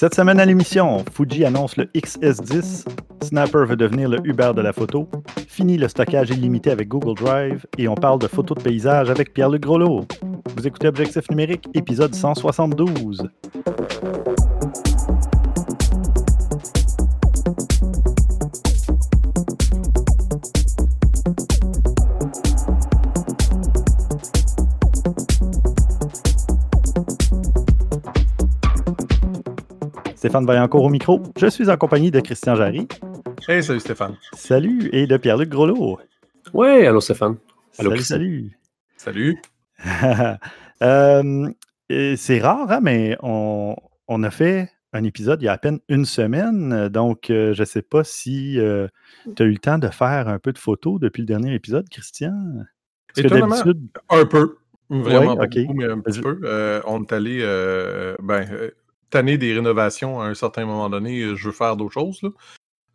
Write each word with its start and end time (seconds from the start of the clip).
Cette 0.00 0.14
semaine 0.14 0.38
à 0.38 0.44
l'émission, 0.44 1.04
Fuji 1.12 1.44
annonce 1.44 1.76
le 1.76 1.86
XS10, 1.86 2.84
Snapper 3.20 3.64
veut 3.66 3.74
devenir 3.74 4.08
le 4.08 4.18
Uber 4.22 4.52
de 4.54 4.60
la 4.60 4.72
photo, 4.72 5.08
fini 5.48 5.76
le 5.76 5.88
stockage 5.88 6.30
illimité 6.30 6.70
avec 6.70 6.86
Google 6.86 7.20
Drive 7.20 7.66
et 7.78 7.88
on 7.88 7.96
parle 7.96 8.20
de 8.20 8.28
photos 8.28 8.56
de 8.58 8.62
paysage 8.62 9.10
avec 9.10 9.34
Pierre-Luc 9.34 9.62
Groslo. 9.62 10.06
Vous 10.54 10.66
écoutez 10.68 10.86
Objectif 10.86 11.28
numérique, 11.30 11.66
épisode 11.74 12.14
172. 12.14 13.28
Stéphane 30.28 30.44
Vaillancourt 30.44 30.84
au 30.84 30.90
micro. 30.90 31.22
Je 31.38 31.46
suis 31.46 31.70
en 31.70 31.78
compagnie 31.78 32.10
de 32.10 32.20
Christian 32.20 32.54
Jarry. 32.54 32.86
Hey, 33.48 33.62
salut 33.62 33.80
Stéphane. 33.80 34.14
Salut, 34.34 34.90
et 34.92 35.06
de 35.06 35.16
Pierre-Luc 35.16 35.48
Groslo. 35.48 35.98
Oui, 36.52 36.84
allô 36.84 37.00
Stéphane. 37.00 37.36
Allô, 37.78 37.96
salut, 37.96 38.58
salut. 38.98 39.40
euh, 40.82 41.48
c'est 41.88 42.40
rare, 42.40 42.70
hein, 42.70 42.80
mais 42.82 43.16
on, 43.22 43.74
on, 44.06 44.22
a 44.22 44.30
fait 44.30 44.70
un 44.92 45.02
épisode 45.04 45.40
il 45.40 45.46
y 45.46 45.48
a 45.48 45.52
à 45.52 45.58
peine 45.58 45.78
une 45.88 46.04
semaine, 46.04 46.90
donc 46.90 47.30
euh, 47.30 47.54
je 47.54 47.62
ne 47.62 47.64
sais 47.64 47.80
pas 47.80 48.04
si 48.04 48.60
euh, 48.60 48.86
tu 49.34 49.42
as 49.42 49.46
eu 49.46 49.52
le 49.52 49.58
temps 49.58 49.78
de 49.78 49.88
faire 49.88 50.28
un 50.28 50.38
peu 50.38 50.52
de 50.52 50.58
photos 50.58 51.00
depuis 51.00 51.22
le 51.22 51.26
dernier 51.26 51.54
épisode, 51.54 51.88
Christian? 51.88 52.34
Étonnamment, 53.16 53.56
un 54.10 54.26
peu. 54.26 54.58
Vraiment 54.90 55.36
pas 55.36 55.46
beaucoup, 55.46 55.72
mais 55.72 55.86
un 55.86 56.00
petit 56.00 56.20
peu. 56.20 56.38
Euh, 56.44 56.82
on 56.86 57.02
est 57.02 57.12
allé, 57.14 57.38
ben, 58.22 58.46
tanné 59.10 59.38
des 59.38 59.54
rénovations 59.54 60.20
à 60.20 60.26
un 60.26 60.34
certain 60.34 60.64
moment 60.64 60.88
donné, 60.90 61.20
euh, 61.20 61.36
je 61.36 61.46
veux 61.46 61.54
faire 61.54 61.76
d'autres 61.76 61.94
choses. 61.94 62.20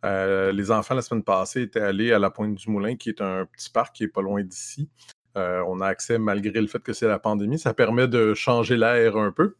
Euh, 0.04 0.52
les 0.52 0.70
enfants, 0.70 0.94
la 0.94 1.02
semaine 1.02 1.24
passée, 1.24 1.62
étaient 1.62 1.80
allés 1.80 2.12
à 2.12 2.18
la 2.18 2.30
Pointe 2.30 2.54
du 2.54 2.70
Moulin, 2.70 2.96
qui 2.96 3.08
est 3.08 3.20
un 3.20 3.46
petit 3.46 3.70
parc 3.70 3.96
qui 3.96 4.04
est 4.04 4.08
pas 4.08 4.22
loin 4.22 4.42
d'ici. 4.42 4.88
Euh, 5.36 5.62
on 5.66 5.80
a 5.80 5.86
accès 5.86 6.18
malgré 6.18 6.60
le 6.60 6.66
fait 6.66 6.82
que 6.82 6.92
c'est 6.92 7.08
la 7.08 7.18
pandémie. 7.18 7.58
Ça 7.58 7.74
permet 7.74 8.06
de 8.06 8.34
changer 8.34 8.76
l'air 8.76 9.16
un 9.16 9.32
peu. 9.32 9.56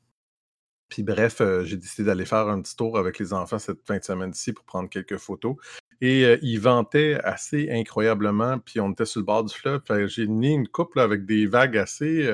Puis 0.89 1.03
bref, 1.03 1.41
j'ai 1.65 1.77
décidé 1.77 2.05
d'aller 2.05 2.27
faire 2.27 2.47
un 2.47 2.61
petit 2.61 2.77
tour 2.77 2.99
avec 2.99 3.19
les 3.19 3.33
enfants 3.33 3.59
cette 3.59 3.85
fin 3.85 3.99
de 3.99 4.05
semaine 4.05 4.31
ici 4.31 4.53
pour 4.53 4.65
prendre 4.65 4.89
quelques 4.89 5.17
photos. 5.17 5.57
Et 6.01 6.39
ils 6.43 6.61
vantaient 6.61 7.19
assez 7.25 7.69
incroyablement, 7.71 8.59
puis 8.59 8.79
on 8.81 8.93
était 8.93 9.07
sur 9.07 9.21
le 9.21 9.25
bord 9.25 9.45
du 9.45 9.55
fleuve. 9.55 9.81
J'ai 10.07 10.27
mis 10.27 10.53
une 10.53 10.69
couple 10.69 11.01
avec 11.01 11.25
des 11.25 11.47
vagues 11.47 11.79
assez. 11.79 12.31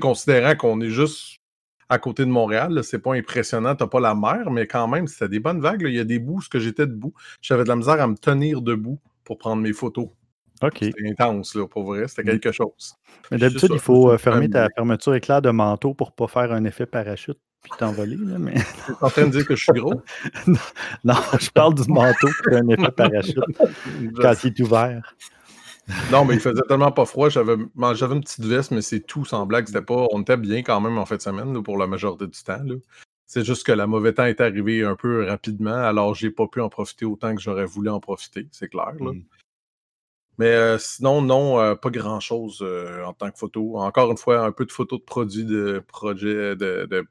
considérant 0.00 0.54
qu'on 0.54 0.80
est 0.80 0.90
juste 0.90 1.37
à 1.88 1.98
côté 1.98 2.24
de 2.24 2.30
Montréal. 2.30 2.80
C'est 2.84 2.98
pas 2.98 3.14
impressionnant, 3.14 3.74
t'as 3.74 3.86
pas 3.86 4.00
la 4.00 4.14
mer, 4.14 4.50
mais 4.50 4.66
quand 4.66 4.88
même, 4.88 5.06
c'était 5.06 5.28
des 5.28 5.40
bonnes 5.40 5.60
vagues. 5.60 5.84
Il 5.86 5.94
y 5.94 6.00
a 6.00 6.04
des 6.04 6.18
bouts, 6.18 6.40
ce 6.40 6.48
que 6.48 6.58
j'étais 6.58 6.86
debout. 6.86 7.14
J'avais 7.40 7.64
de 7.64 7.68
la 7.68 7.76
misère 7.76 8.00
à 8.00 8.06
me 8.06 8.16
tenir 8.16 8.62
debout 8.62 8.98
pour 9.24 9.38
prendre 9.38 9.62
mes 9.62 9.72
photos. 9.72 10.08
OK. 10.62 10.78
C'était 10.80 11.08
intense, 11.08 11.54
là, 11.54 11.66
pour 11.66 11.84
vrai. 11.84 12.08
C'était 12.08 12.24
quelque 12.24 12.52
chose. 12.52 12.94
Mais 13.30 13.38
d'habitude, 13.38 13.70
il 13.72 13.78
faut 13.78 14.10
euh, 14.10 14.18
fermer 14.18 14.50
ta 14.50 14.68
fermeture 14.74 15.14
éclair 15.14 15.40
de 15.40 15.50
manteau 15.50 15.94
pour 15.94 16.12
pas 16.12 16.26
faire 16.26 16.52
un 16.52 16.64
effet 16.64 16.86
parachute 16.86 17.38
puis 17.62 17.72
t'envoler. 17.78 18.16
Là, 18.16 18.38
mais... 18.38 18.54
Tu 18.86 18.92
es 18.92 18.94
en 19.00 19.08
train 19.08 19.26
de 19.26 19.30
dire 19.30 19.46
que 19.46 19.56
je 19.56 19.64
suis 19.64 19.72
gros? 19.72 20.02
non, 21.04 21.14
je 21.40 21.50
parle 21.50 21.74
du 21.74 21.90
manteau 21.90 22.26
qui 22.26 22.50
fait 22.50 22.56
un 22.56 22.68
effet 22.68 22.90
parachute 22.90 23.38
quand 24.20 24.44
il 24.44 24.48
est 24.48 24.60
ouvert. 24.60 25.14
Non, 26.12 26.24
mais 26.24 26.34
il 26.34 26.40
faisait 26.40 26.62
tellement 26.68 26.92
pas 26.92 27.06
froid. 27.06 27.28
J'avais 27.28 27.54
une 27.54 28.20
petite 28.20 28.44
veste, 28.44 28.70
mais 28.70 28.82
c'est 28.82 29.00
tout 29.00 29.24
sans 29.24 29.46
blague. 29.46 29.66
C'était 29.66 29.82
pas. 29.82 30.06
On 30.12 30.20
était 30.20 30.36
bien 30.36 30.62
quand 30.62 30.80
même 30.80 30.98
en 30.98 31.06
fin 31.06 31.16
de 31.16 31.22
semaine 31.22 31.62
pour 31.62 31.78
la 31.78 31.86
majorité 31.86 32.26
du 32.26 32.42
temps. 32.42 32.62
C'est 33.28 33.44
juste 33.44 33.66
que 33.66 33.72
la 33.72 33.86
mauvais 33.86 34.14
temps 34.14 34.24
est 34.24 34.40
arrivé 34.40 34.82
un 34.84 34.96
peu 34.96 35.26
rapidement, 35.26 35.74
alors 35.74 36.14
j'ai 36.14 36.30
pas 36.30 36.46
pu 36.46 36.62
en 36.62 36.70
profiter 36.70 37.04
autant 37.04 37.34
que 37.34 37.42
j'aurais 37.42 37.66
voulu 37.66 37.90
en 37.90 38.00
profiter, 38.00 38.48
c'est 38.52 38.68
clair. 38.68 38.94
Mmh. 38.98 39.20
Mais 40.38 40.46
euh, 40.46 40.78
sinon, 40.78 41.20
non, 41.20 41.60
euh, 41.60 41.74
pas 41.74 41.90
grand-chose 41.90 42.60
euh, 42.62 43.04
en 43.04 43.12
tant 43.12 43.30
que 43.30 43.36
photo. 43.36 43.76
Encore 43.76 44.10
une 44.10 44.16
fois, 44.16 44.46
un 44.46 44.52
peu 44.52 44.64
de 44.64 44.72
photos 44.72 45.00
de 45.00 45.04
produits, 45.04 45.44
de 45.44 45.84
projets, 45.86 46.56
de, 46.56 46.86
de 46.86 47.06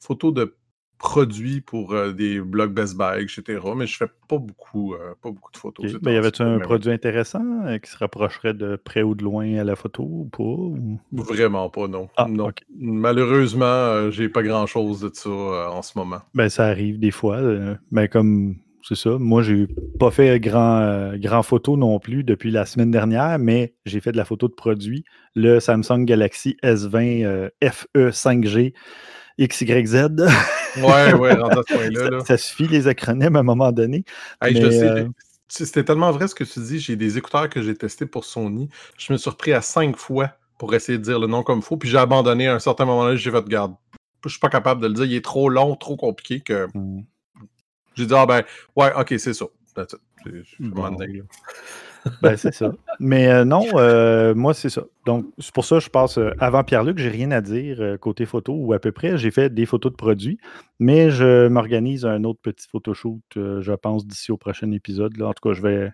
photos 0.00 0.32
de 0.32 0.56
produits 0.98 1.60
pour 1.60 1.92
euh, 1.92 2.12
des 2.12 2.40
blogs 2.40 2.72
Best 2.72 2.96
Buy, 2.96 3.22
etc. 3.22 3.60
Mais 3.76 3.86
je 3.86 3.96
fais 3.96 4.06
pas 4.28 4.38
beaucoup, 4.38 4.94
euh, 4.94 5.14
pas 5.22 5.30
beaucoup 5.30 5.52
de 5.52 5.56
photos. 5.56 5.94
Okay. 5.94 6.12
y 6.12 6.16
avait-tu 6.16 6.42
un 6.42 6.58
produit 6.58 6.90
intéressant 6.90 7.44
euh, 7.66 7.78
qui 7.78 7.90
se 7.90 7.98
rapprocherait 7.98 8.54
de 8.54 8.76
près 8.76 9.02
ou 9.02 9.14
de 9.14 9.22
loin 9.22 9.58
à 9.58 9.64
la 9.64 9.76
photo 9.76 10.02
ou 10.02 10.24
pas? 10.24 11.24
Vraiment 11.24 11.68
pas, 11.68 11.88
non. 11.88 12.08
Ah, 12.16 12.26
non. 12.28 12.50
Malheureusement, 12.78 14.10
j'ai 14.10 14.28
pas 14.28 14.42
grand-chose 14.42 15.00
de 15.00 15.10
ça 15.12 15.30
en 15.30 15.82
ce 15.82 15.98
moment. 15.98 16.20
Ben, 16.34 16.48
ça 16.48 16.66
arrive 16.66 16.98
des 16.98 17.10
fois. 17.10 17.40
mais 17.90 18.08
comme 18.08 18.56
c'est 18.86 18.96
ça. 18.96 19.16
Moi, 19.18 19.42
j'ai 19.42 19.66
pas 19.98 20.10
fait 20.10 20.38
grand, 20.40 21.14
grand 21.16 21.42
photo 21.42 21.78
non 21.78 21.98
plus 21.98 22.22
depuis 22.22 22.50
la 22.50 22.66
semaine 22.66 22.90
dernière, 22.90 23.38
mais 23.38 23.74
j'ai 23.86 24.00
fait 24.00 24.12
de 24.12 24.18
la 24.18 24.26
photo 24.26 24.46
de 24.46 24.52
produit. 24.52 25.04
Le 25.34 25.58
Samsung 25.58 26.04
Galaxy 26.04 26.56
S20 26.62 27.50
FE 27.62 28.10
5G 28.10 28.74
XYZ. 29.40 30.08
Ouais, 30.76 31.14
ouais, 31.14 31.34
rentre 31.34 31.58
à 31.58 31.62
ce 31.68 31.74
point-là. 31.74 32.24
Ça, 32.24 32.36
suffit 32.36 32.68
les 32.68 32.86
acronymes 32.86 33.36
à 33.36 33.40
un 33.40 33.44
moment 33.44 33.72
donné. 33.72 34.04
je 34.42 34.70
sais. 34.70 34.88
Euh, 34.88 35.08
c'était 35.48 35.84
tellement 35.84 36.10
vrai 36.10 36.26
ce 36.26 36.34
que 36.34 36.44
tu 36.44 36.60
dis. 36.60 36.80
J'ai 36.80 36.96
des 36.96 37.18
écouteurs 37.18 37.48
que 37.48 37.62
j'ai 37.62 37.74
testés 37.74 38.06
pour 38.06 38.24
Sony. 38.24 38.68
Je 38.98 39.12
me 39.12 39.18
suis 39.18 39.30
repris 39.30 39.52
à 39.52 39.60
cinq 39.60 39.96
fois 39.96 40.30
pour 40.58 40.74
essayer 40.74 40.98
de 40.98 41.04
dire 41.04 41.18
le 41.18 41.26
nom 41.26 41.42
comme 41.42 41.58
il 41.58 41.64
faut. 41.64 41.76
Puis 41.76 41.88
j'ai 41.88 41.98
abandonné 41.98 42.48
à 42.48 42.54
un 42.54 42.58
certain 42.58 42.84
moment 42.84 43.04
là. 43.04 43.14
J'ai 43.14 43.30
fait 43.30 43.48
garde. 43.48 43.74
Je 44.24 44.30
suis 44.30 44.40
pas 44.40 44.48
capable 44.48 44.80
de 44.80 44.88
le 44.88 44.94
dire. 44.94 45.04
Il 45.04 45.14
est 45.14 45.24
trop 45.24 45.48
long, 45.48 45.76
trop 45.76 45.96
compliqué 45.96 46.40
que. 46.40 46.66
Hmm. 46.74 47.02
J'ai 47.94 48.06
dit, 48.06 48.14
ah 48.14 48.26
ben, 48.26 48.42
ouais, 48.74 48.92
ok, 48.96 49.14
c'est 49.18 49.34
ça. 49.34 49.46
Je 50.26 50.42
suis 50.42 50.70
ben, 52.22 52.36
c'est 52.36 52.52
ça. 52.52 52.72
Mais 53.00 53.28
euh, 53.28 53.44
non, 53.44 53.64
euh, 53.74 54.34
moi, 54.34 54.54
c'est 54.54 54.68
ça. 54.68 54.84
Donc, 55.06 55.26
c'est 55.38 55.52
pour 55.52 55.64
ça 55.64 55.78
je 55.78 55.88
passe 55.88 56.18
euh, 56.18 56.30
avant 56.38 56.64
Pierre-Luc, 56.64 56.98
j'ai 56.98 57.08
rien 57.08 57.30
à 57.30 57.40
dire 57.40 57.96
côté 58.00 58.26
photo 58.26 58.54
ou 58.54 58.72
à 58.72 58.78
peu 58.78 58.92
près. 58.92 59.16
J'ai 59.16 59.30
fait 59.30 59.52
des 59.52 59.66
photos 59.66 59.92
de 59.92 59.96
produits, 59.96 60.38
mais 60.78 61.10
je 61.10 61.48
m'organise 61.48 62.04
un 62.04 62.24
autre 62.24 62.40
petit 62.42 62.66
photoshoot, 62.70 63.20
je 63.34 63.72
pense, 63.72 64.06
d'ici 64.06 64.32
au 64.32 64.36
prochain 64.36 64.70
épisode. 64.72 65.16
Là. 65.16 65.28
En 65.28 65.32
tout 65.32 65.48
cas, 65.48 65.54
je 65.54 65.62
vais 65.62 65.92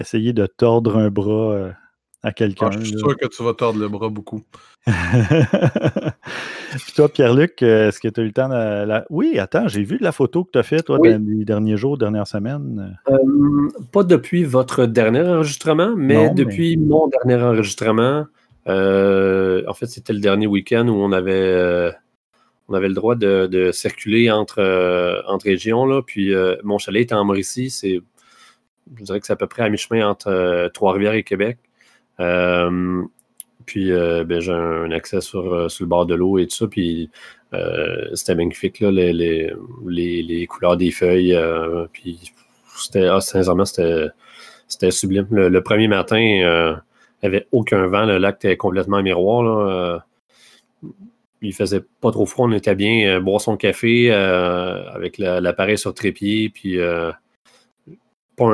essayer 0.00 0.32
de 0.32 0.46
tordre 0.46 0.96
un 0.96 1.10
bras 1.10 1.72
à 2.22 2.32
quelqu'un. 2.32 2.70
je 2.70 2.80
suis 2.80 2.98
sûr 2.98 3.16
que 3.16 3.26
tu 3.26 3.42
vas 3.42 3.52
tordre 3.52 3.80
le 3.80 3.88
bras 3.88 4.08
beaucoup. 4.08 4.42
Puis 4.86 4.94
toi, 6.94 7.08
Pierre-Luc, 7.08 7.60
euh, 7.62 7.88
est-ce 7.88 7.98
que 8.00 8.08
tu 8.08 8.20
as 8.20 8.22
eu 8.22 8.26
le 8.26 8.32
temps 8.32 8.48
de 8.48 8.84
la... 8.84 9.04
Oui, 9.10 9.38
attends, 9.38 9.66
j'ai 9.68 9.82
vu 9.82 9.98
la 10.00 10.12
photo 10.12 10.44
que 10.44 10.50
tu 10.52 10.58
as 10.58 10.62
faite, 10.62 10.84
toi, 10.86 10.98
dans 10.98 11.04
les 11.04 11.44
derniers 11.44 11.76
jours, 11.76 11.98
dernières 11.98 12.28
semaines. 12.28 12.96
Euh, 13.10 13.16
pas 13.90 14.04
depuis 14.04 14.44
votre 14.44 14.86
dernier 14.86 15.22
enregistrement, 15.22 15.94
mais 15.96 16.30
depuis 16.30 16.76
mon 16.76 17.08
dernier 17.08 17.42
enregistrement. 17.42 18.26
Euh, 18.68 19.64
en 19.66 19.74
fait, 19.74 19.86
c'était 19.86 20.12
le 20.12 20.20
dernier 20.20 20.46
week-end 20.46 20.86
où 20.86 20.94
on 20.94 21.10
avait, 21.10 21.90
on 22.68 22.74
avait 22.74 22.88
le 22.88 22.94
droit 22.94 23.16
de, 23.16 23.70
circuler 23.72 24.30
entre, 24.30 25.24
entre 25.26 25.46
régions. 25.46 25.86
Là, 25.86 26.02
puis 26.02 26.32
mon 26.62 26.78
chalet 26.78 27.10
est 27.10 27.12
en 27.12 27.24
Mauricie. 27.24 27.70
C'est, 27.70 28.00
je 28.96 29.02
dirais 29.02 29.18
que 29.18 29.26
c'est 29.26 29.32
à 29.32 29.36
peu 29.36 29.48
près 29.48 29.64
à 29.64 29.68
mi-chemin 29.68 30.08
entre 30.08 30.70
Trois-Rivières 30.72 31.14
et 31.14 31.24
Québec. 31.24 31.58
Euh, 32.20 33.02
puis 33.66 33.92
euh, 33.92 34.24
ben, 34.24 34.40
j'ai 34.40 34.52
un 34.52 34.90
accès 34.90 35.20
sur, 35.20 35.52
euh, 35.52 35.68
sur, 35.68 35.84
le 35.84 35.88
bord 35.88 36.06
de 36.06 36.14
l'eau 36.14 36.38
et 36.38 36.46
tout 36.46 36.56
ça. 36.56 36.66
Puis 36.66 37.10
c'était 38.14 38.34
magnifique, 38.34 38.80
là, 38.80 38.90
les, 38.90 39.12
les, 39.12 40.22
les, 40.22 40.46
couleurs 40.46 40.76
des 40.76 40.90
feuilles. 40.90 41.38
puis 41.92 42.32
c'était, 42.76 43.06
ah, 43.06 43.20
sincèrement, 43.20 43.66
c'était, 43.66 44.08
c'était 44.68 44.90
sublime. 44.90 45.26
Le, 45.30 45.62
premier 45.62 45.88
matin, 45.88 46.18
il 46.18 46.40
n'y 46.40 47.26
avait 47.26 47.46
aucun 47.52 47.86
vent. 47.86 48.06
Le 48.06 48.18
lac 48.18 48.36
était 48.36 48.56
complètement 48.56 49.02
miroir. 49.02 49.42
Là. 49.42 50.04
il 51.42 51.52
faisait 51.52 51.82
pas 52.00 52.10
trop 52.10 52.24
froid. 52.24 52.46
On 52.48 52.52
était 52.52 52.74
bien. 52.74 53.20
boire 53.20 53.42
son 53.42 53.58
café 53.58 54.10
avec 54.10 55.18
l'appareil 55.18 55.76
sur 55.76 55.92
trépied. 55.92 56.48
Puis 56.48 56.78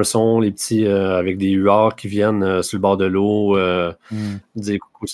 son, 0.02 0.40
les 0.40 0.50
petits 0.50 0.86
euh, 0.86 1.19
avec 1.19 1.38
des 1.38 1.50
huards 1.50 1.96
qui 1.96 2.08
viennent 2.08 2.42
euh, 2.42 2.62
sur 2.62 2.76
le 2.76 2.82
bord 2.82 2.96
de 2.96 3.06
l'eau, 3.06 3.56
euh, 3.56 3.92
hmm. 4.10 4.76
coucou. 4.78 5.06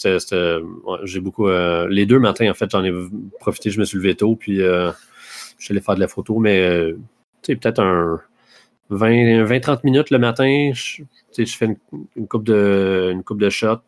j'ai 1.05 1.20
beaucoup. 1.20 1.49
les 1.49 2.06
deux 2.06 2.19
matins, 2.19 2.50
en 2.50 2.55
fait, 2.55 2.70
j'en 2.70 2.84
ai 2.84 2.93
profité, 3.40 3.70
je 3.70 3.81
me 3.81 3.84
suis 3.84 3.99
levé 3.99 4.14
tôt, 4.14 4.37
puis 4.37 4.56
je 4.56 4.93
suis 5.58 5.72
allé 5.72 5.81
faire 5.81 5.94
de 5.94 6.00
la 6.00 6.08
photo, 6.08 6.38
mais 6.38 6.94
tu 7.43 7.56
peut-être 7.56 7.81
un 7.81 8.20
20-30 8.90 9.81
minutes 9.84 10.11
le 10.11 10.19
matin, 10.19 10.70
je, 10.75 11.02
je 11.37 11.56
fais 11.56 11.76
une, 12.16 12.26
coupe 12.26 12.44
de, 12.44 13.11
une 13.12 13.22
coupe 13.22 13.40
de 13.40 13.50
shots, 13.50 13.81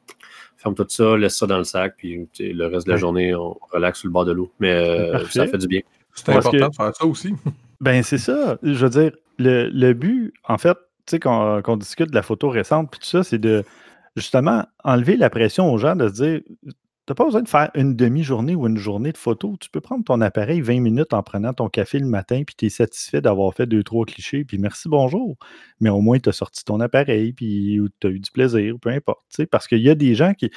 ferme 0.57 0.75
tout 0.75 0.87
ça, 0.89 1.17
laisse 1.17 1.37
ça 1.37 1.47
dans 1.47 1.59
le 1.59 1.65
sac, 1.65 1.95
puis 1.97 2.29
le 2.39 2.67
reste 2.67 2.87
de 2.87 2.93
la 2.93 2.99
journée, 2.99 3.35
on 3.35 3.59
relaxe 3.73 4.01
sur 4.01 4.09
le 4.09 4.13
bord 4.13 4.25
de 4.25 4.33
l'eau. 4.33 4.51
Mais 4.61 5.11
ça 5.31 5.47
fait 5.47 5.59
du 5.59 5.67
bien. 5.67 5.81
C'est 6.15 6.31
important 6.31 6.69
de 6.69 6.75
faire 6.75 6.97
ça 6.97 7.07
aussi. 7.07 7.35
Ben, 7.81 8.03
c'est 8.03 8.19
ça. 8.19 8.59
Je 8.63 8.87
veux 8.87 8.91
dire, 8.91 9.13
le, 9.39 9.93
but, 9.93 10.33
en 10.45 10.59
fait, 10.59 10.77
tu 11.07 11.13
sais, 11.13 11.21
qu'on 11.21 11.77
discute 11.77 12.11
de 12.11 12.15
la 12.15 12.23
photo 12.23 12.49
récente, 12.49 12.91
puis 12.91 13.01
tout 13.01 13.07
ça, 13.07 13.23
c'est 13.23 13.39
de 13.39 13.65
justement 14.17 14.65
enlever 14.83 15.17
la 15.17 15.31
pression 15.31 15.71
aux 15.73 15.79
gens 15.79 15.95
de 15.95 16.09
se 16.09 16.15
dire 16.15 16.41
n'as 17.09 17.15
pas 17.15 17.25
besoin 17.25 17.43
de 17.43 17.49
faire 17.49 17.71
une 17.75 17.95
demi-journée 17.95 18.57
ou 18.57 18.67
une 18.67 18.79
journée 18.79 19.13
de 19.13 19.17
photos. 19.17 19.57
Tu 19.61 19.71
peux 19.71 19.81
prendre 19.81 20.05
ton 20.05 20.21
appareil 20.21 20.61
20 20.61 20.81
minutes 20.81 21.13
en 21.15 21.23
prenant 21.23 21.53
ton 21.53 21.69
café 21.69 21.99
le 22.01 22.07
matin, 22.07 22.43
puis 22.45 22.57
tu 22.57 22.67
es 22.67 22.69
satisfait 22.69 23.21
d'avoir 23.21 23.55
fait 23.55 23.67
deux, 23.67 23.85
trois 23.85 24.05
clichés, 24.05 24.45
puis 24.45 24.59
merci, 24.59 24.89
bonjour. 24.89 25.37
Mais 25.81 25.89
au 25.91 26.01
moins, 26.01 26.19
tu 26.19 26.29
as 26.29 26.33
sorti 26.33 26.65
ton 26.65 26.81
appareil, 26.81 27.33
puis 27.33 27.81
tu 28.01 28.07
as 28.07 28.11
eu 28.11 28.19
du 28.19 28.31
plaisir, 28.31 28.75
peu 28.81 28.91
importe. 28.91 29.21
Parce 29.51 29.69
qu'il 29.69 29.83
y 29.83 29.91
a 29.91 29.95
des 29.95 30.15
gens 30.15 30.35
qui 30.35 30.51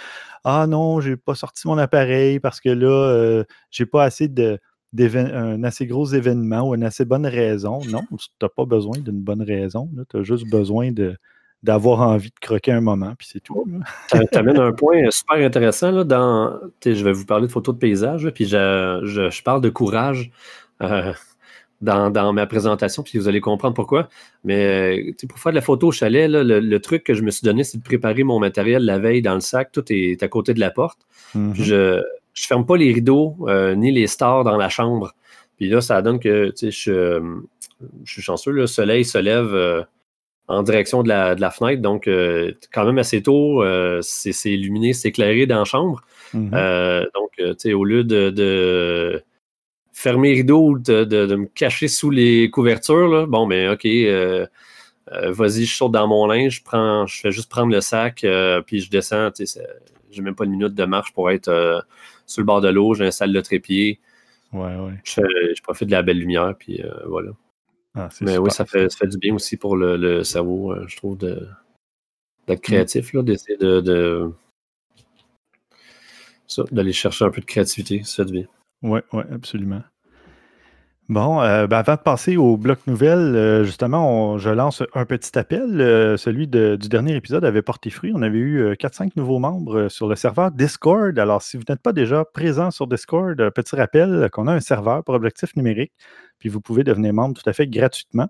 Ah 0.44 0.66
non, 0.68 1.02
j'ai 1.02 1.18
pas 1.18 1.36
sorti 1.36 1.68
mon 1.68 1.78
appareil 1.78 2.40
parce 2.40 2.60
que 2.62 2.70
là, 2.70 2.88
euh, 2.88 3.44
j'ai 3.70 3.86
pas 3.86 4.04
assez 4.04 4.28
de 4.28 4.60
un 4.98 5.64
assez 5.64 5.86
gros 5.86 6.06
événement 6.06 6.70
ou 6.70 6.76
une 6.76 6.84
assez 6.84 7.06
bonne 7.06 7.26
raison. 7.26 7.80
Non, 7.90 8.02
tu 8.18 8.28
n'as 8.42 8.50
pas 8.50 8.66
besoin 8.66 8.98
d'une 8.98 9.22
bonne 9.22 9.44
raison. 9.44 9.90
Tu 10.10 10.18
as 10.18 10.24
juste 10.24 10.50
besoin 10.50 10.92
de, 10.92 11.16
d'avoir 11.64 12.02
envie 12.02 12.30
de 12.30 12.40
croquer 12.40 12.72
un 12.72 12.82
moment, 12.82 13.14
puis 13.18 13.28
c'est 13.32 13.42
tout. 13.42 13.66
tu 14.12 14.38
amènes 14.38 14.60
un 14.60 14.72
point 14.72 15.10
super 15.12 15.38
intéressant. 15.38 15.92
Là, 15.92 16.04
dans, 16.04 16.60
je 16.84 17.04
vais 17.04 17.12
vous 17.12 17.26
parler 17.26 17.48
de 17.48 17.52
photos 17.52 17.76
de 17.76 17.80
paysage, 17.80 18.30
puis 18.34 18.46
je, 18.46 19.44
parle 19.44 19.62
de 19.62 19.70
courage 19.70 20.32
euh, 20.82 21.14
dans, 21.82 22.34
ma 22.34 22.46
présentation, 22.48 23.04
puis 23.04 23.18
vous 23.20 23.28
allez 23.28 23.42
comprendre 23.42 23.74
pourquoi. 23.74 24.08
Mais 24.46 25.14
pour 25.28 25.40
faire 25.40 25.52
de 25.52 25.56
la 25.56 25.62
photo 25.62 25.88
au 25.88 25.92
chalet, 25.92 26.30
le, 26.30 26.78
truc 26.80 27.04
que 27.04 27.14
je 27.14 27.24
me 27.24 27.32
suis 27.32 27.44
donné, 27.44 27.64
c'est 27.64 27.78
de 27.78 27.84
préparer 27.84 28.24
mon 28.24 28.40
matériel 28.40 28.86
la 28.86 28.98
veille 28.98 29.22
dans 29.22 29.36
le 29.36 29.42
sac. 29.42 29.72
Tout 29.72 29.84
est 29.90 30.24
à 30.24 30.28
côté 30.30 30.54
de 30.54 30.62
la 30.62 30.72
porte. 30.72 31.00
Mm-hmm. 31.36 31.54
Je 31.56 32.04
ne 32.44 32.48
ferme 32.48 32.66
pas 32.66 32.78
les 32.78 32.94
rideaux 32.94 33.36
euh, 33.48 33.76
ni 33.76 33.92
les 33.92 34.08
stores 34.08 34.44
dans 34.44 34.58
la 34.58 34.70
chambre. 34.70 35.14
Puis 35.58 35.70
là, 35.70 35.82
ça 35.82 36.02
donne 36.02 36.20
que 36.20 36.54
je, 36.62 36.70
je 38.04 38.12
suis 38.12 38.22
chanceux, 38.22 38.52
le 38.52 38.68
soleil 38.68 39.06
se 39.06 39.18
lève 39.18 39.54
euh, 39.54 39.84
en 40.50 40.64
direction 40.64 41.04
de 41.04 41.10
la, 41.10 41.52
fenêtre. 41.52 41.82
Donc, 41.82 42.08
euh, 42.08 42.52
quand 42.74 42.84
même 42.84 42.98
assez 42.98 43.22
tôt, 43.22 43.64
euh, 43.64 44.00
c'est 44.02 44.52
illuminé, 44.52 44.94
c'est 44.94 45.10
éclairé 45.10 45.46
dans 45.46 45.60
la 45.60 45.64
chambre. 45.64 46.02
Mhm. 46.34 46.52
Euh, 46.54 47.06
donc, 47.14 47.30
tu 47.38 47.54
sais, 47.60 47.74
au 47.74 47.86
lieu 47.86 48.04
de, 48.04 49.24
fermer 49.94 50.30
les 50.30 50.36
rideaux 50.38 50.70
ou 50.70 50.80
de, 50.80 51.36
me 51.36 51.46
cacher 51.46 51.88
sous 51.88 52.10
les 52.10 52.50
couvertures, 52.50 53.28
bon, 53.28 53.48
ben, 53.48 53.72
OK, 53.72 53.86
vas-y, 55.12 55.66
je 55.66 55.76
saute 55.76 55.92
dans 55.92 56.08
mon 56.08 56.26
linge, 56.26 56.58
je, 56.58 56.64
prends, 56.64 57.06
je 57.06 57.20
fais 57.20 57.32
juste 57.32 57.50
prendre 57.50 57.72
le 57.72 57.82
sac, 57.82 58.26
puis 58.66 58.80
je 58.80 58.90
descends. 58.90 59.30
Tu 59.32 59.46
sais, 59.46 59.62
j'ai 60.10 60.24
même 60.24 60.36
pas 60.36 60.46
une 60.46 60.52
minute 60.52 60.74
de 60.74 60.86
marche 60.86 61.14
pour 61.14 61.30
être 61.30 61.86
sur 62.30 62.42
le 62.42 62.46
bord 62.46 62.62
de 62.62 62.70
l'eau, 62.70 62.94
j'ai 62.94 63.08
un 63.08 63.12
salle 63.12 63.34
de 63.34 63.42
trépied. 63.42 64.00
Ouais, 64.54 64.76
ouais. 64.76 65.00
Je, 65.04 65.22
je, 65.56 65.62
profite 65.62 65.88
de 65.88 65.92
la 65.92 66.02
belle 66.02 66.20
lumière, 66.20 66.56
puis 66.58 66.82
voilà. 67.08 67.32
Ah, 67.96 68.10
mais 68.22 68.38
oui, 68.38 68.52
ça 68.52 68.66
fait, 68.66 68.88
du 69.08 69.18
bien 69.18 69.34
aussi 69.34 69.58
pour 69.58 69.76
le, 69.76 70.24
cerveau, 70.24 70.72
euh, 70.74 70.86
je 70.88 70.96
trouve, 70.96 71.18
d'être 71.18 71.50
mmh. 72.48 72.56
créatif, 72.58 73.16
d'essayer 73.16 73.58
de, 73.58 74.32
d'aller 76.72 76.94
chercher 76.94 77.26
un 77.26 77.32
peu 77.32 77.42
de 77.42 77.46
créativité, 77.46 78.04
ça 78.04 78.26
fait 78.26 78.32
bien. 78.32 78.46
Oui, 78.84 79.00
oui, 79.12 79.24
absolument. 79.32 79.82
Bon, 81.10 81.42
euh, 81.42 81.66
ben, 81.66 81.80
avant 81.80 81.96
de 81.96 82.02
passer 82.02 82.38
au 82.38 82.56
bloc 82.56 82.86
nouvelle, 82.86 83.36
euh, 83.36 83.64
justement, 83.64 84.38
je 84.38 84.52
lance 84.52 84.84
un 84.94 85.06
petit 85.06 85.38
appel. 85.40 86.16
celui 86.20 86.48
du 86.48 86.78
dernier 86.78 87.16
épisode 87.16 87.44
avait 87.44 87.64
porté 87.64 87.90
fruit. 87.90 88.12
On 88.16 88.22
avait 88.22 88.38
eu 88.38 88.74
4-5 88.76 89.14
nouveaux 89.16 89.40
membres 89.40 89.90
sur 89.90 90.08
le 90.08 90.16
serveur 90.16 90.52
Discord. 90.52 91.18
Alors, 91.18 91.42
si 91.42 91.58
vous 91.58 91.64
n'êtes 91.68 91.82
pas 91.82 91.94
déjà 91.94 92.26
présent 92.26 92.70
sur 92.70 92.86
Discord, 92.86 93.36
petit 93.50 93.76
rappel 93.76 94.30
qu'on 94.32 94.48
a 94.48 94.54
un 94.54 94.60
serveur 94.60 95.04
pour 95.04 95.16
objectif 95.16 95.56
numérique 95.56 95.94
puis 96.40 96.50
vous 96.50 96.62
pouvez 96.62 96.84
devenir 96.84 97.14
membre 97.14 97.40
tout 97.40 97.48
à 97.48 97.54
fait 97.54 97.68
gratuitement. 97.68 98.30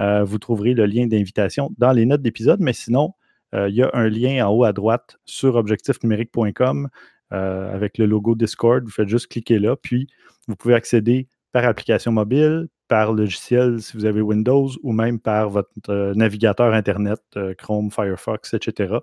Euh, 0.00 0.24
vous 0.24 0.38
trouverez 0.38 0.74
le 0.74 0.86
lien 0.86 1.06
d'invitation 1.06 1.70
dans 1.78 1.92
les 1.92 2.04
notes 2.04 2.22
d'épisode, 2.22 2.60
mais 2.60 2.72
sinon, 2.72 3.14
euh, 3.54 3.68
il 3.68 3.76
y 3.76 3.82
a 3.82 3.90
un 3.94 4.08
lien 4.08 4.46
en 4.46 4.50
haut 4.52 4.64
à 4.64 4.72
droite 4.72 5.16
sur 5.24 5.54
objectifnumérique.com 5.54 6.88
euh, 7.32 7.74
avec 7.74 7.96
le 7.98 8.06
logo 8.06 8.34
Discord. 8.34 8.84
Vous 8.84 8.90
faites 8.90 9.08
juste 9.08 9.28
cliquer 9.28 9.58
là, 9.60 9.76
puis 9.76 10.08
vous 10.48 10.56
pouvez 10.56 10.74
accéder 10.74 11.28
par 11.54 11.64
application 11.64 12.12
mobile, 12.12 12.68
par 12.88 13.14
logiciel 13.14 13.80
si 13.80 13.96
vous 13.96 14.04
avez 14.04 14.20
Windows 14.20 14.68
ou 14.82 14.92
même 14.92 15.18
par 15.18 15.48
votre 15.48 16.12
navigateur 16.14 16.74
Internet, 16.74 17.22
Chrome, 17.56 17.90
Firefox, 17.90 18.52
etc. 18.52 18.96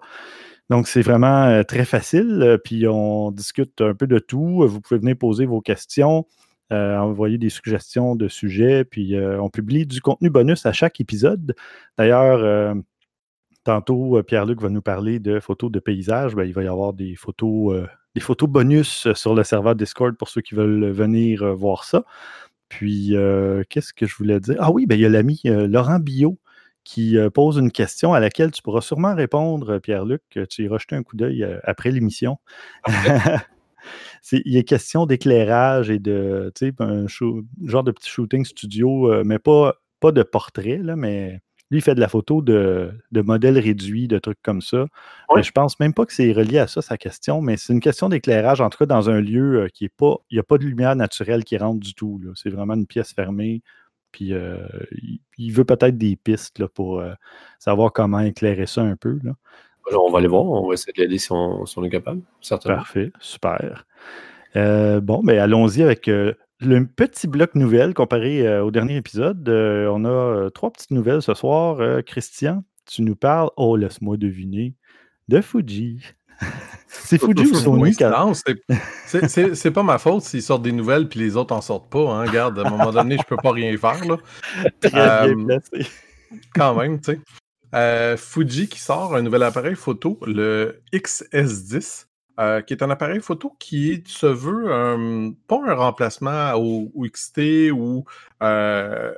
Donc, 0.69 0.87
c'est 0.87 1.01
vraiment 1.01 1.63
très 1.63 1.85
facile. 1.85 2.59
Puis, 2.63 2.87
on 2.87 3.31
discute 3.31 3.81
un 3.81 3.95
peu 3.95 4.05
de 4.05 4.19
tout. 4.19 4.67
Vous 4.67 4.81
pouvez 4.81 4.99
venir 4.99 5.17
poser 5.17 5.45
vos 5.45 5.61
questions. 5.61 6.27
Euh, 6.71 6.95
envoyer 6.97 7.37
des 7.37 7.49
suggestions 7.49 8.15
de 8.15 8.29
sujets, 8.29 8.85
puis 8.85 9.17
euh, 9.17 9.41
on 9.41 9.49
publie 9.49 9.85
du 9.85 9.99
contenu 9.99 10.29
bonus 10.29 10.65
à 10.65 10.71
chaque 10.71 11.01
épisode. 11.01 11.53
D'ailleurs, 11.97 12.39
euh, 12.39 12.73
tantôt, 13.65 14.23
Pierre-Luc 14.23 14.61
va 14.61 14.69
nous 14.69 14.81
parler 14.81 15.19
de 15.19 15.41
photos 15.41 15.69
de 15.69 15.79
paysages. 15.79 16.33
Ben, 16.33 16.45
il 16.45 16.53
va 16.53 16.63
y 16.63 16.67
avoir 16.67 16.93
des 16.93 17.15
photos, 17.15 17.89
des 18.15 18.21
photos 18.21 18.47
bonus 18.47 19.11
sur 19.11 19.35
le 19.35 19.43
serveur 19.43 19.75
Discord 19.75 20.15
pour 20.15 20.29
ceux 20.29 20.39
qui 20.39 20.55
veulent 20.55 20.91
venir 20.91 21.43
voir 21.55 21.83
ça. 21.83 22.05
Puis, 22.71 23.13
qu'est-ce 23.69 23.93
que 23.93 24.05
je 24.05 24.15
voulais 24.15 24.39
dire? 24.39 24.55
Ah 24.59 24.71
oui, 24.71 24.85
ben, 24.85 24.95
il 24.95 25.01
y 25.01 25.05
a 25.05 25.09
l'ami 25.09 25.41
Laurent 25.43 25.99
Billot 25.99 26.39
qui 26.85 27.17
pose 27.33 27.57
une 27.57 27.69
question 27.69 28.13
à 28.13 28.21
laquelle 28.21 28.51
tu 28.51 28.61
pourras 28.61 28.79
sûrement 28.79 29.13
répondre, 29.13 29.79
Pierre-Luc. 29.79 30.21
Tu 30.49 30.63
iras 30.63 30.77
jeter 30.77 30.95
un 30.95 31.03
coup 31.03 31.17
d'œil 31.17 31.45
après 31.65 31.91
l'émission. 31.91 32.37
il 34.31 34.55
est 34.55 34.63
question 34.63 35.05
d'éclairage 35.05 35.89
et 35.89 35.99
de, 35.99 36.53
un 36.79 37.07
genre 37.07 37.83
de 37.83 37.91
petit 37.91 38.09
shooting 38.09 38.45
studio, 38.45 39.21
mais 39.25 39.37
pas, 39.37 39.75
pas 39.99 40.13
de 40.13 40.23
portrait, 40.23 40.77
là, 40.77 40.95
mais 40.95 41.41
lui, 41.71 41.79
il 41.79 41.81
fait 41.81 41.95
de 41.95 41.99
la 41.99 42.07
photo 42.07 42.41
de, 42.41 42.93
modèles 43.13 43.57
réduits, 43.57 44.07
de 44.07 44.19
trucs 44.19 44.41
comme 44.43 44.61
ça. 44.61 44.85
Je 45.35 45.41
je 45.41 45.51
pense 45.51 45.79
même 45.79 45.93
pas 45.93 46.05
que 46.05 46.13
c'est 46.13 46.31
relié 46.31 46.59
à 46.59 46.67
ça, 46.67 46.81
sa 46.81 46.97
question, 46.97 47.41
mais 47.41 47.57
c'est 47.57 47.73
une 47.73 47.79
question 47.79 48.09
d'éclairage, 48.09 48.61
en 48.61 48.69
tout 48.69 48.77
cas 48.77 48.85
dans 48.85 49.09
un 49.09 49.19
lieu 49.19 49.63
euh, 49.63 49.67
qui 49.67 49.85
est 49.85 49.89
pas. 49.89 50.15
Il 50.29 50.35
n'y 50.35 50.39
a 50.39 50.43
pas 50.43 50.57
de 50.57 50.63
lumière 50.63 50.95
naturelle 50.95 51.43
qui 51.43 51.57
rentre 51.57 51.79
du 51.79 51.93
tout. 51.93 52.21
C'est 52.35 52.49
vraiment 52.49 52.75
une 52.75 52.87
pièce 52.87 53.13
fermée. 53.13 53.61
Puis 54.11 54.33
euh, 54.33 54.57
il, 55.37 55.51
veut 55.51 55.65
peut-être 55.65 55.97
des 55.97 56.15
pistes 56.15 56.59
là, 56.59 56.67
pour 56.67 57.01
savoir 57.59 57.93
comment 57.93 58.19
éclairer 58.19 58.65
ça 58.65 58.81
un 58.81 58.95
peu. 58.95 59.19
Là 59.23 59.33
on 59.97 60.11
va 60.11 60.19
aller 60.19 60.27
voir, 60.27 60.43
on 60.43 60.67
va 60.67 60.73
essayer 60.73 60.93
de 60.93 61.01
l'aider 61.01 61.17
si 61.17 61.31
on, 61.31 61.65
est 61.65 61.89
capable, 61.89 62.21
certainement. 62.41 62.77
Parfait, 62.77 63.11
super. 63.19 63.85
Euh, 64.55 64.99
bon, 64.99 65.21
mais 65.23 65.35
ben, 65.35 65.43
allons-y 65.43 65.81
avec 65.81 66.07
euh, 66.07 66.33
le 66.61 66.85
petit 66.85 67.27
bloc 67.27 67.55
nouvelle 67.55 67.93
comparé 67.93 68.47
euh, 68.47 68.63
au 68.63 68.71
dernier 68.71 68.95
épisode. 68.97 69.47
on 69.49 70.05
a 70.05 70.49
trois 70.51 70.71
petites 70.71 70.91
nouvelles 70.91 71.21
ce 71.21 71.33
soir. 71.33 72.03
Christian, 72.05 72.63
tu 72.85 73.01
nous 73.01 73.15
parles, 73.15 73.49
oh, 73.57 73.75
laisse-moi 73.75 74.17
deviner, 74.17 74.75
de 75.27 75.41
Fuji. 75.41 76.01
c'est 76.87 77.19
Fuji 77.19 77.45
ou 77.51 77.55
Sony? 77.55 77.95
Non, 78.01 78.33
c'est 78.33 79.71
pas 79.71 79.83
ma 79.83 79.97
faute 79.97 80.23
s'ils 80.23 80.41
sortent 80.41 80.63
des 80.63 80.71
nouvelles 80.71 81.07
puis 81.07 81.19
les 81.19 81.37
autres 81.37 81.55
en 81.55 81.61
sortent 81.61 81.89
pas. 81.91 82.11
Hein. 82.11 82.25
Regarde, 82.25 82.59
à 82.59 82.67
un 82.67 82.69
moment 82.69 82.91
donné, 82.91 83.17
je 83.17 83.23
peux 83.23 83.37
pas 83.37 83.51
rien 83.51 83.75
faire. 83.77 84.03
Là. 84.05 84.17
Très 84.81 85.35
bien 85.35 85.45
placé. 85.45 85.89
Quand 86.55 86.75
même, 86.75 86.99
tu 86.99 87.13
sais. 87.13 87.19
Euh, 87.73 88.17
Fuji 88.17 88.67
qui 88.67 88.79
sort 88.79 89.15
un 89.15 89.21
nouvel 89.21 89.43
appareil 89.43 89.75
photo, 89.75 90.19
le 90.25 90.81
XS10, 90.93 92.07
euh, 92.39 92.61
qui 92.61 92.73
est 92.73 92.83
un 92.83 92.89
appareil 92.89 93.21
photo 93.21 93.55
qui 93.59 94.03
se 94.05 94.25
veut 94.25 95.35
pas 95.47 95.59
un 95.65 95.73
remplacement 95.73 96.53
au, 96.55 96.91
XT 97.07 97.71
ou 97.71 98.05
euh, 98.41 99.13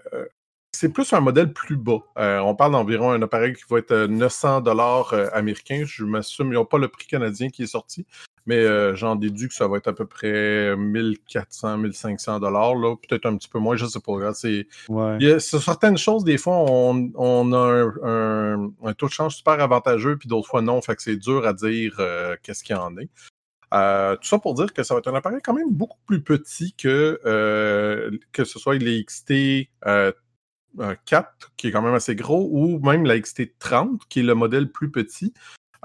c'est 0.74 0.90
plus 0.90 1.14
un 1.14 1.20
modèle 1.20 1.54
plus 1.54 1.78
bas. 1.78 2.00
on 2.18 2.56
parle 2.56 2.74
d'environ 2.74 3.12
un 3.12 3.22
appareil 3.22 3.54
qui 3.54 3.64
va 3.70 3.80
être 3.80 3.94
900 3.94 4.62
dollars 4.62 5.14
américains. 5.34 5.84
Je 5.86 6.04
m'assume, 6.04 6.48
ils 6.48 6.56
n'ont 6.56 6.66
pas 6.66 6.78
le 6.78 6.88
prix 6.88 7.08
canadien 7.08 7.50
qui 7.50 7.64
est 7.64 7.68
sorti, 7.68 8.06
mais 8.46 8.58
euh, 8.58 8.96
j'en 8.96 9.16
déduis 9.16 9.48
que 9.48 9.54
ça 9.54 9.68
va 9.68 9.78
être 9.78 9.88
à 9.88 9.94
peu 9.94 10.06
près 10.06 10.76
1400, 10.76 11.78
1500 11.78 12.40
dollars, 12.40 12.74
peut-être 13.08 13.26
un 13.26 13.38
petit 13.38 13.48
peu 13.48 13.60
moins, 13.60 13.76
je 13.76 13.86
ne 13.86 13.90
sais 13.90 14.00
pas. 14.00 14.34
C'est, 14.34 14.68
il 14.90 15.28
y 15.28 15.32
a, 15.32 15.40
certaines 15.40 15.98
choses, 15.98 16.24
des 16.24 16.38
fois, 16.38 16.58
on, 16.58 17.54
a 17.54 17.92
un, 18.04 18.94
taux 18.94 19.08
de 19.08 19.12
change 19.12 19.38
super 19.38 19.60
avantageux, 19.60 20.18
puis 20.18 20.28
d'autres 20.28 20.48
fois 20.48 20.62
non, 20.62 20.82
fait 20.82 20.96
que 20.96 21.02
c'est 21.02 21.18
dur 21.18 21.46
à 21.48 21.54
dire 21.54 21.96
euh, 22.00 22.36
qu'est-ce 22.44 22.64
qu'il 22.64 22.76
y 22.76 22.80
en 22.80 22.98
est. 22.98 23.10
Euh, 23.74 24.16
tout 24.18 24.28
ça 24.28 24.38
pour 24.38 24.54
dire 24.54 24.72
que 24.72 24.84
ça 24.84 24.94
va 24.94 25.00
être 25.00 25.08
un 25.08 25.16
appareil 25.16 25.40
quand 25.44 25.56
même 25.56 25.72
beaucoup 25.72 25.98
plus 26.06 26.22
petit 26.22 26.74
que 26.74 27.20
que 28.32 28.44
ce 28.44 28.60
soit 28.60 28.76
les 28.76 29.04
XT 29.04 29.68
4, 31.06 31.52
qui 31.58 31.68
est 31.68 31.72
quand 31.72 31.82
même 31.82 31.94
assez 31.94 32.16
gros, 32.16 32.50
ou 32.52 32.80
même 32.80 33.06
la 33.06 33.20
XT 33.20 33.58
30, 33.60 34.02
qui 34.10 34.20
est 34.20 34.24
le 34.24 34.36
modèle 34.36 34.72
plus 34.72 34.92
petit. 34.92 35.34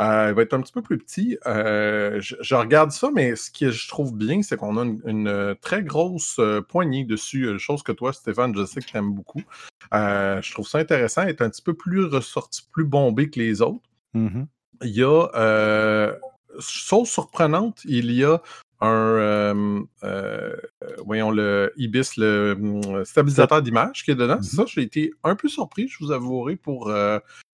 Euh, 0.01 0.29
il 0.29 0.35
va 0.35 0.43
être 0.43 0.55
un 0.55 0.61
petit 0.61 0.73
peu 0.73 0.83
plus 0.83 0.99
petit. 0.99 1.37
Euh, 1.47 2.21
je, 2.21 2.55
regarde 2.55 2.93
ça, 2.93 3.11
mais 3.13 3.35
ce 3.35 3.51
que 3.51 3.71
je 3.71 3.89
trouve 3.89 4.17
bien, 4.17 4.43
c'est 4.43 4.57
qu'on 4.57 4.77
a 4.77 4.85
une, 5.07 5.27
euh, 5.27 5.55
très 5.61 5.83
grosse 5.83 6.41
poignée 6.69 7.05
dessus, 7.05 7.59
chose 7.59 7.83
que 7.83 7.93
toi, 7.93 8.13
Stéphane, 8.13 8.55
je 8.57 8.65
sais 8.65 8.81
que 8.81 8.87
tu 8.87 8.97
aimes 8.97 9.13
beaucoup. 9.13 9.43
je 9.93 10.53
trouve 10.53 10.69
ça 10.69 10.79
intéressant, 10.79 11.23
être 11.23 11.43
un 11.43 11.51
petit 11.51 11.63
peu 11.63 11.75
plus 11.75 12.05
ressorti, 12.05 12.63
plus 12.71 12.85
bombé 12.85 13.29
que 13.29 13.41
les 13.41 13.61
autres. 13.61 13.89
Mm-hmm. 14.15 14.47
Il 14.83 14.91
y 14.91 15.03
a, 15.03 16.15
chose 16.61 17.09
surprenante, 17.09 17.81
il 17.85 18.13
y 18.13 18.25
a 18.25 18.41
un, 18.81 19.85
voyons, 21.05 21.31
le 21.31 21.73
IBIS, 21.77 22.11
le 22.17 23.03
stabilisateur 23.05 23.63
d'image 23.63 24.05
qui 24.05 24.11
est 24.11 24.17
dedans. 24.17 24.39
C'est 24.43 24.57
ça, 24.57 24.65
j'ai 24.67 24.83
été 24.83 25.13
un 25.25 25.35
peu 25.35 25.49
surpris, 25.49 25.89
je 25.89 25.99
vous 26.01 26.13
avouerai, 26.13 26.57
pour 26.57 26.91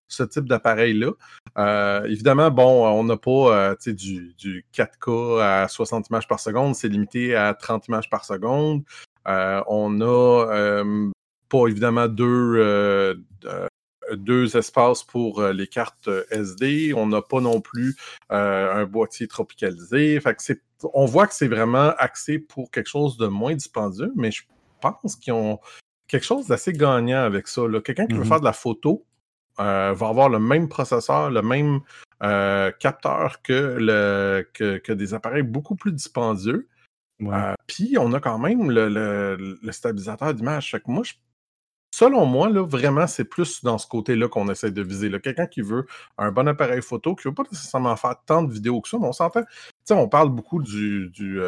ce 0.07 0.23
type 0.23 0.45
d'appareil-là. 0.45 1.11
Euh, 1.57 2.03
évidemment, 2.05 2.51
bon, 2.51 2.87
on 2.87 3.03
n'a 3.03 3.17
pas 3.17 3.71
euh, 3.71 3.75
du, 3.85 4.33
du, 4.37 4.65
4K 4.73 5.41
à 5.41 5.67
60 5.67 6.09
images 6.09 6.27
par 6.27 6.39
seconde, 6.39 6.75
c'est 6.75 6.89
limité 6.89 7.35
à 7.35 7.53
30 7.53 7.87
images 7.87 8.09
par 8.09 8.25
seconde. 8.25 8.83
Euh, 9.27 9.61
on 9.67 10.01
a 10.01 10.83
pas 11.49 11.67
évidemment 11.67 12.07
deux, 12.07 13.15
deux 14.11 14.57
espaces 14.57 15.03
pour 15.03 15.41
les 15.41 15.67
cartes 15.67 16.09
SD. 16.29 16.93
On 16.95 17.07
n'a 17.07 17.21
pas 17.21 17.41
non 17.41 17.61
plus 17.61 17.95
un 18.29 18.85
boîtier 18.85 19.27
tropicalisé. 19.27 20.19
Fait 20.19 20.35
que 20.35 20.43
on 20.93 21.05
voit 21.05 21.27
que 21.27 21.33
c'est 21.33 21.47
vraiment 21.47 21.93
axé 21.97 22.39
pour 22.39 22.71
quelque 22.71 22.89
chose 22.89 23.17
de 23.17 23.27
moins 23.27 23.55
dispendieux, 23.55 24.11
mais 24.15 24.31
je 24.31 24.43
pense 24.81 25.15
qu'ils 25.15 25.33
ont 25.33 25.59
quelque 26.07 26.25
chose 26.25 26.47
d'assez 26.47 26.73
gagnant 26.73 27.23
avec 27.23 27.47
ça. 27.47 27.61
Quelqu'un 27.83 28.07
qui 28.07 28.13
veut 28.13 28.21
mmh 28.21 28.25
faire 28.25 28.39
de 28.39 28.45
la 28.45 28.53
photo, 28.53 29.05
euh, 29.59 29.93
va 29.93 30.07
avoir 30.09 30.29
le 30.29 30.39
même 30.39 30.67
processeur, 30.67 31.31
le 31.31 31.41
même 31.41 31.79
euh, 32.23 32.71
capteur 32.71 33.41
que, 33.41 33.77
le, 33.79 34.47
que, 34.53 34.91
des 34.91 35.13
appareils 35.13 35.43
beaucoup 35.43 35.75
plus 35.75 35.93
dispendieux. 35.93 36.67
Euh, 37.21 37.53
puis 37.65 37.95
on 37.97 38.11
a 38.11 38.19
quand 38.19 38.37
même 38.37 38.69
le, 38.69 39.57
stabilisateur 39.71 40.33
d'image. 40.33 40.75
moi, 40.87 41.03
selon 41.95 42.25
moi, 42.25 42.49
là, 42.49 42.61
vraiment, 42.65 43.07
c'est 43.07 43.23
plus 43.25 43.63
dans 43.63 43.77
ce 43.77 43.87
côté-là 43.87 44.27
qu'on 44.27 44.49
essaie 44.49 44.71
de 44.71 44.81
viser. 44.81 45.09
Quelqu'un 45.21 45.47
qui 45.47 45.61
veut 45.61 45.85
un 46.17 46.31
bon 46.31 46.47
appareil 46.47 46.81
photo, 46.81 47.15
qui 47.15 47.27
ne 47.27 47.31
veut 47.31 47.35
pas 47.35 47.43
nécessairement 47.51 47.95
faire 47.95 48.15
tant 48.25 48.43
de 48.43 48.51
vidéos 48.51 48.81
que 48.81 48.89
ça, 48.89 48.97
mais 48.99 49.07
on 49.07 49.13
s'entend. 49.13 49.43
On 49.91 50.09
parle 50.09 50.29
beaucoup 50.29 50.61
du, 50.61 51.09
du, 51.11 51.39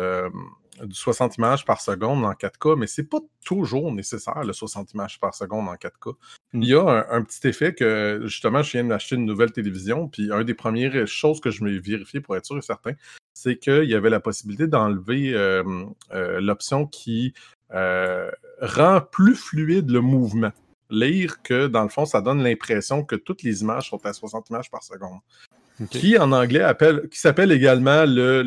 du 0.86 0.96
60 0.96 1.38
images 1.38 1.66
par 1.66 1.82
seconde 1.82 2.24
en 2.24 2.32
4K, 2.32 2.77
mais 2.77 2.88
c'est 2.88 3.10
pas 3.10 3.20
toujours 3.44 3.92
nécessaire 3.92 4.44
le 4.44 4.54
60 4.54 4.94
images 4.94 5.20
par 5.20 5.34
seconde 5.34 5.68
en 5.68 5.75
4K. 5.75 6.13
Il 6.54 6.66
y 6.66 6.75
a 6.75 7.08
un, 7.10 7.24
petit 7.24 7.48
effet 7.48 7.74
que, 7.74 8.22
justement, 8.24 8.62
je 8.62 8.72
viens 8.72 8.84
d'acheter 8.84 9.16
une 9.16 9.25
nouvelle 9.25 9.51
télévision, 9.51 10.08
puis 10.08 10.32
un 10.32 10.44
des 10.44 10.54
premières 10.54 11.08
choses 11.08 11.42
que 11.42 11.51
je 11.51 11.63
me 11.63 11.77
vérifié 11.80 12.22
pour 12.22 12.36
être 12.36 12.46
sûr 12.46 12.58
et 12.58 12.62
certain, 12.62 12.94
c'est 13.34 13.58
qu'il 13.58 13.86
y 13.86 13.96
avait 13.96 14.10
la 14.10 14.20
possibilité 14.20 14.68
d'enlever 14.68 15.34
euh, 15.34 15.63
euh, 16.13 16.39
l'option 16.42 16.88
qui 16.88 17.34
euh, 17.74 18.31
rend 18.62 19.01
plus 19.01 19.36
fluide 19.36 19.89
le 19.89 20.01
mouvement. 20.01 20.51
Lire 20.89 21.41
que, 21.41 21.67
dans 21.67 21.83
le 21.83 21.89
fond, 21.89 22.05
ça 22.05 22.21
donne 22.21 22.41
l'impression 22.41 23.03
que 23.03 23.15
toutes 23.15 23.43
les 23.43 23.62
images 23.62 23.89
sont 23.89 24.05
à 24.05 24.13
60 24.13 24.50
images 24.50 24.71
par 24.71 24.83
seconde 24.83 25.19
qui 25.86 26.17
en 26.17 26.31
anglais 26.31 26.62
appelle, 26.62 27.07
qui 27.09 27.19
s'appelle 27.19 27.51
également 27.51 28.05
le, 28.05 28.43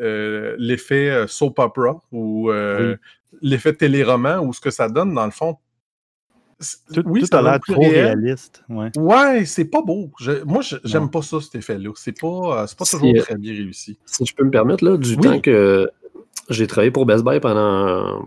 euh, 0.00 0.54
l'effet 0.58 1.10
euh, 1.10 1.26
soap 1.26 1.58
opera 1.58 2.00
ou 2.12 2.50
euh, 2.50 2.96
l'effet 3.42 3.72
téléroman, 3.72 4.38
ou 4.40 4.52
ce 4.52 4.60
que 4.60 4.70
ça 4.70 4.88
donne 4.88 5.14
dans 5.14 5.24
le 5.24 5.32
fond. 5.32 5.56
Tout, 6.92 7.02
oui, 7.06 7.26
ça 7.26 7.38
a 7.38 7.42
l'air 7.42 7.60
trop 7.60 7.80
réaliste. 7.80 8.62
Ouais, 8.68 8.90
ouais 8.98 9.44
c'est 9.46 9.64
pas 9.64 9.80
beau. 9.80 10.10
moi, 10.44 10.60
j'aime 10.84 11.10
pas 11.10 11.22
ça, 11.22 11.40
cet 11.40 11.54
effet-là. 11.54 11.90
C'est 11.96 12.20
pas, 12.20 12.66
pas 12.66 12.84
toujours 12.84 13.14
très 13.22 13.36
bien 13.36 13.52
réussi. 13.54 13.98
Si 14.04 14.26
je 14.26 14.34
peux 14.34 14.44
me 14.44 14.50
permettre, 14.50 14.84
là, 14.84 14.98
du 14.98 15.16
temps 15.16 15.40
que 15.40 15.90
j'ai 16.50 16.66
travaillé 16.66 16.90
pour 16.90 17.06
Best 17.06 17.24
Buy 17.24 17.40
pendant 17.40 18.24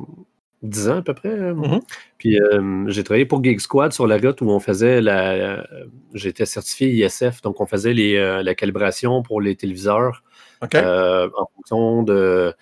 10 0.64 0.90
ans 0.90 0.98
à 0.98 1.02
peu 1.02 1.14
près. 1.14 1.38
Hein. 1.38 1.54
Mm-hmm. 1.54 1.82
Puis 2.18 2.40
euh, 2.40 2.86
j'ai 2.88 3.04
travaillé 3.04 3.26
pour 3.26 3.44
Gig 3.44 3.60
Squad 3.60 3.92
sur 3.92 4.08
la 4.08 4.18
route 4.18 4.42
où 4.42 4.50
on 4.50 4.60
faisait 4.60 5.02
la. 5.02 5.66
J'étais 6.14 6.46
certifié 6.46 6.90
ISF, 6.90 7.42
donc 7.42 7.62
on 7.62 7.66
faisait 7.66 7.94
les, 7.94 8.16
euh, 8.16 8.42
la 8.42 8.56
calibration 8.56 9.22
pour 9.22 9.42
les 9.42 9.56
téléviseurs 9.56 10.24
euh, 10.74 11.30
en 11.38 11.48
fonction 11.56 12.04
de, 12.04 12.54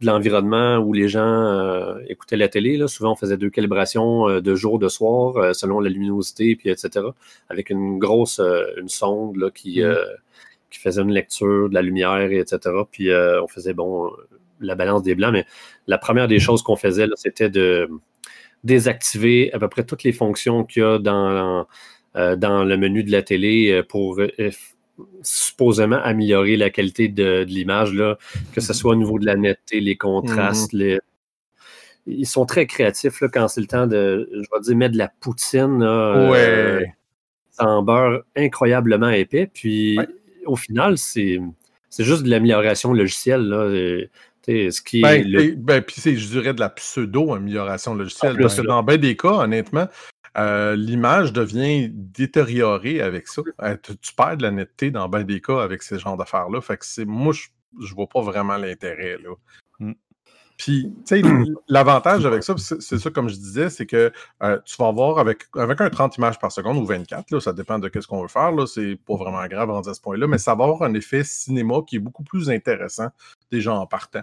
l'environnement 0.00 0.78
où 0.78 0.92
les 0.92 1.08
gens 1.08 1.96
écoutaient 2.08 2.36
la 2.36 2.48
télé. 2.48 2.76
Là. 2.76 2.86
Souvent, 2.86 3.12
on 3.12 3.16
faisait 3.16 3.36
deux 3.36 3.50
calibrations 3.50 4.40
de 4.40 4.54
jour, 4.54 4.78
de 4.78 4.88
soir, 4.88 5.52
selon 5.56 5.80
la 5.80 5.90
luminosité, 5.90 6.54
puis 6.54 6.70
etc. 6.70 7.06
Avec 7.48 7.70
une 7.70 7.98
grosse 7.98 8.40
une 8.76 8.88
sonde 8.88 9.36
là, 9.36 9.50
qui, 9.50 9.80
mm-hmm. 9.80 9.96
qui 10.70 10.78
faisait 10.78 11.02
une 11.02 11.10
lecture 11.10 11.68
de 11.68 11.74
la 11.74 11.82
lumière, 11.82 12.30
etc. 12.30 12.58
Puis 12.88 13.10
on 13.12 13.48
faisait 13.48 13.74
bon 13.74 14.08
la 14.60 14.74
balance 14.74 15.02
des 15.02 15.14
blancs, 15.14 15.32
mais 15.32 15.46
la 15.86 15.98
première 15.98 16.28
des 16.28 16.38
choses 16.38 16.62
qu'on 16.62 16.76
faisait, 16.76 17.06
c'était 17.16 17.50
de 17.50 17.88
désactiver 18.64 19.52
à 19.52 19.58
peu 19.58 19.68
près 19.68 19.84
toutes 19.84 20.02
les 20.02 20.12
fonctions 20.12 20.64
qu'il 20.64 20.82
y 20.82 20.84
a 20.84 20.98
dans, 20.98 21.66
euh, 22.16 22.36
dans 22.36 22.64
le 22.64 22.76
menu 22.76 23.04
de 23.04 23.12
la 23.12 23.22
télé 23.22 23.70
euh, 23.70 23.82
pour 23.82 24.18
euh, 24.20 24.28
supposément 25.22 26.00
améliorer 26.02 26.56
la 26.56 26.70
qualité 26.70 27.08
de, 27.08 27.44
l'image, 27.46 27.92
que 28.52 28.60
ce 28.60 28.72
soit 28.72 28.92
au 28.92 28.96
niveau 28.96 29.18
de 29.18 29.26
la 29.26 29.36
netteté, 29.36 29.80
les 29.80 29.96
contrastes, 29.96 30.72
mhm. 30.72 30.98
ils 32.06 32.26
sont 32.26 32.46
très 32.46 32.66
créatifs 32.66 33.20
là, 33.20 33.28
quand 33.32 33.46
c'est 33.46 33.60
le 33.60 33.68
temps 33.68 33.86
de, 33.86 34.28
je 34.32 34.38
vais 34.38 34.60
dire, 34.62 34.76
mettre 34.76 34.94
de 34.94 34.98
la 34.98 35.12
poutine. 35.20 35.82
ouais. 35.82 36.92
en 37.58 37.82
beurre 37.82 38.22
incroyablement 38.36 39.10
épais. 39.10 39.48
Puis 39.52 39.98
au 40.46 40.56
final, 40.56 40.98
c'est 40.98 41.38
juste 41.98 42.24
de 42.24 42.30
l'amélioration 42.30 42.92
logicielle. 42.92 43.42
Là 43.42 44.06
ce 44.48 44.80
qui 44.80 45.02
ben, 45.02 45.54
ben, 45.56 45.82
puis 45.82 45.96
c'est, 46.00 46.16
je 46.16 46.28
dirais, 46.28 46.54
de 46.54 46.60
la 46.60 46.70
pseudo-amélioration 46.70 47.94
logicielle. 47.94 48.36
parce 48.38 48.56
que 48.56 48.66
dans 48.66 48.82
bien 48.82 48.96
des 48.96 49.16
cas, 49.16 49.32
honnêtement, 49.32 49.88
euh, 50.36 50.76
l'image 50.76 51.32
devient 51.32 51.90
détériorée 51.92 53.00
avec 53.00 53.28
ça. 53.28 53.42
Euh, 53.62 53.76
tu, 54.00 54.14
perds 54.14 54.38
de 54.38 54.42
la 54.42 54.50
netteté 54.50 54.90
dans 54.90 55.08
bien 55.08 55.24
des 55.24 55.40
cas 55.40 55.60
avec 55.60 55.82
ce 55.82 55.98
genre 55.98 56.16
d'affaires-là. 56.16 56.60
Fait 56.60 56.76
que 56.76 56.86
c'est, 56.86 57.04
moi, 57.04 57.32
je, 57.32 57.48
je 57.84 57.94
vois 57.94 58.08
pas 58.08 58.22
vraiment 58.22 58.56
l'intérêt. 58.56 59.18
Là. 59.18 59.34
Mm. 59.80 59.92
Puis, 60.58 60.92
tu 61.06 61.22
sais, 61.22 61.22
l'avantage 61.68 62.26
avec 62.26 62.42
ça, 62.42 62.54
c'est 62.58 62.98
ça, 62.98 63.10
comme 63.10 63.28
je 63.28 63.36
disais, 63.36 63.70
c'est 63.70 63.86
que 63.86 64.12
euh, 64.42 64.58
tu 64.64 64.76
vas 64.76 64.88
avoir 64.88 65.20
avec, 65.20 65.44
avec 65.54 65.80
un 65.80 65.88
30 65.88 66.16
images 66.16 66.38
par 66.40 66.50
seconde 66.50 66.78
ou 66.78 66.84
24, 66.84 67.30
là, 67.30 67.40
ça 67.40 67.52
dépend 67.52 67.78
de 67.78 67.88
ce 67.94 68.06
qu'on 68.08 68.22
veut 68.22 68.28
faire, 68.28 68.50
là, 68.50 68.66
c'est 68.66 68.98
pas 69.06 69.14
vraiment 69.14 69.46
grave 69.46 69.70
en 69.70 69.80
à 69.80 69.94
ce 69.94 70.00
point-là, 70.00 70.26
mais 70.26 70.38
ça 70.38 70.56
va 70.56 70.64
avoir 70.64 70.82
un 70.82 70.94
effet 70.94 71.22
cinéma 71.22 71.76
qui 71.86 71.96
est 71.96 72.00
beaucoup 72.00 72.24
plus 72.24 72.50
intéressant 72.50 73.08
déjà 73.52 73.72
en 73.72 73.86
partant. 73.86 74.22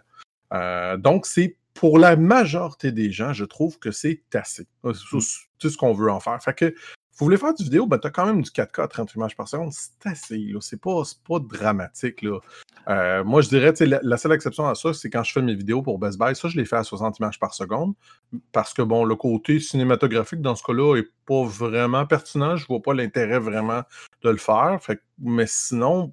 Euh, 0.53 0.97
donc, 0.97 1.25
c'est 1.25 1.55
pour 1.73 1.99
la 1.99 2.17
majorité 2.17 2.91
des 2.91 3.11
gens, 3.11 3.31
je 3.31 3.45
trouve 3.45 3.79
que 3.79 3.91
c'est 3.91 4.21
assez. 4.33 4.67
C'est 5.57 5.69
ce 5.69 5.77
qu'on 5.77 5.93
veut 5.93 6.11
en 6.11 6.19
faire. 6.19 6.41
Fait 6.43 6.53
que 6.53 6.75
vous 7.17 7.25
voulez 7.25 7.37
faire 7.37 7.53
du 7.53 7.63
vidéo, 7.63 7.87
ben, 7.87 7.97
tu 7.97 8.07
as 8.07 8.09
quand 8.09 8.25
même 8.25 8.41
du 8.41 8.49
4K 8.49 8.83
à 8.83 8.87
30 8.89 9.13
images 9.15 9.37
par 9.37 9.47
seconde. 9.47 9.71
C'est 9.71 10.09
assez. 10.09 10.53
C'est 10.59 10.81
pas, 10.81 11.01
pas 11.27 11.39
dramatique. 11.39 12.21
Là. 12.21 12.39
Euh, 12.89 13.23
moi, 13.23 13.41
je 13.41 13.47
dirais, 13.47 13.73
la, 13.79 13.99
la 14.03 14.17
seule 14.17 14.33
exception 14.33 14.67
à 14.67 14.75
ça, 14.75 14.93
c'est 14.93 15.09
quand 15.09 15.23
je 15.23 15.31
fais 15.31 15.41
mes 15.41 15.55
vidéos 15.55 15.81
pour 15.81 15.97
Best 15.97 16.19
Buy. 16.19 16.35
Ça, 16.35 16.49
je 16.49 16.57
les 16.57 16.65
fais 16.65 16.75
à 16.75 16.83
60 16.83 17.19
images 17.19 17.39
par 17.39 17.53
seconde. 17.53 17.93
Parce 18.51 18.73
que, 18.73 18.81
bon, 18.81 19.05
le 19.05 19.15
côté 19.15 19.61
cinématographique 19.61 20.41
dans 20.41 20.55
ce 20.55 20.63
cas-là 20.63 20.97
est 20.97 21.07
pas 21.25 21.43
vraiment 21.45 22.05
pertinent. 22.05 22.57
Je 22.57 22.67
vois 22.67 22.81
pas 22.81 22.93
l'intérêt 22.93 23.39
vraiment 23.39 23.83
de 24.21 24.29
le 24.29 24.37
faire. 24.37 24.77
Fait, 24.81 24.99
mais 25.17 25.45
sinon, 25.47 26.11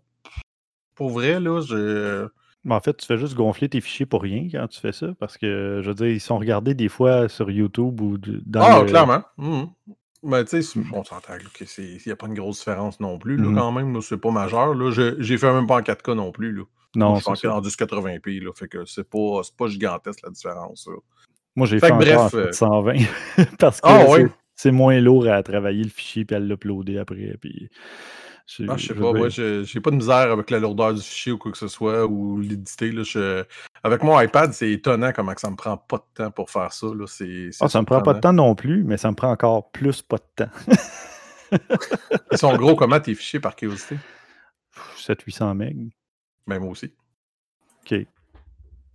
pour 0.94 1.10
vrai, 1.10 1.40
là, 1.40 1.60
je. 1.62 2.28
en 2.68 2.80
fait, 2.80 2.96
tu 2.96 3.06
fais 3.06 3.18
juste 3.18 3.34
gonfler 3.34 3.68
tes 3.68 3.80
fichiers 3.80 4.06
pour 4.06 4.22
rien 4.22 4.46
quand 4.52 4.68
tu 4.68 4.78
fais 4.78 4.92
ça, 4.92 5.08
parce 5.18 5.36
que, 5.36 5.80
je 5.82 5.88
veux 5.88 5.94
dire, 5.94 6.06
ils 6.06 6.20
sont 6.20 6.38
regardés 6.38 6.74
des 6.74 6.88
fois 6.88 7.28
sur 7.28 7.50
YouTube 7.50 8.00
ou 8.00 8.18
dans. 8.18 8.60
Ah, 8.62 8.84
clairement. 8.84 9.22
Mmh 9.36 9.64
ben, 10.22 10.44
tu 10.44 10.62
sais, 10.62 10.80
on 10.92 11.02
s'entend 11.02 11.34
qu'il 11.52 11.98
n'y 12.06 12.12
a 12.12 12.16
pas 12.16 12.26
une 12.26 12.34
grosse 12.34 12.58
différence 12.58 13.00
non 13.00 13.18
plus, 13.18 13.36
là, 13.36 13.48
mmh 13.48 13.54
quand 13.56 13.72
même. 13.72 14.00
C'est 14.02 14.16
pas 14.16 14.30
majeur. 14.30 14.74
J'ai 14.90 15.38
fait 15.38 15.52
même 15.52 15.66
pas 15.66 15.76
en 15.76 15.80
4K 15.80 16.14
non 16.14 16.32
plus. 16.32 16.52
Là. 16.52 16.62
Non, 16.94 17.16
je 17.16 17.24
pense 17.24 17.44
en 17.44 17.60
1080p. 17.60 18.42
Là, 18.42 18.52
fait 18.54 18.68
que 18.68 18.84
c'est 18.84 19.08
pas, 19.08 19.40
pas 19.56 19.66
gigantesque 19.68 20.20
la 20.22 20.30
différence. 20.30 20.88
Moi, 21.56 21.66
j'ai 21.66 21.80
fait, 21.80 21.88
fait 21.88 21.92
bref, 21.92 22.34
en 22.34 22.52
120 22.52 22.94
parce 23.58 23.80
que 23.80 23.88
ah, 23.88 24.28
c'est 24.54 24.70
moins 24.70 25.00
lourd 25.00 25.26
à 25.26 25.42
travailler 25.42 25.82
le 25.82 25.90
fichier 25.90 26.24
et 26.28 26.34
à 26.34 26.38
l'uploader 26.38 26.98
après. 26.98 27.36
Puis 27.40 27.68
ah, 28.68 28.76
je 28.76 28.86
sais 28.86 28.94
pas, 28.94 29.12
moi, 29.12 29.28
j'ai 29.28 29.80
pas 29.80 29.90
de 29.90 29.96
misère 29.96 30.32
avec 30.32 30.50
la 30.50 30.58
lourdeur 30.58 30.94
du 30.94 31.00
fichier 31.00 31.32
ou 31.32 31.38
quoi 31.38 31.52
que 31.52 31.58
ce 31.58 31.68
soit, 31.68 32.06
ou 32.06 32.40
l'éditer. 32.40 32.92
Avec 33.82 34.02
mon 34.02 34.20
iPad, 34.20 34.52
c'est 34.52 34.70
étonnant 34.70 35.12
comment 35.12 35.34
que 35.34 35.40
ça 35.40 35.50
me 35.50 35.56
prend 35.56 35.76
pas 35.76 35.98
de 35.98 36.24
temps 36.24 36.30
pour 36.30 36.50
faire 36.50 36.72
ça. 36.72 36.86
Là. 36.86 37.04
Ah, 37.60 37.68
ça 37.68 37.80
me 37.80 37.86
prend 37.86 38.02
pas 38.02 38.14
de 38.14 38.20
temps 38.20 38.32
non 38.32 38.54
plus, 38.54 38.84
mais 38.84 38.96
ça 38.96 39.10
me 39.10 39.16
prend 39.16 39.30
encore 39.30 39.70
plus 39.70 40.02
pas 40.02 40.18
de 40.18 40.44
temps. 40.44 40.50
Ils 42.32 42.38
sont 42.38 42.56
gros 42.56 42.74
comment 42.76 42.98
tes 42.98 43.14
fichiers 43.14 43.40
par 43.40 43.54
curiosité? 43.54 43.98
700-800 44.96 45.54
MB. 45.54 45.90
Ben, 46.46 46.58
moi 46.58 46.70
aussi. 46.70 46.92
OK. 47.84 48.06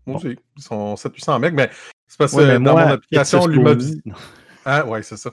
Moi 0.05 0.17
aussi. 0.17 0.37
Ils 0.57 0.63
sont 0.63 0.95
700-800 0.95 1.39
MB, 1.39 1.53
mais 1.53 1.69
c'est 2.07 2.17
parce 2.17 2.35
que 2.35 2.57
dans 2.57 2.73
mon 2.73 2.77
application. 2.77 3.47
Ah, 4.69 4.85
ouais, 4.85 5.01
c'est 5.01 5.15
ça. 5.15 5.31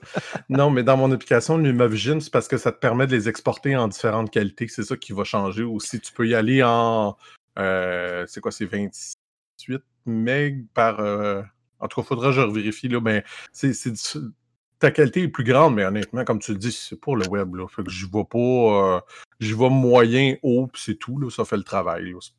non, 0.49 0.71
mais 0.71 0.85
dans 0.85 0.97
mon 0.97 1.11
application 1.11 1.59
LumaVision, 1.59 2.21
c'est 2.21 2.31
parce 2.31 2.47
que 2.47 2.57
ça 2.57 2.71
te 2.71 2.79
permet 2.79 3.09
de 3.09 3.17
les 3.17 3.29
exporter 3.29 3.75
en 3.75 3.89
différentes 3.89 4.31
qualités. 4.31 4.69
C'est 4.69 4.85
ça 4.85 4.97
qui 4.97 5.13
va 5.13 5.25
changer 5.25 5.65
aussi. 5.65 6.01
Tu 6.01 6.13
peux 6.13 6.29
y 6.29 6.37
aller 6.37 6.63
en. 6.63 7.17
Euh, 7.59 8.25
c'est 8.29 8.41
quoi, 8.41 8.53
c'est 8.53 8.65
28 8.65 9.83
MB 10.07 10.69
par. 10.73 11.01
Euh, 11.01 11.43
en 11.81 11.89
tout 11.89 11.97
cas, 11.97 12.05
il 12.05 12.09
faudra 12.09 12.29
que 12.29 12.35
je 12.35 12.43
revérifie. 12.43 12.87
Là, 12.87 13.01
mais 13.01 13.25
c'est 13.53 13.73
ta 14.85 14.91
qualité 14.91 15.23
est 15.23 15.29
plus 15.29 15.45
grande, 15.45 15.75
mais 15.75 15.85
honnêtement, 15.85 16.25
comme 16.25 16.39
tu 16.39 16.53
le 16.53 16.59
dis, 16.59 16.71
c'est 16.71 17.01
pour 17.01 17.17
le 17.17 17.27
web. 17.27 17.55
Là. 17.55 17.67
Fait 17.69 17.83
que 17.83 17.91
je 17.91 18.07
vois 18.07 18.29
pas. 18.29 18.39
Euh, 18.39 19.01
je 19.41 19.55
vois 19.55 19.71
moyen, 19.71 20.35
haut, 20.43 20.67
puis 20.67 20.83
c'est 20.85 20.95
tout. 20.95 21.19
Là, 21.19 21.31
ça 21.31 21.47
fait 21.47 21.57
le 21.57 21.63
travail. 21.63 22.15
C'est, 22.21 22.33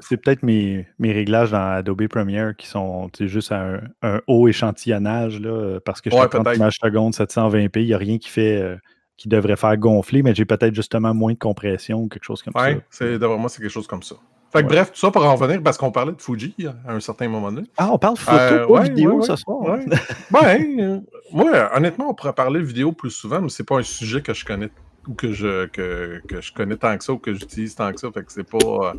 c'est 0.00 0.16
peut-être 0.16 0.42
mes, 0.42 0.86
mes, 0.98 1.12
réglages 1.12 1.52
dans 1.52 1.76
Adobe 1.76 2.08
Premiere 2.08 2.56
qui 2.56 2.66
sont 2.66 3.08
juste 3.20 3.52
un, 3.52 3.80
un, 4.02 4.20
haut 4.26 4.48
échantillonnage 4.48 5.40
là, 5.40 5.78
parce 5.84 6.00
que 6.00 6.10
je 6.10 6.16
ouais, 6.16 6.28
30 6.28 6.56
images 6.56 6.76
secondes, 6.82 7.14
720p, 7.14 7.80
il 7.80 7.86
n'y 7.86 7.94
a 7.94 7.98
rien 7.98 8.18
qui 8.18 8.28
fait 8.28 8.78
qui 9.16 9.28
devrait 9.28 9.56
faire 9.56 9.76
gonfler, 9.76 10.22
mais 10.22 10.34
j'ai 10.34 10.44
peut-être 10.44 10.74
justement 10.74 11.14
moins 11.14 11.32
de 11.32 11.38
compression 11.38 12.00
ou 12.00 12.08
quelque 12.08 12.24
chose 12.24 12.42
comme 12.42 12.52
ça. 12.54 12.68
Oui, 12.68 13.18
d'après 13.18 13.38
moi, 13.38 13.48
c'est 13.48 13.62
quelque 13.62 13.70
chose 13.70 13.86
comme 13.86 14.02
ça. 14.02 14.16
Fait 14.54 14.62
que 14.62 14.68
bref, 14.68 14.92
tout 14.92 15.00
ça 15.00 15.10
pour 15.10 15.24
en 15.24 15.34
revenir, 15.34 15.60
parce 15.64 15.76
qu'on 15.76 15.90
parlait 15.90 16.12
de 16.12 16.22
Fuji 16.22 16.54
à 16.86 16.92
un 16.92 17.00
certain 17.00 17.26
moment 17.26 17.50
donné. 17.50 17.66
Ah, 17.76 17.90
on 17.92 17.98
parle 17.98 18.16
photo, 18.16 18.76
euh, 18.76 18.80
vidéo 18.82 19.20
ce 19.20 19.34
soir. 19.34 19.62
Ouais, 19.62 19.84
moi, 21.32 21.70
honnêtement, 21.74 22.10
on 22.10 22.14
pourrait 22.14 22.34
parler 22.34 22.62
vidéo 22.62 22.92
plus 22.92 23.10
souvent, 23.10 23.40
mais 23.40 23.48
c'est 23.48 23.66
pas 23.66 23.78
un 23.78 23.82
sujet 23.82 24.22
que 24.22 24.32
je 24.32 24.44
connais 24.44 24.70
ou 25.08 25.14
que 25.14 25.32
je, 25.32 25.66
que, 25.66 26.22
que 26.28 26.40
je 26.40 26.52
connais 26.52 26.76
tant 26.76 26.96
que 26.96 27.02
ça 27.02 27.12
ou 27.12 27.18
que 27.18 27.34
j'utilise 27.34 27.74
tant 27.74 27.92
que 27.92 27.98
ça. 27.98 28.12
Fait 28.12 28.22
que 28.22 28.30
c'est 28.30 28.48
pas, 28.48 28.94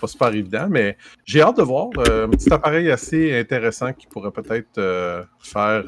pas 0.00 0.06
super 0.06 0.28
évident. 0.28 0.68
Mais 0.70 0.96
j'ai 1.26 1.42
hâte 1.42 1.58
de 1.58 1.62
voir 1.62 1.90
euh, 1.98 2.26
un 2.26 2.30
petit 2.30 2.50
appareil 2.50 2.90
assez 2.90 3.38
intéressant 3.38 3.92
qui 3.92 4.06
pourrait 4.06 4.30
peut-être 4.30 4.78
euh, 4.78 5.22
faire 5.38 5.84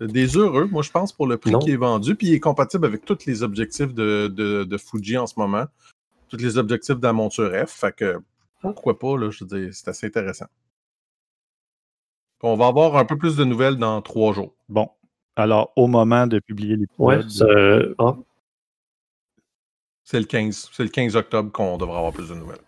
des 0.00 0.36
heureux, 0.36 0.68
moi 0.72 0.82
je 0.82 0.90
pense, 0.90 1.12
pour 1.12 1.28
le 1.28 1.36
prix 1.36 1.54
qui 1.60 1.70
est 1.70 1.76
vendu. 1.76 2.16
Puis 2.16 2.26
il 2.26 2.34
est 2.34 2.40
compatible 2.40 2.84
avec 2.84 3.04
tous 3.04 3.26
les 3.26 3.44
objectifs 3.44 3.94
de, 3.94 4.26
de, 4.26 4.64
de 4.64 4.76
Fuji 4.76 5.16
en 5.16 5.28
ce 5.28 5.34
moment 5.38 5.66
tous 6.30 6.38
les 6.38 6.56
objectifs 6.56 6.96
de 6.96 7.06
la 7.06 7.12
monture 7.12 7.52
F. 7.66 7.70
Fait 7.72 7.94
que 7.94 8.18
pourquoi 8.62 8.98
pas, 8.98 9.16
là, 9.18 9.30
je 9.30 9.44
veux 9.44 9.58
dire, 9.58 9.74
c'est 9.74 9.88
assez 9.88 10.06
intéressant. 10.06 10.46
On 12.42 12.56
va 12.56 12.68
avoir 12.68 12.96
un 12.96 13.04
peu 13.04 13.18
plus 13.18 13.36
de 13.36 13.44
nouvelles 13.44 13.76
dans 13.76 14.00
trois 14.00 14.32
jours. 14.32 14.54
Bon. 14.68 14.88
Alors, 15.36 15.72
au 15.76 15.86
moment 15.86 16.26
de 16.26 16.38
publier 16.38 16.76
les 16.76 16.86
Ouais, 16.98 17.20
ah. 17.98 18.16
c'est 20.04 20.18
le 20.18 20.24
15. 20.24 20.70
C'est 20.72 20.82
le 20.82 20.88
15 20.88 21.16
octobre 21.16 21.52
qu'on 21.52 21.76
devra 21.76 21.98
avoir 21.98 22.12
plus 22.12 22.28
de 22.28 22.34
nouvelles. 22.34 22.60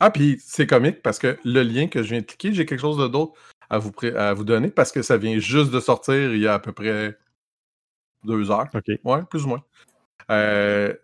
Ah, 0.00 0.10
puis 0.10 0.38
c'est 0.40 0.66
comique 0.66 1.02
parce 1.02 1.18
que 1.18 1.38
le 1.44 1.62
lien 1.62 1.86
que 1.86 2.02
je 2.02 2.10
viens 2.10 2.20
de 2.20 2.26
cliquer, 2.26 2.52
j'ai 2.52 2.66
quelque 2.66 2.80
chose 2.80 2.98
d'autre 3.10 3.34
à 3.70 3.78
vous, 3.78 3.92
à 4.16 4.34
vous 4.34 4.44
donner 4.44 4.68
parce 4.68 4.92
que 4.92 5.02
ça 5.02 5.16
vient 5.16 5.38
juste 5.38 5.70
de 5.70 5.80
sortir 5.80 6.34
il 6.34 6.40
y 6.40 6.46
a 6.46 6.54
à 6.54 6.58
peu 6.58 6.72
près 6.72 7.16
deux 8.24 8.50
heures. 8.50 8.66
OK. 8.74 8.98
Ouais, 9.04 9.22
plus 9.30 9.44
ou 9.44 9.48
moins. 9.48 9.64
Euh, 10.30 10.94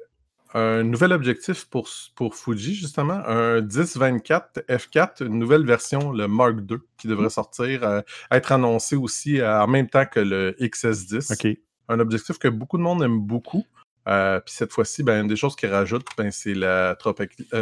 un 0.54 0.82
nouvel 0.82 1.12
objectif 1.12 1.66
pour, 1.66 1.88
pour 2.14 2.34
Fuji, 2.34 2.74
justement, 2.74 3.22
un 3.26 3.60
1024 3.60 4.64
F4, 4.68 5.24
une 5.26 5.38
nouvelle 5.38 5.64
version, 5.64 6.12
le 6.12 6.26
Mark 6.26 6.56
II, 6.68 6.78
qui 6.98 7.08
devrait 7.08 7.26
mmh. 7.26 7.30
sortir, 7.30 7.84
euh, 7.84 8.00
être 8.30 8.52
annoncé 8.52 8.96
aussi 8.96 9.40
euh, 9.40 9.62
en 9.62 9.68
même 9.68 9.88
temps 9.88 10.06
que 10.06 10.20
le 10.20 10.56
XS10. 10.60 11.56
Un 11.88 11.98
objectif 11.98 12.38
que 12.38 12.48
beaucoup 12.48 12.78
de 12.78 12.82
monde 12.82 13.02
aime 13.02 13.20
beaucoup. 13.20 13.64
Euh, 14.08 14.40
puis 14.40 14.54
cette 14.54 14.72
fois-ci, 14.72 15.02
ben, 15.02 15.22
une 15.22 15.28
des 15.28 15.36
choses 15.36 15.54
qu'ils 15.54 15.70
rajoutent, 15.70 16.06
ben, 16.16 16.30
c'est 16.30 16.54
la 16.54 16.96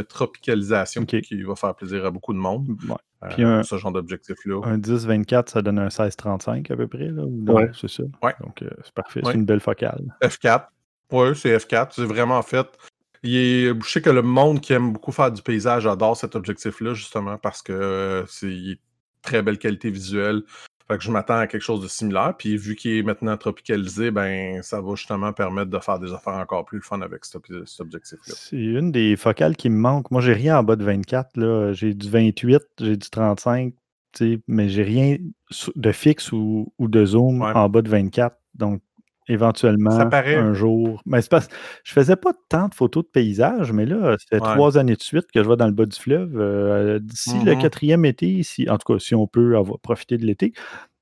tropicalisation 0.09 1.05
qui 1.05 1.43
va 1.43 1.57
faire 1.57 1.75
plaisir 1.75 2.07
à 2.07 2.11
beaucoup 2.11 2.33
de 2.33 2.39
monde. 2.39 2.69
Puis 3.31 3.43
ce 3.65 3.77
genre 3.77 3.93
d'objectif-là. 3.93 4.61
Un 4.65 4.79
10-24, 4.79 5.51
ça 5.51 5.63
donne 5.63 5.79
un 5.79 5.89
16-35 5.89 6.73
à 6.73 6.77
peu 6.77 6.87
près. 6.87 7.09
Là, 7.09 7.25
ouais. 7.25 7.71
C'est 7.75 7.91
ça? 7.91 8.05
Donc 8.41 8.65
c'est 8.85 8.95
parfait. 8.95 9.21
C'est 9.25 9.35
une 9.35 9.45
belle 9.45 9.61
focale. 9.61 10.17
F4. 10.23 10.67
Oui, 11.13 11.29
c'est 11.35 11.57
F4. 11.57 11.89
C'est 11.93 12.05
vraiment 12.05 12.43
fait. 12.43 12.67
Il 13.23 13.37
est, 13.37 13.83
je 13.83 13.89
sais 13.89 14.03
que 14.03 14.11
le 14.11 14.23
monde 14.23 14.61
qui 14.61 14.73
aime 14.73 14.93
beaucoup 14.93 15.13
faire 15.13 15.33
du 15.33 15.43
paysage 15.43 15.87
adore 15.87 16.17
cet 16.17 16.37
objectif-là, 16.37 16.95
justement, 16.95 17.37
parce 17.37 17.63
que 17.63 17.73
euh, 17.73 18.27
c'est 18.27 18.79
très 19.23 19.43
belle 19.43 19.59
qualité 19.59 19.91
visuelle. 19.91 20.43
Fait 20.91 20.97
que 20.97 21.05
je 21.05 21.11
m'attends 21.11 21.37
à 21.37 21.47
quelque 21.47 21.63
chose 21.63 21.83
de 21.83 21.89
similaire. 21.89 22.35
Puis 22.39 22.57
vu 22.57 22.75
qu'il 22.75 22.93
est 22.93 23.03
maintenant 23.03 23.37
tropicalisé, 23.37 24.11
ben 24.11 24.63
ça 24.63 24.81
va 24.81 24.95
justement 24.95 25.35
permettre 25.35 25.71
de 25.71 25.79
faire 25.79 25.99
des 25.99 26.13
affaires 26.13 26.35
encore 26.35 26.65
plus 26.65 26.81
fun 26.81 27.03
avec 27.03 27.27
cet, 27.27 27.37
objectif-là. 27.81 28.35
C'est 28.35 28.57
une 28.57 28.91
des 28.91 29.17
focales 29.17 29.55
qui 29.55 29.69
me 29.69 29.77
manque. 29.77 30.11
Moi, 30.11 30.23
j'ai 30.23 30.33
rien 30.33 30.59
en 30.59 30.63
bas 30.63 30.77
de 30.77 30.85
24. 30.85 31.73
J'ai 31.73 31.93
du 31.93 32.09
28, 32.09 32.63
j'ai 32.81 32.97
du 32.97 33.11
35, 33.11 33.75
mais 34.47 34.71
j'ai 34.71 34.83
rien 34.83 35.17
de 35.77 35.93
fixe 35.93 36.33
ou, 36.33 36.73
de 36.79 37.05
zoom 37.05 37.43
en 37.43 37.69
bas 37.69 37.83
de 37.83 37.91
24. 37.91 38.37
Donc, 38.55 38.81
éventuellement 39.29 39.99
un 39.99 40.55
jour. 40.55 41.03
Mais 41.07 41.23
c'est 41.23 41.31
pas, 41.31 41.43
je 41.85 41.93
faisais 41.93 42.17
pas 42.17 42.33
tant 42.49 42.69
de 42.69 42.75
photos 42.75 43.05
de 43.05 43.09
paysages, 43.09 43.73
mais 43.73 43.87
là, 43.87 44.17
c'est 44.31 44.39
trois 44.39 44.79
années 44.79 44.97
de 44.97 45.03
suite 45.03 45.31
que 45.33 45.43
je 45.43 45.49
vais 45.49 45.57
dans 45.57 45.67
le 45.67 45.73
bas 45.73 45.87
du 45.87 45.99
fleuve. 45.99 46.39
Euh, 46.39 46.99
d'ici 46.99 47.39
le 47.45 47.53
mm-hmm. 47.53 47.61
quatrième 47.61 48.05
été, 48.05 48.43
si, 48.43 48.69
en 48.69 48.79
tout 48.79 48.93
cas, 48.93 48.99
si 48.99 49.15
on 49.15 49.27
peut 49.27 49.57
avoir, 49.57 49.79
profiter 49.81 50.19
de 50.19 50.27
l'été, 50.27 50.53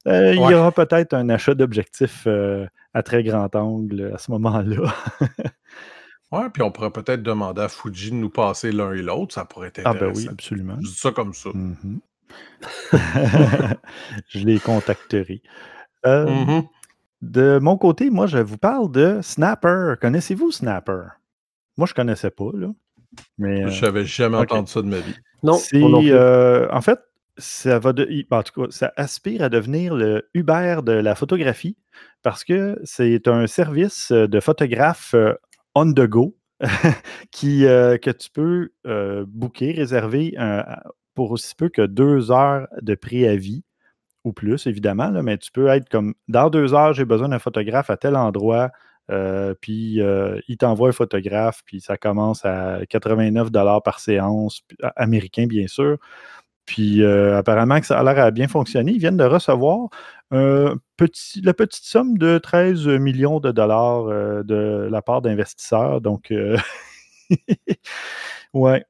euh, 0.06 0.34
il 0.34 0.40
y 0.40 0.54
aura 0.54 0.72
peut-être 0.72 1.14
un 1.14 1.28
achat 1.28 1.54
d'objectifs 1.54 2.24
euh, 2.26 2.66
à 2.94 3.02
très 3.02 3.22
grand 3.22 3.54
angle 3.56 4.12
à 4.14 4.18
ce 4.18 4.30
moment-là. 4.32 4.94
ouais, 6.32 6.50
puis 6.52 6.62
on 6.62 6.70
pourrait 6.70 6.92
peut-être 6.92 7.22
demander 7.22 7.62
à 7.62 7.68
Fuji 7.68 8.10
de 8.10 8.16
nous 8.16 8.30
passer 8.30 8.70
l'un 8.72 8.92
et 8.92 9.02
l'autre. 9.02 9.34
Ça 9.34 9.44
pourrait 9.44 9.68
être 9.68 9.80
intéressant. 9.80 10.04
Ah, 10.04 10.12
ben 10.12 10.16
oui, 10.16 10.28
absolument. 10.30 10.76
Je 10.80 10.88
dis 10.88 10.94
ça 10.94 11.10
comme 11.10 11.34
ça. 11.34 11.50
Mm-hmm. 11.50 11.98
je 14.28 14.38
les 14.46 14.58
contacterai. 14.58 15.42
Mm-hmm. 16.04 16.68
De 17.22 17.58
mon 17.60 17.76
côté, 17.76 18.10
moi, 18.10 18.26
je 18.26 18.38
vous 18.38 18.58
parle 18.58 18.90
de 18.92 19.20
Snapper. 19.22 19.94
Connaissez-vous 20.00 20.50
Snapper? 20.50 21.02
Moi, 21.76 21.86
je 21.86 21.92
ne 21.92 21.96
connaissais 21.96 22.30
pas, 22.30 22.50
là. 22.54 22.68
Mais, 23.38 23.70
je 23.70 23.84
n'avais 23.84 24.04
jamais 24.04 24.36
entendu 24.36 24.70
ça 24.70 24.82
de 24.82 24.88
ma 24.88 24.98
vie. 24.98 25.14
Non, 25.42 25.54
c'est, 25.54 25.82
euh, 25.82 26.68
en 26.70 26.80
fait, 26.80 27.00
ça 27.38 27.78
va 27.78 27.92
de, 27.92 28.08
en 28.30 28.42
tout 28.42 28.62
cas, 28.62 28.66
ça 28.70 28.92
aspire 28.96 29.42
à 29.42 29.48
devenir 29.48 29.94
le 29.94 30.28
Uber 30.34 30.80
de 30.84 30.92
la 30.92 31.14
photographie 31.14 31.76
parce 32.22 32.44
que 32.44 32.78
c'est 32.84 33.28
un 33.28 33.46
service 33.46 34.12
de 34.12 34.40
photographe 34.40 35.14
euh, 35.14 35.34
on 35.74 35.92
the 35.92 36.06
go 36.06 36.36
qui, 37.30 37.66
euh, 37.66 37.98
que 37.98 38.10
tu 38.10 38.30
peux 38.30 38.70
booker, 39.26 39.72
réserver 39.72 40.34
pour 41.14 41.30
aussi 41.30 41.54
peu 41.54 41.68
que 41.68 41.82
deux 41.82 42.30
heures 42.30 42.68
de 42.80 42.94
préavis 42.94 43.64
ou 44.26 44.32
plus, 44.32 44.66
évidemment, 44.66 45.10
mais 45.22 45.38
tu 45.38 45.52
peux 45.52 45.68
être 45.68 45.88
comme 45.88 46.14
dans 46.28 46.50
deux 46.50 46.74
heures, 46.74 46.92
j'ai 46.92 47.04
besoin 47.04 47.28
d'un 47.28 47.38
photographe 47.38 47.90
à 47.90 47.96
tel 47.96 48.16
endroit, 48.16 48.72
euh, 49.08 49.54
puis 49.60 50.02
euh, 50.02 50.40
il 50.48 50.56
t'envoie 50.58 50.88
un 50.88 50.92
photographe, 50.92 51.62
puis 51.64 51.80
ça 51.80 51.96
commence 51.96 52.44
à 52.44 52.80
89 52.88 53.50
par 53.84 54.00
séance, 54.00 54.62
américain 54.96 55.46
bien 55.46 55.68
sûr. 55.68 55.98
Puis 56.66 57.02
euh, 57.02 57.38
apparemment 57.38 57.78
que 57.78 57.86
ça 57.86 58.00
a 58.00 58.02
l'air 58.02 58.18
à 58.18 58.32
bien 58.32 58.48
fonctionner. 58.48 58.92
Ils 58.92 58.98
viennent 58.98 59.16
de 59.16 59.24
recevoir 59.24 59.88
la 60.32 60.74
petite 60.96 61.84
somme 61.84 62.18
de 62.18 62.38
13 62.38 62.88
millions 62.88 63.38
de 63.38 63.52
dollars 63.52 64.06
de 64.44 64.88
la 64.90 65.02
part 65.02 65.22
d'investisseurs. 65.22 66.00
Donc, 66.00 66.32
ouais, 68.54 68.84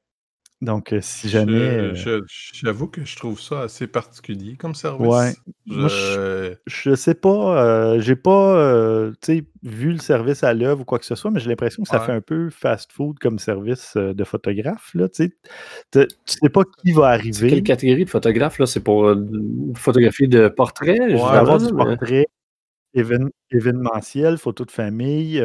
donc, 0.59 0.91
euh, 0.91 0.99
si 1.01 1.29
jamais. 1.29 1.53
Euh 1.53 2.21
j'avoue 2.53 2.87
que 2.87 3.05
je 3.05 3.15
trouve 3.15 3.39
ça 3.39 3.61
assez 3.61 3.85
particulier 3.85 4.55
comme 4.55 4.73
service. 4.73 5.07
Ouais. 5.07 5.33
Je, 5.67 6.89
ne 6.89 6.95
sais 6.95 7.13
pas. 7.13 7.63
Euh, 7.63 7.99
j'ai 7.99 8.15
pas 8.15 9.11
vu 9.63 9.91
le 9.91 9.99
service 9.99 10.43
à 10.43 10.53
l'œuvre 10.55 10.81
ou 10.81 10.85
quoi 10.85 10.97
que 10.97 11.05
ce 11.05 11.13
soit, 11.13 11.29
mais 11.29 11.39
j'ai 11.39 11.49
l'impression 11.49 11.83
que 11.83 11.89
ça 11.89 11.99
fait 11.99 12.11
un 12.11 12.21
peu 12.21 12.49
fast-food 12.49 13.19
comme 13.19 13.37
service 13.37 13.95
de 13.97 14.23
photographe. 14.23 14.91
Là, 14.95 15.07
tu 15.09 15.29
sais 16.25 16.49
pas 16.49 16.63
qui 16.81 16.91
va 16.91 17.09
arriver. 17.09 17.49
Quelle 17.49 17.63
catégorie 17.63 18.05
de 18.05 18.09
photographe? 18.09 18.59
C'est 18.65 18.83
pour 18.83 19.13
photographier 19.75 20.27
de 20.27 20.47
portraits? 20.47 20.99
Ouais, 20.99 21.21
avoir 21.21 21.59
du 21.59 21.71
portrait 21.71 22.25
événementiel, 23.51 24.39
photo 24.39 24.65
de 24.65 24.71
famille, 24.71 25.43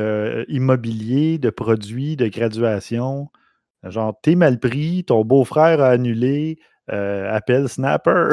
immobilier, 0.49 1.37
de 1.37 1.51
produits, 1.51 2.17
de 2.17 2.29
graduation. 2.29 3.29
Genre, 3.85 4.19
t'es 4.23 4.35
mal 4.35 4.59
pris, 4.59 5.05
ton 5.05 5.25
beau-frère 5.25 5.81
a 5.81 5.89
annulé, 5.89 6.59
euh, 6.93 7.35
appelle 7.35 7.69
Snapper. 7.69 8.29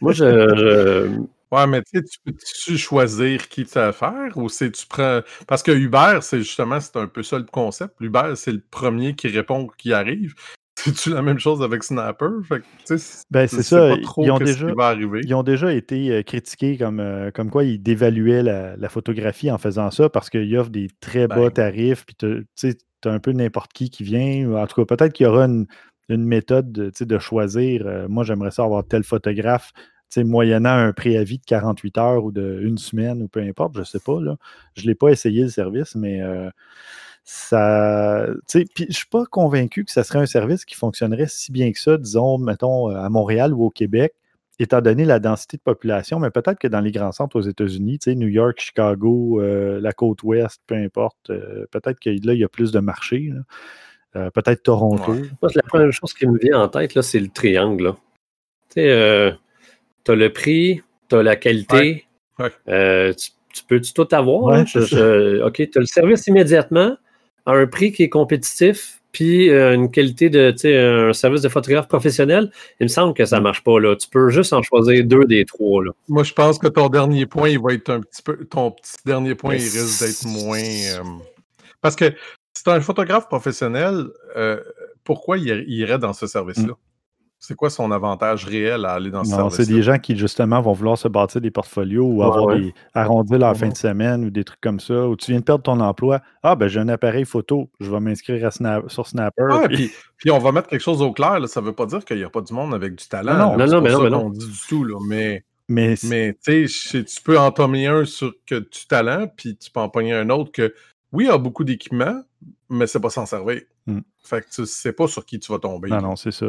Moi, 0.00 0.12
je, 0.12 1.18
Ouais, 1.54 1.68
mais 1.68 1.82
tu 1.82 2.00
peux-tu 2.24 2.76
choisir 2.76 3.48
qui 3.48 3.64
tu 3.64 3.72
faire 3.72 4.36
ou 4.36 4.48
c'est 4.48 4.72
tu 4.72 4.86
prends. 4.88 5.20
Parce 5.46 5.62
que 5.62 5.70
Uber, 5.70 6.18
c'est 6.20 6.38
justement, 6.38 6.80
c'est 6.80 6.96
un 6.96 7.06
peu 7.06 7.22
ça 7.22 7.38
le 7.38 7.44
concept. 7.44 7.94
Uber, 8.00 8.32
c'est 8.34 8.50
le 8.50 8.62
premier 8.70 9.14
qui 9.14 9.28
répond, 9.28 9.68
qui 9.78 9.92
arrive. 9.92 10.34
C'est-tu 10.76 11.10
la 11.10 11.22
même 11.22 11.38
chose 11.38 11.62
avec 11.62 11.84
Snapper? 11.84 12.26
ben, 13.30 13.46
c'est 13.46 13.62
ça. 13.62 13.94
ils, 14.18 14.30
ont 14.32 14.38
déjà, 14.38 14.66
ils 15.22 15.34
ont 15.34 15.44
déjà 15.44 15.72
été 15.72 16.10
euh, 16.10 16.22
critiqués 16.22 16.76
comme, 16.76 16.98
euh, 16.98 17.30
comme 17.30 17.48
quoi 17.48 17.62
ils 17.62 17.80
dévaluaient 17.80 18.42
la, 18.42 18.88
photographie 18.88 19.52
en 19.52 19.58
faisant 19.58 19.92
ça 19.92 20.08
parce 20.08 20.28
qu'ils 20.28 20.56
offrent 20.58 20.70
des 20.70 20.88
très 21.00 21.28
bas 21.28 21.36
ben 21.36 21.50
tarifs. 21.52 22.04
Puis 22.04 22.16
un 23.06 23.18
peu 23.18 23.32
n'importe 23.32 23.72
qui 23.72 23.90
qui 23.90 24.02
vient. 24.02 24.52
En 24.54 24.66
tout 24.66 24.84
cas, 24.84 24.96
peut-être 24.96 25.12
qu'il 25.12 25.24
y 25.24 25.28
aura 25.28 25.44
une, 25.44 25.66
méthode 26.08 26.70
de, 26.72 27.18
choisir. 27.18 27.86
Euh, 27.86 28.08
moi, 28.08 28.24
j'aimerais 28.24 28.50
ça 28.50 28.64
avoir 28.64 28.86
tel 28.86 29.04
photographe, 29.04 29.72
moyennant 30.16 30.70
un 30.70 30.92
préavis 30.92 31.38
de 31.38 31.44
48 31.44 31.98
heures 31.98 32.24
ou 32.24 32.30
d'une 32.30 32.78
semaine 32.78 33.22
ou 33.22 33.28
peu 33.28 33.40
importe, 33.40 33.74
je 33.74 33.80
ne 33.80 33.84
sais 33.84 33.98
pas. 33.98 34.18
Je 34.74 34.82
ne 34.82 34.86
l'ai 34.86 34.94
pas 34.94 35.08
essayé 35.08 35.42
le 35.42 35.48
service, 35.48 35.96
mais 35.96 36.20
euh, 36.22 36.50
ça. 37.24 38.26
je 38.52 38.58
ne 38.58 38.92
suis 38.92 39.08
pas 39.10 39.24
convaincu 39.26 39.84
que 39.84 39.90
ce 39.90 40.02
serait 40.04 40.20
un 40.20 40.26
service 40.26 40.64
qui 40.64 40.76
fonctionnerait 40.76 41.26
si 41.26 41.50
bien 41.50 41.72
que 41.72 41.80
ça, 41.80 41.96
disons, 41.96 42.38
mettons, 42.38 42.88
à 42.88 43.08
Montréal 43.08 43.52
ou 43.54 43.64
au 43.64 43.70
Québec 43.70 44.14
étant 44.58 44.80
donné 44.80 45.04
la 45.04 45.18
densité 45.18 45.56
de 45.56 45.62
population, 45.62 46.18
mais 46.18 46.30
peut-être 46.30 46.58
que 46.58 46.68
dans 46.68 46.80
les 46.80 46.92
grands 46.92 47.12
centres 47.12 47.36
aux 47.36 47.42
États-Unis, 47.42 47.98
tu 47.98 48.10
sais, 48.10 48.16
New 48.16 48.28
York, 48.28 48.58
Chicago, 48.58 49.40
euh, 49.40 49.80
la 49.80 49.92
côte 49.92 50.22
ouest, 50.22 50.60
peu 50.66 50.76
importe, 50.76 51.30
euh, 51.30 51.66
peut-être 51.70 51.98
que 51.98 52.10
là, 52.10 52.34
il 52.34 52.38
y 52.38 52.44
a 52.44 52.48
plus 52.48 52.70
de 52.70 52.78
marché. 52.78 53.32
Euh, 54.16 54.30
peut-être 54.30 54.62
Toronto. 54.62 55.16
La 55.42 55.62
première 55.62 55.92
chose 55.92 56.14
qui 56.14 56.26
me 56.26 56.38
vient 56.38 56.60
en 56.60 56.68
tête, 56.68 57.00
c'est 57.02 57.18
le 57.18 57.28
triangle. 57.28 57.94
Tu 58.70 58.82
sais, 58.82 58.90
as 58.92 60.14
le 60.14 60.32
prix, 60.32 60.82
tu 61.08 61.16
as 61.16 61.22
la 61.22 61.36
qualité, 61.36 62.06
tu 62.38 63.30
tu 63.54 63.62
peux 63.68 63.80
tout 63.80 64.08
avoir. 64.10 64.60
OK, 64.60 64.74
tu 64.74 64.98
as 64.98 65.80
le 65.80 65.86
service 65.86 66.26
immédiatement 66.26 66.96
à 67.46 67.52
un 67.52 67.66
prix 67.66 67.92
qui 67.92 68.02
est 68.02 68.08
compétitif, 68.08 69.00
puis 69.14 69.48
euh, 69.48 69.74
une 69.74 69.92
qualité 69.92 70.28
de, 70.28 70.50
tu 70.50 70.58
sais, 70.58 70.76
un 70.76 71.12
service 71.12 71.40
de 71.40 71.48
photographe 71.48 71.86
professionnel, 71.86 72.50
il 72.80 72.84
me 72.84 72.88
semble 72.88 73.14
que 73.14 73.24
ça 73.24 73.38
ne 73.38 73.42
marche 73.42 73.62
pas. 73.62 73.78
Là. 73.78 73.94
Tu 73.94 74.08
peux 74.08 74.28
juste 74.28 74.52
en 74.52 74.60
choisir 74.60 75.04
deux 75.04 75.24
des 75.24 75.44
trois. 75.44 75.84
Là. 75.84 75.92
Moi, 76.08 76.24
je 76.24 76.32
pense 76.32 76.58
que 76.58 76.66
ton 76.66 76.88
dernier 76.88 77.24
point, 77.24 77.48
il 77.48 77.60
va 77.60 77.72
être 77.72 77.90
un 77.90 78.00
petit 78.00 78.22
peu. 78.22 78.44
Ton 78.44 78.72
petit 78.72 78.96
dernier 79.06 79.36
point, 79.36 79.54
il 79.54 79.62
risque 79.62 80.04
d'être 80.04 80.26
moins. 80.26 80.58
Euh, 80.58 81.02
parce 81.80 81.94
que 81.94 82.12
c'est 82.54 82.68
un 82.68 82.80
photographe 82.80 83.28
professionnel, 83.28 84.04
euh, 84.36 84.60
pourquoi 85.04 85.38
il 85.38 85.64
irait 85.68 85.98
dans 85.98 86.12
ce 86.12 86.26
service-là? 86.26 86.72
Mm. 86.72 86.93
C'est 87.46 87.54
quoi 87.54 87.68
son 87.68 87.90
avantage 87.90 88.46
réel 88.46 88.86
à 88.86 88.92
aller 88.92 89.10
dans 89.10 89.22
ce 89.22 89.36
non, 89.36 89.50
C'est 89.50 89.66
des 89.66 89.82
gens 89.82 89.98
qui, 89.98 90.16
justement, 90.16 90.62
vont 90.62 90.72
vouloir 90.72 90.96
se 90.96 91.08
bâtir 91.08 91.42
des 91.42 91.50
portfolios 91.50 92.06
ou 92.06 92.22
avoir 92.22 92.56
des 92.56 92.72
arrondir 92.94 93.38
leur 93.38 93.54
fin 93.54 93.68
de 93.68 93.76
semaine 93.76 94.24
ou 94.24 94.30
des 94.30 94.44
trucs 94.44 94.62
comme 94.62 94.80
ça. 94.80 95.06
Ou 95.06 95.14
tu 95.14 95.30
viens 95.30 95.40
de 95.40 95.44
perdre 95.44 95.62
ton 95.62 95.78
emploi. 95.80 96.22
Ah, 96.42 96.56
ben 96.56 96.68
j'ai 96.68 96.80
un 96.80 96.88
appareil 96.88 97.26
photo. 97.26 97.68
Je 97.80 97.90
vais 97.90 98.00
m'inscrire 98.00 98.50
sur 98.86 99.06
Snapper. 99.06 99.48
puis... 99.68 99.90
Puis, 100.16 100.30
on 100.30 100.38
va 100.38 100.52
mettre 100.52 100.68
quelque 100.68 100.80
chose 100.80 101.02
au 101.02 101.12
clair. 101.12 101.46
Ça 101.48 101.60
ne 101.60 101.66
veut 101.66 101.74
pas 101.74 101.84
dire 101.84 102.02
qu'il 102.02 102.16
n'y 102.16 102.24
a 102.24 102.30
pas 102.30 102.40
du 102.40 102.54
monde 102.54 102.72
avec 102.72 102.94
du 102.94 103.06
talent. 103.06 103.36
Non, 103.36 103.58
non, 103.58 103.66
non, 103.66 103.80
mais 103.82 103.92
non, 103.92 104.08
non. 104.08 104.30
dit 104.30 104.46
du 104.46 104.60
tout. 104.66 104.82
Là. 104.82 104.96
Mais, 105.06 105.44
mais, 105.68 105.96
mais 106.04 106.34
tu 106.42 106.66
sais, 106.66 107.04
tu 107.04 107.22
peux 107.22 107.38
en 107.38 107.50
tomber 107.50 107.86
un 107.86 108.06
sur 108.06 108.32
que 108.46 108.54
du 108.54 108.86
talent, 108.88 109.26
puis 109.36 109.54
tu 109.54 109.70
peux 109.70 109.80
en 109.80 109.90
pogner 109.90 110.14
un 110.14 110.30
autre 110.30 110.50
que, 110.50 110.72
oui, 111.12 111.24
il 111.24 111.30
a 111.30 111.36
beaucoup 111.36 111.64
d'équipements, 111.64 112.22
mais 112.70 112.86
c'est 112.86 113.00
pas 113.00 113.10
s'en 113.10 113.26
servir. 113.26 113.60
Hmm. 113.86 114.00
Fait 114.22 114.40
que 114.40 114.48
tu 114.48 114.64
sais 114.64 114.94
pas 114.94 115.08
sur 115.08 115.26
qui 115.26 115.38
tu 115.38 115.52
vas 115.52 115.58
tomber. 115.58 115.90
Non, 115.90 116.00
non, 116.00 116.16
c'est 116.16 116.30
ça. 116.30 116.46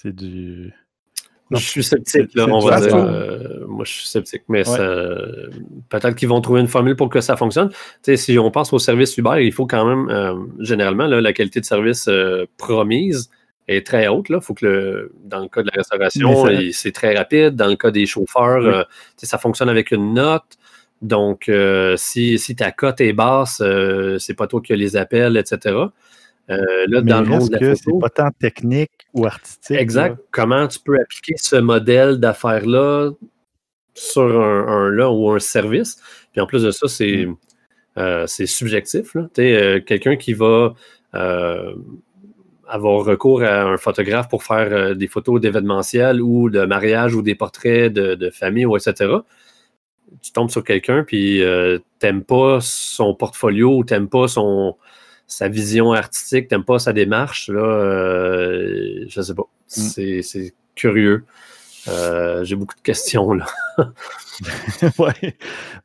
C'est 0.00 0.14
du. 0.14 0.72
je 1.50 1.56
suis 1.56 1.82
sceptique, 1.82 2.32
là, 2.34 2.46
on 2.48 2.60
va 2.60 2.80
dire. 2.80 2.94
Euh, 2.94 3.66
moi, 3.66 3.84
je 3.84 3.92
suis 3.92 4.06
sceptique, 4.06 4.42
mais 4.48 4.62
peut-être 5.88 6.14
qu'ils 6.14 6.28
vont 6.28 6.40
trouver 6.40 6.60
une 6.60 6.68
formule 6.68 6.94
pour 6.94 7.08
que 7.08 7.20
ça 7.20 7.36
fonctionne. 7.36 7.70
si 8.02 8.38
on 8.38 8.52
pense 8.52 8.72
au 8.72 8.78
service 8.78 9.16
Uber, 9.18 9.44
il 9.44 9.52
faut 9.52 9.66
quand 9.66 9.84
même, 9.84 10.08
euh, 10.08 10.34
généralement, 10.60 11.06
la 11.06 11.32
qualité 11.32 11.58
de 11.58 11.64
service 11.64 12.06
euh, 12.06 12.46
promise 12.58 13.28
est 13.66 13.84
très 13.84 14.06
haute. 14.06 14.28
Faut 14.40 14.54
que, 14.54 15.10
dans 15.24 15.40
le 15.40 15.48
cas 15.48 15.62
de 15.62 15.70
la 15.74 15.82
restauration, 15.82 16.46
c'est 16.70 16.92
très 16.92 17.16
rapide. 17.16 17.56
Dans 17.56 17.66
le 17.66 17.76
cas 17.76 17.90
des 17.90 18.06
chauffeurs, 18.06 18.86
ça 19.16 19.38
fonctionne 19.38 19.68
avec 19.68 19.90
une 19.90 20.14
note. 20.14 20.58
Donc, 21.02 21.50
si, 21.96 22.38
si, 22.38 22.54
ta 22.54 22.70
cote 22.70 23.00
est 23.00 23.12
basse, 23.12 23.60
c'est 24.18 24.34
pas 24.34 24.46
toi 24.46 24.60
qui 24.60 24.76
les 24.76 24.96
appels, 24.96 25.36
etc. 25.36 25.74
Euh, 26.50 26.86
là, 26.88 27.02
dans 27.02 27.20
le 27.20 27.26
monde 27.26 27.48
de 27.50 27.58
la 27.58 27.76
photo. 27.76 27.98
Pas 27.98 28.08
tant 28.08 28.30
technique 28.38 28.90
ou 29.12 29.26
artistique. 29.26 29.76
Exact. 29.76 30.18
Comment 30.30 30.66
tu 30.66 30.78
peux 30.80 30.98
appliquer 30.98 31.34
ce 31.36 31.56
modèle 31.56 32.18
d'affaires-là 32.18 33.10
sur 33.94 34.40
un, 34.40 34.90
là 34.90 35.10
ou 35.10 35.30
un 35.30 35.40
service? 35.40 36.00
Puis 36.32 36.40
en 36.40 36.46
plus 36.46 36.62
de 36.62 36.70
ça, 36.70 36.88
c'est 36.88 37.26
mm. 37.26 37.36
euh, 37.98 38.26
subjectif. 38.26 39.14
Euh, 39.38 39.80
quelqu'un 39.80 40.16
qui 40.16 40.32
va 40.32 40.74
avoir 42.70 43.04
recours 43.04 43.42
à 43.42 43.62
un 43.64 43.76
photographe 43.76 44.28
pour 44.28 44.42
faire 44.42 44.94
des 44.94 45.06
photos 45.06 45.40
d'événementiel 45.40 46.20
ou 46.20 46.50
de 46.50 46.64
mariage 46.64 47.14
ou 47.14 47.22
des 47.22 47.34
portraits 47.34 47.92
de, 47.92 48.30
famille 48.30 48.66
ou 48.66 48.76
etc. 48.76 49.16
Tu 50.22 50.32
tombes 50.32 50.50
sur 50.50 50.64
quelqu'un 50.64 51.02
puis 51.02 51.42
t'aimes 51.98 52.24
pas 52.24 52.58
son 52.60 53.14
portfolio 53.14 53.78
ou 53.78 53.84
t'aimes 53.84 54.08
pas 54.08 54.28
son, 54.28 54.76
sa 55.28 55.48
vision 55.48 55.92
artistique, 55.92 56.48
t'aimes 56.48 56.64
pas 56.64 56.78
sa 56.78 56.92
démarche, 56.92 57.50
là, 57.50 57.60
euh, 57.60 59.04
je 59.08 59.20
sais 59.20 59.34
pas. 59.34 59.48
Mm. 59.76 60.22
C'est 60.22 60.54
curieux. 60.74 61.24
Euh, 61.86 62.44
j'ai 62.44 62.56
beaucoup 62.56 62.74
de 62.74 62.80
questions, 62.80 63.34
là. 63.34 63.46
ouais. 64.98 65.36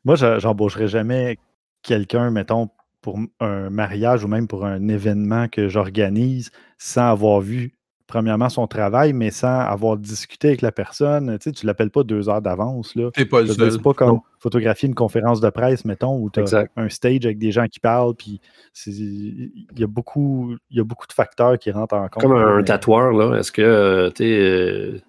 Moi, 0.04 0.16
j'embaucherais 0.16 0.88
jamais 0.88 1.38
quelqu'un, 1.82 2.30
mettons, 2.30 2.70
pour 3.02 3.18
un 3.40 3.68
mariage 3.68 4.24
ou 4.24 4.28
même 4.28 4.48
pour 4.48 4.64
un 4.64 4.88
événement 4.88 5.48
que 5.48 5.68
j'organise 5.68 6.50
sans 6.78 7.10
avoir 7.10 7.40
vu 7.40 7.74
premièrement, 8.06 8.48
son 8.48 8.66
travail, 8.66 9.12
mais 9.12 9.30
sans 9.30 9.60
avoir 9.60 9.96
discuté 9.96 10.48
avec 10.48 10.62
la 10.62 10.72
personne. 10.72 11.38
Tu 11.38 11.48
ne 11.48 11.66
l'appelles 11.66 11.90
pas 11.90 12.02
deux 12.02 12.28
heures 12.28 12.42
d'avance. 12.42 12.94
Là. 12.94 13.10
pas 13.30 13.42
le 13.42 13.48
C'est 13.48 13.82
pas 13.82 13.94
comme 13.94 14.20
photographier 14.38 14.88
une 14.88 14.94
conférence 14.94 15.40
de 15.40 15.48
presse, 15.50 15.84
mettons, 15.84 16.18
où 16.18 16.30
tu 16.30 16.40
as 16.40 16.66
un 16.76 16.88
stage 16.88 17.24
avec 17.24 17.38
des 17.38 17.50
gens 17.50 17.66
qui 17.66 17.80
parlent, 17.80 18.14
puis 18.14 18.40
il 18.86 19.50
y, 19.76 19.84
a 19.84 19.86
beaucoup, 19.86 20.54
y 20.70 20.80
a 20.80 20.84
beaucoup 20.84 21.06
de 21.06 21.12
facteurs 21.12 21.58
qui 21.58 21.70
rentrent 21.70 21.94
en 21.94 22.08
compte. 22.08 22.22
Comme 22.22 22.36
un, 22.36 22.62
tatoueur, 22.62 23.12
là. 23.12 23.38
Est-ce 23.38 23.52
que 23.52 23.62
euh, 23.62 24.10
tu 24.10 24.24
es 24.24 24.38
euh, 24.38 25.00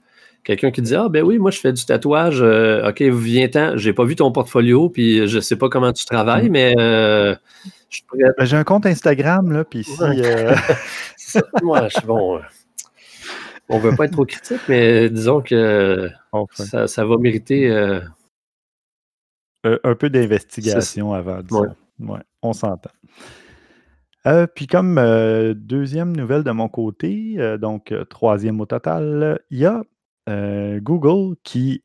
quelqu'un 0.44 0.72
qui 0.72 0.82
dit 0.82 0.96
Ah, 0.96 1.10
ben 1.10 1.24
oui, 1.24 1.38
moi, 1.38 1.52
je 1.52 1.60
fais 1.60 1.74
du 1.74 1.86
tatouage. 1.86 2.42
Euh, 2.42 2.90
OK, 2.90 3.02
viens-t'en. 3.02 3.76
J'ai 3.76 3.92
pas 3.92 4.06
vu 4.06 4.16
ton 4.16 4.32
portfolio, 4.32 4.90
puis 4.90 5.28
je 5.28 5.40
sais 5.40 5.58
pas 5.58 5.68
comment 5.68 5.92
tu 5.92 6.06
travailles, 6.06 6.50
mm. 6.50 6.54
mais. 6.54 7.38
Ben, 8.14 8.46
j'ai 8.46 8.58
un 8.58 8.64
compte 8.64 8.86
Instagram, 8.86 9.52
là, 9.52 9.64
puis 9.64 9.84
si. 9.84 10.00
moi, 11.64 11.88
je 11.88 11.98
suis 11.98 12.08
bon 12.08 12.40
on 13.70 13.78
ne 13.78 13.82
veut 13.82 13.96
pas 13.96 14.06
être 14.06 14.12
trop 14.12 14.26
critique, 14.26 14.62
mais 14.68 15.10
disons 15.10 15.42
que 15.42 16.10
ça, 16.54 17.06
va 17.06 17.18
mériter. 17.18 17.70
Euh, 19.66 19.80
un, 19.84 19.96
peu 19.96 20.10
d'investigation 20.10 21.14
avant. 21.14 21.40
Ouais. 22.00 22.20
on 22.44 22.54
s'entend. 22.54 22.92
Euh, 24.28 24.48
puis 24.48 24.68
comme 24.68 24.98
euh, 24.98 25.54
deuxième 25.56 26.16
nouvelle 26.16 26.44
de 26.44 26.52
mon 26.52 26.68
côté, 26.68 27.38
donc 27.60 27.94
troisième 28.10 28.62
au 28.62 28.66
total, 28.66 29.40
il 29.50 29.60
y 29.60 29.66
a 29.66 29.84
Google 30.28 31.36
qui 31.44 31.84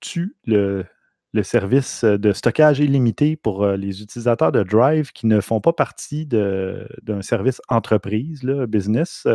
tue 0.00 0.36
le, 0.46 0.84
le, 1.32 1.42
service 1.42 2.04
de 2.04 2.32
stockage 2.32 2.80
illimité 2.80 3.36
pour 3.36 3.66
les 3.66 4.02
utilisateurs 4.02 4.52
de 4.52 4.62
Drive 4.62 5.12
qui 5.12 5.26
ne 5.26 5.40
font 5.40 5.60
pas 5.60 5.72
partie 5.72 6.26
d'un 6.26 7.22
service 7.22 7.60
entreprise, 7.68 8.42
là, 8.42 8.66
business. 8.66 9.26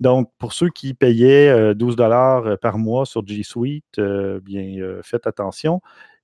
Donc, 0.00 0.30
pour 0.38 0.52
ceux 0.52 0.68
qui 0.70 0.94
payaient 0.94 1.74
12 1.74 1.94
euh, 1.94 1.96
dollars 1.96 2.46
euh, 2.46 2.56
par 2.56 2.78
mois 2.78 3.04
sur 3.04 3.26
G 3.26 3.42
Suite, 3.42 3.98
euh, 3.98 4.40
bien, 4.40 5.00
faites 5.02 5.26
attention. 5.26 5.80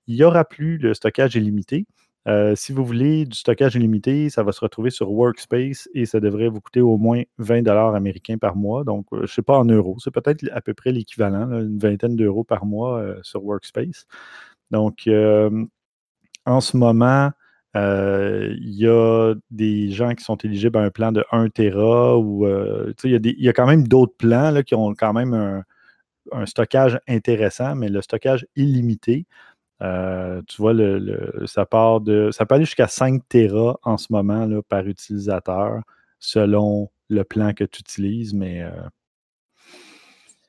Il 0.07 0.15
n'y 0.15 0.23
aura 0.23 0.45
plus 0.45 0.77
le 0.77 0.93
stockage 0.93 1.35
illimité. 1.35 1.85
si 2.55 2.73
vous 2.73 2.85
voulez 2.85 3.25
du 3.25 3.37
stockage 3.37 3.75
illimité, 3.75 4.29
ça 4.29 4.43
va 4.43 4.51
se 4.51 4.61
retrouver 4.61 4.89
sur 4.91 5.11
Workspace 5.11 5.89
et 5.93 6.05
ça 6.05 6.19
devrait 6.19 6.47
vous 6.47 6.61
coûter 6.61 6.81
au 6.81 6.97
moins 6.97 7.23
20 7.39 7.63
dollars 7.63 7.95
américains 7.95 8.37
par 8.37 8.55
mois. 8.55 8.83
Donc, 8.83 9.07
je 9.11 9.21
ne 9.21 9.27
sais 9.27 9.41
pas 9.41 9.57
en 9.57 9.65
euros, 9.65 9.97
c'est 9.99 10.11
peut-être 10.11 10.45
à 10.53 10.61
peu 10.61 10.73
près 10.73 10.91
l'équivalent, 10.91 11.51
une 11.51 11.79
vingtaine 11.79 12.15
d'euros 12.15 12.43
par 12.43 12.65
mois 12.65 13.03
sur 13.23 13.43
Workspace. 13.43 14.05
Donc, 14.71 15.09
en 16.45 16.61
ce 16.61 16.77
moment, 16.77 17.31
il 17.75 18.73
y 18.73 18.87
a 18.87 19.35
des 19.51 19.91
gens 19.91 20.13
qui 20.13 20.23
sont 20.23 20.37
éligibles 20.37 20.77
à 20.77 20.81
un 20.81 20.89
plan 20.89 21.11
de 21.11 21.25
1 21.31 21.49
Tera 21.49 22.17
ou 22.17 22.45
euh, 22.45 22.93
il, 23.03 23.19
y 23.37 23.49
a 23.49 23.53
quand 23.53 23.67
même 23.67 23.87
d'autres 23.87 24.15
plans 24.17 24.51
là, 24.51 24.63
qui 24.63 24.75
ont 24.75 24.93
quand 24.93 25.13
même 25.13 25.33
un, 25.33 25.63
stockage 26.45 26.99
intéressant, 27.07 27.75
mais 27.75 27.89
le 27.89 28.01
stockage 28.01 28.47
illimité, 28.55 29.25
euh, 29.81 30.41
tu 30.47 30.61
vois, 30.61 30.73
le, 30.73 31.43
ça 31.45 31.65
part 31.65 32.01
de. 32.01 32.31
Ça 32.31 32.45
peut 32.45 32.55
aller 32.55 32.65
jusqu'à 32.65 32.87
5 32.87 33.21
Tera 33.29 33.77
en 33.83 33.97
ce 33.97 34.07
moment 34.09 34.45
là, 34.45 34.61
par 34.63 34.87
utilisateur, 34.87 35.81
selon 36.19 36.89
le 37.09 37.23
plan 37.23 37.53
que 37.53 37.63
tu 37.65 37.81
utilises, 37.81 38.33
mais 38.33 38.63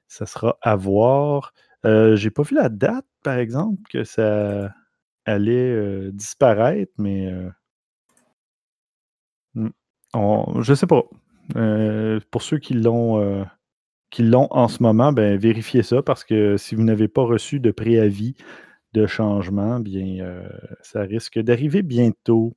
ça 0.09 0.27
sera 0.27 0.57
à 0.63 0.77
voir. 0.77 1.53
J'ai 1.85 2.31
pas 2.31 2.43
vu 2.43 2.55
la 2.55 2.69
date, 2.69 3.05
par 3.23 3.39
exemple, 3.39 3.83
que 3.91 4.05
ça 4.05 4.71
allait 5.27 6.11
disparaître, 6.13 6.93
mais 6.99 7.31
mmh, 9.55 9.69
on, 10.15 10.63
je 10.63 10.75
sais 10.75 10.87
pas. 10.87 11.05
pour 12.31 12.43
ceux 12.43 12.59
qui 12.59 12.75
l'ont 12.75 13.45
qui 14.11 14.23
l'ont 14.23 14.49
en 14.51 14.69
ce 14.69 14.83
moment, 14.83 15.13
ben, 15.13 15.37
vérifiez 15.37 15.83
ça 15.83 16.01
parce 16.01 16.25
que 16.25 16.57
si 16.57 16.75
vous 16.75 16.85
n'avez 16.85 17.09
pas 17.09 17.23
reçu 17.23 17.61
de 17.61 17.71
préavis 17.71 18.35
de 18.93 19.07
changement, 19.07 19.81
bien, 19.81 20.43
ça 20.81 21.03
risque 21.03 21.39
d'arriver 21.39 21.83
bientôt. 21.83 22.57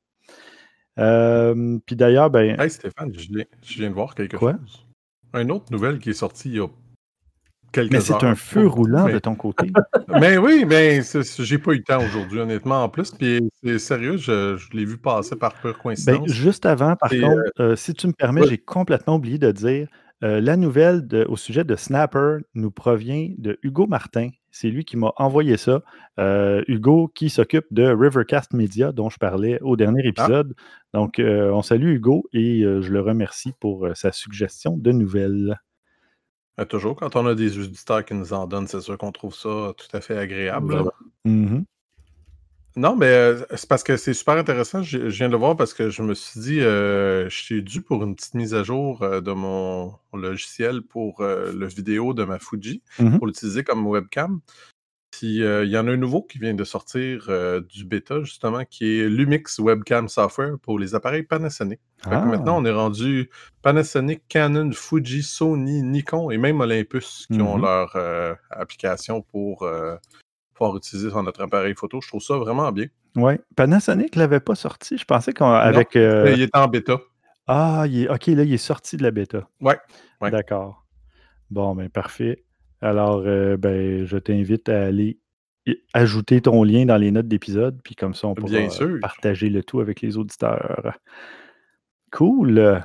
puis 0.95 1.95
d'ailleurs, 1.95 2.29
ben. 2.29 2.59
Hey 2.59 2.69
Stéphane, 2.69 3.11
je 3.13 3.77
viens, 3.77 3.89
de 3.89 3.93
voir 3.93 4.15
quelque 4.15 4.37
chose. 4.37 4.85
Une 5.33 5.51
autre 5.51 5.71
nouvelle 5.71 5.99
qui 5.99 6.11
est 6.11 6.13
sortie 6.13 6.49
il 6.49 6.55
y 6.55 6.59
a 6.59 6.67
mais 7.77 7.99
c'est 7.99 8.23
un 8.23 8.35
feu 8.35 8.67
roulant 8.67 9.07
de 9.07 9.19
ton 9.19 9.35
côté. 9.35 9.71
mais 10.19 10.37
oui, 10.37 10.65
mais 10.67 11.01
j'ai 11.39 11.57
pas 11.57 11.71
eu 11.71 11.77
le 11.77 11.83
temps 11.83 12.03
aujourd'hui, 12.03 12.39
honnêtement, 12.39 12.83
en 12.83 12.89
plus. 12.89 13.11
Puis 13.11 13.39
c'est 13.63 13.79
sérieux, 13.79 14.17
je, 14.17 14.57
l'ai 14.73 14.85
vu 14.85 14.97
passer 14.97 15.35
par 15.35 15.53
pure 15.53 15.73
ben, 15.73 15.79
coïncidence. 15.81 16.31
juste 16.31 16.65
avant, 16.65 16.95
par 16.95 17.09
contre, 17.09 17.23
euh, 17.59 17.71
euh, 17.71 17.75
si 17.75 17.93
tu 17.93 18.07
me 18.07 18.13
permets, 18.13 18.47
j'ai 18.47 18.57
complètement 18.57 19.15
oublié 19.15 19.37
de 19.37 19.51
dire 19.51 19.87
euh, 20.23 20.41
la 20.41 20.57
nouvelle 20.57 21.07
au 21.29 21.37
sujet 21.37 21.63
de 21.63 21.75
Snapper 21.75 22.37
nous 22.53 22.71
provient 22.71 23.29
de 23.37 23.57
Hugo 23.63 23.87
Martin. 23.87 24.29
C'est 24.51 24.69
lui 24.69 24.83
qui 24.83 24.97
m'a 24.97 25.13
envoyé 25.17 25.57
ça. 25.57 25.81
Hugo 26.67 27.09
qui 27.13 27.29
s'occupe 27.29 27.65
de 27.71 27.83
Rivercast 27.83 28.53
Media, 28.53 28.91
dont 28.91 29.09
je 29.09 29.17
parlais 29.17 29.59
au 29.61 29.77
dernier 29.77 30.01
ah. 30.03 30.09
épisode. 30.09 30.55
Donc, 30.93 31.21
on 31.21 31.61
salue 31.61 31.95
Hugo 31.95 32.25
et 32.33 32.61
je 32.63 32.91
le 32.91 32.99
remercie 32.99 33.53
pour 33.59 33.87
sa 33.93 34.11
suggestion 34.11 34.75
de 34.75 34.91
nouvelles 34.91 35.55
toujours, 36.65 36.95
quand 36.95 37.15
on 37.15 37.25
a 37.25 37.35
des 37.35 37.57
auditeurs 37.57 38.05
qui 38.05 38.13
nous 38.13 38.33
en 38.33 38.47
donnent, 38.47 38.67
c'est 38.67 38.81
sûr 38.81 38.97
qu'on 38.97 39.11
trouve 39.11 39.35
ça 39.35 39.73
tout 39.77 39.95
à 39.95 40.01
fait 40.01 40.17
agréable. 40.17 40.83
Mm-hmm. 41.25 41.63
Non, 42.75 42.95
mais 42.95 43.07
euh, 43.07 43.41
c'est 43.55 43.67
parce 43.67 43.83
que 43.83 43.97
c'est 43.97 44.13
super 44.13 44.35
intéressant. 44.35 44.81
Je, 44.83 44.99
viens 44.99 45.27
de 45.27 45.33
le 45.33 45.37
voir 45.37 45.57
parce 45.57 45.73
que 45.73 45.89
je 45.89 46.01
me 46.01 46.13
suis 46.13 46.39
dit, 46.39 46.61
euh, 46.61 47.27
je 47.29 47.37
suis 47.37 47.63
dû 47.63 47.81
pour 47.81 48.03
une 48.03 48.15
petite 48.15 48.35
mise 48.35 48.53
à 48.53 48.63
jour 48.63 49.01
euh, 49.01 49.21
de 49.21 49.31
mon 49.31 49.93
logiciel 50.13 50.81
pour 50.81 51.21
le 51.21 51.65
vidéo 51.65 52.13
de 52.13 52.23
ma 52.23 52.39
Fuji, 52.39 52.81
mm-hmm. 52.99 53.17
pour 53.17 53.27
l'utiliser 53.27 53.63
comme 53.63 53.85
webcam. 53.85 54.39
Puis 55.11 55.37
il 55.37 55.69
y 55.69 55.77
en 55.77 55.87
a 55.87 55.91
un 55.91 55.97
nouveau 55.97 56.21
qui 56.21 56.39
vient 56.39 56.53
de 56.53 56.63
sortir 56.63 57.29
du 57.67 57.83
bêta, 57.85 58.21
justement, 58.21 58.63
qui 58.63 58.99
est 58.99 59.09
Lumix 59.09 59.59
Webcam 59.59 60.07
Software 60.07 60.57
pour 60.61 60.79
les 60.79 60.95
appareils 60.95 61.23
Panasonic. 61.23 61.79
Maintenant, 62.05 62.55
ah. 62.57 62.59
on 62.59 62.65
est 62.65 62.71
rendu 62.71 63.29
Panasonic, 63.61 64.21
Canon, 64.29 64.71
Fuji, 64.71 65.23
Sony, 65.23 65.81
Nikon 65.81 66.31
et 66.31 66.37
même 66.37 66.61
Olympus 66.61 67.27
qui 67.29 67.41
ont 67.41 67.57
mm-hmm. 67.57 67.95
leur 67.95 68.37
application 68.51 69.21
pour 69.21 69.67
pouvoir 70.53 70.77
utiliser 70.77 71.09
sur 71.09 71.23
notre 71.23 71.41
appareil 71.41 71.73
photo. 71.75 71.99
Je 72.01 72.07
trouve 72.07 72.21
ça 72.21 72.37
vraiment 72.37 72.71
bien. 72.71 72.85
Oui. 73.15 73.33
Panasonic 73.55 74.15
ne 74.15 74.21
l'avait 74.21 74.39
pas 74.39 74.55
sorti. 74.55 74.97
Je 74.97 75.05
pensais 75.05 75.33
qu'avec. 75.33 75.95
Euh... 75.95 76.31
Il 76.35 76.41
était 76.41 76.57
en 76.57 76.67
bêta. 76.67 76.99
Ah, 77.47 77.85
OK, 77.87 78.27
là, 78.27 78.43
il 78.43 78.53
est 78.53 78.57
sorti 78.57 78.95
de 78.95 79.03
la 79.03 79.11
bêta. 79.11 79.47
Oui. 79.61 79.73
D'accord. 80.21 80.85
Bon, 81.49 81.73
ben 81.73 81.89
parfait. 81.89 82.43
Alors, 82.81 83.23
euh, 83.25 83.57
ben, 83.57 84.05
je 84.05 84.17
t'invite 84.17 84.69
à 84.69 84.85
aller 84.85 85.19
ajouter 85.93 86.41
ton 86.41 86.63
lien 86.63 86.85
dans 86.85 86.97
les 86.97 87.11
notes 87.11 87.27
d'épisode, 87.27 87.79
puis 87.83 87.95
comme 87.95 88.13
ça, 88.13 88.27
on 88.27 88.33
pourra 88.33 88.57
partager 89.01 89.49
le 89.49 89.63
tout 89.63 89.81
avec 89.81 90.01
les 90.01 90.17
auditeurs. 90.17 90.97
Cool. 92.11 92.81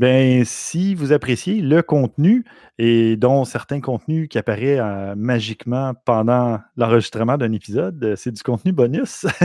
Ben, 0.00 0.44
si 0.44 0.96
vous 0.96 1.12
appréciez 1.12 1.60
le 1.60 1.80
contenu 1.80 2.44
et 2.78 3.16
dont 3.16 3.44
certains 3.44 3.80
contenus 3.80 4.28
qui 4.28 4.38
apparaissent 4.38 4.80
euh, 4.82 5.14
magiquement 5.14 5.94
pendant 6.04 6.58
l'enregistrement 6.76 7.38
d'un 7.38 7.52
épisode, 7.52 8.02
euh, 8.02 8.16
c'est 8.16 8.32
du 8.32 8.42
contenu 8.42 8.72
bonus. 8.72 9.26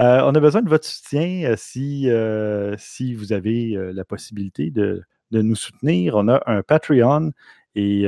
Euh, 0.00 0.20
on 0.24 0.34
a 0.34 0.40
besoin 0.40 0.62
de 0.62 0.68
votre 0.68 0.86
soutien 0.86 1.54
si, 1.56 2.08
si 2.76 3.14
vous 3.14 3.32
avez 3.32 3.76
la 3.92 4.04
possibilité 4.04 4.70
de, 4.70 5.02
nous 5.32 5.56
soutenir. 5.56 6.14
On 6.16 6.28
a 6.28 6.40
un 6.46 6.62
Patreon 6.62 7.32
et 7.74 8.04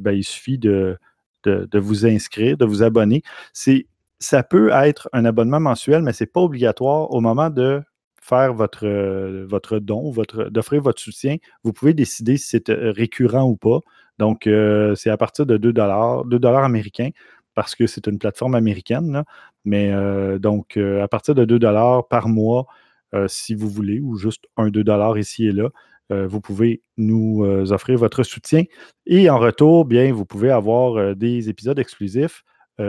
ben, 0.00 0.12
il 0.12 0.24
suffit 0.24 0.58
de, 0.58 0.98
de, 1.44 1.78
vous 1.78 2.06
inscrire, 2.06 2.56
de 2.56 2.64
vous 2.64 2.82
abonner. 2.82 3.22
Ça 4.20 4.42
peut 4.42 4.70
être 4.72 5.08
un 5.12 5.24
abonnement 5.24 5.60
mensuel, 5.60 6.02
mais 6.02 6.12
ce 6.12 6.24
n'est 6.24 6.28
pas 6.28 6.40
obligatoire 6.40 7.10
au 7.10 7.20
moment 7.20 7.50
de 7.50 7.82
faire 8.24 8.54
votre, 8.54 8.86
euh, 8.86 9.44
votre 9.46 9.78
don, 9.78 10.10
votre, 10.10 10.44
d'offrir 10.44 10.80
votre 10.80 11.00
soutien, 11.00 11.36
vous 11.62 11.74
pouvez 11.74 11.92
décider 11.92 12.38
si 12.38 12.46
c'est 12.46 12.70
euh, 12.70 12.90
récurrent 12.90 13.44
ou 13.44 13.56
pas. 13.56 13.80
Donc, 14.18 14.46
euh, 14.46 14.94
c'est 14.94 15.10
à 15.10 15.18
partir 15.18 15.44
de 15.44 15.58
2 15.58 15.72
2 15.74 16.46
américains, 16.46 17.10
parce 17.54 17.74
que 17.74 17.86
c'est 17.86 18.06
une 18.06 18.18
plateforme 18.18 18.54
américaine. 18.54 19.24
Mais 19.66 19.92
donc, 20.38 20.76
à 20.76 21.08
partir 21.08 21.34
de 21.34 21.44
2 21.44 21.58
par 22.10 22.28
mois, 22.28 22.66
si 23.28 23.54
vous 23.54 23.68
voulez, 23.70 24.00
ou 24.00 24.16
juste 24.16 24.44
1-2 24.56 25.18
ici 25.18 25.46
et 25.46 25.52
là, 25.52 25.70
vous 26.10 26.40
pouvez 26.40 26.82
nous 26.96 27.44
offrir 27.70 27.98
votre 27.98 28.22
soutien. 28.22 28.64
Et 29.06 29.30
en 29.30 29.38
retour, 29.38 29.84
bien, 29.84 30.12
vous 30.12 30.26
pouvez 30.26 30.50
avoir 30.50 31.16
des 31.16 31.48
épisodes 31.48 31.78
exclusifs, 31.78 32.44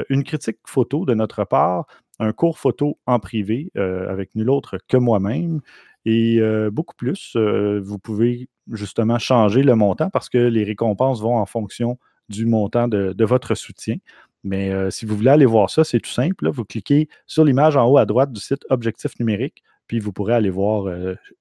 une 0.10 0.24
critique 0.24 0.58
photo 0.66 1.06
de 1.06 1.14
notre 1.14 1.46
part, 1.46 1.86
un 2.20 2.34
cours 2.34 2.58
photo 2.58 2.98
en 3.06 3.20
privé 3.20 3.72
euh, 3.78 4.10
avec 4.10 4.36
nul 4.36 4.50
autre 4.50 4.78
que 4.88 4.98
moi-même. 4.98 5.62
Et 6.06 6.38
euh, 6.40 6.70
beaucoup 6.72 6.96
plus, 6.96 7.34
euh, 7.36 7.82
vous 7.84 8.00
pouvez 8.00 8.48
justement 8.72 9.20
changer 9.20 9.64
le 9.64 9.76
montant 9.76 10.10
parce 10.10 10.30
que 10.30 10.38
les 10.38 10.64
récompenses 10.64 11.22
vont 11.22 11.38
en 11.38 11.46
fonction 11.46 11.98
du 12.30 12.46
montant 12.46 12.88
de, 12.88 13.26
votre 13.26 13.56
soutien. 13.56 13.98
Mais 14.44 14.92
si 14.92 15.06
vous 15.08 15.16
voulez 15.16 15.32
aller 15.32 15.46
voir 15.46 15.72
ça, 15.72 15.84
c'est 15.84 16.00
tout 16.00 16.10
simple. 16.10 16.50
vous 16.50 16.66
cliquez 16.66 17.08
sur 17.26 17.44
l'image 17.44 17.78
en 17.78 17.88
haut 17.88 17.98
à 17.98 18.06
droite 18.06 18.32
du 18.32 18.40
site 18.40 18.64
Objectif 18.70 19.20
numérique, 19.20 19.64
puis 19.88 20.00
vous 20.00 20.12
pourrez 20.12 20.34
aller 20.34 20.50
voir 20.50 20.86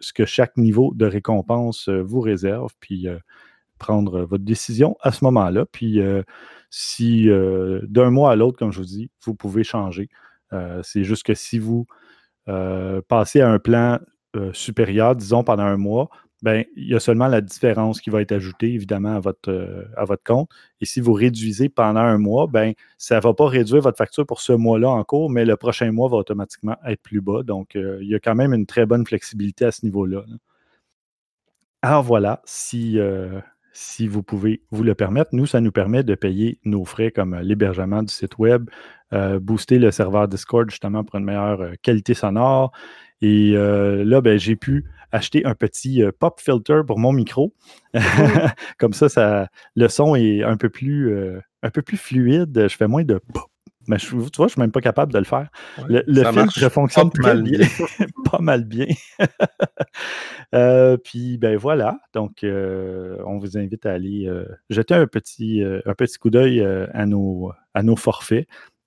ce 0.01 0.13
que 0.13 0.25
chaque 0.25 0.57
niveau 0.57 0.93
de 0.95 1.07
récompense 1.07 1.89
vous 1.89 2.21
réserve, 2.21 2.73
puis 2.81 3.07
prendre 3.79 4.23
votre 4.23 4.45
décision 4.45 4.97
à 5.01 5.13
ce 5.13 5.25
moment-là. 5.25 5.67
Puis 5.67 6.01
si 6.71 7.29
d'un 7.29 8.11
mois 8.11 8.33
à 8.33 8.37
l'autre, 8.37 8.59
comme 8.59 8.73
je 8.73 8.79
vous 8.79 8.87
dis, 8.87 9.11
vous 9.25 9.35
pouvez 9.35 9.65
changer. 9.65 10.09
Euh, 10.55 10.81
c'est 10.83 11.05
juste 11.05 11.25
que 11.25 11.35
si 11.35 11.59
vous 11.59 11.87
euh, 12.49 13.01
passez 13.09 13.41
à 13.41 13.51
un 13.51 13.59
plan 13.59 13.99
euh, 14.37 14.53
supérieur, 14.53 15.17
disons 15.17 15.45
pendant 15.45 15.65
un 15.65 15.77
mois, 15.77 16.09
ben, 16.45 16.65
il 16.77 16.89
y 16.89 16.95
a 16.95 17.01
seulement 17.01 17.27
la 17.27 17.41
différence 17.41 18.01
qui 18.01 18.11
va 18.11 18.21
être 18.21 18.33
ajoutée, 18.33 18.73
évidemment, 18.73 19.17
à 19.17 19.21
votre, 19.21 19.87
à 19.97 20.05
votre 20.05 20.23
compte. 20.23 20.49
Et 20.81 20.85
si 20.85 21.01
vous 21.01 21.13
réduisez 21.13 21.69
pendant 21.69 22.01
un 22.01 22.19
mois, 22.19 22.47
ben, 22.47 22.75
ça 22.99 23.17
ne 23.17 23.21
va 23.21 23.35
pas 23.35 23.49
réduire 23.49 23.83
votre 23.83 23.99
facture 23.99 24.27
pour 24.27 24.41
ce 24.41 24.53
mois-là 24.53 24.91
en 24.91 25.03
cours, 25.05 25.31
mais 25.31 25.45
le 25.45 25.57
prochain 25.57 25.91
mois 25.91 26.09
va 26.09 26.19
automatiquement 26.19 26.77
être 26.87 27.03
plus 27.03 27.21
bas. 27.21 27.43
Donc, 27.43 27.75
il 27.75 28.07
y 28.07 28.15
a 28.15 28.21
quand 28.21 28.35
même 28.35 28.55
une 28.55 28.67
très 28.67 28.87
bonne 28.87 29.07
flexibilité 29.07 29.65
à 29.65 29.73
ce 29.73 29.85
niveau-là. 29.85 30.23
Alors 31.83 32.03
voilà, 32.03 32.41
si, 32.45 32.99
si 33.75 34.07
vous 34.07 34.23
pouvez 34.23 34.63
vous 34.71 34.85
le 34.85 34.95
permettre, 34.95 35.31
nous, 35.33 35.47
ça 35.47 35.61
nous 35.61 35.73
permet 35.73 36.05
de 36.05 36.15
payer 36.15 36.59
nos 36.65 36.85
frais 36.85 37.11
comme 37.11 37.37
l'hébergement 37.41 38.03
du 38.03 38.13
site 38.13 38.39
web, 38.39 38.71
euh, 39.13 39.41
booster 39.41 39.79
le 39.79 39.91
serveur 39.91 40.29
Discord 40.29 40.71
justement 40.71 41.05
pour 41.05 41.19
une 41.19 41.25
meilleure 41.25 41.61
euh, 41.61 41.73
qualité 41.83 42.15
sonore. 42.15 42.73
Et 43.21 43.53
euh, 43.55 44.05
là, 44.05 44.21
ben, 44.21 44.39
j'ai 44.39 44.57
pu 44.57 44.85
acheter 45.15 45.45
un 45.45 45.55
petit 45.55 46.03
pop 46.19 46.41
filter 46.41 46.81
pour 46.87 46.99
mon 46.99 47.13
micro. 47.13 47.55
Comme 48.79 48.93
ça, 48.93 49.09
ça, 49.09 49.49
le 49.77 49.89
son 49.89 50.15
est 50.15 50.43
un 50.43 50.57
peu 50.57 50.69
plus, 50.69 51.15
un 51.63 51.71
peu 51.71 51.83
plus 51.83 51.97
fluide. 51.97 52.69
Je 52.69 52.77
fais 52.77 52.89
moins 52.89 53.05
de 53.05 53.19
pop. 53.19 53.51
Mais 53.87 53.99
tu 53.99 54.17
vois, 54.17 54.27
je 54.39 54.43
ne 54.43 54.49
suis 54.49 54.61
même 54.61 54.73
pas 54.73 54.81
capable 54.81 55.13
de 55.13 55.19
le 55.19 55.25
faire. 55.25 55.51
le, 55.89 56.25
filtre 56.25 56.69
fonctionne 56.71 57.11
pas 57.23 57.35
mal 57.35 57.43
bien. 57.43 57.59
pas 58.31 58.39
mal 58.39 58.65
bien. 58.65 58.87
puis 61.05 61.37
ben 61.39 61.57
voilà. 61.57 61.99
Donc, 62.15 62.39
on 62.43 63.39
vous 63.39 63.59
invite 63.59 63.87
à 63.87 63.93
aller 63.93 64.31
jeter 64.71 64.95
un 64.95 65.07
petit, 65.07 65.63
un 65.63 65.95
petit 65.95 66.19
coup 66.19 66.31
d'œil 66.31 66.63
à, 66.63 67.07
nos, 67.07 67.53
à 67.75 67.83
nos 67.83 67.97
forfaits. 67.97 68.47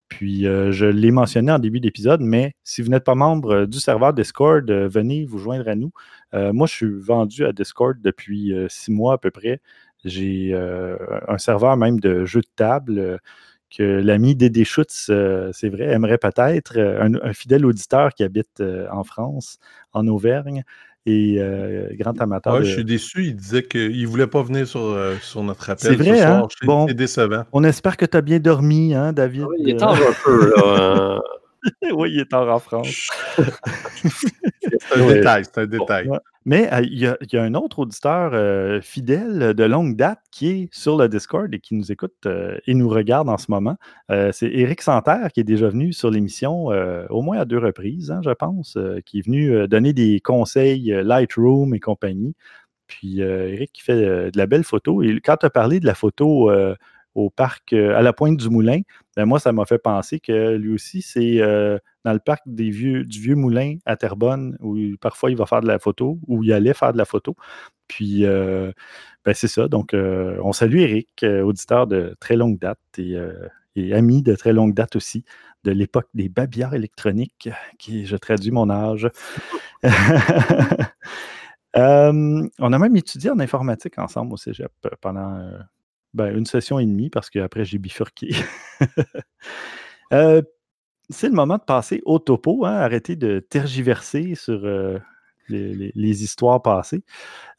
Puis 0.10 0.48
euh, 0.48 0.72
je 0.72 0.86
l'ai 0.86 1.12
mentionné 1.12 1.52
en 1.52 1.60
début 1.60 1.80
d'épisode, 1.80 2.22
mais 2.22 2.56
si 2.64 2.82
vous 2.82 2.90
n'êtes 2.90 3.04
pas 3.04 3.16
membre 3.16 3.52
euh, 3.52 3.66
du 3.66 3.80
serveur 3.80 4.14
Discord, 4.14 4.70
euh, 4.70 4.88
venez 4.88 5.26
vous 5.26 5.38
joindre 5.38 5.68
à 5.68 5.76
nous. 5.76 5.92
moi, 6.34 6.68
je 6.68 6.74
suis 6.74 7.00
vendu 7.00 7.46
à 7.46 7.54
Discord 7.54 7.98
depuis 8.02 8.54
six 8.70 8.92
mois 8.92 9.14
à 9.14 9.18
peu 9.18 9.32
près. 9.32 9.60
J'ai 10.06 10.54
un 10.54 11.38
serveur 11.38 11.78
même 11.78 12.00
de 12.00 12.26
jeux 12.26 12.42
de 12.42 12.50
table 12.56 13.20
que 13.76 13.84
l'ami 13.84 14.36
Dédé 14.36 14.64
Schutz, 14.66 15.10
c'est 15.54 15.70
vrai, 15.70 15.86
aimerait 15.86 16.18
peut-être, 16.18 16.78
un, 16.78 17.34
fidèle 17.34 17.66
auditeur 17.66 18.14
qui 18.14 18.24
habite 18.24 18.62
en 18.92 19.04
France, 19.04 19.58
en 19.94 20.08
Auvergne 20.08 20.64
et 21.08 21.40
grand 21.98 22.20
amateur. 22.22 22.64
Je 22.64 22.72
suis 22.72 22.86
déçu, 22.86 23.26
il 23.26 23.36
disait 23.36 23.64
qu'il 23.64 24.02
ne 24.02 24.08
voulait 24.08 24.28
pas 24.28 24.44
venir 24.44 24.68
sur, 24.68 24.96
sur 25.22 25.44
notre 25.44 25.70
appel. 25.70 25.92
C'est 25.92 25.96
vrai, 25.96 26.22
hein? 26.22 26.48
bon, 26.64 26.88
c'est 26.88 26.94
décevant. 26.94 27.46
On 27.54 27.64
espère 27.64 27.98
que 27.98 28.06
tu 28.06 28.18
as 28.18 28.22
bien 28.22 28.40
dormi, 28.40 28.94
hein, 28.94 29.14
David? 29.14 29.46
Ah 29.48 29.56
il 29.58 29.70
est 29.70 29.78
temps 29.78 29.94
un 29.94 30.14
peu, 30.24 30.50
là. 30.56 30.64
Hein. 30.66 31.22
oui, 31.94 32.12
il 32.14 32.20
est 32.20 32.30
tard 32.30 32.48
en 32.54 32.60
France. 32.60 33.10
c'est 34.80 35.02
un 35.02 35.08
détail, 35.08 35.44
c'est 35.46 35.62
un 35.62 35.66
détail. 35.66 36.10
Mais 36.48 36.74
euh, 36.74 36.80
il 36.82 36.98
y, 36.98 37.38
a 37.38 37.44
un 37.44 37.54
autre 37.56 37.80
auditeur 37.80 38.32
euh, 38.34 38.80
fidèle 38.80 39.54
de 39.54 39.64
longue 39.66 39.98
date 39.98 40.22
qui 40.32 40.48
est 40.48 40.70
sur 40.72 40.96
le 40.96 41.10
Discord 41.10 41.54
et 41.54 41.60
qui 41.60 41.76
nous 41.76 41.92
écoute 41.92 42.14
euh, 42.26 42.58
et 42.66 42.74
nous 42.74 42.88
regarde 42.88 43.28
en 43.28 43.38
ce 43.38 43.52
moment. 43.52 43.76
c'est 44.32 44.50
Eric 44.50 44.82
Santerre 44.82 45.34
qui 45.34 45.42
est 45.42 45.44
déjà 45.44 45.68
venu 45.68 45.92
sur 45.92 46.10
l'émission 46.10 46.68
au 47.10 47.22
moins 47.22 47.40
à 47.40 47.46
deux 47.46 47.58
reprises, 47.58 48.12
hein, 48.12 48.22
je 48.24 48.32
pense, 48.32 48.78
qui 49.06 49.20
est 49.20 49.26
venu 49.26 49.68
donner 49.68 49.92
des 49.92 50.22
conseils 50.22 50.94
Lightroom 51.04 51.76
et 51.76 51.82
compagnie. 51.82 52.34
Puis 52.88 53.20
Eric 53.20 53.74
qui 53.74 53.82
fait 53.82 54.32
de 54.32 54.38
la 54.38 54.46
belle 54.46 54.64
photo. 54.64 55.04
Et 55.04 55.20
quand 55.20 55.36
tu 55.36 55.46
as 55.46 55.50
parlé 55.50 55.82
de 55.82 55.86
la 55.86 55.96
photo 55.96 56.50
au 57.18 57.30
parc 57.30 57.74
à 57.74 58.02
la 58.02 58.14
pointe 58.14 58.38
du 58.38 58.50
Moulin, 58.50 58.82
ben 59.16 59.26
moi, 59.26 59.40
ça 59.40 59.52
m'a 59.52 59.66
fait 59.66 59.80
penser 59.80 60.20
que 60.20 60.56
lui 60.56 60.74
aussi, 60.74 61.02
c'est 61.02 61.42
dans 62.08 62.14
le 62.14 62.20
parc 62.20 62.44
des 62.46 62.70
vieux, 62.70 63.04
du 63.04 63.20
vieux 63.20 63.36
moulin 63.36 63.76
à 63.86 63.98
Terrebonne, 63.98 64.56
où 64.62 64.78
parfois 65.02 65.30
il 65.30 65.36
va 65.36 65.46
faire 65.46 65.60
de 65.60 65.68
la 65.68 65.78
photo, 65.78 66.18
où 66.26 66.42
il 66.42 66.54
allait 66.54 66.74
faire 66.74 66.94
de 66.94 66.98
la 66.98 67.04
photo. 67.04 67.36
Puis, 67.90 68.26
euh, 68.26 68.72
ben 69.26 69.34
c'est 69.34 69.50
ça. 69.50 69.68
Donc, 69.68 69.94
euh, 69.94 70.40
on 70.42 70.54
salue 70.54 70.78
Eric, 70.78 71.10
euh, 71.24 71.42
auditeur 71.42 71.86
de 71.86 72.16
très 72.22 72.38
longue 72.38 72.60
date 72.60 72.80
et, 72.98 73.94
ami 73.94 74.24
de 74.24 74.36
très 74.36 74.54
longue 74.54 74.74
date 74.74 74.96
aussi, 74.96 75.26
de 75.66 75.72
l'époque 75.72 76.08
des 76.14 76.30
babillards 76.30 76.76
électroniques, 76.76 77.50
qui, 77.78 78.06
je 78.06 78.16
traduis 78.16 78.52
mon 78.52 78.70
âge. 78.70 79.10
on 81.74 82.74
a 82.74 82.80
même 82.80 82.96
étudié 82.96 83.32
en 83.32 83.40
informatique 83.40 84.00
ensemble 84.00 84.32
au 84.34 84.38
cégep 84.38 84.72
pendant 85.02 85.46
ben, 86.18 86.36
une 86.36 86.46
session 86.46 86.80
et 86.80 86.86
demie, 86.86 87.10
parce 87.10 87.30
qu'après, 87.30 87.64
j'ai 87.64 87.78
bifurqué. 87.78 88.36
c'est 91.10 91.30
le 91.30 91.34
moment 91.34 91.58
de 91.58 91.64
passer 91.64 92.02
au 92.06 92.20
topo, 92.20 92.66
hein, 92.66 92.74
arrêter 92.74 93.16
de 93.16 93.40
tergiverser 93.40 94.36
sur 94.36 94.66
euh, 94.66 95.00
les, 95.50 96.24
histoires 96.24 96.62
passées. 96.62 97.04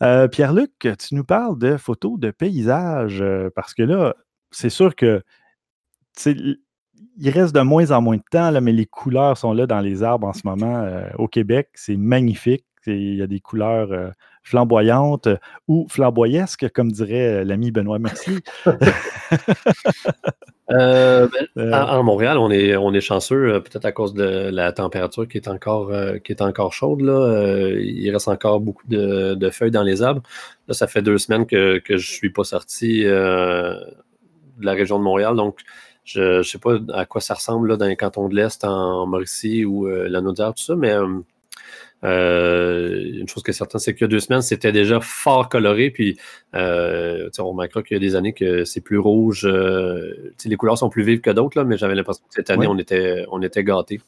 Euh, 0.03 0.29
Pierre-Luc, 0.29 0.88
tu 0.99 1.14
nous 1.14 1.25
parles 1.25 1.59
de 1.59 1.77
photos 1.77 2.18
de 2.18 2.31
paysages, 2.31 3.23
euh, 3.23 3.51
parce 3.55 3.75
que 3.75 3.83
là, 3.83 4.14
c'est 4.51 4.71
sûr 4.71 4.94
que 4.94 5.23
il 7.21 7.31
reste 7.31 7.55
de 7.55 7.61
moins 7.61 7.90
en 7.92 8.03
moins 8.03 8.16
de 8.16 8.23
temps, 8.31 8.51
là, 8.51 8.61
mais 8.61 8.73
les 8.73 8.87
couleurs 8.87 9.38
sont 9.38 9.53
là 9.53 9.66
dans 9.66 9.81
les 9.81 10.03
arbres 10.03 10.27
en 10.27 10.33
ce 10.33 10.42
moment 10.44 10.85
au 11.16 11.29
Québec. 11.29 11.68
C'est 11.75 11.97
magnifique. 11.97 12.64
Il 12.87 13.14
y 13.14 13.23
a 13.23 13.29
des 13.29 13.38
couleurs 13.38 14.12
flamboyantes 14.48 15.28
ou 15.68 15.87
flamboyesques, 15.88 16.70
comme 16.72 16.90
dirait 16.90 17.44
l'ami 17.44 17.70
Benoît 17.70 17.98
Mercier. 17.98 18.38
Euh, 20.70 21.26
ben, 21.56 21.72
à, 21.72 22.02
Montréal, 22.02 22.37
on 22.37 22.50
est, 22.50 22.76
on 22.76 22.92
est 22.92 23.00
chanceux, 23.00 23.62
peut-être 23.62 23.87
à 23.87 23.92
cause 23.92 24.12
de 24.12 24.50
la 24.52 24.70
température 24.70 25.26
qui 25.26 25.38
est 25.38 25.48
encore, 25.48 25.90
qui 26.22 26.30
est 26.30 26.42
encore 26.42 26.74
chaude. 26.74 27.00
Là. 27.00 27.72
il 27.80 28.11
reste 28.11 28.28
encore 28.28 28.61
beaucoup 28.61 28.87
de, 28.87 29.50
feuilles 29.50 29.70
dans 29.70 29.82
les 29.82 30.02
arbres. 30.02 30.20
Là, 30.66 30.74
ça 30.74 30.87
fait 30.87 31.00
deux 31.00 31.16
semaines 31.16 31.46
que, 31.46 31.80
je 31.87 31.94
ne 31.94 31.98
suis 31.98 32.28
pas 32.28 32.44
sorti 32.44 33.02
de 33.02 33.80
la 34.61 34.72
région 34.72 34.98
de 34.98 35.04
Montréal. 35.04 35.37
Donc, 35.37 35.61
je 36.04 36.38
ne 36.38 36.42
sais 36.42 36.58
pas 36.58 36.76
à 36.92 37.06
quoi 37.06 37.22
ça 37.22 37.32
ressemble 37.32 37.68
là, 37.68 37.78
dans 37.78 37.87
les 37.87 37.96
cantons 37.96 38.28
de 38.28 38.34
l'Est, 38.34 38.62
en 38.62 39.06
Mauricie 39.06 39.64
ou 39.64 39.87
la 39.87 40.20
Naudière, 40.20 40.52
tout 40.52 40.62
ça, 40.62 40.76
mais 40.76 40.94
euh, 42.04 43.18
une 43.20 43.28
chose 43.28 43.42
qui 43.42 43.50
est 43.50 43.54
certaine, 43.54 43.80
c'est 43.80 43.94
qu'il 43.94 44.02
y 44.02 44.04
a 44.04 44.08
deux 44.08 44.20
semaines, 44.20 44.42
c'était 44.42 44.72
déjà 44.72 45.00
fort 45.00 45.48
coloré. 45.48 45.90
Puis, 45.90 46.16
euh, 46.54 47.28
on 47.38 47.48
remarquera 47.48 47.82
qu'il 47.82 47.96
y 47.96 48.00
a 48.00 48.00
des 48.00 48.14
années 48.14 48.32
que 48.32 48.64
c'est 48.64 48.80
plus 48.80 48.98
rouge. 48.98 49.46
Euh, 49.46 50.32
les 50.44 50.56
couleurs 50.56 50.78
sont 50.78 50.90
plus 50.90 51.02
vives 51.02 51.20
que 51.20 51.30
d'autres, 51.30 51.62
mais 51.64 51.76
j'avais 51.76 51.94
l'impression 51.94 52.24
que 52.28 52.34
cette 52.34 52.50
année, 52.50 52.66
on 52.66 52.78
était, 52.78 53.24
on 53.30 53.42
était 53.42 53.64
gâtés. 53.64 54.00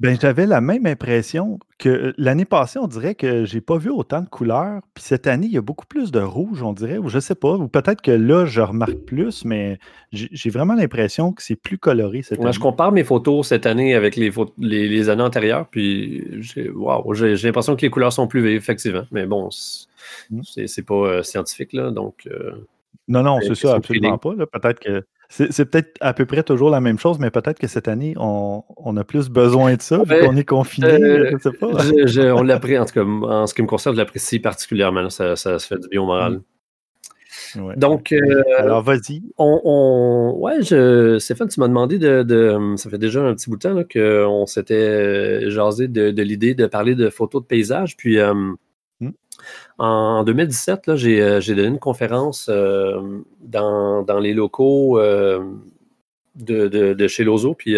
Ben, 0.00 0.18
j'avais 0.20 0.46
la 0.46 0.60
même 0.60 0.86
impression 0.86 1.60
que 1.78 1.88
euh, 1.88 2.12
l'année 2.18 2.44
passée, 2.44 2.80
on 2.80 2.88
dirait 2.88 3.14
que 3.14 3.44
j'ai 3.44 3.60
pas 3.60 3.78
vu 3.78 3.90
autant 3.90 4.22
de 4.22 4.28
couleurs. 4.28 4.80
Puis 4.92 5.04
cette 5.04 5.28
année, 5.28 5.46
il 5.46 5.52
y 5.52 5.56
a 5.56 5.60
beaucoup 5.60 5.86
plus 5.86 6.10
de 6.10 6.18
rouge, 6.18 6.62
on 6.64 6.72
dirait, 6.72 6.98
ou 6.98 7.08
je 7.08 7.20
sais 7.20 7.36
pas. 7.36 7.52
Ou 7.52 7.68
peut-être 7.68 8.02
que 8.02 8.10
là, 8.10 8.44
je 8.44 8.60
remarque 8.60 8.98
plus, 9.06 9.44
mais 9.44 9.78
j'ai 10.10 10.50
vraiment 10.50 10.74
l'impression 10.74 11.32
que 11.32 11.44
c'est 11.44 11.54
plus 11.54 11.78
coloré 11.78 12.22
cette 12.22 12.40
année. 12.40 12.52
Je 12.52 12.58
compare 12.58 12.90
mes 12.90 13.04
photos 13.04 13.46
cette 13.46 13.66
année 13.66 13.94
avec 13.94 14.16
les, 14.16 14.32
les, 14.58 15.08
années 15.08 15.22
antérieures, 15.22 15.68
puis 15.68 16.24
j'ai 16.40 16.72
l'impression 17.44 17.76
que 17.76 17.82
les 17.82 17.90
couleurs 17.90 18.12
sont 18.12 18.26
plus 18.26 18.42
vives, 18.42 18.56
effectivement. 18.56 19.06
Mais 19.12 19.26
bon, 19.26 19.48
mmh. 20.30 20.40
c'est 20.66 20.84
pas 20.84 20.94
euh, 20.94 21.22
scientifique, 21.22 21.72
là, 21.72 21.92
donc... 21.92 22.26
Euh, 22.26 22.66
non, 23.06 23.22
non, 23.22 23.38
c'est 23.42 23.54
ça, 23.54 23.74
absolument 23.74 24.18
pas. 24.18 24.34
Peut-être 24.34 24.80
que 24.80 25.04
c'est 25.28 25.64
peut-être 25.64 25.96
à 26.00 26.12
peu 26.12 26.26
près 26.26 26.42
toujours 26.42 26.70
la 26.70 26.80
même 26.80 26.98
chose, 26.98 27.18
mais 27.18 27.30
peut-être 27.30 27.58
que 27.58 27.66
cette 27.66 27.88
année, 27.88 28.14
on, 28.18 28.96
a 28.96 29.04
plus 29.04 29.28
besoin 29.28 29.74
de 29.74 29.82
ça, 29.82 30.02
vu 30.04 30.20
qu'on 30.20 30.36
est 30.36 30.44
confiné. 30.44 30.86
Euh, 30.86 31.30
je 31.32 31.38
sais 31.38 31.52
pas. 31.52 32.34
on 32.34 32.42
l'apprécie, 32.42 32.78
en 32.78 32.84
tout 32.84 32.94
cas, 32.94 33.04
en 33.04 33.46
ce 33.46 33.54
qui 33.54 33.62
me 33.62 33.66
concerne, 33.66 33.94
je 33.94 34.00
l'apprécie 34.00 34.38
particulièrement. 34.38 35.10
Ça, 35.10 35.36
ça, 35.36 35.58
se 35.58 35.66
fait 35.66 35.78
du 35.78 35.88
bien 35.88 36.02
au 36.02 36.06
moral. 36.06 36.40
Mm. 37.56 37.74
Donc, 37.76 38.12
euh, 38.12 38.42
alors 38.58 38.82
vas-y. 38.82 39.22
On, 39.38 40.34
ouais, 40.38 40.62
je, 40.62 41.18
Stéphane, 41.18 41.48
tu 41.48 41.60
m'as 41.60 41.68
demandé 41.68 41.98
de, 41.98 42.74
Ça 42.76 42.90
fait 42.90 42.98
déjà 42.98 43.22
un 43.22 43.34
petit 43.34 43.50
bout 43.50 43.56
de 43.56 43.62
temps 43.62 43.82
qu'on 43.92 44.46
s'était 44.46 45.50
jasé 45.50 45.88
de, 45.88 46.22
l'idée 46.22 46.54
de 46.54 46.66
parler 46.66 46.94
de 46.94 47.10
photos 47.10 47.42
de 47.42 47.46
paysage. 47.46 47.96
Puis, 47.96 48.18
euh, 48.18 48.34
en 49.78 50.24
2017, 50.24 50.88
euh, 50.88 51.40
j'ai 51.40 51.54
donné 51.54 51.68
une 51.68 51.78
conférence 51.78 52.48
euh, 52.48 53.20
dans, 53.40 54.04
les 54.20 54.34
locaux 54.34 54.98
euh, 54.98 55.44
de, 56.36 57.06
chez 57.08 57.24
Lozo, 57.24 57.54
puis 57.54 57.76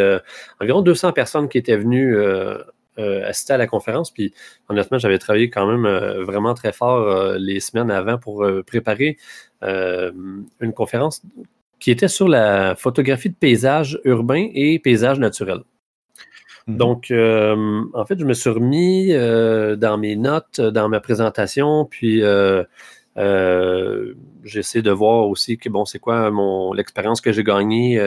environ 0.61 0.83
200 0.83 1.13
personnes 1.13 1.49
qui 1.49 1.59
étaient 1.59 1.77
venues 1.77 2.17
assister 2.97 3.53
à 3.53 3.59
la 3.59 3.67
conférence. 3.67 4.11
Puis 4.11 4.33
honnêtement, 4.69 4.99
j'avais 4.99 5.19
travaillé 5.19 5.51
quand 5.51 5.67
même 5.67 5.87
vraiment 6.23 6.55
très 6.55 6.73
fort 6.73 7.35
les 7.39 7.61
semaines 7.61 7.91
avant 7.91 8.19
pour 8.19 8.47
préparer 8.67 9.19
une 9.63 10.73
conférence 10.75 11.23
qui 11.79 11.91
était 11.91 12.09
sur 12.09 12.29
la 12.29 12.75
photographie 12.75 13.29
de 13.29 13.35
paysage 13.35 14.01
urbain 14.05 14.49
et 14.55 14.79
paysage 14.79 15.19
naturel. 15.19 15.61
Mhm. 16.67 16.77
Donc, 16.77 17.11
euh, 17.11 17.85
en 17.95 18.05
fait, 18.05 18.19
je 18.19 18.25
me 18.25 18.35
suis 18.35 18.51
remis 18.51 19.13
euh, 19.13 19.77
dans 19.77 19.99
mes 19.99 20.17
notes, 20.17 20.61
dans 20.61 20.89
ma 20.89 21.01
présentation, 21.01 21.85
puis 21.85 22.23
euh, 22.23 22.65
j'essaie 24.45 24.83
de 24.83 24.91
voir 24.91 25.29
aussi 25.29 25.59
que 25.59 25.69
bon, 25.69 25.85
c'est 25.85 26.01
quoi 26.01 26.31
mon 26.31 26.73
l'expérience 26.73 27.21
que 27.21 27.33
j'ai 27.33 27.45
gagnée 27.45 28.01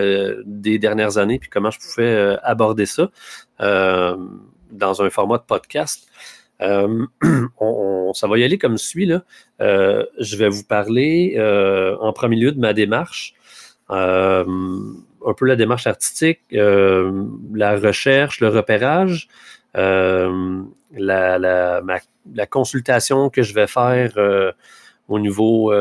des 0.46 0.78
dernières 0.78 1.18
années, 1.18 1.40
puis 1.40 1.50
comment 1.50 1.72
je 1.72 1.80
pouvais 1.80 2.38
aborder 2.44 2.86
ça 2.86 3.10
dans 3.60 5.02
un 5.02 5.10
format 5.10 5.38
de 5.38 5.44
podcast. 5.44 6.08
On, 6.62 8.14
ça 8.14 8.28
va 8.28 8.38
y 8.38 8.44
aller 8.44 8.58
comme 8.58 8.78
suit. 8.78 9.06
Là. 9.06 9.24
je 9.60 10.36
vais 10.36 10.50
vous 10.50 10.64
parler 10.64 11.38
en 12.00 12.14
premier 12.14 12.36
lieu 12.36 12.52
de 12.52 12.60
ma 12.60 12.74
démarche 12.74 13.34
un 15.26 15.34
peu 15.34 15.46
la 15.46 15.56
démarche 15.56 15.88
artistique, 15.88 16.40
euh, 16.54 17.26
la 17.54 17.78
recherche, 17.78 18.40
le 18.40 18.50
repérage, 18.50 19.28
euh, 19.78 20.64
la, 20.94 21.82
consultation 22.50 23.30
que 23.30 23.42
je 23.42 23.54
vais 23.54 23.68
faire 23.68 24.14
euh, 24.18 24.52
au 25.08 25.20
niveau 25.20 25.74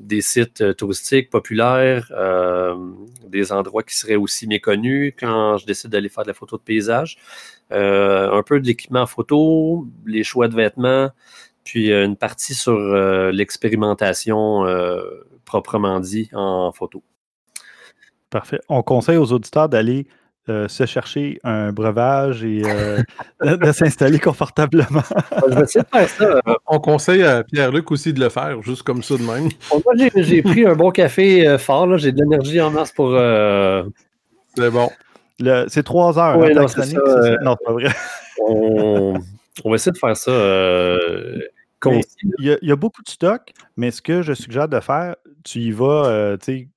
des 0.00 0.22
sites 0.22 0.76
touristiques 0.76 1.28
populaires, 1.28 2.10
des 3.28 3.52
endroits 3.52 3.82
qui 3.82 3.96
seraient 3.96 4.16
aussi 4.16 4.46
méconnus 4.46 5.12
quand 5.18 5.58
je 5.58 5.66
décide 5.66 5.90
d'aller 5.90 6.08
faire 6.08 6.24
de 6.24 6.28
la 6.28 6.34
photo 6.34 6.56
de 6.56 6.62
paysage, 6.62 7.18
un 7.70 8.42
peu 8.46 8.58
de 8.58 8.66
l'équipement 8.66 9.06
photo, 9.06 9.86
les 10.06 10.24
choix 10.24 10.48
de 10.48 10.54
vêtements, 10.54 11.10
puis 11.64 11.92
une 11.92 12.16
partie 12.16 12.54
sur 12.54 12.78
l'expérimentation 13.30 14.64
proprement 15.44 16.00
dit 16.00 16.30
en 16.32 16.72
photo. 16.72 17.02
Parfait. 18.30 18.60
On 18.68 18.82
conseille 18.82 19.16
aux 19.16 19.32
auditeurs 19.32 19.68
d'aller 19.68 20.06
euh, 20.48 20.68
se 20.68 20.86
chercher 20.86 21.40
un 21.42 21.72
breuvage 21.72 22.44
et 22.44 22.62
euh, 22.64 23.02
de, 23.56 23.72
s'installer 23.72 24.20
confortablement. 24.20 25.02
Je 25.48 25.54
vais 25.54 25.62
essayer 25.62 25.82
de 25.82 25.88
faire 25.88 26.08
ça. 26.08 26.40
On 26.68 26.78
conseille 26.78 27.24
à 27.24 27.42
Pierre-Luc 27.42 27.90
aussi 27.90 28.12
de 28.12 28.20
le 28.20 28.28
faire, 28.28 28.62
juste 28.62 28.84
comme 28.84 29.02
ça 29.02 29.16
de 29.16 29.22
même. 29.22 29.48
moi, 29.84 29.94
j'ai 30.14 30.42
pris 30.42 30.64
un 30.64 30.76
bon 30.76 30.92
café 30.92 31.48
euh, 31.48 31.58
fort. 31.58 31.98
J'ai 31.98 32.12
de 32.12 32.20
l'énergie 32.20 32.60
en 32.60 32.70
masse 32.70 32.92
pour. 32.92 33.10
C'est 34.56 34.70
bon. 34.70 34.88
C'est 35.66 35.82
trois 35.82 36.16
heures. 36.16 36.40
Hein, 36.40 36.50
non, 36.54 36.68
c'est 36.68 36.94
pas 36.94 37.72
vrai. 37.72 37.90
on, 38.38 39.18
va 39.64 39.74
essayer 39.74 39.90
de 39.90 39.98
faire 39.98 40.16
ça. 40.16 40.30
Il 42.38 42.58
y, 42.62 42.70
a, 42.70 42.76
beaucoup 42.76 43.02
de 43.02 43.08
stock, 43.08 43.52
mais 43.76 43.90
ce 43.90 44.00
que 44.00 44.22
je 44.22 44.32
suggère 44.32 44.68
de 44.68 44.78
faire, 44.78 45.16
tu 45.42 45.58
y 45.58 45.72
vas, 45.72 46.36
tu 46.38 46.44
sais, 46.44 46.68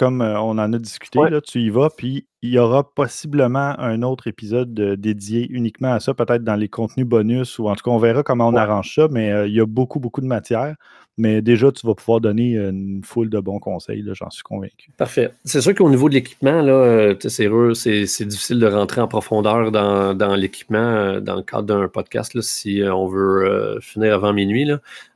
comme 0.00 0.22
euh, 0.22 0.40
on 0.40 0.52
en 0.52 0.72
a 0.72 0.78
discuté, 0.78 1.18
là, 1.28 1.42
tu 1.42 1.60
y 1.60 1.68
vas, 1.68 1.90
puis 1.94 2.26
il 2.40 2.48
y 2.48 2.58
aura 2.58 2.90
possiblement 2.94 3.78
un 3.78 4.00
autre 4.00 4.28
épisode 4.28 4.72
dédié 4.72 5.46
uniquement 5.50 5.92
à 5.92 6.00
ça, 6.00 6.14
peut-être 6.14 6.42
dans 6.42 6.56
les 6.56 6.70
contenus 6.70 7.04
bonus, 7.04 7.58
ou 7.58 7.68
en 7.68 7.74
tout 7.74 7.84
cas, 7.84 7.90
on 7.90 7.98
verra 7.98 8.22
comment 8.22 8.48
on 8.48 8.56
arrange 8.56 8.94
ça, 8.94 9.08
mais 9.10 9.30
euh, 9.30 9.46
il 9.46 9.52
y 9.52 9.60
a 9.60 9.66
beaucoup, 9.66 10.00
beaucoup 10.00 10.22
de 10.22 10.26
matière. 10.26 10.74
Mais 11.18 11.42
déjà, 11.42 11.70
tu 11.70 11.86
vas 11.86 11.94
pouvoir 11.94 12.22
donner 12.22 12.56
une 12.56 13.02
foule 13.04 13.28
de 13.28 13.38
bons 13.40 13.58
conseils, 13.58 14.02
j'en 14.14 14.30
suis 14.30 14.42
convaincu. 14.42 14.90
Parfait. 14.96 15.32
C'est 15.44 15.60
sûr 15.60 15.74
qu'au 15.74 15.90
niveau 15.90 16.08
de 16.08 16.14
l'équipement, 16.14 16.64
euh, 16.64 17.14
c'est, 17.20 18.06
c'est 18.06 18.24
difficile 18.24 18.58
de 18.58 18.66
rentrer 18.66 19.02
en 19.02 19.08
profondeur 19.08 19.70
dans, 19.70 20.34
l'équipement 20.34 21.20
dans 21.20 21.36
le 21.36 21.42
cadre 21.42 21.64
d'un 21.64 21.88
podcast, 21.88 22.40
si 22.40 22.80
on 22.90 23.06
veut 23.06 23.78
finir 23.82 24.14
avant 24.14 24.32
minuit. 24.32 24.70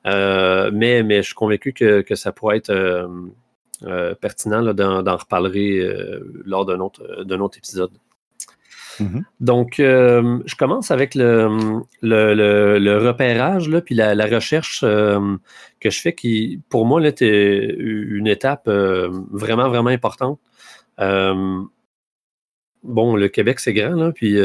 mais, 0.04 1.02
mais 1.02 1.22
je 1.22 1.22
suis 1.22 1.34
convaincu 1.34 1.72
que, 1.72 2.02
que 2.02 2.16
ça 2.16 2.32
pourrait 2.32 2.58
être 2.58 3.08
euh, 3.86 4.14
pertinent 4.14 4.72
d'en 4.72 5.16
reparler 5.16 5.78
euh, 5.78 6.20
lors 6.44 6.64
d'un 6.64 6.80
autre, 6.80 7.02
euh, 7.02 7.38
autre 7.38 7.58
épisode. 7.58 7.90
Mm-hmm. 9.00 9.22
Donc, 9.40 9.74
je 9.78 10.54
commence 10.56 10.90
avec 10.90 11.14
le, 11.14 11.82
le, 12.00 12.98
repérage, 12.98 13.68
là, 13.68 13.80
puis 13.80 13.94
la, 13.94 14.26
recherche 14.26 14.82
que 14.82 15.90
je 15.90 16.00
fais 16.00 16.14
qui, 16.14 16.60
pour 16.68 16.86
moi, 16.86 17.04
était 17.06 17.74
une 17.76 18.28
étape 18.28 18.68
vraiment, 18.68 19.68
vraiment 19.68 19.90
importante. 19.90 20.38
bon, 22.84 23.16
le 23.16 23.28
Québec, 23.28 23.58
c'est 23.58 23.74
grand, 23.74 24.12
puis 24.12 24.38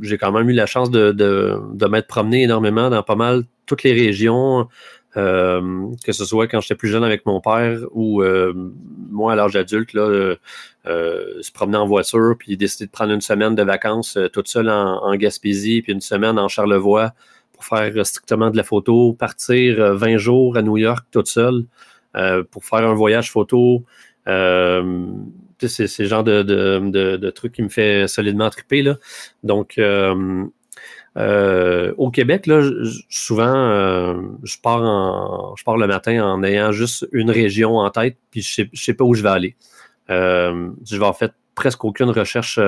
j'ai 0.00 0.16
quand 0.16 0.32
même 0.32 0.48
eu 0.48 0.54
la 0.54 0.66
chance 0.66 0.90
de, 0.90 1.12
de, 1.12 1.58
de 1.74 1.86
m'être 1.86 2.06
promené 2.06 2.44
énormément 2.44 2.88
dans 2.88 3.02
pas 3.02 3.16
mal 3.16 3.44
toutes 3.66 3.82
les 3.84 3.92
régions, 3.92 4.66
euh, 5.16 5.88
que 6.04 6.12
ce 6.12 6.24
soit 6.24 6.46
quand 6.46 6.60
j'étais 6.60 6.76
plus 6.76 6.88
jeune 6.88 7.02
avec 7.02 7.26
mon 7.26 7.40
père 7.40 7.80
ou 7.90 8.22
euh, 8.22 8.52
moi 9.10 9.32
à 9.32 9.36
l'âge 9.36 9.56
adulte, 9.56 9.92
là, 9.92 10.36
euh, 10.86 11.42
se 11.42 11.50
promener 11.50 11.78
en 11.78 11.86
voiture, 11.86 12.36
puis 12.38 12.56
décider 12.56 12.86
de 12.86 12.90
prendre 12.90 13.12
une 13.12 13.20
semaine 13.20 13.56
de 13.56 13.62
vacances 13.62 14.16
toute 14.32 14.48
seule 14.48 14.68
en, 14.68 15.14
Gaspésie, 15.16 15.82
puis 15.82 15.92
une 15.92 16.00
semaine 16.00 16.38
en 16.38 16.48
Charlevoix 16.48 17.12
pour 17.52 17.64
faire 17.64 18.06
strictement 18.06 18.50
de 18.50 18.56
la 18.56 18.62
photo, 18.62 19.12
partir 19.12 19.94
20 19.94 20.16
jours 20.16 20.56
à 20.56 20.62
New 20.62 20.76
York 20.76 21.04
toute 21.10 21.26
seule 21.26 21.64
pour 22.50 22.64
faire 22.64 22.86
un 22.88 22.94
voyage 22.94 23.30
photo. 23.32 23.84
c'est 24.26 25.98
le 25.98 26.06
genre 26.06 26.24
de, 26.24 27.30
trucs 27.30 27.52
qui 27.52 27.62
me 27.62 27.68
fait 27.68 28.06
solidement 28.06 28.48
triper. 28.48 28.82
Là. 28.82 28.96
Donc, 29.42 29.78
euh, 31.20 31.92
au 31.98 32.10
Québec, 32.10 32.46
là, 32.46 32.62
souvent, 33.08 33.54
euh, 33.54 34.14
je, 34.42 34.56
pars 34.62 35.54
je 35.56 35.64
pars 35.64 35.76
le 35.76 35.86
matin 35.86 36.24
en 36.24 36.42
ayant 36.42 36.72
juste 36.72 37.06
une 37.12 37.30
région 37.30 37.76
en 37.76 37.90
tête, 37.90 38.16
puis 38.30 38.42
je 38.42 38.62
ne 38.62 38.68
sais, 38.72 38.94
pas 38.94 39.04
où 39.04 39.14
je 39.14 39.22
vais 39.22 39.28
aller. 39.28 39.56
Euh, 40.08 40.70
je 40.88 40.96
vais 40.96 41.04
en 41.04 41.12
fait 41.12 41.32
presque 41.54 41.84
aucune 41.84 42.10
recherche 42.10 42.58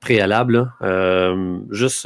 préalable. 0.00 0.70
juste 1.70 2.02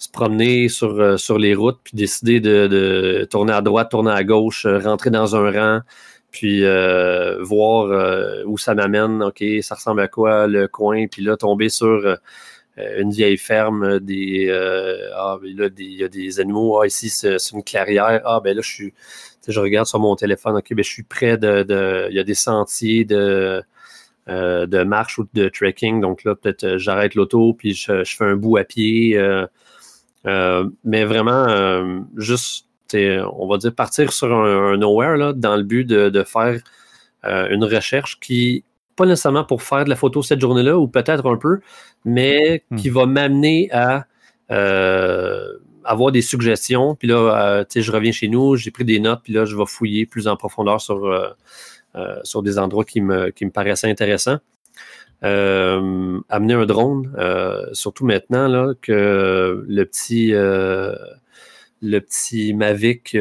se 0.00 0.08
promener 0.12 0.68
sur, 0.68 1.18
sur 1.18 1.38
les 1.38 1.54
routes, 1.54 1.80
puis 1.84 1.96
décider 1.96 2.40
de, 2.40 3.26
tourner 3.30 3.52
à 3.52 3.60
droite, 3.60 3.90
tourner 3.90 4.12
à 4.12 4.24
gauche, 4.24 4.64
rentrer 4.64 5.10
dans 5.10 5.36
un 5.36 5.50
rang, 5.50 5.80
puis 6.30 6.62
voir 7.40 8.46
où 8.46 8.56
ça 8.56 8.74
m'amène, 8.74 9.22
OK, 9.22 9.44
ça 9.60 9.74
ressemble 9.74 10.00
à 10.00 10.08
quoi 10.08 10.46
le 10.46 10.66
coin, 10.66 11.08
puis 11.08 11.22
là, 11.22 11.36
tomber 11.36 11.68
sur 11.68 12.16
une 12.98 13.10
vieille 13.10 13.38
ferme, 13.38 13.98
des, 14.00 14.50
ah, 15.14 15.38
ben 15.40 15.70
il 15.78 15.92
y 15.94 16.04
a 16.04 16.08
des 16.08 16.40
animaux, 16.40 16.80
ah, 16.80 16.86
ici, 16.86 17.10
c'est 17.10 17.36
une 17.52 17.62
clairière, 17.62 18.20
ah, 18.24 18.40
ben 18.42 18.54
là, 18.56 18.62
je 18.62 18.70
suis 18.70 18.94
je 19.48 19.60
regarde 19.60 19.86
sur 19.86 19.98
mon 19.98 20.14
téléphone, 20.14 20.56
OK, 20.56 20.66
ben, 20.70 20.84
je 20.84 20.90
suis 20.90 21.02
près 21.02 21.38
de, 21.38 22.06
Il 22.10 22.16
y 22.16 22.20
a 22.20 22.24
des 22.24 22.34
sentiers 22.34 23.04
de, 23.04 23.62
euh, 24.28 24.66
de 24.66 24.82
marche 24.84 25.18
ou 25.18 25.26
de 25.34 25.48
trekking. 25.48 26.00
Donc 26.00 26.24
là, 26.24 26.34
peut-être 26.34 26.64
euh, 26.64 26.78
j'arrête 26.78 27.14
l'auto, 27.14 27.54
puis 27.54 27.74
je, 27.74 28.04
fais 28.04 28.24
un 28.24 28.36
bout 28.36 28.58
à 28.58 28.64
pied. 28.64 29.16
Euh, 29.16 30.68
mais 30.84 31.04
vraiment, 31.04 31.46
juste, 32.16 32.66
on 32.94 33.46
va 33.48 33.56
dire, 33.56 33.74
partir 33.74 34.12
sur 34.12 34.32
un, 34.34 34.76
nowhere 34.76 35.16
là, 35.16 35.32
dans 35.32 35.56
le 35.56 35.62
but 35.62 35.84
de, 35.86 36.22
faire 36.24 36.60
une 37.24 37.64
recherche 37.64 38.20
qui, 38.20 38.64
pas 38.98 39.06
nécessairement 39.06 39.44
pour 39.44 39.62
faire 39.62 39.84
de 39.84 39.88
la 39.88 39.96
photo 39.96 40.22
cette 40.22 40.40
journée-là, 40.40 40.76
ou 40.78 40.88
peut-être 40.88 41.26
un 41.26 41.36
peu, 41.36 41.60
mais 42.04 42.62
hmm. 42.70 42.76
qui 42.76 42.90
va 42.90 43.06
m'amener 43.06 43.70
à 43.72 44.06
avoir 45.88 46.12
des 46.12 46.22
suggestions. 46.22 46.94
Puis 46.94 47.08
là, 47.08 47.16
euh, 47.16 47.64
tu 47.64 47.74
sais, 47.74 47.82
je 47.82 47.90
reviens 47.90 48.12
chez 48.12 48.28
nous, 48.28 48.56
j'ai 48.56 48.70
pris 48.70 48.84
des 48.84 49.00
notes, 49.00 49.20
puis 49.24 49.32
là, 49.32 49.44
je 49.44 49.56
vais 49.56 49.66
fouiller 49.66 50.06
plus 50.06 50.28
en 50.28 50.36
profondeur 50.36 50.80
sur, 50.80 51.06
euh, 51.06 51.30
euh, 51.96 52.20
sur 52.22 52.42
des 52.42 52.58
endroits 52.58 52.84
qui 52.84 53.00
me, 53.00 53.30
qui 53.30 53.44
me 53.46 53.50
paraissaient 53.50 53.90
intéressants. 53.90 54.38
amener 55.22 56.54
un 56.54 56.66
drone, 56.66 57.10
surtout 57.72 58.04
maintenant 58.04 58.46
là, 58.48 58.74
que 58.80 59.64
le 59.66 59.84
petit, 59.84 60.30
le 60.30 61.98
petit 62.00 62.54
Mavic 62.54 63.16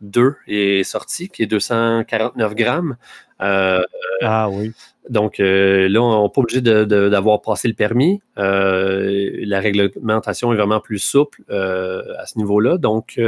2 0.00 0.34
est 0.46 0.84
sorti, 0.84 1.28
qui 1.28 1.42
est 1.42 1.46
249 1.46 2.54
grammes. 2.54 2.96
Ah 3.38 4.48
oui. 4.50 4.72
Donc 5.08 5.38
euh, 5.40 5.88
là, 5.88 6.02
on 6.02 6.24
n'est 6.24 6.28
pas 6.30 6.40
obligé 6.40 6.60
d'avoir 6.60 7.40
passé 7.42 7.68
le 7.68 7.74
permis. 7.74 8.20
Euh, 8.38 9.30
la 9.44 9.60
réglementation 9.60 10.52
est 10.52 10.56
vraiment 10.56 10.80
plus 10.80 10.98
souple 10.98 11.42
euh, 11.50 12.02
à 12.18 12.26
ce 12.26 12.38
niveau-là. 12.38 12.78
Donc, 12.78 13.20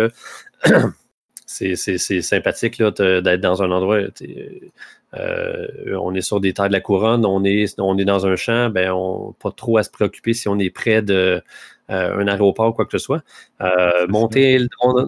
c'est 1.46 1.76
sympathique 1.76 2.82
d'être 2.82 3.40
dans 3.40 3.62
un 3.62 3.70
endroit. 3.70 3.98
on 5.12 6.14
est 6.14 6.20
sur 6.20 6.40
des 6.40 6.52
terres 6.52 6.68
de 6.68 6.72
la 6.72 6.80
couronne, 6.80 7.24
on 7.24 7.44
est, 7.44 7.78
on 7.78 7.96
est 7.98 8.04
dans 8.04 8.26
un 8.26 8.36
champ, 8.36 8.70
ben, 8.70 8.90
on 8.92 9.32
pas 9.32 9.52
trop 9.52 9.78
à 9.78 9.82
se 9.82 9.90
préoccuper 9.90 10.34
si 10.34 10.48
on 10.48 10.58
est 10.58 10.70
près 10.70 11.02
de, 11.02 11.42
un 11.88 12.26
aéroport 12.26 12.68
ou 12.68 12.72
quoi 12.72 12.84
que 12.84 12.92
ce 12.92 12.98
soit. 12.98 13.22
monter 14.08 14.58
le 14.58 14.68
drone 14.68 15.06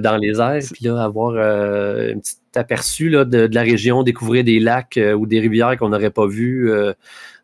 dans 0.00 0.16
les 0.16 0.40
airs, 0.40 0.62
puis 0.72 0.86
là, 0.86 1.02
avoir 1.02 1.36
une 1.36 2.20
petite 2.20 2.40
aperçu 2.56 3.10
de, 3.10 3.48
la 3.52 3.62
région, 3.62 4.02
découvrir 4.02 4.44
des 4.44 4.60
lacs 4.60 4.96
euh, 4.96 5.12
ou 5.14 5.26
des 5.26 5.40
rivières 5.40 5.76
qu'on 5.76 5.90
n'aurait 5.90 6.10
pas 6.10 6.26
vues, 6.26 6.70
euh, 6.70 6.92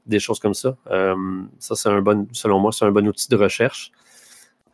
des 0.07 0.18
choses 0.18 0.38
comme 0.38 0.54
ça. 0.54 0.76
Euh, 0.90 1.14
ça, 1.59 1.74
c'est 1.74 1.88
un 1.88 2.00
bon, 2.00 2.26
selon 2.32 2.59
moi, 2.59 2.72
c'est 2.72 2.84
un 2.84 2.90
bon 2.90 3.07
outil 3.07 3.28
de 3.28 3.36
recherche. 3.36 3.92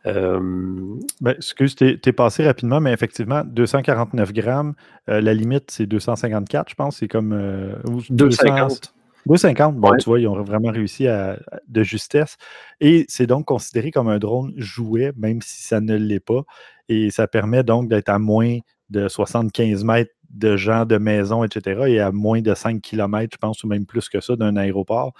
Ben, 0.05 0.99
excuse, 1.37 1.75
tu 1.75 1.97
es, 2.03 2.11
passé 2.11 2.43
rapidement, 2.43 2.81
mais 2.81 2.91
effectivement, 2.91 3.43
249 3.45 4.33
grammes, 4.33 4.73
la 5.07 5.33
limite, 5.33 5.71
c'est 5.71 5.85
254, 5.85 6.69
je 6.69 6.75
pense. 6.75 6.97
C'est 6.97 7.07
comme. 7.07 7.33
250. 8.09 8.93
250, 9.25 9.75
bon, 9.75 9.95
tu 9.97 10.05
vois, 10.05 10.19
ils 10.19 10.27
ont 10.27 10.41
vraiment 10.41 10.71
réussi 10.71 11.07
à, 11.07 11.39
de 11.67 11.83
justesse. 11.83 12.37
Et 12.81 13.05
c'est 13.07 13.27
donc 13.27 13.45
considéré 13.45 13.91
comme 13.91 14.07
un 14.09 14.19
drone 14.19 14.53
jouet, 14.57 15.11
même 15.15 15.41
si 15.41 15.63
ça 15.63 15.81
ne 15.81 15.95
l'est 15.95 16.19
pas. 16.19 16.43
Et 16.89 17.11
ça 17.11 17.27
permet 17.27 17.63
donc 17.63 17.89
d'être 17.89 18.09
à 18.09 18.19
moins 18.19 18.57
de 18.89 19.07
75 19.07 19.83
mètres 19.83 20.11
de 20.29 20.57
gens, 20.57 20.85
de 20.85 20.97
maisons, 20.97 21.43
etc. 21.43 21.83
Et 21.87 21.99
à 21.99 22.11
moins 22.11 22.41
de 22.41 22.53
5 22.53 22.81
km, 22.81 23.29
je 23.33 23.37
pense, 23.37 23.63
ou 23.63 23.67
même 23.67 23.85
plus 23.85 24.09
que 24.09 24.19
ça, 24.19 24.35
d'un 24.35 24.57
aéroport. 24.57 25.13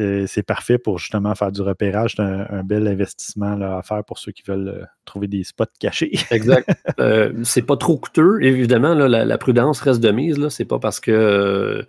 Euh, 0.00 0.26
c'est 0.26 0.42
parfait 0.42 0.76
pour 0.76 0.98
justement 0.98 1.34
faire 1.34 1.52
du 1.52 1.62
repérage. 1.62 2.14
C'est 2.16 2.22
un, 2.22 2.64
bel 2.64 2.86
investissement 2.88 3.60
à 3.60 3.80
faire 3.82 4.04
pour 4.04 4.18
ceux 4.18 4.32
qui 4.32 4.42
veulent 4.46 4.68
euh, 4.68 4.84
trouver 5.04 5.28
des 5.28 5.44
spots 5.44 5.66
cachés. 5.78 6.12
exact. 6.32 6.68
Euh, 6.98 7.32
c'est 7.44 7.62
pas 7.62 7.76
trop 7.76 7.96
coûteux. 7.96 8.42
Évidemment, 8.42 8.94
la, 8.94 9.38
prudence 9.38 9.80
reste 9.80 10.00
de 10.00 10.10
mise. 10.10 10.48
C'est 10.48 10.64
pas 10.64 10.80
parce 10.80 10.98
que 10.98 11.86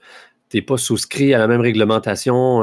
tu 0.49 0.57
n'es 0.57 0.61
pas 0.61 0.77
souscrit 0.77 1.33
à 1.33 1.37
la 1.37 1.47
même 1.47 1.61
réglementation 1.61 2.61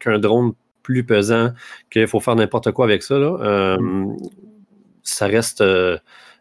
qu'un 0.00 0.18
drone 0.18 0.52
plus 0.82 1.04
pesant 1.04 1.52
qu'il 1.90 2.06
faut 2.06 2.20
faire 2.20 2.36
n'importe 2.36 2.72
quoi 2.72 2.84
avec 2.84 3.02
ça. 3.02 3.16
Mm. 3.16 4.16
Ça 5.02 5.26
reste 5.26 5.62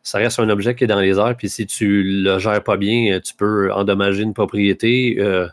ça 0.05 0.19
reste 0.19 0.39
un 0.39 0.49
objet 0.49 0.75
qui 0.75 0.83
est 0.83 0.87
dans 0.87 0.99
les 0.99 1.17
airs, 1.17 1.35
puis 1.35 1.49
si 1.49 1.65
tu 1.65 2.03
le 2.03 2.37
gères 2.37 2.63
pas 2.63 2.77
bien, 2.77 3.19
tu 3.19 3.33
peux 3.33 3.73
endommager 3.73 4.21
une 4.21 4.35
propriété, 4.35 5.15
euh, 5.17 5.47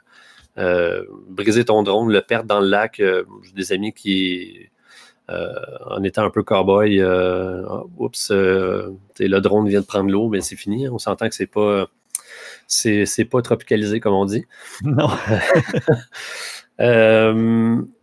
euh, 0.58 1.04
briser 1.30 1.64
ton 1.64 1.82
drone, 1.82 2.12
le 2.12 2.20
perdre 2.20 2.48
dans 2.48 2.60
le 2.60 2.68
lac. 2.68 3.00
Euh, 3.00 3.24
j'ai 3.42 3.52
des 3.54 3.72
amis 3.72 3.94
qui, 3.94 4.68
en 5.30 6.02
étant 6.02 6.24
un 6.24 6.30
peu 6.30 6.42
cowboy, 6.42 7.02
oups, 7.96 8.30
le 8.30 9.38
drone 9.40 9.68
vient 9.70 9.80
de 9.80 9.86
prendre 9.86 10.10
l'eau, 10.10 10.28
mais 10.28 10.42
c'est 10.42 10.56
fini. 10.56 10.86
On 10.86 10.98
s'entend 10.98 11.30
que 11.30 11.34
c'est 11.34 11.46
pas 11.46 11.88
c'est 12.72 13.24
pas 13.24 13.42
tropicalisé 13.42 14.00
comme 14.00 14.14
on 14.14 14.24
dit. 14.24 14.44
Non. 14.82 15.08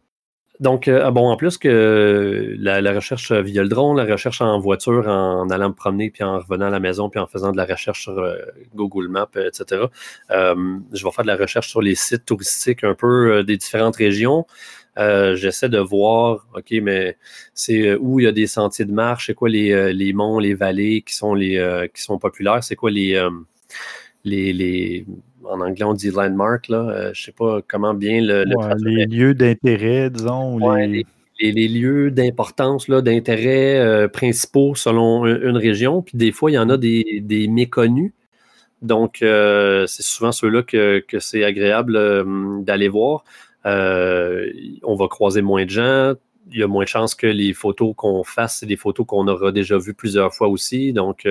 Donc, 0.59 0.89
euh, 0.89 1.01
ah 1.05 1.11
bon, 1.11 1.29
en 1.29 1.37
plus 1.37 1.57
que 1.57 2.53
la, 2.59 2.93
recherche 2.93 3.31
via 3.31 3.63
le 3.63 3.69
drone, 3.69 3.95
la 3.95 4.03
recherche 4.03 4.41
en 4.41 4.59
voiture, 4.59 5.07
en, 5.07 5.49
allant 5.49 5.69
me 5.69 5.73
promener, 5.73 6.09
puis 6.09 6.23
en 6.23 6.39
revenant 6.39 6.65
à 6.65 6.69
la 6.69 6.81
maison, 6.81 7.09
puis 7.09 7.19
en 7.19 7.27
faisant 7.27 7.53
de 7.53 7.57
la 7.57 7.63
recherche 7.63 8.01
sur 8.01 8.19
euh, 8.19 8.35
Google 8.75 9.07
Maps, 9.07 9.29
etc., 9.35 9.83
euh, 10.31 10.77
je 10.91 11.03
vais 11.05 11.11
faire 11.11 11.23
de 11.23 11.29
la 11.29 11.37
recherche 11.37 11.69
sur 11.69 11.81
les 11.81 11.95
sites 11.95 12.25
touristiques 12.25 12.83
un 12.83 12.93
peu 12.93 13.43
des 13.43 13.55
différentes 13.55 13.95
régions. 13.95 14.45
J'essaie 14.97 15.69
de 15.69 15.79
voir, 15.79 16.45
OK, 16.53 16.73
mais 16.81 17.17
c'est 17.53 17.95
où 17.95 18.19
il 18.19 18.23
y 18.23 18.27
a 18.27 18.33
des 18.33 18.47
sentiers 18.47 18.83
de 18.83 18.91
marche, 18.91 19.27
c'est 19.27 19.33
quoi 19.33 19.47
les, 19.47 19.93
les, 19.93 20.11
monts, 20.11 20.39
les 20.39 20.55
vallées 20.55 21.03
qui 21.03 21.15
sont, 21.15 21.33
les, 21.33 21.89
qui 21.93 22.01
sont 22.01 22.19
populaires, 22.19 22.61
c'est 22.65 22.75
quoi 22.75 22.91
les, 22.91 23.17
les, 24.23 24.53
les 24.53 25.05
en 25.49 25.61
anglais, 25.61 25.83
on 25.83 25.93
dit 25.93 26.11
landmark, 26.11 26.67
là. 26.67 26.77
Euh, 26.77 27.03
je 27.13 27.21
ne 27.21 27.25
sais 27.25 27.31
pas 27.31 27.59
comment 27.67 27.93
bien 27.93 28.21
le. 28.21 28.45
les 28.83 29.05
lieux 29.05 29.33
d'intérêt, 29.33 30.09
disons. 30.09 30.57
les... 30.57 31.05
Les, 31.41 31.69
lieux 31.69 32.11
d'importance, 32.11 32.89
d'intérêt 32.89 33.77
euh, 33.77 34.09
principaux 34.09 34.75
selon 34.75 35.25
une, 35.25 35.55
région. 35.55 36.01
Puis 36.01 36.17
des 36.17 36.33
fois, 36.33 36.51
il 36.51 36.55
y 36.55 36.59
en 36.59 36.69
a 36.69 36.75
des, 36.75 37.47
méconnus. 37.49 38.11
Donc, 38.81 39.21
euh, 39.21 39.87
c'est 39.87 40.03
souvent 40.03 40.33
ceux-là 40.33 40.63
que, 40.63 41.01
c'est 41.19 41.45
agréable 41.45 41.97
d'aller 42.65 42.89
voir. 42.89 43.23
on 43.63 44.95
va 44.95 45.07
croiser 45.07 45.41
moins 45.41 45.63
de 45.63 45.69
gens. 45.69 46.13
Il 46.51 46.59
y 46.59 46.63
a 46.63 46.67
moins 46.67 46.83
de 46.83 46.89
chances 46.89 47.15
que 47.15 47.27
les 47.27 47.53
photos 47.53 47.93
qu'on 47.95 48.25
fasse, 48.25 48.57
c'est 48.59 48.65
des 48.65 48.75
photos 48.75 49.05
qu'on 49.05 49.25
aura 49.29 49.53
déjà 49.53 49.77
vues 49.77 49.93
plusieurs 49.93 50.33
fois 50.33 50.49
aussi. 50.49 50.91
Donc, 50.91 51.25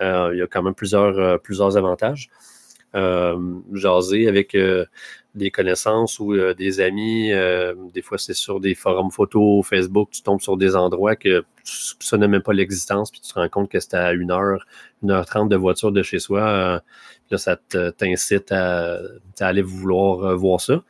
il 0.00 0.38
y 0.38 0.42
a 0.42 0.46
quand 0.46 0.62
même 0.62 0.74
plusieurs, 0.74 1.40
plusieurs 1.40 1.76
avantages 1.76 2.30
euh, 2.96 3.60
jaser 3.72 4.26
avec 4.26 4.56
euh, 4.56 4.84
des 5.36 5.52
connaissances 5.52 6.18
ou 6.18 6.32
euh, 6.32 6.54
des 6.54 6.80
amis. 6.80 7.30
des 7.94 8.02
fois, 8.02 8.18
c'est 8.18 8.34
sur 8.34 8.58
des 8.58 8.74
forums 8.74 9.12
photos 9.12 9.64
Facebook, 9.64 10.10
tu 10.10 10.22
tombes 10.22 10.40
sur 10.40 10.56
des 10.56 10.74
endroits 10.74 11.14
que 11.14 11.40
tu 11.64 11.76
soupçonnais 11.76 12.26
même 12.26 12.42
pas 12.42 12.52
l'existence, 12.52 13.12
puis 13.12 13.20
tu 13.20 13.32
te 13.32 13.38
rends 13.38 13.48
compte 13.48 13.70
que 13.70 13.78
c'était 13.78 13.96
à 13.96 14.08
1 14.08 14.28
heure, 14.30 14.66
1 15.04 15.10
heure 15.10 15.24
30 15.24 15.48
de 15.48 15.56
voiture 15.56 15.92
de 15.92 16.02
chez 16.02 16.18
soi. 16.18 16.82
là, 17.30 17.38
ça 17.38 17.56
t'incite 17.96 18.50
à, 18.50 18.98
aller 19.38 19.62
vouloir 19.62 20.36
voir 20.36 20.60
ça. 20.60 20.82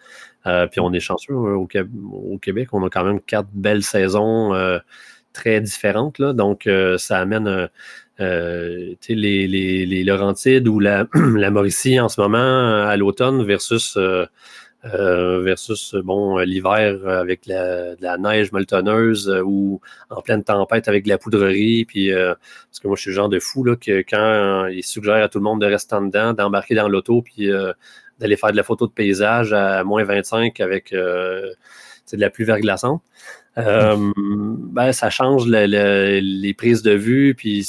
puis 0.70 0.80
on 0.80 0.92
est 0.94 1.00
chanceux 1.00 1.34
hein, 1.34 1.66
au, 2.12 2.38
Québec, 2.38 2.68
on 2.72 2.82
a 2.86 2.88
quand 2.88 3.04
même 3.04 3.20
quatre 3.20 3.50
belles 3.52 3.84
saisons 3.84 4.54
très 5.34 5.61
différentes. 5.61 6.18
Là, 6.18 6.32
donc, 6.32 6.66
ça 6.96 7.18
amène 7.18 7.68
euh, 8.20 8.94
les, 9.08 9.46
les, 9.46 9.86
les, 9.86 10.04
Laurentides 10.04 10.68
ou 10.68 10.78
la, 10.78 11.06
la, 11.14 11.50
Mauricie 11.50 11.98
en 12.00 12.08
ce 12.08 12.20
moment 12.20 12.84
à 12.86 12.96
l'automne 12.96 13.44
versus, 13.44 13.96
euh, 13.96 14.26
euh, 14.84 15.40
versus 15.40 15.94
bon, 15.94 16.38
l'hiver 16.38 17.06
avec 17.06 17.46
la, 17.46 17.94
la, 18.00 18.18
neige 18.18 18.52
molletonneuse 18.52 19.42
ou 19.44 19.80
en 20.10 20.20
pleine 20.20 20.44
tempête 20.44 20.88
avec 20.88 21.04
de 21.04 21.08
la 21.08 21.18
poudrerie. 21.18 21.84
Puis, 21.86 22.10
parce 22.12 22.80
que 22.80 22.88
moi, 22.88 22.96
je 22.96 23.02
suis 23.02 23.10
le 23.10 23.16
genre 23.16 23.28
de 23.28 23.40
fou 23.40 23.64
là, 23.64 23.76
que 23.76 24.00
quand 24.00 24.66
il 24.66 24.82
suggère 24.82 25.22
à 25.22 25.28
tout 25.28 25.38
le 25.38 25.44
monde 25.44 25.60
de 25.60 25.66
rester 25.66 25.94
en 25.94 26.02
dedans, 26.02 26.32
d'embarquer 26.34 26.74
dans 26.74 26.88
l'auto, 26.88 27.22
puis 27.22 27.48
d'aller 28.18 28.36
faire 28.36 28.52
de 28.52 28.56
la 28.56 28.62
photo 28.62 28.86
de 28.86 28.92
paysage 28.92 29.52
à 29.52 29.82
moins 29.84 30.04
25 30.04 30.60
avec 30.60 30.92
de 30.92 31.56
la 32.12 32.30
pluie 32.30 32.44
verglaçante. 32.44 33.02
Ben, 33.57 34.92
ça 34.92 35.11
change 35.11 35.46
les 35.46 36.55
prises 36.57 36.82
de 36.82 36.92
vue, 36.92 37.34
puis 37.34 37.66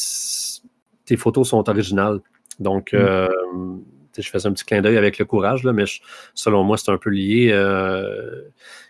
tes 1.05 1.17
photos 1.17 1.49
sont 1.49 1.69
originales. 1.69 2.19
Donc, 2.59 2.93
mm. 2.93 2.97
euh, 2.97 3.27
je 4.17 4.29
faisais 4.29 4.47
un 4.47 4.53
petit 4.53 4.65
clin 4.65 4.81
d'œil 4.81 4.97
avec 4.97 5.17
le 5.17 5.25
courage, 5.25 5.63
là, 5.63 5.73
mais 5.73 5.85
selon 6.33 6.63
moi, 6.63 6.77
c'est 6.77 6.91
un 6.91 6.97
peu 6.97 7.09
lié. 7.09 7.49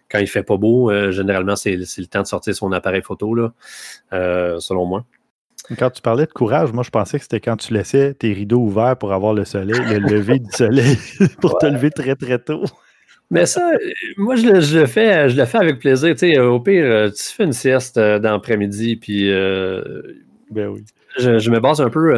quand 0.10 0.20
il 0.20 0.28
fait 0.28 0.44
pas 0.44 0.58
beau, 0.58 0.92
généralement, 1.12 1.56
c'est 1.56 1.76
le 1.76 2.06
temps 2.06 2.22
de 2.22 2.28
sortir 2.28 2.56
son 2.56 2.72
appareil 2.72 3.02
photo, 3.02 3.34
là, 3.36 3.54
selon 4.60 4.86
moi. 4.86 5.06
Quand 5.78 5.89
tu 5.89 6.02
parlais 6.02 6.26
de 6.26 6.32
courage, 6.32 6.74
moi 6.74 6.84
je 6.84 6.89
pensais 6.89 7.18
que 7.18 7.24
c'était 7.24 7.39
quand 7.39 7.56
tu 7.56 7.74
laissais 7.74 8.14
tes 8.14 8.34
rideaux 8.34 8.60
ouverts 8.60 8.98
pour 8.98 9.14
avoir 9.14 9.34
le 9.34 9.46
soleil, 9.46 9.80
le 9.80 10.00
lever 10.00 10.39
du 10.39 10.52
soleil, 10.52 10.98
pour 11.42 11.58
te 11.58 11.66
lever 11.66 11.92
très 11.92 12.16
très 12.16 12.39
tôt. 12.39 12.64
Mais 13.32 13.46
ça, 13.46 13.72
moi, 14.18 14.36
je 14.36 14.46
le, 14.46 14.86
fais, 14.86 15.30
je 15.30 15.38
le 15.38 15.46
fais 15.46 15.58
avec 15.58 15.80
plaisir. 15.80 16.12
Tu 16.12 16.18
sais, 16.18 16.40
au 16.40 16.60
pire, 16.60 16.84
euh, 16.84 17.10
tu 17.10 17.24
fais 17.24 17.46
une 17.46 17.54
sieste 17.54 17.98
euh, 17.98 18.20
d'après-midi, 18.20 18.98
puis 18.98 19.32
euh, 19.32 20.02
ben 20.52 20.68
oui. 20.68 20.84
Je, 21.18 21.50
me 21.50 21.60
base 21.60 21.82
un 21.82 21.90
peu. 21.90 22.14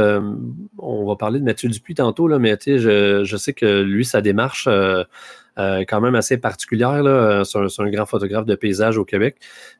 on 0.77 1.05
va 1.05 1.15
parler 1.15 1.39
de 1.39 1.45
Mathieu 1.45 1.69
Dupuis 1.69 1.95
tantôt, 1.95 2.27
là, 2.27 2.37
mais 2.37 2.57
tu 2.57 2.73
sais, 2.73 2.79
je, 2.79 3.23
je, 3.23 3.37
sais 3.37 3.53
que 3.53 3.81
lui, 3.81 4.05
sa 4.05 4.21
démarche 4.21 4.67
est 4.67 5.85
quand 5.85 5.99
même 5.99 6.13
assez 6.13 6.37
particulière. 6.37 7.01
C'est 7.43 7.57
un, 7.57 7.65
un, 7.65 7.89
grand 7.89 8.05
photographe 8.05 8.45
de 8.45 8.53
paysage 8.53 8.99
au 8.99 9.05
Québec. 9.05 9.37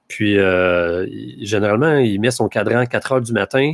Puis, 0.07 0.37
généralement, 1.41 1.97
il 1.97 2.19
met 2.19 2.31
son 2.31 2.47
cadran 2.47 2.79
à 2.79 2.85
4 2.87 3.11
heures 3.11 3.21
du 3.21 3.33
matin. 3.33 3.73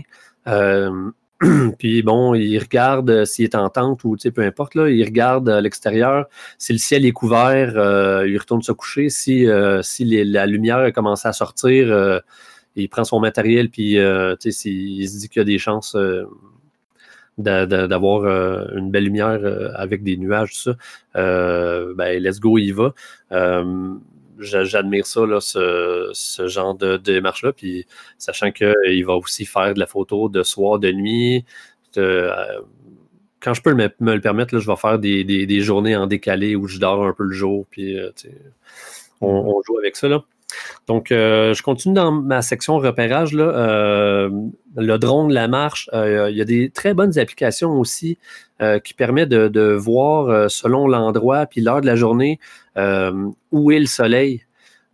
puis 1.78 2.02
bon, 2.04 2.34
il 2.34 2.58
regarde 2.60 3.10
euh, 3.10 3.26
s'il 3.26 3.46
est 3.46 3.56
en 3.56 3.70
tente 3.70 4.04
ou 4.04 4.18
peu 4.34 4.42
importe, 4.42 4.76
là, 4.76 4.90
il 4.90 5.04
regarde 5.06 5.48
à 5.48 5.62
l'extérieur. 5.62 6.28
Si 6.58 6.74
le 6.74 6.80
ciel 6.80 7.06
est 7.06 7.14
couvert, 7.14 7.74
euh, 7.78 8.28
il 8.28 8.38
retourne 8.38 8.62
se 8.62 8.74
coucher. 8.74 9.10
Si, 9.10 9.48
euh, 9.48 9.82
si 9.82 10.04
la 10.26 10.46
lumière 10.46 10.80
a 10.80 10.92
commencé 10.92 11.28
à 11.28 11.34
sortir, 11.34 12.22
il 12.76 12.90
prend 12.90 13.04
son 13.06 13.20
matériel, 13.20 13.70
puis 13.70 13.94
il 13.94 15.10
se 15.10 15.18
dit 15.18 15.30
qu'il 15.30 15.40
y 15.40 15.44
a 15.44 15.46
des 15.46 15.60
chances 15.60 15.96
d'avoir 17.38 18.26
une 18.76 18.92
belle 18.92 19.06
lumière 19.06 19.40
avec 19.76 20.04
des 20.04 20.18
nuages, 20.18 20.52
tout 20.52 20.72
ça, 20.72 20.76
ben, 21.96 22.22
let's 22.22 22.40
go, 22.40 22.58
il 22.58 22.74
va 22.74 22.94
j'admire 24.40 25.06
ça, 25.06 25.26
là, 25.26 25.40
ce, 25.42 26.48
genre 26.48 26.76
de, 26.76 26.98
démarche-là. 26.98 27.54
Puis 27.54 27.86
sachant 28.18 28.52
qu'il 28.52 29.06
va 29.06 29.14
aussi 29.16 29.46
faire 29.46 29.74
de 29.74 29.80
la 29.80 29.86
photo 29.86 30.30
de 30.30 30.44
soir, 30.44 30.80
de 30.80 30.92
nuit. 30.92 31.46
Euh, 31.98 32.32
quand 33.40 33.54
je 33.54 33.62
peux 33.62 33.74
me, 33.74 33.90
le 34.00 34.22
permettre, 34.22 34.54
là, 34.54 34.60
je 34.60 34.68
vais 34.68 34.76
faire 34.76 35.00
des, 35.00 35.62
journées 35.62 35.96
en 35.96 36.08
décalé 36.08 36.56
où 36.56 36.68
je 36.68 36.80
dors 36.80 37.06
un 37.06 37.14
peu 37.14 37.24
le 37.24 37.34
jour. 37.34 37.66
Puis 37.70 37.98
euh, 37.98 38.12
on, 39.22 39.62
joue 39.66 39.78
avec 39.78 39.96
ça. 39.96 40.08
Là. 40.08 40.24
Donc, 40.88 41.12
euh, 41.12 41.54
je 41.54 41.64
continue 41.64 41.94
dans 41.94 42.12
ma 42.12 42.42
section 42.42 42.78
repérage. 42.78 43.34
Là, 43.34 44.30
le 44.76 44.98
drone, 44.98 45.32
la 45.32 45.48
marche, 45.48 45.90
il 45.94 46.36
y 46.36 46.42
a 46.42 46.46
des 46.46 46.70
très 46.70 46.94
bonnes 46.94 47.18
applications 47.20 47.80
aussi 47.80 48.18
qui 48.84 48.94
permettent 48.94 49.30
de, 49.30 49.74
voir 49.74 50.50
selon 50.50 50.88
l'endroit 50.88 51.46
puis 51.46 51.62
l'heure 51.62 51.82
de 51.82 51.86
la 51.86 51.96
journée 51.96 52.40
euh, 52.80 53.30
où 53.52 53.72
est 53.72 53.80
le 53.80 53.86
soleil. 53.88 54.44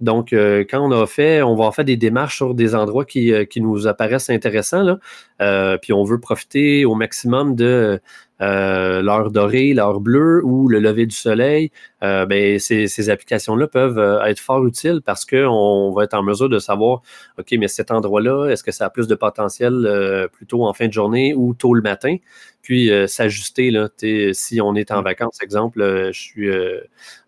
Donc, 0.01 0.33
euh, 0.33 0.65
quand 0.69 0.81
on 0.81 0.91
a 0.91 1.05
fait, 1.07 1.41
on 1.41 1.55
va 1.55 1.71
faire 1.71 1.85
des 1.85 1.97
démarches 1.97 2.37
sur 2.37 2.53
des 2.53 2.75
endroits 2.75 3.05
qui, 3.05 3.31
euh, 3.31 3.45
nous 3.57 3.87
apparaissent 3.87 4.29
intéressants, 4.29 4.83
là, 4.83 5.77
puis 5.77 5.93
on 5.93 6.03
veut 6.03 6.19
profiter 6.19 6.83
au 6.83 6.95
maximum 6.95 7.55
de 7.55 7.99
l'heure 8.39 9.31
dorée, 9.31 9.73
l'heure 9.73 9.99
bleue 9.99 10.41
ou 10.43 10.67
le 10.67 10.79
lever 10.79 11.05
du 11.05 11.15
soleil, 11.15 11.71
ben, 12.01 12.59
ces, 12.59 13.09
applications-là 13.09 13.67
peuvent 13.67 14.21
être 14.25 14.39
fort 14.39 14.65
utiles 14.65 15.01
parce 15.03 15.25
qu'on 15.25 15.91
va 15.95 16.03
être 16.03 16.13
en 16.13 16.23
mesure 16.23 16.49
de 16.49 16.59
savoir, 16.59 17.01
OK, 17.39 17.53
mais 17.57 17.67
cet 17.67 17.91
endroit-là, 17.91 18.47
est-ce 18.47 18.63
que 18.63 18.71
ça 18.71 18.86
a 18.86 18.89
plus 18.89 19.07
de 19.07 19.15
potentiel 19.15 20.29
plutôt 20.33 20.65
en 20.65 20.73
fin 20.73 20.88
de 20.88 20.93
journée 20.93 21.33
ou 21.33 21.53
tôt 21.53 21.73
le 21.73 21.81
matin? 21.81 22.17
puis 22.65 22.91
euh, 22.91 23.05
s'ajuster. 23.05 23.69
Là, 23.69 23.89
si 24.33 24.59
on 24.59 24.73
est 24.75 24.89
en 24.89 25.03
vacances, 25.03 25.39
exemple, 25.41 25.81
euh, 25.81 26.11
je 26.11 26.19
suis 26.19 26.49
euh, 26.49 26.81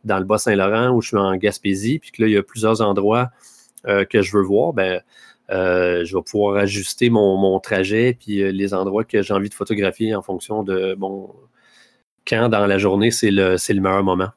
dans 0.04 0.18
le 0.18 0.26
Bas-Saint-Laurent 0.26 0.90
ou 0.90 1.02
je 1.02 1.10
suis 1.10 1.18
en 1.18 1.36
Gaspésie, 1.36 2.00
puis 2.00 2.12
que 2.12 2.24
là, 2.24 2.28
il 2.28 2.34
y 2.34 2.38
a 2.38 2.44
plusieurs 2.44 2.82
endroits 2.82 3.30
que 4.10 4.22
je 4.22 4.36
veux 4.36 4.44
voir, 4.44 4.74
ben, 4.74 5.02
je 5.50 6.16
vais 6.16 6.22
pouvoir 6.24 6.58
ajuster 6.58 7.10
mon, 7.10 7.60
trajet, 7.60 8.18
puis 8.20 8.52
les 8.52 8.74
endroits 8.74 9.04
que 9.04 9.22
j'ai 9.22 9.34
envie 9.34 9.50
de 9.50 9.54
photographier 9.54 10.16
en 10.16 10.22
fonction 10.22 10.64
de 10.64 10.96
bon, 10.96 11.34
quand 12.28 12.50
dans 12.50 12.66
la 12.66 12.78
journée 12.78 13.12
c'est 13.12 13.32
le, 13.32 13.56
le 13.56 13.82
meilleur 13.82 14.04
moment. 14.04 14.30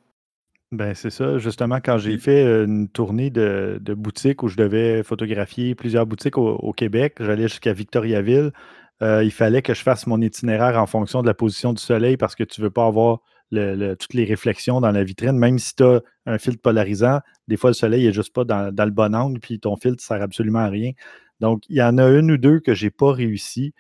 Ben, 0.73 0.95
c'est 0.95 1.11
ça. 1.11 1.39
Justement, 1.39 1.81
quand 1.85 1.99
j'ai 1.99 2.17
fait 2.17 2.45
une 2.65 2.89
tournée 2.89 3.31
de, 3.31 3.79
de, 3.81 3.93
boutiques 3.93 4.45
où 4.45 4.49
je 4.49 4.57
devais 4.57 5.03
photographier 5.03 5.75
plusieurs 5.75 6.07
boutiques 6.07 6.39
au 6.39 6.73
Québec, 6.73 7.17
j'allais 7.19 7.49
jusqu'à 7.49 7.73
Victoriaville. 7.73 8.53
Euh, 9.03 9.25
il 9.25 9.31
fallait 9.31 9.63
que 9.63 9.73
je 9.73 9.83
fasse 9.83 10.07
mon 10.07 10.21
itinéraire 10.21 10.79
en 10.79 10.87
fonction 10.87 11.23
de 11.23 11.27
la 11.27 11.35
position 11.35 11.73
du 11.73 11.83
soleil 11.83 12.17
parce 12.17 12.35
que 12.35 12.45
tu 12.45 12.61
ne 12.61 12.67
veux 12.67 12.71
pas 12.71 12.87
avoir 12.87 13.21
toutes 13.51 14.15
les 14.15 14.25
réflexions 14.25 14.81
dans 14.81 14.91
la 14.91 15.05
vitrine. 15.05 15.33
Même 15.33 15.59
si 15.59 15.75
tu 15.75 15.83
as 15.83 16.01
un 16.27 16.39
filtre 16.39 16.61
polarisant, 16.61 17.21
des 17.49 17.57
fois 17.57 17.71
le 17.71 17.75
soleil 17.75 18.07
n'est 18.07 18.13
juste 18.13 18.33
pas 18.33 18.45
dans, 18.45 18.73
le 18.77 18.91
bon 18.91 19.15
angle, 19.15 19.41
puis 19.41 19.59
ton 19.61 19.77
filtre 19.77 20.03
ne 20.03 20.07
sert 20.07 20.23
absolument 20.23 20.61
à 20.61 20.69
rien. 20.69 20.93
Donc, 21.41 21.65
il 21.69 21.77
y 21.77 21.83
en 21.83 21.99
a 21.99 22.09
une 22.09 22.33
ou 22.33 22.37
deux 22.37 22.61
que 22.61 22.75
je 22.75 22.87
n'ai 22.87 22.91
pas 22.91 23.13
réussi 23.13 23.73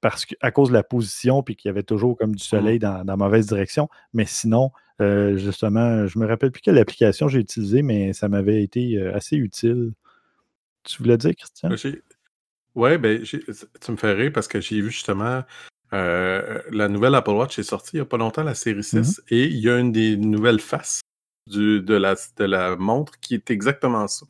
parce 0.00 0.26
que, 0.26 0.34
à 0.40 0.50
cause 0.50 0.68
de 0.68 0.74
la 0.74 0.82
position, 0.82 1.42
puis 1.42 1.56
qu'il 1.56 1.68
y 1.68 1.70
avait 1.70 1.82
toujours 1.82 2.16
comme 2.16 2.36
du 2.36 2.44
soleil 2.44 2.76
mmh. 2.76 2.80
dans, 2.80 3.04
la 3.04 3.16
mauvaise 3.16 3.46
direction. 3.46 3.88
Mais 4.12 4.26
sinon, 4.26 4.70
euh, 5.00 5.36
justement, 5.36 6.06
je 6.06 6.18
ne 6.18 6.24
me 6.24 6.28
rappelle 6.28 6.52
plus 6.52 6.60
quelle 6.60 6.78
application 6.78 7.28
j'ai 7.28 7.40
utilisée, 7.40 7.82
mais 7.82 8.12
ça 8.12 8.28
m'avait 8.28 8.62
été 8.62 8.96
euh, 8.96 9.14
assez 9.14 9.36
utile. 9.36 9.92
Tu 10.84 11.02
voulais 11.02 11.16
dire, 11.16 11.34
Christian? 11.34 11.70
Ouais, 12.74 12.96
ben, 12.96 13.22
tu 13.22 13.42
me 13.90 13.96
fais 13.96 14.12
rire 14.12 14.30
parce 14.32 14.46
que 14.46 14.60
j'ai 14.60 14.80
vu 14.80 14.90
justement 14.90 15.42
euh, 15.92 16.60
la 16.70 16.88
nouvelle 16.88 17.14
Apple 17.14 17.30
Watch 17.30 17.58
est 17.58 17.62
sortie 17.62 17.92
il 17.94 17.96
n'y 17.96 18.02
a 18.02 18.06
pas 18.06 18.18
longtemps, 18.18 18.42
la 18.42 18.54
série 18.54 18.84
6, 18.84 18.94
mmh 18.94 19.22
et 19.30 19.44
il 19.44 19.58
y 19.58 19.70
a 19.70 19.78
une 19.78 19.92
des 19.92 20.16
nouvelles 20.16 20.60
faces 20.60 21.00
de, 21.46 21.94
la, 21.94 22.14
de 22.14 22.44
la 22.44 22.76
montre 22.76 23.18
qui 23.20 23.34
est 23.34 23.50
exactement 23.50 24.06
ça. 24.06 24.26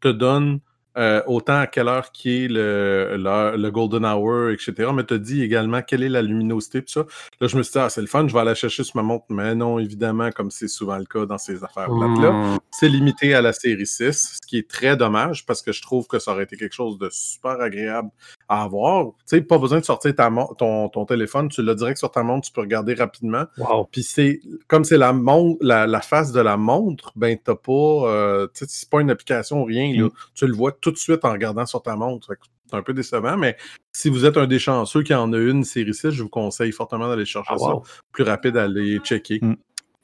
Te 0.00 0.08
donne 0.08 0.60
euh, 0.98 1.22
autant 1.26 1.60
à 1.60 1.66
quelle 1.66 1.88
heure 1.88 2.12
qui 2.12 2.44
est 2.44 2.48
le, 2.48 3.16
le, 3.16 3.70
golden 3.70 4.04
hour, 4.04 4.50
etc. 4.50 4.90
Mais 4.94 5.04
tu 5.04 5.18
dit 5.18 5.42
également 5.42 5.80
quelle 5.80 6.02
est 6.02 6.08
la 6.10 6.20
luminosité, 6.20 6.82
tout 6.82 6.92
ça. 6.92 7.06
Là, 7.40 7.46
je 7.46 7.56
me 7.56 7.62
suis 7.62 7.72
dit, 7.72 7.78
ah, 7.78 7.88
c'est 7.88 8.02
le 8.02 8.06
fun, 8.06 8.28
je 8.28 8.32
vais 8.34 8.40
aller 8.40 8.54
chercher 8.54 8.84
sur 8.84 8.96
ma 8.96 9.02
montre. 9.02 9.24
Mais 9.30 9.54
non, 9.54 9.78
évidemment, 9.78 10.30
comme 10.30 10.50
c'est 10.50 10.68
souvent 10.68 10.98
le 10.98 11.06
cas 11.06 11.24
dans 11.24 11.38
ces 11.38 11.64
affaires 11.64 11.86
plates-là, 11.86 12.32
mmh. 12.32 12.58
c'est 12.72 12.90
limité 12.90 13.34
à 13.34 13.40
la 13.40 13.54
série 13.54 13.86
6, 13.86 14.38
ce 14.42 14.46
qui 14.46 14.58
est 14.58 14.68
très 14.68 14.94
dommage 14.94 15.46
parce 15.46 15.62
que 15.62 15.72
je 15.72 15.80
trouve 15.80 16.06
que 16.06 16.18
ça 16.18 16.32
aurait 16.32 16.44
été 16.44 16.58
quelque 16.58 16.74
chose 16.74 16.98
de 16.98 17.08
super 17.10 17.60
agréable 17.60 18.10
à 18.52 18.64
avoir. 18.64 19.06
Tu 19.06 19.12
sais, 19.24 19.40
pas 19.40 19.56
besoin 19.56 19.80
de 19.80 19.84
sortir 19.84 20.14
ta 20.14 20.30
ton, 20.58 20.90
ton 20.90 21.04
téléphone, 21.06 21.48
tu 21.48 21.62
l'as 21.62 21.74
direct 21.74 21.96
sur 21.96 22.10
ta 22.10 22.22
montre, 22.22 22.46
tu 22.46 22.52
peux 22.52 22.60
regarder 22.60 22.92
rapidement. 22.92 23.44
Puis 23.90 24.02
c'est, 24.02 24.40
comme 24.68 24.84
c'est 24.84 24.98
la, 24.98 25.14
la, 25.60 25.86
la, 25.86 26.00
face 26.02 26.32
de 26.32 26.40
la 26.40 26.58
montre, 26.58 27.12
ben, 27.16 27.38
t'as 27.42 27.54
pas, 27.54 27.72
euh, 27.72 28.46
tu 28.48 28.66
sais, 28.66 28.66
c'est 28.68 28.90
pas 28.90 29.00
une 29.00 29.10
application 29.10 29.62
ou 29.62 29.64
rien, 29.64 29.90
là. 29.96 30.06
Mmh. 30.06 30.10
Tu 30.34 30.46
le 30.46 30.52
vois 30.52 30.72
tout 30.72 30.90
de 30.90 30.98
suite 30.98 31.24
en 31.24 31.32
regardant 31.32 31.64
sur 31.64 31.82
ta 31.82 31.96
montre. 31.96 32.34
C'est 32.66 32.76
un 32.76 32.82
peu 32.82 32.92
décevant, 32.92 33.38
mais 33.38 33.56
si 33.92 34.10
vous 34.10 34.26
êtes 34.26 34.36
un 34.36 34.46
des 34.46 34.58
chanceux 34.58 35.02
qui 35.02 35.14
en 35.14 35.32
a 35.32 35.38
une 35.38 35.64
série 35.64 35.94
6, 35.94 36.10
je 36.10 36.22
vous 36.22 36.28
conseille 36.28 36.72
fortement 36.72 37.08
d'aller 37.08 37.24
chercher 37.24 37.54
ah, 37.54 37.58
ça. 37.58 37.72
Plus 38.12 38.24
rapide 38.24 38.58
à 38.58 38.64
aller 38.64 38.98
checker. 38.98 39.40
Hmm. 39.40 39.54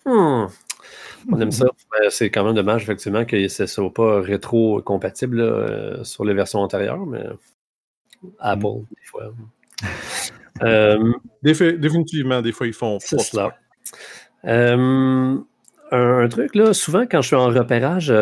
Hmm. 0.06 0.46
On 1.30 1.40
aime 1.40 1.50
ça. 1.50 1.66
C'est 2.08 2.30
quand 2.30 2.44
même 2.44 2.54
dommage, 2.54 2.82
effectivement, 2.82 3.26
que 3.26 3.48
ce 3.48 3.64
ne 3.64 3.66
soit 3.66 3.92
pas 3.92 4.22
rétro-compatible 4.22 5.40
euh, 5.40 6.02
sur 6.04 6.24
les 6.24 6.32
versions 6.32 6.60
antérieures, 6.60 7.04
mais 7.04 7.24
Apple, 8.38 8.66
hmm. 8.66 8.84
des 8.90 9.04
fois. 9.04 9.32
Euh, 10.62 11.12
définitivement, 11.42 12.42
des 12.42 12.52
fois, 12.52 12.66
ils 12.66 12.72
font. 12.72 12.98
C'est 13.00 13.20
cela. 13.20 13.56
Euh, 14.44 15.36
un, 15.92 16.28
truc, 16.28 16.54
là, 16.54 16.72
souvent, 16.72 17.04
quand 17.06 17.22
je 17.22 17.28
suis 17.28 17.36
en 17.36 17.46
repérage, 17.46 18.12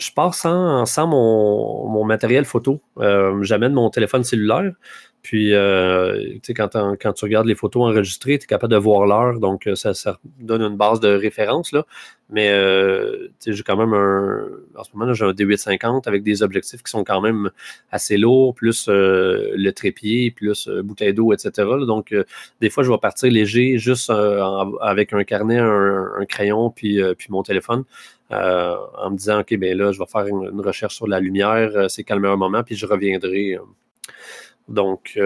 je 0.00 0.12
pars 0.12 0.34
sans, 0.34 1.06
mon, 1.06 2.04
matériel 2.04 2.44
photo. 2.44 2.80
Euh, 2.98 3.42
j'amène 3.42 3.72
mon 3.72 3.90
téléphone 3.90 4.24
cellulaire. 4.24 4.72
Puis, 5.22 5.54
euh, 5.54 6.38
quand, 6.56 6.70
quand, 7.00 7.12
tu 7.12 7.24
regardes 7.24 7.46
les 7.46 7.54
photos 7.54 7.82
enregistrées, 7.82 8.38
tu 8.38 8.44
es 8.44 8.46
capable 8.46 8.72
de 8.72 8.78
voir 8.78 9.06
l'heure. 9.06 9.38
Donc, 9.38 9.66
euh, 9.66 9.74
ça, 9.74 10.18
donne 10.38 10.62
une 10.62 10.76
base 10.76 11.00
de 11.00 11.08
référence. 11.08 11.72
Là. 11.72 11.84
Mais 12.30 12.48
j'ai 13.44 13.62
quand 13.62 13.76
même 13.76 13.92
un. 13.92 14.46
En 14.76 14.84
ce 14.84 14.90
moment, 14.94 15.12
j'ai 15.12 15.24
un 15.24 15.32
D850 15.32 16.06
avec 16.06 16.22
des 16.22 16.42
objectifs 16.42 16.82
qui 16.82 16.90
sont 16.90 17.02
quand 17.02 17.20
même 17.20 17.50
assez 17.90 18.16
lourds, 18.16 18.54
plus 18.54 18.88
le 18.88 19.70
trépied, 19.70 20.30
plus 20.30 20.68
bouteille 20.68 21.12
d'eau, 21.12 21.32
etc. 21.32 21.68
Donc, 21.86 22.14
des 22.60 22.70
fois, 22.70 22.84
je 22.84 22.90
vais 22.90 22.98
partir 22.98 23.32
léger 23.32 23.78
juste 23.78 24.12
avec 24.80 25.12
un 25.12 25.24
carnet, 25.24 25.58
un, 25.58 26.24
crayon, 26.28 26.70
puis, 26.70 27.00
mon 27.30 27.42
téléphone. 27.42 27.84
Euh, 28.32 28.76
en 28.96 29.10
me 29.10 29.16
disant, 29.16 29.40
OK, 29.40 29.56
ben 29.56 29.76
là, 29.76 29.90
je 29.90 29.98
vais 29.98 30.06
faire 30.06 30.26
une, 30.26 30.60
recherche 30.60 30.94
sur 30.94 31.08
la 31.08 31.18
lumière, 31.18 31.72
euh, 31.74 31.88
c'est 31.88 32.04
calmer 32.04 32.28
un 32.28 32.36
moment, 32.36 32.62
puis 32.62 32.76
je 32.76 32.86
reviendrai. 32.86 33.58
Euh. 34.70 34.74
Donc, 34.74 35.18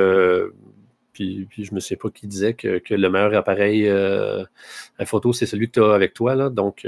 puis, 1.12 1.46
puis, 1.48 1.64
je 1.64 1.74
ne 1.74 1.80
sais 1.80 1.96
pas 1.96 2.10
qui 2.10 2.26
disait 2.26 2.54
que, 2.54 2.80
le 2.90 3.08
meilleur 3.08 3.34
appareil 3.34 3.88
à 3.88 5.06
photo, 5.06 5.32
c'est 5.32 5.46
celui 5.46 5.68
que 5.68 5.80
tu 5.80 5.82
as 5.82 5.94
avec 5.94 6.14
toi. 6.14 6.34
Là, 6.34 6.50
donc, 6.50 6.86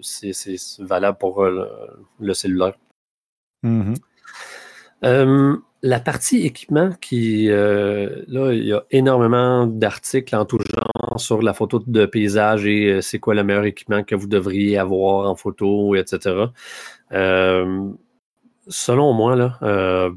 c'est 0.00 0.32
valable 0.80 1.18
pour 1.18 1.44
le, 1.44 2.34
cellulaire. 2.34 2.74
Mm-hmm. 3.64 5.58
la 5.82 6.00
partie 6.00 6.46
équipement 6.46 6.90
qui, 7.00 7.50
euh, 7.50 8.22
là, 8.28 8.52
il 8.52 8.64
y 8.64 8.72
a 8.72 8.84
énormément 8.90 9.66
d'articles 9.66 10.36
en 10.36 10.44
tout 10.44 10.58
genre 10.58 11.18
sur 11.18 11.42
la 11.42 11.52
photo 11.52 11.82
de 11.84 12.06
paysage 12.06 12.66
et 12.66 12.92
euh, 12.92 13.00
c'est 13.00 13.18
quoi 13.18 13.34
le 13.34 13.44
meilleur 13.44 13.64
équipement 13.64 14.02
que 14.02 14.14
vous 14.14 14.26
devriez 14.26 14.78
avoir 14.78 15.28
en 15.28 15.34
photo, 15.34 15.94
etc. 15.94 16.46
Euh, 17.12 17.88
selon 18.68 19.12
moi, 19.12 19.36
là, 19.36 20.10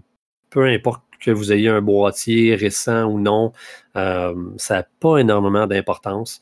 peu 0.50 0.66
importe 0.66 1.04
que 1.22 1.32
vous 1.32 1.54
ayez 1.54 1.70
un 1.70 1.82
boîtier 1.82 2.56
récent 2.56 3.06
ou 3.06 3.20
non, 3.20 3.54
ça 3.94 4.76
n'a 4.76 4.88
pas 5.00 5.18
énormément 5.18 5.68
d'importance 5.68 6.42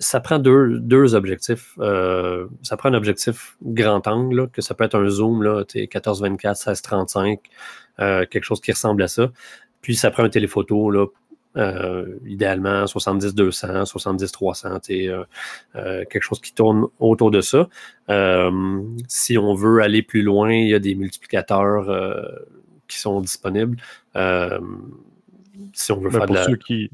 ça 0.00 0.18
prend 0.18 0.38
deux, 0.38 0.78
deux 0.80 1.14
objectifs. 1.14 1.74
Euh, 1.78 2.46
ça 2.62 2.76
prend 2.78 2.88
un 2.88 2.94
objectif 2.94 3.56
grand 3.62 4.06
angle, 4.08 4.48
que 4.50 4.62
ça 4.62 4.74
peut 4.74 4.84
être 4.84 4.98
un 4.98 5.06
zoom, 5.08 5.42
là, 5.42 5.62
14-24, 5.62 6.58
16-35, 6.58 7.38
euh, 8.00 8.24
quelque 8.26 8.44
chose 8.44 8.62
qui 8.62 8.72
ressemble 8.72 9.02
à 9.02 9.08
ça. 9.08 9.30
Puis 9.82 9.94
ça 9.94 10.10
prend 10.10 10.24
un 10.24 10.30
téléphoto, 10.30 10.90
là, 10.90 11.06
euh, 11.56 12.18
idéalement 12.26 12.86
70-200, 12.86 13.84
70-300, 13.84 14.80
quelque 15.74 16.22
chose 16.22 16.40
qui 16.40 16.54
tourne 16.54 16.86
autour 16.98 17.30
de 17.30 17.42
ça. 17.42 17.68
si 19.06 19.36
on 19.36 19.54
veut 19.54 19.82
aller 19.82 20.02
plus 20.02 20.22
loin, 20.22 20.50
il 20.52 20.68
y 20.68 20.74
a 20.74 20.78
des 20.78 20.94
multiplicateurs 20.94 21.90
qui 22.90 22.98
sont 22.98 23.20
disponibles. 23.20 23.76
si 25.72 25.92
on 25.92 26.00
veut 26.00 26.10
ben, 26.10 26.18
faire 26.18 26.26
de 26.26 26.34
la... 26.34 26.44
ceux 26.44 26.56
qui 26.56 26.90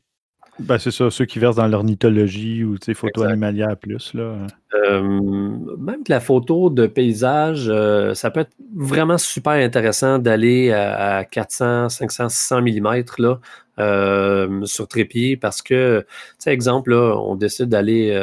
ben, 0.58 0.78
c'est 0.78 0.90
ça, 0.90 1.10
ceux 1.10 1.26
qui 1.26 1.38
versent 1.38 1.56
dans 1.56 1.68
l'ornithologie 1.68 2.64
ou 2.64 2.76
photo 2.94 3.24
animalière 3.24 3.76
plus. 3.76 4.14
Là. 4.14 4.38
Euh, 4.74 5.02
même 5.02 6.02
que 6.02 6.10
la 6.10 6.20
photo 6.20 6.70
de 6.70 6.86
paysage, 6.86 7.66
euh, 7.68 8.14
ça 8.14 8.30
peut 8.30 8.40
être 8.40 8.52
vraiment 8.74 9.18
super 9.18 9.52
intéressant 9.52 10.18
d'aller 10.18 10.72
à, 10.72 11.24
400, 11.24 11.90
500, 11.90 12.28
600 12.30 12.62
mm 12.62 13.04
là, 13.18 13.38
euh, 13.78 14.64
sur 14.64 14.88
trépied 14.88 15.36
parce 15.36 15.60
que, 15.60 16.00
tu 16.00 16.34
sais, 16.38 16.52
exemple, 16.52 16.90
là, 16.90 17.16
on 17.18 17.34
décide 17.34 17.68
d'aller, 17.68 18.18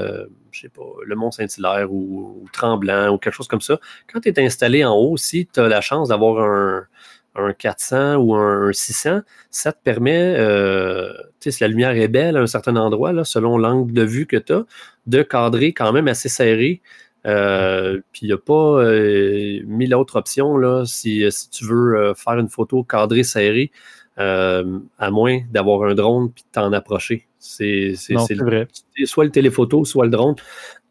je 0.51 0.59
sais 0.59 0.69
pas, 0.69 0.81
le 1.05 1.15
Mont-Saint-Hilaire 1.15 1.91
ou, 1.91 2.45
Tremblant 2.51 3.13
ou 3.13 3.19
quelque 3.19 3.35
chose 3.35 3.47
comme 3.47 3.61
ça. 3.61 3.79
Quand 4.11 4.19
tu 4.21 4.29
es 4.29 4.43
installé 4.43 4.83
en 4.83 4.95
haut, 4.95 5.17
si 5.17 5.47
tu 5.53 5.59
as 5.59 5.67
la 5.67 5.81
chance 5.81 6.09
d'avoir 6.09 6.43
un, 6.43 6.87
un 7.35 7.53
400 7.53 8.15
ou 8.17 8.35
un 8.35 8.71
600, 8.71 9.21
ça 9.49 9.71
te 9.71 9.77
permet, 9.83 10.35
euh, 10.37 11.13
si 11.39 11.61
la 11.61 11.67
lumière 11.67 11.91
est 11.91 12.07
belle 12.07 12.37
à 12.37 12.41
un 12.41 12.47
certain 12.47 12.75
endroit, 12.75 13.11
là, 13.11 13.23
selon 13.23 13.57
l'angle 13.57 13.93
de 13.93 14.03
vue 14.03 14.25
que 14.25 14.37
tu 14.37 14.53
as, 14.53 14.65
de 15.07 15.21
cadrer 15.23 15.73
quand 15.73 15.91
même 15.91 16.07
assez 16.07 16.29
serré. 16.29 16.81
Euh, 17.25 18.01
puis 18.11 18.23
il 18.23 18.27
n'y 18.27 18.33
a 18.33 18.37
pas 18.37 18.83
euh, 18.83 19.61
mille 19.65 19.95
autres 19.95 20.17
options 20.17 20.57
là, 20.57 20.83
si, 20.85 21.23
si 21.31 21.49
tu 21.49 21.65
veux 21.65 22.13
faire 22.15 22.37
une 22.37 22.49
photo 22.49 22.83
cadrée 22.83 23.23
serrée, 23.23 23.71
à 24.17 25.09
moins 25.09 25.39
d'avoir 25.51 25.83
un 25.89 25.95
drone 25.95 26.31
puis 26.31 26.43
de 26.43 26.49
t'en 26.51 26.71
approcher. 26.73 27.27
C'est 27.39 27.95
vrai. 28.35 28.67
soit 29.05 29.25
le 29.25 29.31
téléphoto, 29.31 29.85
soit 29.85 30.05
le 30.05 30.11
drone. 30.11 30.35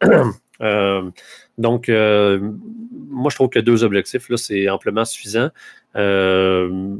donc, 1.59 1.88
moi, 3.12 3.30
je 3.30 3.36
trouve 3.36 3.50
que 3.50 3.59
deux 3.59 3.84
objectifs, 3.84 4.28
là, 4.28 4.36
c'est 4.36 4.68
amplement 4.68 5.05
suffisant. 5.05 5.50
Euh, 5.96 6.96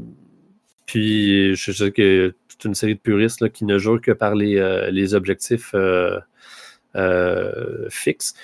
puis, 0.85 1.55
je 1.55 1.71
sais 1.71 1.91
que 1.91 2.33
toute 2.47 2.65
une 2.65 2.75
série 2.75 2.95
de 2.95 2.99
puristes 2.99 3.51
qui 3.51 3.65
ne 3.65 3.77
jouent 3.77 3.99
que 3.99 4.11
par 4.11 4.35
les, 4.35 4.57
euh, 4.57 5.15
objectifs 5.15 5.73
euh, 5.73 6.19
fixes. 7.89 8.35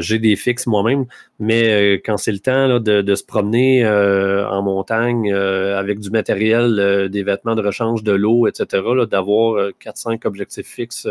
J'ai 0.00 0.18
des 0.18 0.34
fixes 0.34 0.66
moi-même, 0.66 1.06
mais 1.38 1.94
quand 2.04 2.16
c'est 2.16 2.32
le 2.32 2.40
temps 2.40 2.80
de, 2.80 3.14
se 3.14 3.24
promener 3.24 3.86
en 3.86 4.62
montagne 4.62 5.32
avec 5.32 6.00
du 6.00 6.10
matériel, 6.10 7.08
des 7.10 7.22
vêtements 7.22 7.54
de 7.54 7.62
rechange, 7.62 8.02
de 8.02 8.12
l'eau, 8.12 8.48
etc., 8.48 8.82
d'avoir 9.08 9.70
4-5 9.80 10.26
objectifs 10.26 10.66
fixes, 10.66 11.06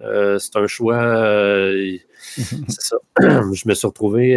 c'est 0.00 0.56
un 0.56 0.66
choix. 0.66 1.02
c'est 2.36 2.80
ça. 2.80 2.96
je 3.20 3.68
me 3.68 3.74
suis 3.74 3.86
retrouvé 3.86 4.36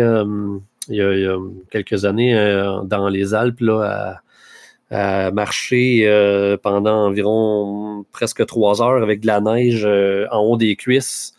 il 0.90 0.96
y, 0.96 1.02
a, 1.02 1.38
quelques 1.72 2.06
années 2.06 2.36
euh, 2.36 2.82
dans 2.84 3.10
les 3.10 3.34
Alpes 3.34 3.62
là, 3.62 4.22
à, 4.92 5.32
marcher 5.32 6.04
euh, 6.06 6.56
pendant 6.62 7.08
environ 7.08 8.06
presque 8.12 8.46
trois 8.46 8.82
heures 8.82 9.02
avec 9.02 9.22
de 9.22 9.28
la 9.28 9.42
neige 9.42 9.86
euh, 9.86 10.28
en 10.32 10.42
haut 10.42 10.58
des 10.58 10.76
cuisses. 10.76 11.34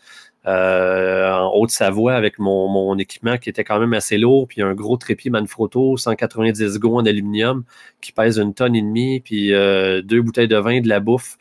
en 0.45 1.51
Haute-Savoie 1.53 2.15
avec 2.15 2.37
mon, 2.39 2.97
équipement 2.97 3.37
qui 3.37 3.49
était 3.49 3.63
quand 3.63 3.79
même 3.79 3.93
assez 3.93 4.17
lourd, 4.17 4.47
puis 4.47 4.61
un 4.61 4.73
gros 4.73 4.97
trépied 4.97 5.31
Manfrotto, 5.31 5.95
190 5.97 6.79
go 6.79 6.97
en 6.97 7.05
aluminium 7.05 7.63
qui 8.01 8.11
pèse 8.11 8.39
une 8.39 8.53
tonne 8.53 8.75
et 8.75 8.81
demie, 8.81 9.21
puis 9.21 9.51
deux 9.51 10.21
bouteilles 10.21 10.49
de 10.49 10.57
vin, 10.57 10.81
de 10.81 10.89
la 10.89 10.99
bouffe. 10.99 11.37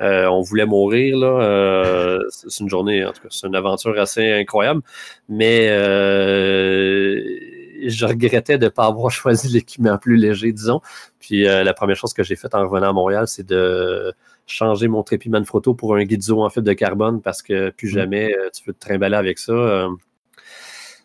On 0.00 0.40
voulait 0.42 0.66
mourir. 0.66 1.16
Là. 1.18 2.18
c'est 2.28 2.60
une 2.60 2.68
journée, 2.68 3.04
en 3.04 3.12
tout 3.12 3.22
cas, 3.22 3.28
c'est 3.30 3.46
une 3.46 3.56
aventure 3.56 3.98
assez 3.98 4.32
incroyable. 4.32 4.82
Mais 5.28 5.68
je 7.84 8.06
regrettais 8.06 8.58
de 8.58 8.64
ne 8.64 8.70
pas 8.70 8.86
avoir 8.86 9.10
choisi 9.10 9.48
l'équipement 9.48 9.98
plus 9.98 10.16
léger, 10.16 10.52
disons. 10.52 10.80
Puis 11.18 11.46
euh, 11.46 11.64
la 11.64 11.74
première 11.74 11.96
chose 11.96 12.12
que 12.12 12.22
j'ai 12.22 12.36
faite 12.36 12.54
en 12.54 12.68
revenant 12.68 12.90
à 12.90 12.92
Montréal, 12.92 13.28
c'est 13.28 13.46
de 13.46 14.12
changer 14.46 14.88
mon 14.88 15.02
trépied 15.02 15.30
Manfrotto 15.30 15.74
pour 15.74 15.96
un 15.96 16.04
guidzo 16.04 16.42
en 16.42 16.50
fibre 16.50 16.66
de 16.66 16.72
carbone 16.72 17.20
parce 17.20 17.42
que 17.42 17.70
plus 17.70 17.88
mm. 17.88 17.94
jamais 17.94 18.34
euh, 18.34 18.48
tu 18.52 18.62
peux 18.62 18.72
te 18.72 18.80
trimballer 18.80 19.16
avec 19.16 19.38
ça. 19.38 19.52
Euh. 19.52 19.88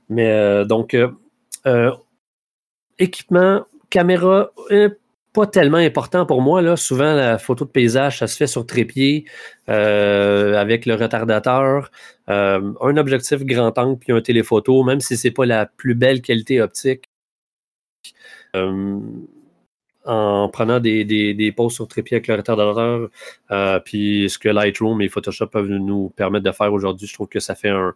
Mais 0.10 0.66
donc, 0.66 0.98
équipement, 3.00 3.66
caméra, 3.90 4.52
pas 5.34 5.48
tellement 5.48 5.78
important 5.78 6.26
pour 6.26 6.42
moi. 6.42 6.62
Là. 6.62 6.76
Souvent, 6.76 7.14
la 7.14 7.38
photo 7.38 7.66
de 7.66 7.70
paysage, 7.70 8.20
ça 8.20 8.28
se 8.28 8.38
fait 8.38 8.48
sur 8.48 8.66
trépied 8.66 9.26
euh, 9.70 10.56
avec 10.56 10.86
le 10.86 10.96
retardateur, 10.96 11.92
euh, 12.30 12.74
un 12.82 12.98
objectif 12.98 13.44
grand 13.46 13.78
angle 13.78 13.98
puis 13.98 14.12
un 14.12 14.22
téléphoto, 14.22 14.84
même 14.84 15.00
si 15.00 15.18
ce 15.18 15.28
n'est 15.28 15.34
pas 15.34 15.46
la 15.46 15.66
plus 15.66 15.96
belle 15.96 16.22
qualité 16.22 16.62
optique. 16.62 17.06
Euh, 18.56 19.00
en 20.06 20.50
prenant 20.50 20.80
des, 20.80 21.06
des, 21.06 21.34
des 21.34 21.52
poses 21.52 21.74
sur 21.74 21.88
trépied 21.88 22.16
avec 22.16 22.28
le 22.28 22.36
retardateur, 22.36 23.10
euh, 23.52 23.80
puis 23.80 24.30
ce 24.30 24.40
que 24.40 24.50
Lightroom 24.50 25.02
et 25.02 25.10
Photoshop 25.10 25.48
peuvent 25.48 25.68
nous 25.68 26.10
permettre 26.16 26.46
de 26.46 26.52
faire 26.52 26.74
aujourd'hui, 26.74 27.08
je 27.08 27.14
trouve 27.14 27.28
que 27.28 27.40
ça 27.40 27.54
fait 27.56 27.70
un, 27.70 27.94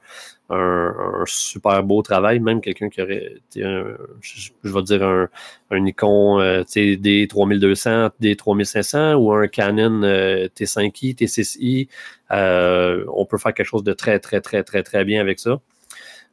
un, 0.49 1.23
super 1.25 1.83
beau 1.83 2.01
travail. 2.01 2.39
Même 2.39 2.61
quelqu'un 2.61 2.89
qui 2.89 3.01
aurait, 3.01 3.33
un, 3.57 3.95
je, 4.21 4.51
vais 4.63 4.83
dire, 4.83 5.03
un, 5.03 5.29
un 5.71 5.79
Nikon 5.79 6.39
euh, 6.39 6.63
D3200, 6.63 8.11
D3500 8.21 9.15
ou 9.15 9.33
un 9.33 9.47
Canon 9.47 10.03
euh, 10.03 10.47
T5i, 10.55 11.15
T6i, 11.15 11.87
euh, 12.31 13.03
on 13.13 13.25
peut 13.25 13.37
faire 13.37 13.53
quelque 13.53 13.67
chose 13.67 13.83
de 13.83 13.93
très, 13.93 14.19
très, 14.19 14.41
très, 14.41 14.63
très, 14.63 14.83
très 14.83 15.05
bien 15.05 15.21
avec 15.21 15.39
ça. 15.39 15.59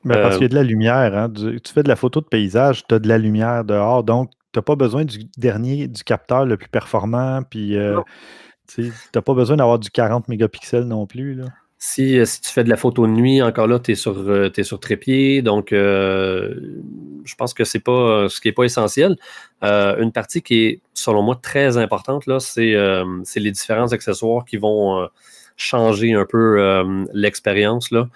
Ben, 0.04 0.20
parce 0.20 0.34
qu'il 0.34 0.42
y 0.42 0.46
a 0.46 0.48
de 0.48 0.54
la 0.54 0.64
lumière. 0.64 1.16
Hein. 1.16 1.32
Tu 1.32 1.72
fais 1.72 1.82
de 1.82 1.88
la 1.88 1.96
photo 1.96 2.20
de 2.20 2.26
paysage, 2.26 2.84
tu 2.88 2.94
as 2.94 2.98
de 2.98 3.08
la 3.08 3.18
lumière 3.18 3.64
dehors. 3.64 4.02
Donc, 4.02 4.30
n'as 4.56 4.62
pas 4.62 4.76
besoin 4.76 5.04
du 5.04 5.24
dernier, 5.36 5.88
du 5.88 6.04
capteur 6.04 6.44
le 6.44 6.56
plus 6.56 6.68
performant, 6.68 7.42
puis 7.42 7.76
euh, 7.76 8.00
tu 8.66 8.92
n'as 9.14 9.22
pas 9.22 9.34
besoin 9.34 9.56
d'avoir 9.56 9.78
du 9.78 9.90
40 9.90 10.28
mégapixels 10.28 10.84
non 10.84 11.06
plus. 11.06 11.34
Là. 11.34 11.44
Si, 11.78 12.18
euh, 12.18 12.24
si, 12.24 12.40
tu 12.40 12.50
fais 12.50 12.62
de 12.62 12.68
la 12.68 12.76
photo 12.76 13.06
de 13.06 13.12
nuit, 13.12 13.42
encore 13.42 13.66
là, 13.66 13.78
tu 13.78 13.92
es, 13.92 13.94
sur, 13.94 14.16
euh, 14.16 14.50
sur 14.62 14.78
trépied. 14.78 15.42
Donc, 15.42 15.68
je 15.70 17.34
pense 17.36 17.54
que 17.54 17.64
c'est 17.64 17.80
pas 17.80 18.28
ce 18.28 18.40
qui 18.40 18.48
n'est 18.48 18.52
pas 18.52 18.64
essentiel. 18.64 19.16
une 19.62 20.12
partie 20.12 20.42
qui 20.42 20.64
est, 20.64 20.80
selon 20.94 21.22
moi, 21.22 21.38
très 21.40 21.76
importante, 21.76 22.26
là, 22.26 22.38
c'est, 22.40 22.74
les 23.36 23.50
différents 23.50 23.92
accessoires 23.92 24.44
qui 24.44 24.56
vont 24.56 25.08
changer 25.56 26.14
un 26.14 26.24
peu 26.24 27.06
l'expérience. 27.12 27.90
Là 27.90 28.08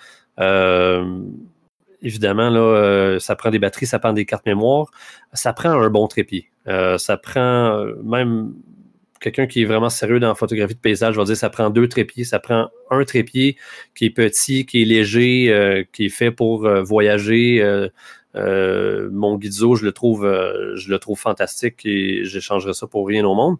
évidemment, 2.02 2.50
là, 2.50 2.60
euh, 2.60 3.18
ça 3.18 3.36
prend 3.36 3.50
des 3.50 3.58
batteries, 3.58 3.86
ça 3.86 3.98
prend 3.98 4.12
des 4.12 4.24
cartes 4.24 4.46
mémoire, 4.46 4.90
ça 5.32 5.52
prend 5.52 5.70
un 5.70 5.90
bon 5.90 6.06
trépied. 6.06 6.50
Euh, 6.68 6.98
ça 6.98 7.16
prend 7.16 7.40
euh, 7.40 7.94
même 8.04 8.54
quelqu'un 9.20 9.46
qui 9.46 9.62
est 9.62 9.64
vraiment 9.64 9.88
sérieux 9.88 10.20
dans 10.20 10.28
la 10.28 10.34
photographie 10.34 10.74
de 10.74 10.80
paysage 10.80 11.16
va 11.16 11.24
dire 11.24 11.36
ça 11.36 11.50
prend 11.50 11.70
deux 11.70 11.88
trépieds. 11.88 12.24
Ça 12.24 12.38
prend 12.38 12.68
un 12.90 13.04
trépied 13.04 13.56
qui 13.94 14.06
est 14.06 14.10
petit, 14.10 14.66
qui 14.66 14.82
est 14.82 14.84
léger, 14.84 15.86
qui 15.92 16.06
est 16.06 16.10
fait 16.10 16.30
pour 16.30 16.68
voyager. 16.82 17.88
mon 18.34 19.36
Guizo, 19.38 19.74
je 19.74 19.86
le 19.86 19.92
trouve, 19.92 20.26
je 20.74 20.90
le 20.90 20.98
trouve 20.98 21.18
fantastique 21.18 21.86
et 21.86 22.24
j'échangerai 22.24 22.74
ça 22.74 22.86
pour 22.86 23.06
rien 23.08 23.24
au 23.24 23.34
monde. 23.34 23.56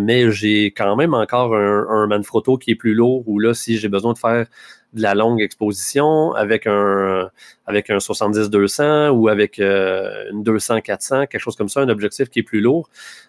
mais 0.00 0.32
j'ai 0.32 0.66
quand 0.72 0.96
même 0.96 1.14
encore 1.14 1.54
un, 1.54 1.86
un 1.88 2.06
Manfrotto 2.08 2.58
qui 2.58 2.72
est 2.72 2.76
plus 2.76 2.94
lourd 2.94 3.22
où 3.28 3.38
là, 3.38 3.54
si 3.54 3.78
j'ai 3.78 3.88
besoin 3.88 4.12
de 4.12 4.18
faire 4.18 4.46
de 4.94 5.02
la 5.02 5.14
longue 5.14 5.40
exposition 5.40 6.32
avec 6.32 6.66
un, 6.66 7.30
avec 7.66 7.90
un 7.90 7.98
70-200 7.98 9.10
ou 9.10 9.28
avec 9.28 9.58
euh, 9.58 10.30
une 10.30 10.42
200-400, 10.42 11.26
quelque 11.26 11.40
chose 11.40 11.56
comme 11.56 11.68
ça, 11.68 11.80
un 11.80 11.88
objectif 11.88 12.30
qui 12.30 12.40
est 12.40 12.44
plus 12.44 12.60
lourd. 12.60 12.88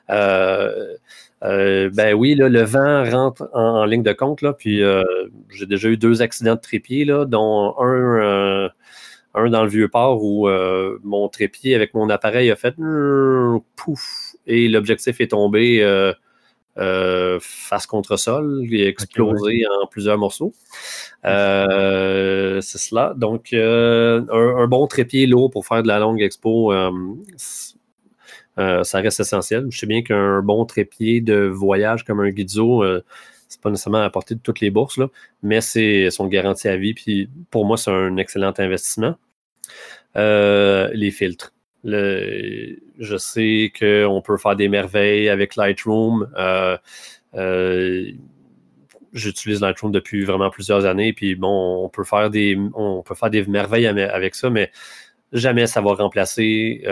Euh, 0.10 0.96
euh, 1.44 1.90
ben 1.94 2.14
oui, 2.14 2.36
le 2.36 2.64
vent 2.64 3.04
rentre 3.04 3.50
en, 3.54 3.86
ligne 3.86 4.04
de 4.04 4.14
compte, 4.14 4.42
là, 4.42 4.54
puis 4.54 4.82
j'ai 5.50 5.66
déjà 5.66 5.90
eu 5.90 5.98
deux 5.98 6.22
accidents 6.22 6.56
de 6.56 6.62
trépied, 6.62 7.06
là, 7.06 7.26
dont 7.26 7.76
un, 7.80 8.70
un 9.34 9.50
dans 9.50 9.64
le 9.64 9.70
vieux 9.70 9.90
port 9.90 10.24
où 10.24 10.48
mon 11.04 11.28
trépied 11.30 11.76
avec 11.76 11.94
mon 11.94 12.10
appareil 12.10 12.52
a 12.52 12.56
fait 12.56 12.76
pouf 13.76 14.36
et 14.48 14.68
l'objectif 14.70 15.20
est 15.20 15.28
tombé 15.28 15.82
face 16.78 17.86
contre 17.88 18.18
sol, 18.18 18.62
il 18.64 18.82
est 18.82 18.88
explosé 18.88 19.66
en 19.82 19.88
plusieurs 19.88 20.18
morceaux. 20.18 20.54
c'est 21.24 21.30
cela. 22.62 23.14
Donc, 23.16 23.54
un, 23.54 24.68
bon 24.68 24.88
trépied 24.88 25.28
lourd 25.28 25.52
pour 25.52 25.66
faire 25.66 25.84
de 25.84 25.88
la 25.88 26.00
longue 26.00 26.22
expo, 26.22 26.74
ça 28.58 29.00
reste 29.00 29.20
essentiel. 29.20 29.68
Je 29.70 29.78
sais 29.78 29.88
bien 29.88 30.02
qu'un 30.02 30.42
bon 30.42 30.66
trépied 30.66 31.22
de 31.22 31.48
voyage 31.48 32.04
comme 32.04 32.20
un 32.20 32.30
Gizzo, 32.30 32.84
c'est 33.48 33.62
pas 33.62 33.70
nécessairement 33.70 34.04
à 34.04 34.10
portée 34.10 34.36
de 34.36 34.40
toutes 34.42 34.60
les 34.60 34.72
bourses, 34.72 34.98
là, 34.98 35.08
mais 35.44 35.62
c'est 35.62 36.10
son 36.12 36.28
garantie 36.28 36.68
à 36.68 36.78
vie. 36.78 36.94
Puis 36.94 37.30
pour 37.52 37.66
moi, 37.66 37.78
c'est 37.78 37.92
un 37.92 38.18
excellent 38.18 38.54
investissement. 38.58 39.16
Euh, 40.18 40.90
les 40.94 41.12
filtres. 41.12 41.52
Je 41.86 43.18
sais 43.18 43.72
qu'on 43.78 44.22
peut 44.22 44.38
faire 44.38 44.56
des 44.56 44.68
merveilles 44.70 45.30
avec 45.30 45.56
Lightroom. 45.56 46.30
Euh, 46.38 46.78
euh, 47.36 48.12
j'utilise 49.14 49.62
Lightroom 49.62 49.92
depuis 49.92 50.26
vraiment 50.26 50.50
plusieurs 50.50 50.86
années. 50.86 51.14
Puis 51.14 51.36
bon, 51.36 51.84
on 51.86 51.90
peut 51.90 52.04
faire 52.04 52.30
des, 52.30 52.58
on 52.74 53.02
peut 53.04 53.16
faire 53.16 53.30
des 53.30 53.46
merveilles 53.46 53.88
avec 53.88 54.36
ça, 54.36 54.50
mais 54.50 54.72
jamais 55.32 55.68
ça 55.68 55.82
va 55.82 55.94
remplacer 55.94 56.84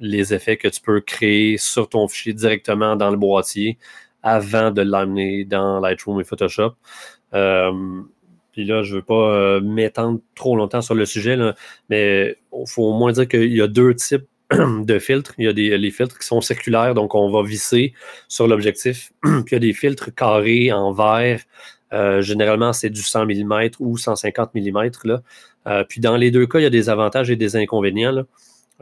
les 0.00 0.34
effets 0.34 0.56
que 0.56 0.68
tu 0.68 0.80
peux 0.80 1.00
créer 1.00 1.56
sur 1.58 1.88
ton 1.88 2.08
fichier 2.08 2.32
directement 2.32 2.96
dans 2.96 3.10
le 3.10 3.16
boîtier 3.16 3.78
avant 4.22 4.70
de 4.70 4.82
l'amener 4.82 5.44
dans 5.44 5.80
Lightroom 5.80 6.20
et 6.20 6.24
Photoshop. 6.24 6.74
Euh, 8.52 8.62
puis 8.62 8.64
là, 8.64 8.82
je 8.82 8.92
ne 8.92 8.96
veux 8.96 9.04
pas 9.04 9.34
euh, 9.34 9.60
m'étendre 9.60 10.20
trop 10.34 10.56
longtemps 10.56 10.82
sur 10.82 10.94
le 10.94 11.06
sujet, 11.06 11.36
mais 11.88 12.36
il 12.52 12.68
faut 12.68 12.84
au 12.84 12.92
moins 12.92 13.12
dire 13.12 13.28
qu'il 13.28 13.52
y 13.52 13.62
a 13.62 13.66
deux 13.66 13.94
types 13.94 14.26
de 14.50 14.98
filtres. 14.98 15.34
Il 15.38 15.44
y 15.44 15.48
a 15.48 15.52
des, 15.52 15.76
les 15.78 15.90
filtres 15.90 16.18
qui 16.18 16.26
sont 16.26 16.40
circulaires, 16.40 16.94
donc 16.94 17.14
on 17.14 17.30
va 17.30 17.42
visser 17.42 17.94
sur 18.28 18.46
l'objectif. 18.46 19.12
puis 19.22 19.42
il 19.50 19.52
y 19.52 19.56
a 19.56 19.60
des 19.60 19.72
filtres 19.72 20.14
carrés 20.14 20.72
en 20.72 20.92
verre. 20.92 21.40
Euh, 21.92 22.22
généralement, 22.22 22.72
c'est 22.72 22.90
du 22.90 23.02
100 23.02 23.26
mm 23.26 23.70
ou 23.80 23.98
150 23.98 24.54
mm. 24.54 24.90
Là. 25.04 25.84
puis 25.88 26.00
dans 26.00 26.16
les 26.16 26.30
deux 26.30 26.46
cas, 26.46 26.58
il 26.58 26.62
y 26.62 26.66
a 26.66 26.70
des 26.70 26.88
avantages 26.88 27.30
et 27.30 27.36
des 27.36 27.56
inconvénients. 27.56 28.12
Là. 28.12 28.24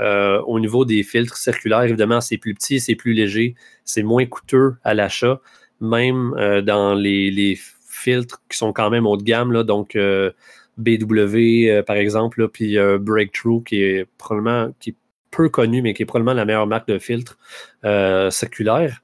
Euh, 0.01 0.41
au 0.47 0.59
niveau 0.61 0.85
des 0.85 1.03
filtres 1.03 1.37
circulaires, 1.37 1.83
évidemment, 1.83 2.21
c'est 2.21 2.39
plus 2.39 2.55
petit, 2.55 2.81
c'est 2.81 2.95
plus 2.95 3.13
léger, 3.13 3.55
c'est 3.85 4.03
moins 4.03 4.25
coûteux 4.25 4.77
à 4.83 4.95
l'achat, 4.95 5.41
même 5.81 6.35
euh, 6.39 6.63
dans 6.63 6.95
les, 6.95 7.59
filtres 8.01 8.43
qui 8.49 8.57
sont 8.57 8.73
quand 8.73 8.91
même 8.91 9.07
haut 9.07 9.17
de 9.17 9.23
gamme, 9.23 9.63
donc 9.63 9.97
euh, 9.97 10.31
BW 10.79 11.83
par 11.87 11.97
exemple, 11.97 12.49
puis 12.49 12.77
Breakthrough 13.01 13.63
qui 13.63 13.83
est 13.83 14.07
probablement 14.19 14.73
qui 14.81 14.91
est 14.91 14.97
peu 15.31 15.49
connu, 15.49 15.83
mais 15.83 15.95
qui 15.95 16.03
est 16.03 16.07
probablement 16.07 16.35
la 16.35 16.45
meilleure 16.45 16.67
marque 16.67 16.89
de 16.89 16.99
filtres 16.99 17.39
circulaires. 18.31 19.03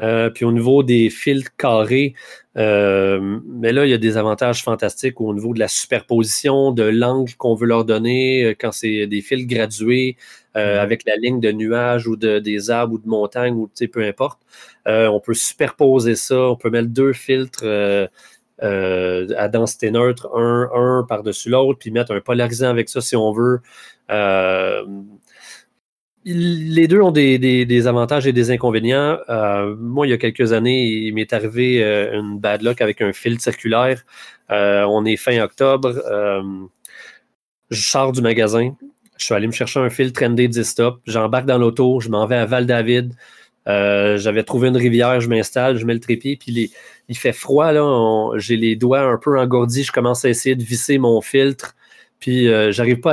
Euh, 0.00 0.30
puis 0.30 0.44
au 0.44 0.52
niveau 0.52 0.82
des 0.82 1.10
filtres 1.10 1.50
carrés, 1.56 2.14
euh, 2.56 3.40
mais 3.46 3.72
là, 3.72 3.84
il 3.84 3.90
y 3.90 3.94
a 3.94 3.98
des 3.98 4.16
avantages 4.16 4.62
fantastiques 4.62 5.20
au 5.20 5.34
niveau 5.34 5.54
de 5.54 5.58
la 5.58 5.68
superposition, 5.68 6.72
de 6.72 6.84
l'angle 6.84 7.34
qu'on 7.34 7.54
veut 7.54 7.66
leur 7.66 7.84
donner 7.84 8.44
euh, 8.44 8.54
quand 8.58 8.72
c'est 8.72 9.06
des 9.06 9.20
fils 9.22 9.46
gradués 9.46 10.16
mm-hmm. 10.54 10.78
avec 10.78 11.04
la 11.06 11.16
ligne 11.16 11.40
de 11.40 11.52
nuages 11.52 12.06
ou 12.06 12.16
de, 12.16 12.38
des 12.38 12.70
arbres 12.70 12.94
ou 12.94 12.98
de 12.98 13.08
montagnes 13.08 13.54
ou 13.54 13.70
peu 13.92 14.04
importe. 14.04 14.40
on 14.86 15.20
peut 15.20 15.34
superposer 15.34 16.14
ça, 16.16 16.40
on 16.50 16.56
peut 16.56 16.70
mettre 16.70 16.88
deux 16.88 17.12
filtres 17.12 17.64
à 18.60 19.48
densité 19.48 19.90
neutre, 19.90 20.28
un, 20.34 20.68
un 20.74 21.06
par-dessus 21.08 21.48
l'autre, 21.48 21.78
puis 21.78 21.90
mettre 21.90 22.12
un 22.12 22.20
polarisant 22.20 22.68
avec 22.68 22.88
ça 22.88 23.00
si 23.00 23.14
on 23.14 23.32
veut 23.32 23.60
les 26.34 26.88
deux 26.88 27.00
ont 27.00 27.10
des, 27.10 27.86
avantages 27.86 28.26
et 28.26 28.32
des 28.32 28.50
inconvénients. 28.50 29.18
Euh, 29.28 29.74
moi, 29.78 30.06
il 30.06 30.10
y 30.10 30.12
a 30.12 30.18
quelques 30.18 30.52
années, 30.52 30.86
il 30.86 31.14
m'est 31.14 31.32
arrivé 31.32 31.82
euh, 31.82 32.20
une 32.20 32.38
bad 32.38 32.62
luck 32.62 32.80
avec 32.80 33.00
un 33.00 33.12
fil 33.12 33.40
circulaire. 33.40 34.04
Euh, 34.50 34.84
on 34.84 35.04
est 35.04 35.16
fin 35.16 35.40
octobre. 35.40 35.94
je 37.70 37.80
sors 37.80 38.12
du 38.12 38.22
magasin. 38.22 38.74
Je 39.16 39.24
suis 39.24 39.34
allé 39.34 39.46
me 39.46 39.52
chercher 39.52 39.80
un 39.80 39.90
fil 39.90 40.12
trendy 40.12 40.48
10 40.48 40.62
stop. 40.62 41.00
J'embarque 41.06 41.46
dans 41.46 41.58
l'auto. 41.58 42.00
Je 42.00 42.08
m'en 42.08 42.26
vais 42.26 42.36
à 42.36 42.46
Val-David. 42.46 43.14
J'avais 43.66 44.44
trouvé 44.44 44.68
une 44.68 44.76
rivière. 44.76 45.20
Je 45.20 45.28
m'installe. 45.28 45.76
Je 45.78 45.86
mets 45.86 45.94
le 45.94 46.00
trépied. 46.00 46.36
Puis 46.36 46.72
il 47.08 47.16
fait 47.16 47.32
froid. 47.32 47.72
J'ai 48.36 48.56
les 48.56 48.76
doigts 48.76 49.00
un 49.00 49.18
peu 49.18 49.38
engourdis. 49.38 49.84
Je 49.84 49.92
commence 49.92 50.24
à 50.24 50.28
essayer 50.28 50.54
de 50.54 50.62
visser 50.62 50.98
mon 50.98 51.20
filtre. 51.20 51.74
Puis 52.20 52.48
euh, 52.48 52.72
j'arrive 52.72 53.00
pas 53.00 53.12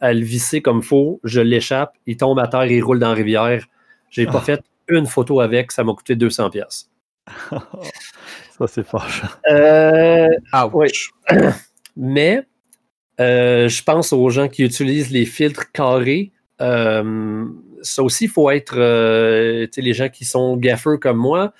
à 0.00 0.12
le, 0.12 0.24
visser 0.24 0.60
comme 0.60 0.82
faut. 0.82 1.20
Je 1.24 1.40
l'échappe, 1.40 1.94
il 2.06 2.16
tombe 2.16 2.38
à 2.38 2.48
terre, 2.48 2.66
il 2.66 2.82
roule 2.82 2.98
dans 2.98 3.08
la 3.08 3.14
rivière. 3.14 3.66
J'ai 4.10 4.26
pas 4.26 4.38
ah. 4.38 4.40
fait 4.44 4.62
une 4.88 5.06
photo 5.06 5.40
avec, 5.40 5.72
ça 5.72 5.84
m'a 5.84 5.94
coûté 5.94 6.16
200 6.16 6.50
pièces. 6.50 6.90
ça 7.50 8.66
c'est 8.66 8.86
fort. 8.86 9.06
Euh, 9.48 10.28
oui. 10.72 10.88
Mais 11.96 12.42
euh, 13.20 13.68
je 13.68 13.82
pense 13.82 14.12
aux 14.12 14.30
gens 14.30 14.48
qui 14.48 14.64
utilisent 14.64 15.10
les 15.10 15.26
filtres 15.26 15.70
carrés. 15.72 16.32
Euh, 16.60 17.44
ça 17.82 18.02
aussi, 18.02 18.24
il 18.24 18.30
faut 18.30 18.50
être 18.50 18.76
les 18.76 19.92
gens 19.92 20.08
qui 20.08 20.24
sont 20.24 20.56
gaffeux 20.56 20.96
comme 20.98 21.18
moi 21.18 21.52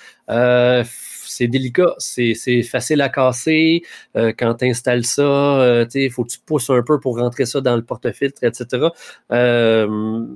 c'est 1.41 1.49
délicat, 1.49 1.95
c'est 1.99 2.62
facile 2.62 3.01
à 3.01 3.09
casser. 3.09 3.82
Euh, 4.14 4.32
quand 4.38 4.57
tu 4.57 4.66
installes 4.66 5.07
ça, 5.07 5.22
euh, 5.22 5.86
il 5.95 6.11
faut 6.11 6.24
que 6.24 6.32
tu 6.32 6.38
pousses 6.38 6.68
un 6.68 6.82
peu 6.82 7.01
pour 7.01 7.18
rentrer 7.18 7.47
ça 7.47 7.62
dans 7.62 7.76
le 7.76 7.82
porte-filtre, 7.82 8.45
etc. 8.45 8.88
Euh, 9.32 10.26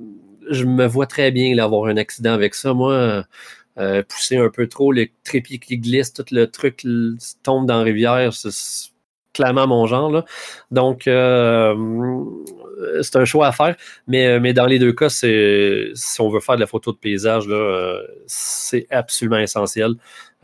je 0.51 0.65
me 0.65 0.87
vois 0.87 1.07
très 1.07 1.31
bien 1.31 1.59
avoir 1.59 1.91
un 1.91 1.99
accident 1.99 2.33
avec 2.33 2.55
ça. 2.55 2.73
Moi, 2.73 3.25
pousser 4.09 4.39
un 4.39 4.49
peu 4.49 4.67
trop, 4.67 4.93
le 4.93 5.09
trépied 5.25 5.59
qui 5.59 5.79
glisse, 5.79 6.15
tout 6.15 6.25
le 6.31 6.47
truc 6.47 6.87
tombe 7.43 7.67
dans 7.67 7.79
la 7.79 7.83
rivière, 7.83 8.33
c'est 8.33 8.51
clairement 9.35 9.67
mon 9.67 9.87
genre. 9.87 10.25
Donc, 10.71 11.03
c'est 11.05 11.13
un 13.17 13.25
choix 13.25 13.49
à 13.49 13.53
faire. 13.53 13.77
Mais, 14.07 14.41
mais 14.41 14.55
dans 14.55 14.67
les 14.67 14.79
deux 14.79 14.93
cas, 14.93 15.11
si 15.11 16.21
on 16.21 16.31
veut 16.31 16.41
faire 16.41 16.55
de 16.55 16.61
la 16.61 16.67
photo 16.67 16.93
de 16.93 16.99
paysage, 16.99 17.45
c'est 18.27 18.87
absolument 18.91 19.39
essentiel. 19.39 19.97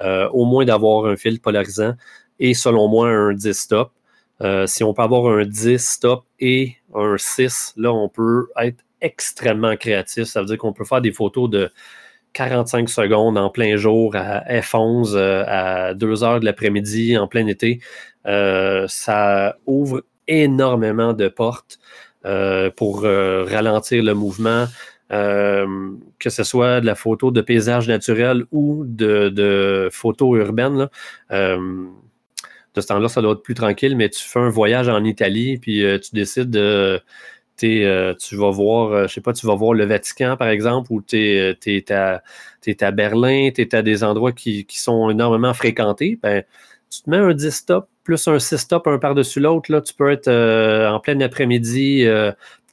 Euh, 0.03 0.29
au 0.31 0.47
moins 0.47 0.65
d'avoir 0.65 1.05
un 1.07 1.17
fil 1.17 1.41
polarisant 1.41 1.93
et 2.39 2.55
selon 2.55 2.89
moi 2.89 3.09
un 3.09 3.35
10 3.35 3.53
stop. 3.53 3.93
Euh, 4.41 4.67
si 4.67 4.83
on 4.83 4.95
peut 4.95 5.03
avoir 5.03 5.27
un 5.31 5.45
10 5.45 5.77
stop 5.79 6.25
et 6.39 6.77
un 6.95 7.17
6, 7.19 7.75
là, 7.77 7.93
on 7.93 8.09
peut 8.09 8.49
être 8.59 8.83
extrêmement 9.03 9.77
créatif. 9.77 10.25
Ça 10.25 10.41
veut 10.41 10.47
dire 10.47 10.57
qu'on 10.57 10.73
peut 10.73 10.87
faire 10.87 11.03
des 11.03 11.13
photos 11.13 11.51
de 11.51 11.71
45 12.33 12.89
secondes 12.89 13.37
en 13.37 13.51
plein 13.51 13.77
jour 13.77 14.17
à 14.17 14.41
F11 14.49 15.13
euh, 15.15 15.45
à 15.47 15.93
2 15.93 16.25
heures 16.25 16.41
de 16.41 16.47
l'après-midi 16.47 17.19
en 17.19 17.29
plein 17.29 17.47
été. 17.47 17.81
ça 18.25 19.57
ouvre 19.67 20.03
énormément 20.29 21.13
de 21.13 21.29
portes 21.29 21.79
pour 22.77 23.03
ralentir 23.03 24.03
le 24.03 24.15
mouvement, 24.15 24.67
euh, 25.13 25.91
que 26.21 26.31
ce 26.31 26.45
soit 26.45 26.81
de 26.81 26.87
la 26.87 26.95
photo 26.95 27.33
de 27.33 27.41
paysage 27.41 27.89
naturel 27.89 28.45
ou 28.53 28.85
de, 28.87 29.29
de 29.29 29.89
photo 29.91 30.37
urbaine. 30.37 30.89
Euh, 31.33 31.85
de 32.75 32.81
ce 32.81 32.87
temps-là, 32.87 33.09
ça 33.09 33.21
doit 33.21 33.33
être 33.33 33.43
plus 33.43 33.55
tranquille, 33.55 33.97
mais 33.97 34.09
tu 34.09 34.23
fais 34.23 34.39
un 34.39 34.51
voyage 34.51 34.89
en 34.89 35.03
Italie, 35.03 35.59
puis 35.59 35.85
euh, 35.85 35.99
tu 35.99 36.11
décides 36.15 36.51
de. 36.51 37.01
tu 37.57 38.37
vas 38.37 38.51
voir, 38.51 39.09
je 39.09 39.13
sais 39.15 39.21
pas, 39.21 39.33
tu 39.33 39.47
vas 39.47 39.57
voir 39.57 39.75
le 39.75 39.85
Vatican, 39.85 40.37
par 40.37 40.49
exemple, 40.49 40.93
ou 40.93 41.03
tu 41.03 41.19
es, 41.19 41.93
à, 41.93 42.91
Berlin, 42.93 43.51
tu 43.53 43.63
es 43.63 43.75
à 43.75 43.83
des 43.83 44.05
endroits 44.05 44.33
qui, 44.33 44.65
sont 44.69 45.11
énormément 45.11 45.55
fréquentés. 45.55 46.21
Ben, 46.23 46.45
tu 46.89 47.03
te 47.03 47.11
mets 47.11 47.17
un 47.17 47.35
10 47.35 47.51
stop 47.51 47.89
plus 48.05 48.27
un 48.29 48.39
6 48.39 48.57
stop 48.59 48.87
un 48.87 48.99
par-dessus 48.99 49.41
l'autre. 49.41 49.81
Tu 49.81 49.95
peux 49.95 50.11
être 50.11 50.29
en 50.29 51.01
plein 51.01 51.21
après-midi, 51.21 52.07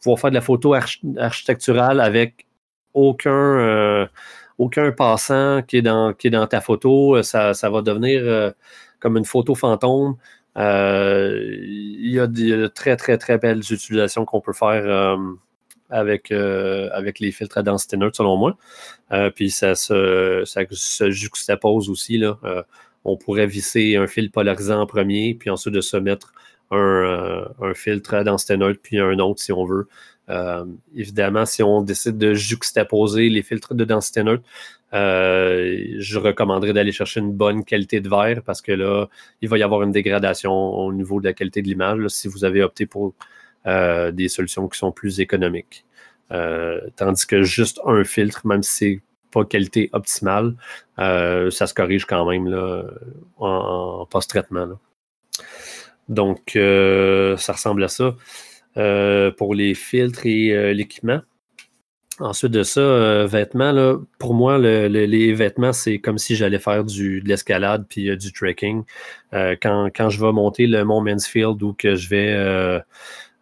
pouvoir 0.01 0.19
faire 0.19 0.31
de 0.31 0.35
la 0.35 0.41
photo 0.41 0.73
architecturale 0.73 1.99
avec 1.99 2.47
aucun, 2.97 3.31
euh, 3.31 4.07
aucun 4.57 4.91
passant 4.91 5.61
qui 5.61 5.77
est, 5.77 5.81
dans, 5.81 6.13
qui 6.13 6.27
est 6.27 6.31
dans 6.31 6.47
ta 6.47 6.61
photo. 6.61 7.21
Ça, 7.23 7.53
va 7.69 7.81
devenir 7.81 8.21
euh, 8.23 8.51
comme 8.99 9.17
une 9.17 9.25
photo 9.25 9.55
fantôme. 9.55 10.17
Euh, 10.57 11.39
il 11.61 12.09
y 12.09 12.19
a 12.19 12.27
de 12.27 12.67
très, 12.67 12.95
très, 12.97 13.17
très 13.17 13.37
belles 13.37 13.59
utilisations 13.59 14.25
qu'on 14.25 14.41
peut 14.41 14.53
faire 14.53 15.17
avec, 15.89 16.31
avec 16.31 17.19
les 17.19 17.31
filtres 17.31 17.59
à 17.59 17.63
densité 17.63 17.97
neutre, 17.97 18.17
selon 18.17 18.37
moi. 18.37 18.57
puis 19.35 19.51
ça 19.51 19.75
se, 19.75 20.43
ça 20.45 20.61
se 20.69 21.11
juxtapose 21.11 21.89
aussi. 21.89 22.17
Là. 22.17 22.39
on 23.05 23.17
pourrait 23.17 23.45
visser 23.45 23.95
un 23.95 24.07
fil 24.07 24.31
polarisant 24.31 24.81
en 24.81 24.87
premier, 24.87 25.35
puis 25.35 25.51
ensuite 25.51 25.75
de 25.75 25.81
se 25.81 25.97
mettre 25.97 26.33
euh, 26.73 27.45
un, 27.61 27.73
filtre 27.73 28.15
neutre, 28.57 28.79
puis 28.83 28.99
un 28.99 29.19
autre 29.19 29.41
si 29.41 29.53
on 29.53 29.65
veut. 29.65 29.87
Euh, 30.29 30.65
évidemment, 30.93 31.45
si 31.45 31.63
on 31.63 31.81
décide 31.81 32.17
de 32.17 32.33
juxtaposer 32.33 33.29
les 33.29 33.41
filtres 33.41 33.73
de 33.73 33.85
densité 33.85 34.23
neutre, 34.23 34.43
euh, 34.93 35.95
je 35.97 36.19
recommanderais 36.19 36.73
d'aller 36.73 36.91
chercher 36.91 37.21
une 37.21 37.31
bonne 37.31 37.63
qualité 37.63 38.01
de 38.01 38.09
verre 38.09 38.41
parce 38.43 38.61
que 38.61 38.73
là, 38.73 39.07
il 39.41 39.47
va 39.47 39.57
y 39.57 39.63
avoir 39.63 39.83
une 39.83 39.91
dégradation 39.91 40.51
au 40.51 40.91
niveau 40.91 41.21
de 41.21 41.25
la 41.25 41.33
qualité 41.33 41.61
de 41.61 41.67
l'image 41.67 42.05
si 42.09 42.27
vous 42.27 42.43
avez 42.43 42.63
opté 42.63 42.85
pour 42.85 43.15
des 43.65 44.29
solutions 44.29 44.69
qui 44.69 44.79
sont 44.79 44.93
plus 44.93 45.19
économiques. 45.19 45.85
tandis 46.95 47.25
que 47.27 47.43
juste 47.43 47.81
un 47.85 48.03
filtre, 48.05 48.47
même 48.47 48.63
si 48.63 48.71
c'est 48.75 49.01
pas 49.31 49.43
qualité 49.45 49.89
optimale, 49.93 50.55
ça 50.97 51.67
se 51.67 51.73
corrige 51.73 52.05
quand 52.05 52.29
même 52.29 52.47
là, 52.47 52.83
en, 53.39 54.05
post-traitement. 54.09 54.79
Donc, 56.09 56.51
ça 56.53 57.53
ressemble 57.53 57.83
à 57.83 57.87
ça 57.87 58.15
pour 59.37 59.55
les 59.55 59.73
filtres 59.73 60.25
et 60.25 60.73
l'équipement. 60.73 61.21
Ensuite 62.19 62.51
de 62.51 62.63
ça, 62.63 62.79
euh, 62.81 63.27
vêtements, 63.27 63.71
là, 63.71 63.95
pour 64.17 64.33
moi, 64.33 64.57
les 64.57 65.33
vêtements, 65.33 65.71
c'est 65.71 65.99
comme 65.99 66.17
si 66.17 66.35
j'allais 66.35 66.57
faire 66.57 66.83
du, 66.83 67.21
de 67.21 67.29
l'escalade 67.29 67.85
puis 67.87 68.09
euh, 68.09 68.15
du 68.15 68.33
trekking. 68.33 68.83
Euh, 69.33 69.55
quand, 69.61 69.89
quand, 69.95 70.09
je 70.09 70.19
vais 70.19 70.31
monter 70.31 70.65
le 70.65 70.83
mont 70.83 70.99
Mansfield 71.01 71.61
ou 71.61 71.73
que 71.73 71.95
je 71.95 72.09
vais, 72.09 72.33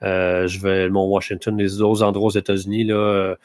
je 0.01 0.59
vais 0.59 0.85
le 0.85 0.89
mont 0.91 1.05
Washington, 1.07 1.57
les 1.57 1.81
autres 1.81 2.03
endroits 2.03 2.27
aux 2.27 2.37
États-Unis, 2.37 2.83
là, 2.83 3.35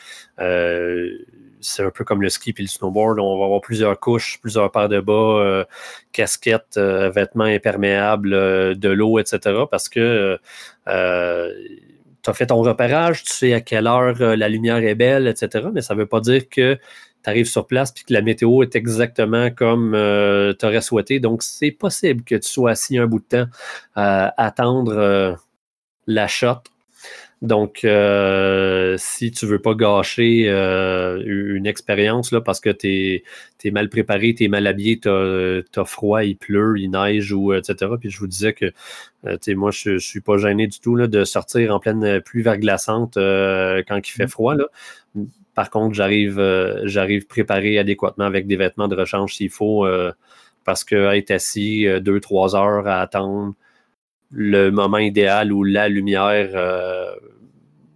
c'est 1.60 1.84
un 1.84 1.90
peu 1.90 2.04
comme 2.04 2.22
le 2.22 2.28
ski 2.28 2.52
puis 2.52 2.64
le 2.64 2.68
snowboard. 2.68 3.18
On 3.18 3.38
va 3.38 3.44
avoir 3.44 3.60
plusieurs 3.60 3.98
couches, 4.00 4.38
plusieurs 4.40 4.70
paires 4.70 4.88
de 4.88 5.00
bas, 5.00 5.66
casquettes, 6.12 6.78
vêtements 6.78 7.44
imperméables, 7.44 8.30
de 8.30 8.88
l'eau, 8.88 9.18
etc. 9.18 9.64
Parce 9.70 9.88
que 9.88 10.38
tu 12.22 12.30
as 12.30 12.34
fait 12.34 12.46
ton 12.46 12.62
repérage, 12.62 13.22
tu 13.24 13.32
sais 13.32 13.52
à 13.54 13.60
quelle 13.60 13.86
heure 13.86 14.20
euh, 14.20 14.36
la 14.36 14.48
lumière 14.48 14.78
est 14.78 14.94
belle, 14.94 15.26
etc. 15.26 15.68
Mais 15.72 15.82
ça 15.82 15.94
ne 15.94 16.00
veut 16.00 16.06
pas 16.06 16.20
dire 16.20 16.48
que 16.48 16.78
tu 17.22 17.30
arrives 17.30 17.48
sur 17.48 17.66
place 17.66 17.92
et 17.98 18.04
que 18.04 18.12
la 18.12 18.22
météo 18.22 18.62
est 18.62 18.76
exactement 18.76 19.50
comme 19.50 19.94
euh, 19.94 20.52
tu 20.58 20.66
aurais 20.66 20.80
souhaité. 20.80 21.20
Donc, 21.20 21.42
c'est 21.42 21.70
possible 21.70 22.22
que 22.24 22.34
tu 22.34 22.48
sois 22.48 22.72
assis 22.72 22.98
un 22.98 23.06
bout 23.06 23.20
de 23.20 23.24
temps 23.24 23.46
à 23.94 24.42
attendre 24.42 24.92
euh, 24.96 25.34
la 26.06 26.28
shot 26.28 26.62
donc, 27.42 27.84
euh, 27.84 28.96
si 28.98 29.30
tu 29.30 29.46
veux 29.46 29.60
pas 29.60 29.74
gâcher 29.74 30.44
euh, 30.48 31.22
une 31.24 31.66
expérience 31.66 32.32
là, 32.32 32.42
parce 32.42 32.60
que 32.60 32.68
tu 32.68 33.22
es, 33.64 33.70
mal 33.70 33.88
préparé, 33.88 34.34
tu 34.34 34.44
es 34.44 34.48
mal 34.48 34.66
habillé, 34.66 35.00
tu 35.00 35.08
as, 35.08 35.84
froid, 35.86 36.22
il 36.22 36.36
pleut, 36.36 36.78
il 36.78 36.90
neige, 36.90 37.32
ou 37.32 37.54
etc. 37.54 37.92
Puis 37.98 38.10
je 38.10 38.18
vous 38.18 38.26
disais 38.26 38.52
que 38.52 38.72
euh, 39.26 39.38
moi, 39.56 39.70
je, 39.70 39.92
ne 39.92 39.98
suis 39.98 40.20
pas 40.20 40.36
gêné 40.36 40.66
du 40.66 40.80
tout 40.80 40.96
là, 40.96 41.06
de 41.06 41.24
sortir 41.24 41.74
en 41.74 41.80
pleine 41.80 42.20
pluie 42.20 42.42
verglaçante 42.42 43.14
quand 43.14 43.98
il 43.98 44.12
fait 44.12 44.26
mmh. 44.26 44.28
froid. 44.28 44.54
Là. 44.54 44.66
Par 45.54 45.70
contre, 45.70 45.94
j'arrive 45.94 46.38
j'arrive 46.84 47.26
préparé 47.26 47.78
adéquatement 47.78 48.24
avec 48.24 48.46
des 48.48 48.56
vêtements 48.56 48.88
de 48.88 48.96
rechange 48.96 49.34
s'il 49.34 49.50
faut, 49.50 49.86
parce 50.64 50.84
que 50.84 51.14
être 51.14 51.30
assis 51.30 51.86
deux, 52.02 52.20
trois 52.20 52.54
heures 52.54 52.86
à 52.86 53.00
attendre 53.00 53.54
le 54.30 54.70
moment 54.70 54.98
idéal 54.98 55.52
où 55.52 55.64
la 55.64 55.88
lumière, 55.88 56.50
euh, 56.54 57.12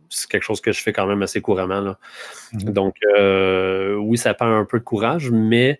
c'est 0.08 0.28
quelque 0.28 0.42
chose 0.42 0.60
que 0.60 0.72
je 0.72 0.82
fais 0.82 0.92
quand 0.92 1.06
même 1.06 1.22
assez 1.22 1.40
couramment. 1.40 1.94
Mhm. 2.52 2.72
Donc, 2.72 2.96
euh, 3.16 3.94
oui, 3.96 4.18
ça 4.18 4.34
prend 4.34 4.46
un 4.46 4.64
peu 4.64 4.78
de 4.78 4.84
courage, 4.84 5.30
mais 5.30 5.78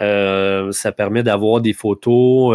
euh, 0.00 0.70
ça 0.72 0.92
permet 0.92 1.22
d'avoir 1.22 1.60
des 1.60 1.72
photos 1.72 2.54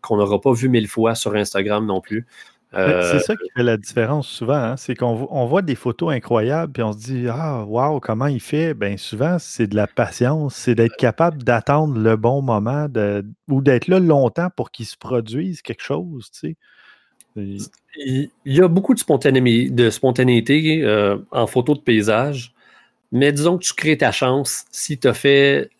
qu'on 0.00 0.16
n'aura 0.16 0.40
pas 0.40 0.52
vues 0.52 0.68
mille 0.68 0.88
fois 0.88 1.14
sur 1.14 1.34
Instagram 1.34 1.86
non 1.86 2.00
plus. 2.00 2.26
C'est 2.74 3.20
ça 3.20 3.36
qui 3.36 3.48
fait 3.54 3.62
la 3.62 3.76
différence 3.76 4.28
souvent, 4.28 4.54
hein. 4.54 4.76
c'est 4.76 4.94
qu'on 4.94 5.46
voit 5.46 5.62
des 5.62 5.74
photos 5.74 6.12
incroyables, 6.12 6.72
puis 6.72 6.82
on 6.82 6.92
se 6.92 6.98
dit 6.98 7.26
Ah, 7.28 7.64
waouh, 7.64 8.00
comment 8.00 8.26
il 8.26 8.40
fait? 8.40 8.74
Bien, 8.74 8.96
souvent, 8.96 9.38
c'est 9.38 9.66
de 9.66 9.76
la 9.76 9.86
patience, 9.86 10.54
c'est 10.54 10.74
d'être 10.74 10.96
capable 10.96 11.42
d'attendre 11.42 11.98
le 11.98 12.16
bon 12.16 12.42
moment 12.42 12.86
ou 13.48 13.60
d'être 13.62 13.88
là 13.88 13.98
longtemps 14.00 14.48
pour 14.54 14.70
qu'il 14.70 14.86
se 14.86 14.96
produise 14.96 15.62
quelque 15.62 15.82
chose. 15.82 16.30
Il 17.36 18.30
y 18.44 18.60
a 18.60 18.68
beaucoup 18.68 18.94
de 18.94 18.98
spontanéité, 18.98 19.70
de 19.70 19.90
spontanéité 19.90 20.82
euh, 20.82 21.18
en 21.30 21.46
photo 21.46 21.74
de 21.74 21.80
paysage, 21.80 22.54
mais 23.12 23.32
disons 23.32 23.58
que 23.58 23.64
tu 23.64 23.74
crées 23.74 23.98
ta 23.98 24.12
chance 24.12 24.64
si 24.70 24.98
tu 24.98 25.08
as 25.08 25.14
fait 25.14 25.70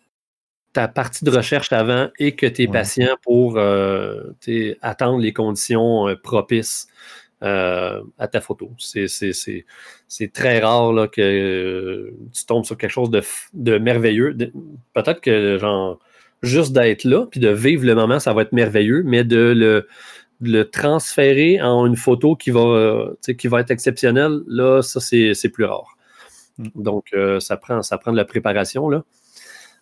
ta 0.75 0.89
partie 0.89 1.23
de 1.23 1.31
recherche 1.31 1.71
avant 1.71 2.09
et 2.19 2.35
que 2.35 2.45
tu 2.45 2.63
es 2.63 2.67
patient 2.67 3.15
pour 3.23 3.57
euh, 3.57 4.33
attendre 4.81 5.19
les 5.19 5.31
conditions 5.31 6.09
euh, 6.09 6.15
propices 6.21 6.89
euh, 7.43 8.01
à 8.17 8.27
ta 8.27 8.41
photo. 8.41 8.69
C'est 8.77 10.33
très 10.33 10.59
rare 10.59 10.91
là, 10.91 11.07
que 11.07 12.13
tu 12.33 12.45
tombes 12.45 12.65
sur 12.65 12.77
quelque 12.77 12.91
chose 12.91 13.09
de, 13.53 13.77
merveilleux. 13.77 14.35
Peut-être 14.93 15.21
que 15.21 15.57
genre 15.57 15.97
juste 16.43 16.73
d'être 16.73 17.05
là 17.05 17.25
puis 17.25 17.39
de 17.39 17.49
vivre 17.49 17.85
le 17.85 17.95
moment, 17.95 18.19
ça 18.19 18.33
va 18.33 18.41
être 18.41 18.51
merveilleux, 18.51 19.01
mais 19.05 19.23
de 19.23 19.85
le, 20.41 20.69
transférer 20.71 21.61
en 21.61 21.85
une 21.85 21.95
photo 21.95 22.35
qui 22.35 22.51
va, 22.51 23.11
qui 23.37 23.47
va 23.47 23.61
être 23.61 23.71
exceptionnelle, 23.71 24.41
là, 24.45 24.81
ça, 24.81 24.99
c'est 24.99 25.49
plus 25.53 25.63
rare. 25.63 25.95
Mm. 26.57 26.67
Donc, 26.75 27.15
ça, 27.39 27.55
prend, 27.55 27.81
ça 27.81 27.97
prend 27.97 28.11
de 28.11 28.17
la 28.17 28.25
préparation. 28.25 28.89
Là. 28.89 29.05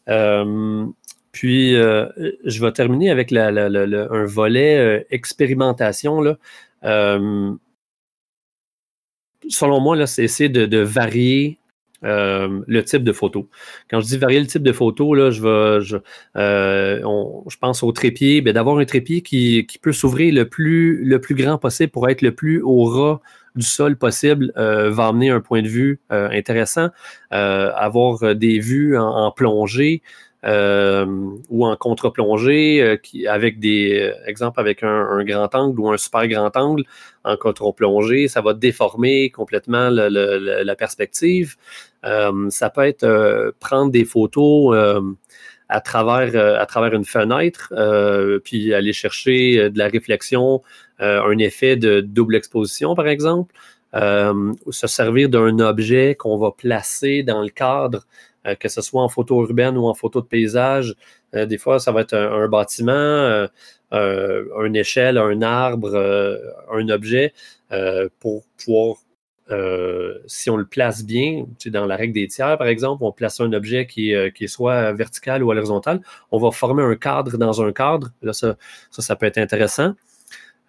Euh, 0.10 0.86
puis, 1.32 1.76
euh, 1.76 2.08
je 2.45 2.64
vais 2.64 2.72
terminer 2.72 3.10
avec 3.10 3.32
un 3.34 4.26
volet 4.26 4.78
euh, 4.78 5.04
expérimentation. 5.10 6.22
Là. 6.22 6.38
selon 9.49 9.80
moi, 9.80 10.06
c'est 10.08 10.24
essayer 10.24 10.49
de, 10.49 10.78
varier 10.80 11.60
le 12.01 12.82
type 12.82 13.04
de 13.04 13.14
photo. 13.14 13.49
Quand 13.89 13.99
je 14.01 14.08
dis 14.08 14.18
varier 14.18 14.39
le 14.39 14.47
type 14.47 14.64
de 14.64 14.74
photo, 14.74 15.16
là, 15.16 15.32
je, 15.32 15.97
pense 17.60 17.84
au 17.84 17.91
trépied, 17.91 18.41
ben, 18.41 18.54
d'avoir 18.54 18.78
un 18.78 18.86
trépied 18.86 19.22
qui, 19.22 19.68
peut 19.82 19.93
s'ouvrir 19.93 20.34
le 20.34 20.47
plus, 20.47 21.04
le 21.04 21.20
plus 21.20 21.36
grand 21.36 21.58
possible 21.58 21.91
pour 21.91 22.10
être 22.10 22.22
le 22.22 22.36
plus 22.36 22.62
au 22.62 22.84
ras 22.86 23.22
du 23.56 23.66
sol 23.66 23.95
possible, 23.97 24.51
va 24.56 25.08
amener 25.08 25.30
un 25.30 25.41
point 25.41 25.62
de 25.62 25.68
vue 25.68 25.99
intéressant. 26.10 26.89
avoir 27.30 28.36
des 28.36 28.60
vues 28.60 28.97
en 28.97 29.32
plongée, 29.32 30.01
euh, 30.45 31.06
ou 31.49 31.66
en 31.66 31.76
contre-plongée, 31.78 32.82
euh, 32.82 32.97
avec 33.30 33.60
des 33.60 34.12
euh, 34.12 34.28
exemples 34.28 34.60
avec 34.60 34.84
un, 34.84 35.24
grand 35.24 35.56
angle 35.56 35.80
ou 35.80 35.89
un 35.89 35.95
super 35.95 36.28
grand 36.28 36.56
angle 36.58 36.84
en 37.24 37.38
contre-plongée, 37.38 38.28
ça 38.28 38.41
va 38.41 38.54
déformer 38.54 39.30
complètement 39.30 39.89
la 39.89 40.76
perspective. 40.76 41.56
ça 42.04 42.70
peut 42.70 42.86
être 42.86 43.54
prendre 43.62 43.91
des 43.91 44.04
photos 44.04 44.76
à 45.74 45.82
travers, 45.82 46.59
à 46.61 46.65
travers 46.65 46.93
une 46.93 47.05
fenêtre, 47.05 47.74
puis 48.43 48.74
aller 48.74 48.93
chercher 48.93 49.69
de 49.69 49.78
la 49.78 49.88
réflexion, 49.88 50.61
un 50.99 51.38
effet 51.39 51.76
de 51.76 51.99
double 52.01 52.36
exposition, 52.36 52.95
par 52.95 53.07
exemple. 53.07 53.53
se 53.93 54.88
servir 54.88 55.30
d'un 55.30 55.59
objet 55.59 56.15
qu'on 56.15 56.38
va 56.38 56.51
placer 56.51 57.24
dans 57.24 57.41
le 57.41 57.49
cadre 57.49 58.05
euh, 58.45 58.55
que 58.55 58.67
ce 58.67 58.82
soit 58.82 59.01
en 59.01 59.07
photo 59.09 59.41
urbaine 59.41 59.78
ou 59.78 59.88
en 59.88 59.93
photo 59.93 60.21
de 60.21 60.26
paysage. 60.26 60.95
Euh, 61.34 61.45
des 61.45 61.57
fois, 61.57 61.80
ça 61.80 61.91
va 61.91 62.01
être 62.01 62.13
un, 62.13 62.47
bâtiment, 62.49 62.91
euh, 62.91 63.47
une 64.65 64.76
échelle, 64.76 65.17
un 65.17 65.41
arbre, 65.41 65.95
un 66.71 66.89
objet, 66.89 67.34
pour 68.19 68.43
pouvoir 68.57 68.97
si 70.26 70.50
on 70.50 70.58
le 70.58 70.66
place 70.66 71.04
bien, 71.04 71.46
dans 71.68 71.86
la 71.86 71.96
règle 71.96 72.14
des 72.14 72.28
tiers, 72.28 72.58
par 72.58 72.68
exemple, 72.68 73.04
on 73.04 73.12
place 73.12 73.39
un 73.39 73.54
objet 73.54 73.86
qui, 73.86 74.12
est 74.12 74.48
soit 74.48 74.94
vertical 74.94 75.44
ou 75.44 75.52
horizontal, 75.52 76.02
on 76.32 76.39
va 76.39 76.52
former 76.52 76.84
un 76.84 76.96
cadre 76.96 77.38
dans 77.38 77.62
un 77.62 77.72
cadre. 77.72 78.12
Là, 78.22 78.34
ça, 78.34 78.56
ça, 78.89 79.16
peut 79.16 79.26
être 79.26 79.38
intéressant. 79.38 79.94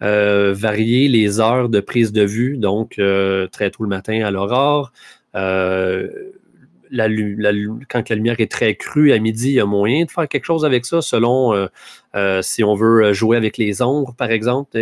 varier 0.01 1.07
les 1.07 1.39
heures 1.39 1.69
de 1.69 1.79
prise 1.79 2.11
de 2.11 2.23
vue, 2.23 2.57
donc 2.57 2.99
très 3.51 3.71
tôt 3.71 3.83
le 3.83 3.89
matin 3.89 4.23
à 4.23 4.31
l'aurore, 4.31 4.91
quand 7.89 8.09
la 8.09 8.15
lumière 8.15 8.39
est 8.39 8.51
très 8.51 8.75
crue 8.75 9.11
à 9.11 9.19
midi, 9.19 9.49
il 9.49 9.55
y 9.55 9.59
a 9.59 9.65
moyen 9.65 10.05
de 10.05 10.11
faire 10.11 10.27
quelque 10.27 10.45
chose 10.45 10.65
avec 10.65 10.85
ça 10.85 11.01
selon 11.01 11.53
euh, 11.53 11.67
euh, 12.15 12.41
si 12.41 12.63
on 12.63 12.75
veut 12.75 13.13
jouer 13.13 13.37
avec 13.37 13.57
les 13.57 13.81
ombres, 13.81 14.13
par 14.15 14.31
exemple. 14.31 14.77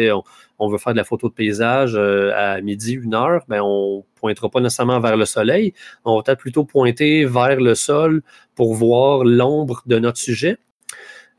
On, 0.59 0.69
veut 0.69 0.77
faire 0.77 0.93
de 0.93 0.97
la 0.97 1.03
photo 1.03 1.27
de 1.27 1.33
paysage 1.33 1.93
euh, 1.95 2.31
à 2.35 2.61
midi, 2.61 2.93
une 2.93 3.15
heure, 3.15 3.43
ben 3.49 3.61
on 3.61 3.97
ne 3.97 4.19
pointera 4.19 4.49
pas 4.49 4.61
nécessairement 4.61 4.99
vers 4.99 5.17
le 5.17 5.25
soleil. 5.25 5.73
On 6.05 6.15
va 6.15 6.23
peut-être 6.23 6.39
plutôt 6.39 6.63
pointer 6.63 7.25
vers 7.25 7.59
le 7.59 7.75
sol 7.75 8.21
pour 8.55 8.73
voir 8.73 9.25
l'ombre 9.25 9.83
de 9.85 9.99
notre 9.99 10.19
sujet. 10.19 10.57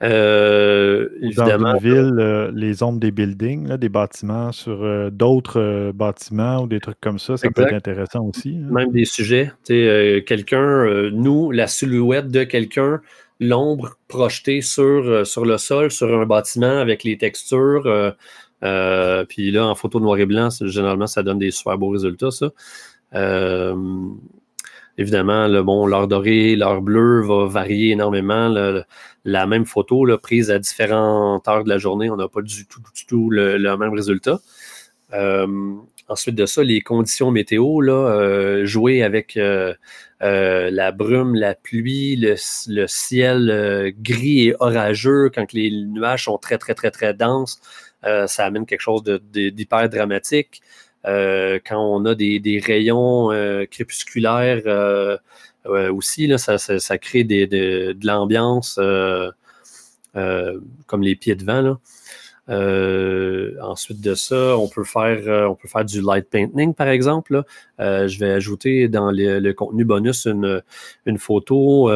Euh, 0.02 1.08
évidemment. 1.20 1.72
Dans 1.72 1.78
une 1.78 1.82
ville, 1.82 2.18
euh, 2.18 2.50
les 2.54 2.82
ombres 2.82 2.98
des 2.98 3.10
buildings, 3.10 3.76
des 3.76 3.88
bâtiments 3.88 4.52
sur 4.52 4.82
euh, 4.82 5.10
d'autres 5.10 5.92
bâtiments 5.94 6.62
ou 6.62 6.66
des 6.66 6.80
trucs 6.80 7.00
comme 7.00 7.18
ça, 7.18 7.36
ça 7.36 7.48
peut 7.50 7.62
être 7.62 7.74
intéressant 7.74 8.24
aussi. 8.26 8.56
Hein. 8.56 8.68
Même 8.70 8.92
des 8.92 9.04
sujets. 9.04 9.52
quelqu'un, 9.66 11.10
nous, 11.12 11.50
la 11.50 11.66
silhouette 11.66 12.28
de 12.28 12.44
quelqu'un, 12.44 13.00
l'ombre 13.40 13.96
projetée 14.08 14.60
sur, 14.60 15.26
sur 15.26 15.44
le 15.44 15.58
sol, 15.58 15.90
sur 15.90 16.12
un 16.20 16.26
bâtiment 16.26 16.78
avec 16.78 17.04
les 17.04 17.16
textures. 17.16 18.14
puis 19.28 19.50
là, 19.50 19.66
en 19.66 19.74
photo 19.74 20.00
noir 20.00 20.18
et 20.18 20.26
blanc, 20.26 20.48
généralement, 20.60 21.06
ça 21.06 21.22
donne 21.22 21.38
des 21.38 21.50
super 21.50 21.78
beaux 21.78 21.90
résultats, 21.90 22.30
ça. 22.30 22.50
Évidemment, 24.96 25.48
le 25.48 25.62
bon, 25.62 25.86
l'heure 25.86 26.06
dorée, 26.06 26.54
l'heure 26.54 26.80
bleue 26.80 27.22
va 27.22 27.46
varier 27.46 27.92
énormément. 27.92 28.48
la 29.24 29.46
même 29.46 29.66
photo 29.66 30.06
prise 30.18 30.50
à 30.50 30.58
différentes 30.58 31.48
heures 31.48 31.64
de 31.64 31.68
la 31.68 31.78
journée, 31.78 32.10
on 32.10 32.16
n'a 32.16 32.28
pas 32.28 32.42
du 32.42 32.66
tout, 33.08 33.30
le, 33.30 33.58
même 33.76 33.92
résultat. 33.92 34.40
ensuite 36.08 36.36
de 36.36 36.46
ça, 36.46 36.62
les 36.62 36.80
conditions 36.80 37.32
météo, 37.32 37.80
là, 37.80 38.64
jouer 38.64 39.02
avec 39.02 39.36
la 40.20 40.92
brume, 40.92 41.34
la 41.34 41.54
pluie, 41.56 42.16
le, 42.16 42.86
ciel 42.86 43.92
gris 44.00 44.48
et 44.48 44.54
orageux 44.60 45.28
quand 45.34 45.52
les 45.52 45.72
nuages 45.72 46.24
sont 46.24 46.38
très, 46.38 46.58
très, 46.58 46.74
très, 46.74 46.92
très 46.92 47.14
denses. 47.14 47.60
ça 48.04 48.44
amène 48.44 48.64
quelque 48.64 48.80
chose 48.80 49.02
d'hyper 49.02 49.88
dramatique. 49.88 50.62
Quand 51.04 51.78
on 51.78 52.04
a 52.04 52.14
des, 52.14 52.62
rayons 52.64 53.30
crépusculaires 53.70 55.18
aussi, 55.66 56.26
là, 56.26 56.38
ça, 56.38 56.98
crée 56.98 57.24
de, 57.24 57.96
l'ambiance 58.02 58.78
comme 60.86 61.02
les 61.02 61.16
pieds 61.16 61.36
de 61.36 61.44
vent. 61.44 61.78
Euh, 62.50 63.54
ensuite 63.62 64.00
de 64.00 64.14
ça, 64.14 64.56
on 64.58 64.68
peut 64.68 64.84
faire, 64.84 65.22
euh, 65.26 65.84
du 65.84 66.02
light 66.02 66.28
painting, 66.28 66.74
par 66.74 66.88
exemple. 66.88 67.42
Euh, 67.80 68.06
je 68.08 68.18
vais 68.18 68.30
ajouter 68.30 68.88
dans 68.88 69.10
le, 69.10 69.52
contenu 69.52 69.84
bonus 69.84 70.26
une, 70.26 70.62
une 71.06 71.18
photo 71.18 71.90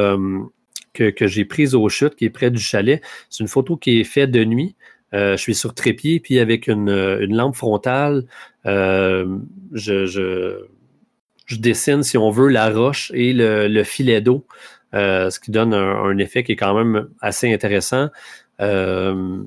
que, 0.95 1.11
que 1.11 1.27
j'ai 1.27 1.45
prise 1.45 1.75
au 1.75 1.89
chute, 1.89 2.17
qui 2.17 2.25
est 2.25 2.31
près 2.31 2.51
du 2.51 2.61
chalet. 2.61 3.03
C'est 3.31 3.43
une 3.43 3.49
photo 3.49 3.77
qui 3.77 4.01
est 4.01 4.05
faite 4.05 4.31
de 4.31 4.45
nuit. 4.45 4.75
Je 5.13 5.37
suis 5.37 5.55
sur 5.55 5.75
trépied, 5.75 6.21
puis 6.21 6.39
avec 6.39 6.69
une, 6.69 6.91
lampe 7.35 7.57
frontale, 7.57 8.25
je, 8.65 9.39
je, 9.73 11.57
dessine, 11.59 12.03
si 12.03 12.19
on 12.19 12.31
veut, 12.31 12.49
la 12.49 12.71
roche 12.71 13.11
et 13.15 13.33
le, 13.33 13.69
le 13.69 13.85
filet 13.85 14.21
d'eau, 14.21 14.47
ce 14.93 15.39
qui 15.41 15.51
donne 15.51 15.75
un, 15.75 16.19
effet 16.19 16.45
qui 16.45 16.53
est 16.53 16.57
quand 16.57 16.75
même 16.75 17.09
assez 17.21 17.53
intéressant. 17.53 18.09
Euh, 18.61 19.43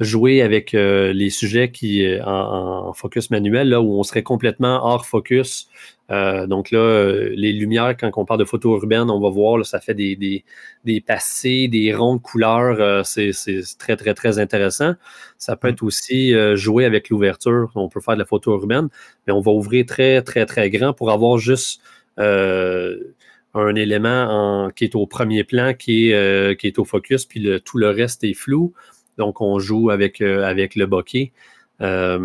jouer 0.00 0.42
avec 0.42 0.74
euh, 0.74 1.12
les 1.12 1.30
sujets 1.30 1.70
qui 1.70 2.04
euh, 2.04 2.24
en, 2.24 2.92
focus 2.92 3.30
manuel, 3.30 3.68
là, 3.68 3.80
où 3.80 3.98
on 3.98 4.02
serait 4.02 4.22
complètement 4.22 4.84
hors 4.84 5.06
focus. 5.06 5.68
Euh, 6.10 6.46
donc 6.46 6.70
là, 6.70 7.12
les 7.34 7.52
lumières, 7.52 7.96
quand 7.98 8.10
on 8.16 8.24
parle 8.24 8.40
de 8.40 8.44
photo 8.44 8.74
urbaine, 8.74 9.10
on 9.10 9.20
va 9.20 9.30
voir, 9.30 9.64
ça 9.64 9.80
fait 9.80 9.94
des, 9.94 10.16
des, 10.16 10.44
des, 10.84 11.00
passés, 11.00 11.68
des 11.68 11.94
rondes 11.94 12.22
couleurs. 12.22 13.06
c'est 13.06 13.32
très, 13.78 13.96
très, 13.96 14.14
très 14.14 14.38
intéressant. 14.38 14.94
Ça 15.38 15.56
peut 15.56 15.68
mm. 15.68 15.72
être 15.72 15.82
aussi 15.82 16.56
jouer 16.56 16.84
avec 16.84 17.08
l'ouverture. 17.08 17.70
On 17.74 17.88
peut 17.88 18.00
faire 18.00 18.14
de 18.14 18.20
la 18.20 18.26
photo 18.26 18.52
urbaine, 18.52 18.88
mais 19.26 19.32
on 19.32 19.40
va 19.40 19.52
ouvrir 19.52 19.86
très, 19.86 20.22
très, 20.22 20.46
très 20.46 20.70
grand 20.70 20.92
pour 20.92 21.10
avoir 21.10 21.38
juste 21.38 21.80
un 22.18 23.74
élément 23.74 24.70
qui 24.76 24.84
est 24.84 24.94
au 24.94 25.06
premier 25.06 25.44
plan, 25.44 25.74
qui 25.74 26.10
est, 26.10 26.60
qui 26.60 26.66
est 26.66 26.78
au 26.78 26.84
focus, 26.84 27.24
puis 27.24 27.40
le, 27.40 27.60
tout 27.60 27.78
le 27.78 27.88
reste 27.88 28.24
est 28.24 28.34
flou. 28.34 28.74
Donc, 29.18 29.40
on 29.40 29.58
joue 29.58 29.90
avec, 29.90 30.20
euh, 30.20 30.44
avec 30.44 30.74
le 30.74 30.86
bokeh. 30.86 31.32
Euh, 31.80 32.18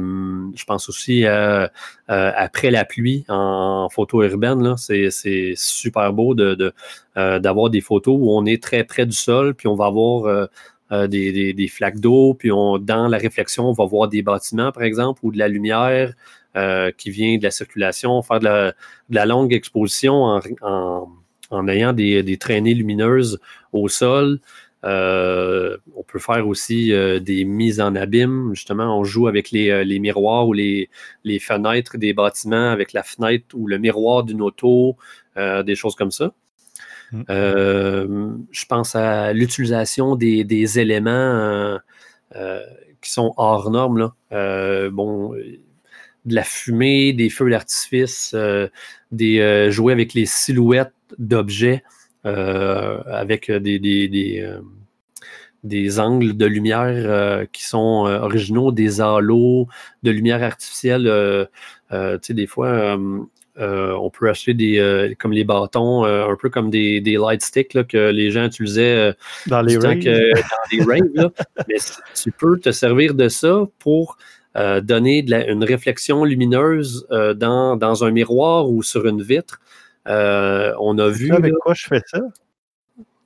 je 0.56 0.64
pense 0.66 0.90
aussi 0.90 1.26
euh, 1.26 1.68
après 2.08 2.70
la 2.70 2.86
pluie 2.86 3.26
en, 3.30 3.90
photo 3.92 4.22
urbaine, 4.24 4.76
c'est 4.78 5.10
super 5.56 6.14
beau 6.14 6.36
d'avoir 6.36 7.70
de, 7.70 7.72
des 7.72 7.82
photos 7.82 8.16
où 8.20 8.32
on 8.32 8.46
est 8.46 8.62
très 8.62 8.84
près 8.84 9.06
du 9.06 9.16
sol, 9.16 9.56
puis 9.56 9.68
on 9.68 9.76
va 9.76 9.86
avoir 9.86 10.50
des, 11.08 11.72
flaques 11.72 12.00
d'eau, 12.00 12.36
puis 12.36 12.52
on, 12.52 12.78
dans 12.78 13.08
la 13.08 13.18
réflexion, 13.18 13.70
on 13.70 13.74
va 13.74 13.86
voir 13.86 14.08
des 14.08 14.22
bâtiments, 14.22 14.72
par 14.72 14.84
exemple, 14.84 15.20
ou 15.24 15.32
de 15.32 15.38
la 15.38 15.48
lumière 15.48 16.14
qui 16.98 17.10
vient 17.10 17.38
de 17.38 17.44
la 17.44 17.52
circulation, 17.52 18.22
faire 18.22 18.40
de 18.40 18.74
la, 19.10 19.26
longue 19.26 19.54
exposition 19.54 20.40
en, 20.62 21.68
ayant 21.68 21.94
des, 21.94 22.22
des, 22.22 22.38
traînées 22.38 22.76
lumineuses 22.76 23.40
au 23.74 23.88
sol. 23.88 24.40
Euh, 24.86 25.78
on 25.96 26.04
peut 26.04 26.20
faire 26.20 26.48
aussi 26.48 26.94
euh, 26.94 27.20
des 27.20 27.44
mises 27.44 27.82
en 27.82 27.96
abîme. 27.96 28.52
Justement, 28.54 28.98
on 28.98 29.04
joue 29.04 29.28
avec 29.28 29.52
les, 29.52 29.70
euh, 29.70 30.00
miroirs 30.00 30.48
ou 30.48 30.54
les, 30.54 30.90
fenêtres 31.40 31.98
des 31.98 32.14
bâtiments, 32.14 32.70
avec 32.72 32.94
la 32.94 33.04
fenêtre 33.04 33.48
ou 33.56 33.68
le 33.68 33.78
miroir 33.78 34.24
d'une 34.24 34.42
auto, 34.42 34.98
des 35.38 35.76
choses 35.76 35.96
comme 35.96 36.12
ça. 36.12 36.34
Mm. 37.12 37.24
je 38.52 38.66
pense 38.68 38.96
à 38.96 39.34
l'utilisation 39.34 40.16
des, 40.16 40.80
éléments 40.80 41.80
qui 43.02 43.12
sont 43.12 43.34
hors 43.38 43.72
normes. 43.72 44.12
bon, 44.32 45.34
de 46.26 46.36
la 46.36 46.44
fumée, 46.44 47.14
des 47.14 47.30
feux 47.30 47.50
d'artifice, 47.50 48.36
des 49.12 49.72
jouer 49.72 49.94
avec 49.94 50.14
les 50.14 50.26
silhouettes 50.26 50.94
d'objets. 51.18 51.84
Euh, 52.26 53.00
avec 53.06 53.50
des, 53.50 53.80
des, 53.80 54.42
euh, 54.42 54.60
des, 55.64 56.00
angles 56.02 56.36
de 56.36 56.46
lumière 56.46 56.84
euh, 56.86 57.46
qui 57.50 57.64
sont 57.64 57.80
originaux, 58.22 58.74
des 58.74 59.00
halos 59.00 59.68
de 60.04 60.12
lumière 60.12 60.44
artificielle. 60.44 61.04
tu 61.90 61.98
sais, 62.22 62.34
des 62.34 62.48
fois, 62.48 63.00
on 63.58 64.10
peut 64.10 64.30
acheter 64.30 64.54
des 64.54 65.16
comme 65.18 65.32
les 65.32 65.46
bâtons, 65.46 66.04
un 66.04 66.36
peu 66.36 66.50
comme 66.50 66.70
des, 66.70 67.00
des 67.00 67.16
light 67.16 67.42
sticks 67.42 67.88
que 67.88 68.10
les 68.10 68.32
gens 68.32 68.48
utilisaient 68.48 69.14
dans 69.48 69.62
les 69.62 69.78
raves. 69.78 69.96
Mais 71.70 71.78
tu 72.22 72.32
peux 72.34 72.60
te 72.60 72.72
servir 72.74 73.14
de 73.14 73.30
ça 73.30 73.66
pour 73.80 74.18
donner 74.56 75.26
une 75.48 75.64
réflexion 75.64 76.26
lumineuse 76.26 77.08
dans, 77.10 77.78
dans, 77.78 78.04
un 78.04 78.12
miroir 78.12 78.70
ou 78.70 78.84
sur 78.84 79.08
une 79.08 79.22
vitre. 79.22 79.62
Euh, 80.08 80.74
on 80.80 80.98
a 80.98 81.10
vu. 81.10 81.32
Avec 81.32 81.54
quoi 81.56 81.74
je 81.74 81.86
fais 81.86 82.02
ça? 82.06 82.22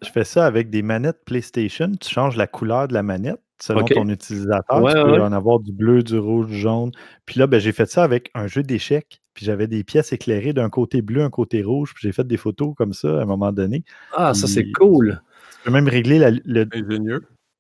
Je 0.02 0.10
fais 0.10 0.24
ça 0.24 0.46
avec 0.46 0.70
des 0.70 0.82
manettes 0.82 1.24
PlayStation. 1.26 1.92
Tu 2.00 2.10
changes 2.10 2.36
la 2.36 2.48
couleur 2.48 2.88
de 2.88 2.94
la 2.94 3.04
manette 3.04 3.40
selon 3.60 3.86
ton 3.86 4.10
utilisateur. 4.10 4.86
tu 4.86 4.94
peux 4.94 5.22
en 5.22 5.32
avoir 5.32 5.60
du 5.60 5.72
bleu, 5.72 6.04
du 6.04 6.18
rouge, 6.18 6.48
du 6.48 6.58
jaune. 6.58 6.92
Puis 7.26 7.40
là, 7.40 7.48
ben, 7.48 7.60
j'ai 7.60 7.72
fait 7.72 7.90
ça 7.90 8.04
avec 8.04 8.30
un 8.34 8.48
jeu 8.48 8.64
d'échecs. 8.64 9.22
Puis 9.34 9.46
j'avais 9.46 9.68
des 9.68 9.84
pièces 9.84 10.14
éclairées 10.14 10.54
d'un 10.54 10.70
côté 10.70 11.02
bleu, 11.02 11.24
un 11.24 11.30
côté 11.30 11.64
rouge. 11.64 11.94
Puis 11.96 12.08
j'ai 12.08 12.12
fait 12.12 12.28
des 12.28 12.38
photos 12.38 12.76
comme 12.76 12.94
ça 12.94 13.20
à 13.20 13.22
un 13.22 13.26
moment 13.26 13.52
donné. 13.52 13.84
Ah, 14.14 14.34
ça, 14.34 14.48
c'est 14.48 14.72
cool. 14.72 15.22
Tu 15.52 15.58
peux 15.66 15.72
même 15.72 15.88
régler 15.88 16.20
la, 16.20 16.32
le. 16.32 16.66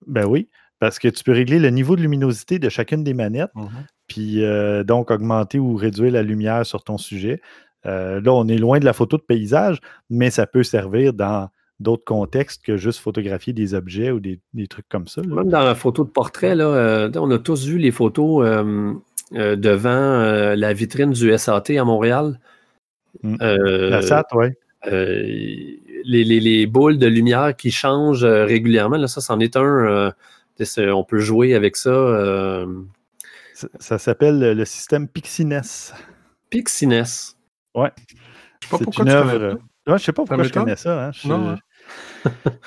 Ben 0.06 0.26
oui, 0.26 0.50
parce 0.80 1.00
que 1.00 1.08
tu 1.08 1.24
peux 1.24 1.32
régler 1.32 1.60
le 1.60 1.70
niveau 1.70 1.96
de 1.96 2.02
luminosité 2.02 2.60
de 2.60 2.68
chacune 2.68 3.04
des 3.06 3.14
manettes. 3.14 3.56
Mmh 3.56 3.68
puis 4.08 4.44
euh, 4.44 4.84
donc 4.84 5.12
augmenter 5.12 5.60
ou 5.60 5.76
réduire 5.76 6.12
la 6.12 6.22
lumière 6.22 6.66
sur 6.66 6.84
ton 6.84 6.98
sujet. 6.98 7.42
Euh, 7.86 8.22
là, 8.22 8.34
on 8.34 8.48
est 8.48 8.58
loin 8.58 8.80
de 8.80 8.86
la 8.86 8.94
photo 8.94 9.18
de 9.18 9.24
paysage, 9.24 9.80
mais 10.10 10.30
ça 10.30 10.48
peut 10.48 10.64
servir 10.64 11.14
dans 11.14 11.50
d'autres 11.80 12.06
contextes 12.06 12.64
que 12.64 12.78
juste 12.78 13.00
photographier 13.00 13.52
des 13.52 13.74
objets 13.74 14.12
ou 14.12 14.20
des, 14.20 14.40
trucs 14.70 14.88
comme 14.88 15.08
ça. 15.08 15.22
Même 15.22 15.50
dans 15.50 15.64
la 15.64 15.76
photo 15.76 16.04
de 16.04 16.10
portrait, 16.10 16.56
là, 16.56 16.66
euh, 16.66 17.12
on 17.16 17.30
a 17.32 17.40
tous 17.40 17.66
vu 17.66 17.78
les 17.78 17.92
photos 17.92 18.46
euh, 18.46 18.94
devant 19.56 20.56
la 20.56 20.74
vitrine 20.74 21.12
du 21.12 21.38
SAT 21.38 21.78
à 21.78 21.84
Montréal. 21.84 22.40
Hmm. 23.22 23.36
la 23.40 24.02
SAT, 24.02 24.28
oui. 24.34 24.48
Les, 26.06 26.68
boules 26.68 26.98
de 26.98 27.08
lumière 27.08 27.56
qui 27.56 27.72
changent 27.72 28.26
régulièrement, 28.26 28.98
là, 28.98 29.08
ça, 29.08 29.20
c'en 29.20 29.40
est 29.40 29.58
un. 29.58 30.14
on 30.78 31.04
peut 31.04 31.20
jouer 31.20 31.54
avec 31.54 31.76
ça. 31.76 32.66
Ça, 33.54 33.68
ça 33.80 33.98
s'appelle 34.00 34.54
le 34.56 34.66
système 34.66 35.08
Pixines. 35.08 35.62
Pixines. 36.50 37.04
Ouais. 37.76 37.92
C'est 38.70 38.98
une 39.00 39.10
œuvre. 39.10 39.60
je 39.88 39.98
sais 39.98 40.14
pas 40.14 40.24
pourquoi 40.24 40.44
je 40.44 40.54
connais 40.54 40.76
ça. 40.76 41.08
Hein. 41.08 41.12
Hein. 41.30 41.58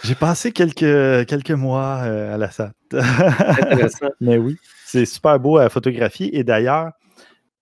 J'ai 0.05 0.15
passé 0.15 0.53
quelques, 0.53 1.27
quelques 1.27 1.51
mois 1.51 2.03
euh, 2.05 2.35
à 2.35 2.39
la 2.39 2.51
SAT. 2.51 2.73
Mais 4.21 4.37
oui, 4.37 4.57
c'est 4.85 5.07
super 5.07 5.41
beau 5.41 5.57
à 5.57 5.69
photographier. 5.69 6.37
Et 6.37 6.45
d'ailleurs, 6.45 6.91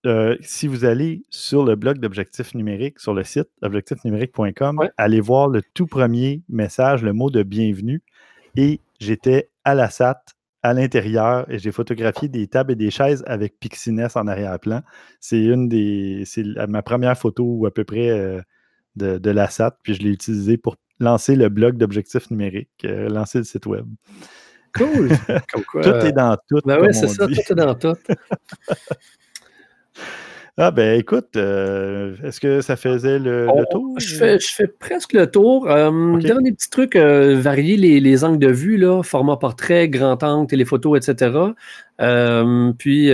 euh, 0.07 0.37
si 0.41 0.67
vous 0.67 0.85
allez 0.85 1.23
sur 1.31 1.65
le 1.65 1.77
blog 1.77 1.99
d'Objectif 1.99 2.55
Numérique, 2.55 2.99
sur 2.99 3.15
le 3.15 3.25
site 3.25 3.49
objectifnumérique.com, 3.63 4.89
allez 4.97 5.21
voir 5.21 5.49
le 5.49 5.63
tout 5.75 5.87
premier 5.87 6.43
message, 6.49 7.03
le 7.03 7.13
mot 7.13 7.31
de 7.31 7.43
bienvenue. 7.43 8.03
Et 8.57 8.81
j'étais 9.01 9.49
à 9.65 9.75
la 9.75 9.89
SAT 9.89 10.21
à 10.65 10.73
l'intérieur 10.73 11.45
et 11.51 11.59
j'ai 11.59 11.73
photographié 11.73 12.29
des 12.29 12.49
tables 12.49 12.73
et 12.73 12.75
des 12.75 12.91
chaises 12.91 13.23
avec 13.27 13.61
Pixines 13.61 14.09
en 14.15 14.27
arrière-plan. 14.27 14.81
C'est 15.21 15.45
une 15.45 15.69
des. 15.69 16.23
C'est 16.25 16.43
ma 16.69 16.83
première 16.83 17.19
photo 17.19 17.67
à 17.67 17.71
peu 17.71 17.85
près 17.85 18.09
euh, 18.09 18.41
de, 18.97 19.19
de, 19.19 19.31
la 19.31 19.51
SAT, 19.51 19.77
puis 19.83 19.95
je 19.95 20.03
l'ai 20.03 20.09
utilisée 20.09 20.57
pour 20.57 20.77
lancer 20.99 21.37
le 21.37 21.51
blog 21.51 21.77
d'objectifs 21.77 22.31
numériques, 22.31 22.71
euh, 22.87 23.11
lancer 23.11 23.39
le 23.39 23.45
site 23.45 23.67
web. 23.67 23.87
Cool! 24.75 25.09
tout 25.83 25.87
est 25.87 26.13
dans 26.13 26.37
tout. 26.49 26.61
Ben 26.65 26.79
oui, 26.81 26.95
c'est 26.95 27.09
ça, 27.09 27.27
tout 27.27 27.35
est 27.35 27.55
dans 27.55 27.75
tout. 27.75 27.97
Ah 30.57 30.71
ben 30.71 31.01
écoute, 31.01 31.31
euh, 31.35 32.15
est-ce 32.23 32.39
que 32.39 32.61
ça 32.61 32.77
faisait 32.77 33.19
le, 33.19 33.49
tour? 33.73 33.99
Je 33.99 34.15
fais, 34.15 34.39
je 34.39 34.55
fais, 34.55 34.69
presque 34.69 35.13
le 35.13 35.29
tour. 35.29 35.69
Euh, 35.69 36.17
Dernier 36.19 36.53
petit 36.53 36.71
truc, 36.71 36.95
euh, 36.95 37.41
varier 37.41 37.77
les, 37.77 38.25
angles 38.25 38.39
de 38.39 38.53
vue, 38.53 38.77
là, 38.77 39.03
format 39.03 39.37
portrait, 39.37 39.89
grand 39.89 40.23
angle, 40.23 40.47
téléphoto, 40.47 40.95
etc. 40.95 41.37
Euh, 42.01 42.73
puis 42.79 43.11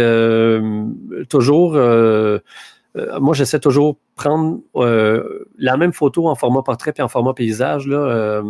toujours, 1.30 1.72
moi 1.74 3.34
j'essaie 3.34 3.61
toujours 3.61 3.97
prendre 4.16 4.61
la 4.74 5.76
même 5.78 5.95
photo 5.95 6.28
en 6.28 6.34
format 6.34 6.61
portrait 6.61 6.93
puis 6.93 7.03
en 7.03 7.09
format 7.09 7.32
paysage. 7.32 7.86
Là, 7.86 8.43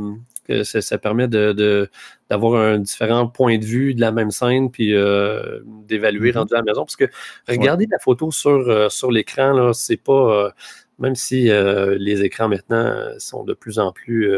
que 0.51 0.65
ça, 0.65 0.99
permet 0.99 1.29
d'avoir 1.29 2.61
un 2.61 2.79
différent 2.79 3.27
point 3.27 3.59
de 3.59 3.65
vue 3.65 3.95
de 3.95 4.01
la 4.01 4.13
même 4.13 4.31
scène, 4.31 4.71
puis 4.71 4.95
euh, 4.95 5.61
d'évaluer 5.87 6.33
mm-hmm. 6.33 6.39
rendu 6.39 6.55
à 6.55 6.59
la 6.59 6.63
maison. 6.63 6.85
Parce 6.85 6.97
que 6.97 7.07
regarder 7.49 7.87
la 7.91 7.99
photo 7.99 8.31
sur, 8.31 8.51
euh, 8.51 8.89
sur 8.89 9.11
l'écran, 9.11 9.73
c'est 9.73 9.97
pas. 9.97 10.53
même 10.99 11.15
si 11.15 11.49
les 11.51 12.23
écrans 12.23 12.49
maintenant 12.49 12.95
sont 13.19 13.45
de 13.45 13.55
plus 13.55 13.79
en 13.79 13.93
plus 13.93 14.31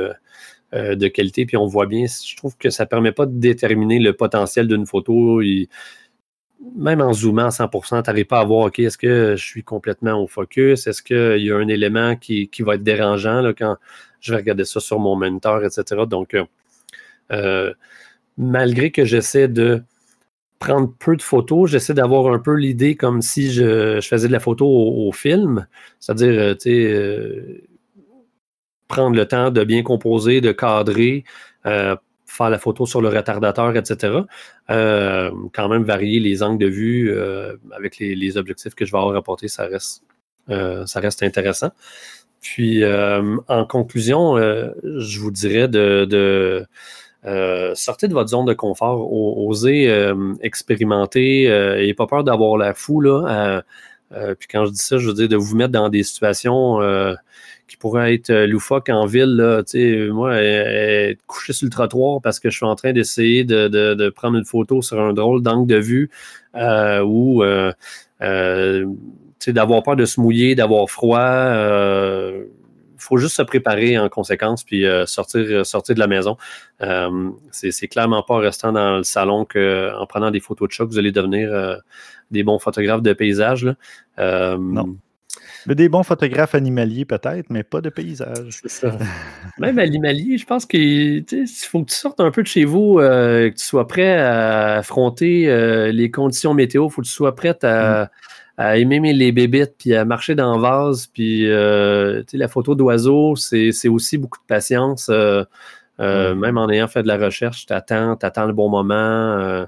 de 0.72 1.08
qualité, 1.08 1.44
puis 1.44 1.56
on 1.56 1.66
voit 1.66 1.86
bien, 1.86 2.06
je 2.06 2.36
trouve 2.36 2.56
que 2.56 2.70
ça 2.70 2.84
ne 2.84 2.88
permet 2.88 3.12
pas 3.12 3.26
de 3.26 3.38
déterminer 3.38 3.98
le 3.98 4.12
potentiel 4.12 4.68
d'une 4.68 4.86
photo 4.86 5.42
même 6.76 7.00
en 7.00 7.12
zoomant 7.12 7.46
à 7.46 7.48
100%, 7.48 8.02
tu 8.02 8.10
n'arrives 8.10 8.26
pas 8.26 8.40
à 8.40 8.44
voir, 8.44 8.66
OK, 8.66 8.78
est-ce 8.78 8.98
que 8.98 9.34
je 9.36 9.44
suis 9.44 9.64
complètement 9.64 10.22
au 10.22 10.26
focus? 10.26 10.86
Est-ce 10.86 11.02
qu'il 11.02 11.44
y 11.44 11.50
a 11.50 11.56
un 11.56 11.68
élément 11.68 12.16
qui, 12.16 12.48
va 12.60 12.76
être 12.76 12.82
dérangeant 12.82 13.40
là, 13.40 13.52
quand 13.52 13.76
je 14.22 14.32
vais 14.32 14.38
regarder 14.38 14.64
ça 14.64 14.80
sur 14.80 14.98
mon 14.98 15.16
moniteur, 15.16 15.62
etc. 15.64 16.02
Donc, 16.08 16.34
euh, 16.34 16.44
euh, 17.32 17.74
malgré 18.38 18.90
que 18.90 19.04
j'essaie 19.04 19.48
de 19.48 19.82
prendre 20.58 20.94
peu 20.98 21.16
de 21.16 21.22
photos, 21.22 21.68
j'essaie 21.68 21.92
d'avoir 21.92 22.32
un 22.32 22.38
peu 22.38 22.54
l'idée 22.54 22.94
comme 22.94 23.20
si 23.20 23.52
je, 23.52 24.00
faisais 24.00 24.28
de 24.28 24.32
la 24.32 24.40
photo 24.40 24.66
au, 24.66 25.10
film, 25.12 25.66
c'est-à-dire, 25.98 26.56
euh, 26.66 27.58
prendre 28.86 29.16
le 29.16 29.26
temps 29.26 29.50
de 29.50 29.64
bien 29.64 29.82
composer, 29.82 30.40
de 30.40 30.52
cadrer, 30.52 31.24
faire 31.64 32.50
la 32.50 32.58
photo 32.58 32.86
sur 32.86 33.02
le 33.02 33.08
retardateur, 33.08 33.76
etc. 33.76 34.18
Quand 34.68 35.68
même 35.68 35.82
varier 35.82 36.20
les 36.20 36.44
angles 36.44 36.64
de 36.64 36.68
vue 36.68 37.12
avec 37.72 37.98
les, 37.98 38.36
objectifs 38.36 38.76
que 38.76 38.84
je 38.84 38.92
vais 38.92 38.98
avoir 38.98 39.16
apportés, 39.16 39.48
ça 39.48 39.64
reste, 39.66 40.04
ça 40.48 41.00
reste 41.00 41.24
intéressant. 41.24 41.72
Puis, 42.43 42.82
en 42.84 43.64
conclusion, 43.66 44.36
je 44.36 45.20
vous 45.20 45.30
dirais 45.30 45.68
de, 45.68 46.05
de 46.05 46.66
sortir 47.74 48.09
de 48.09 48.14
votre 48.14 48.30
zone 48.30 48.45
de 48.45 48.53
confort, 48.53 49.11
oser 49.12 50.12
expérimenter, 50.40 51.45
et 51.86 51.95
pas 51.95 52.07
peur 52.07 52.24
d'avoir 52.24 52.57
la 52.59 52.74
fou. 52.74 53.01
Là, 53.01 53.62
puis 54.11 54.49
quand 54.51 54.66
je 54.66 54.72
dis 54.72 54.78
ça, 54.82 54.99
je 54.99 55.07
veux 55.07 55.14
dire 55.14 55.28
de 55.28 55.36
vous 55.36 55.57
mettre 55.57 55.72
dans 55.72 55.88
des 55.88 56.03
situations 56.03 56.80
qui 57.72 57.78
pourrait 57.78 58.14
être 58.14 58.28
euh, 58.28 58.47
loufoque 58.47 58.90
en 58.90 59.07
ville. 59.07 59.34
Là, 59.36 59.62
moi, 60.12 60.36
être 60.36 61.24
couché 61.26 61.55
sur 61.55 61.64
le 61.64 61.70
trottoir 61.70 62.20
parce 62.20 62.38
que 62.38 62.51
je 62.51 62.57
suis 62.57 62.66
en 62.66 62.74
train 62.74 62.93
d'essayer 62.93 63.45
de, 63.45 64.11
prendre 64.11 64.36
une 64.36 64.45
photo 64.45 64.82
sur 64.82 65.01
un 65.01 65.14
drôle 65.14 65.43
d'angle 65.43 65.66
de 65.66 65.78
vue 65.78 66.11
euh, 66.55 67.01
ou 67.03 67.43
euh, 67.43 67.72
d'avoir 69.49 69.82
peur 69.82 69.97
de 69.97 70.05
se 70.05 70.20
mouiller, 70.20 70.55
d'avoir 70.55 70.88
froid. 70.88 71.20
Il 71.20 73.05
faut 73.05 73.16
juste 73.16 73.36
se 73.36 73.43
préparer 73.43 73.99
en 73.99 74.09
conséquence 74.09 74.62
puis 74.62 74.84
sortir, 75.07 75.66
sortir 75.66 75.95
de 75.95 76.01
la 76.01 76.07
maison. 76.07 76.36
c'est 77.51 77.88
clairement 77.88 78.22
pas 78.22 78.34
en 78.34 78.38
restant 78.38 78.72
dans 78.72 78.99
le 78.99 79.03
salon 79.03 79.45
qu'en 79.45 80.07
prenant 80.07 80.30
des 80.30 80.40
photos 80.40 80.68
de 80.68 80.72
choc, 80.72 80.88
vous 80.90 80.99
allez 80.99 81.12
devenir 81.12 81.80
des 82.30 82.43
bons 82.45 82.59
photographes 82.59 83.03
de 83.03 83.12
paysage. 83.12 83.66
non. 84.18 84.97
Mais 85.66 85.74
des 85.74 85.88
bons 85.88 86.03
photographes 86.03 86.55
animaliers 86.55 87.05
peut-être, 87.05 87.49
mais 87.51 87.62
pas 87.62 87.80
de 87.80 87.88
paysage. 87.88 88.61
C'est 88.62 88.70
ça. 88.70 88.99
Même 89.59 89.78
animalier, 89.78 90.36
je 90.38 90.47
pense 90.47 90.66
qu'il 90.66 91.24
faut 91.68 91.82
que 91.82 91.90
tu 91.90 91.97
sortes 91.97 92.20
un 92.20 92.30
peu 92.30 92.43
de 92.43 92.49
chez 92.49 92.64
vous, 92.64 92.99
euh, 92.99 93.51
que 93.51 93.57
tu 93.57 93.64
sois 93.64 93.86
prêt 93.86 94.18
à 94.18 94.78
affronter 94.78 95.49
euh, 95.49 95.93
les 95.93 96.11
conditions 96.11 96.55
météo, 96.55 96.88
il 96.88 96.93
faut 96.93 97.03
que 97.03 97.07
tu 97.07 97.12
sois 97.12 97.34
prêt 97.34 97.57
à, 97.64 98.05
mm. 98.05 98.09
Aimer 98.59 99.12
les 99.12 99.32
bébites, 99.32 99.74
puis 99.78 99.94
à 99.94 100.05
marcher 100.05 100.34
dans 100.34 100.57
le 100.57 100.62
vase, 100.62 101.07
puis 101.07 101.50
euh, 101.50 102.22
la 102.32 102.48
photo 102.48 102.74
d'oiseau, 102.74 103.36
c'est 103.36 103.88
aussi 103.88 104.18
beaucoup 104.18 104.38
de 104.38 104.46
patience. 104.46 105.09
Mm. 105.98 106.34
Même 106.34 106.59
en 106.59 106.68
ayant 106.68 106.88
fait 106.88 107.03
de 107.03 107.09
la 107.09 107.16
recherche, 107.16 107.66
tu 107.66 107.72
attends, 107.72 108.14
attends 108.20 108.46
le 108.46 108.53
bon 108.53 108.68
moment. 108.68 109.66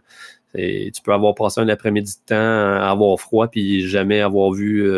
Et 0.57 0.91
tu 0.93 1.03
peux 1.03 1.13
avoir 1.13 1.35
passé 1.35 1.61
un 1.61 1.69
après-midi 1.69 2.13
de 2.13 2.35
temps 2.35 2.35
à 2.37 2.89
avoir 2.91 3.19
froid, 3.19 3.49
puis 3.49 3.87
jamais 3.87 4.21
avoir 4.21 4.51
vu 4.53 4.89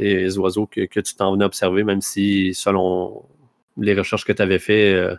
les 0.00 0.38
oiseaux 0.38 0.66
que, 0.66 1.00
tu 1.00 1.14
t'en 1.14 1.32
venais 1.32 1.44
observer, 1.44 1.84
même 1.84 2.00
si 2.00 2.54
selon 2.54 3.22
les 3.76 3.94
recherches 3.94 4.24
que 4.24 4.32
tu 4.32 4.42
avais 4.42 4.58
faites, 4.58 4.94
euh, 4.94 5.16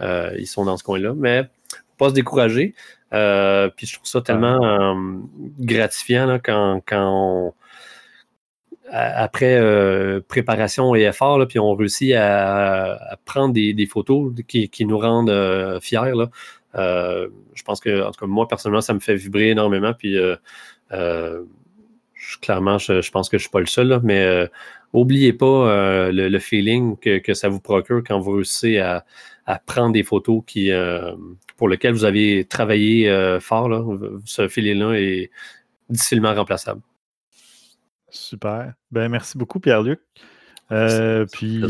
euh, 0.00 0.34
ils 0.38 0.46
sont 0.46 0.64
dans 0.64 0.76
ce 0.76 0.84
coin-là. 0.84 1.12
Mais 1.16 1.48
pas 1.98 2.08
se 2.08 2.14
décourager. 2.14 2.74
Euh, 3.12 3.68
puis 3.76 3.86
je 3.86 3.94
trouve 3.94 4.06
ça 4.06 4.20
tellement 4.20 4.96
gratifiant 5.58 6.38
quand, 6.42 6.80
quand 6.86 7.54
après 8.90 9.60
préparation 10.28 10.94
et 10.94 11.02
effort, 11.02 11.46
puis 11.48 11.58
on 11.58 11.74
réussit 11.74 12.12
à, 12.14 13.18
prendre 13.24 13.54
des, 13.54 13.86
photos 13.86 14.32
qui, 14.46 14.86
nous 14.86 14.98
rendent 14.98 15.78
fiers. 15.80 16.26
je 16.74 17.62
pense 17.64 17.80
que, 17.80 18.02
en 18.04 18.10
tout 18.10 18.20
cas, 18.20 18.26
moi, 18.26 18.48
personnellement, 18.48 18.80
ça 18.80 18.94
me 18.94 19.00
fait 19.00 19.16
vibrer 19.16 19.50
énormément. 19.50 19.94
Puis 19.94 20.16
clairement, 22.40 22.78
je, 22.78 23.10
pense 23.10 23.28
que 23.28 23.38
je 23.38 23.42
ne 23.42 23.44
suis 23.44 23.50
pas 23.50 23.60
le 23.60 23.66
seul, 23.66 24.00
mais 24.02 24.48
n'oubliez 24.92 25.32
euh, 25.32 25.36
pas 25.36 25.46
euh, 25.46 26.12
le, 26.12 26.38
feeling 26.38 26.96
que, 26.98 27.34
ça 27.34 27.48
vous 27.48 27.60
procure 27.60 28.02
quand 28.06 28.18
vous 28.18 28.32
réussissez 28.32 28.78
à, 28.78 29.04
prendre 29.66 29.92
des 29.92 30.02
photos 30.02 30.42
qui, 30.46 30.70
euh, 30.70 31.14
pour 31.56 31.68
lesquelles 31.68 31.92
vous 31.92 32.04
avez 32.04 32.44
travaillé 32.44 33.38
fort. 33.40 33.70
Ce 34.24 34.48
feeling-là 34.48 34.94
est 34.94 35.30
difficilement 35.88 36.34
remplaçable. 36.34 36.80
Super. 38.10 38.74
Ben, 38.90 39.08
merci 39.08 39.36
beaucoup, 39.36 39.60
Pierre-Luc. 39.60 40.00
puis, 41.32 41.62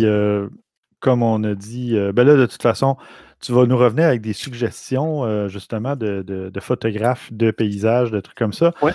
comme 1.01 1.23
on 1.23 1.43
a 1.45 1.55
dit, 1.55 1.95
ben 2.15 2.25
là, 2.25 2.37
de 2.37 2.47
toute 2.47 2.63
façon, 2.63 2.97
tu 3.45 3.53
vas 3.53 3.67
nous 3.67 3.77
revenir 3.77 4.07
avec 4.07 4.21
des 4.21 4.33
suggestions, 4.33 5.49
justement, 5.49 5.97
de, 5.97 6.51
photographes, 6.61 7.33
de 7.33 7.51
paysages, 7.51 8.11
de 8.11 8.21
trucs 8.21 8.39
comme 8.39 8.53
ça. 8.53 8.73
Ouais. 8.83 8.93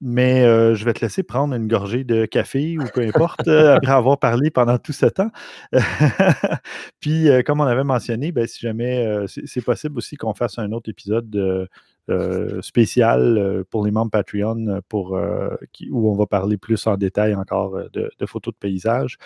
Mais 0.00 0.44
euh, 0.44 0.76
je 0.76 0.84
vais 0.84 0.92
te 0.92 1.00
laisser 1.00 1.24
prendre 1.24 1.54
une 1.54 1.66
gorgée 1.66 2.04
de 2.04 2.24
café 2.24 2.78
ou 2.78 2.84
peu 2.94 3.00
importe, 3.00 3.48
euh, 3.48 3.74
après 3.76 3.90
avoir 3.90 4.18
parlé 4.18 4.50
pendant 4.50 4.78
tout 4.78 4.92
ce 4.92 5.06
temps. 5.06 5.30
Puis, 7.00 7.28
euh, 7.28 7.42
comme 7.42 7.60
on 7.60 7.64
avait 7.64 7.84
mentionné, 7.84 8.30
ben, 8.30 8.46
si 8.46 8.60
jamais 8.60 9.24
c'est 9.26 9.64
possible 9.64 9.98
aussi 9.98 10.16
qu'on 10.16 10.34
fasse 10.34 10.58
un 10.58 10.70
autre 10.72 10.88
épisode 10.88 11.68
spécial 12.60 13.64
pour 13.70 13.84
les 13.84 13.90
membres 13.90 14.10
Patreon 14.10 14.80
pour, 14.88 15.18
où 15.90 16.10
on 16.10 16.14
va 16.14 16.26
parler 16.26 16.56
plus 16.56 16.86
en 16.86 16.96
détail 16.96 17.34
encore 17.34 17.78
de, 17.92 18.10
de 18.16 18.26
photos 18.26 18.54
de 18.54 18.58
paysage. 18.58 19.18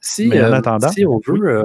Si, 0.00 0.30
euh, 0.32 0.60
si 0.92 1.04
on 1.04 1.20
veut 1.26 1.48
euh, 1.48 1.64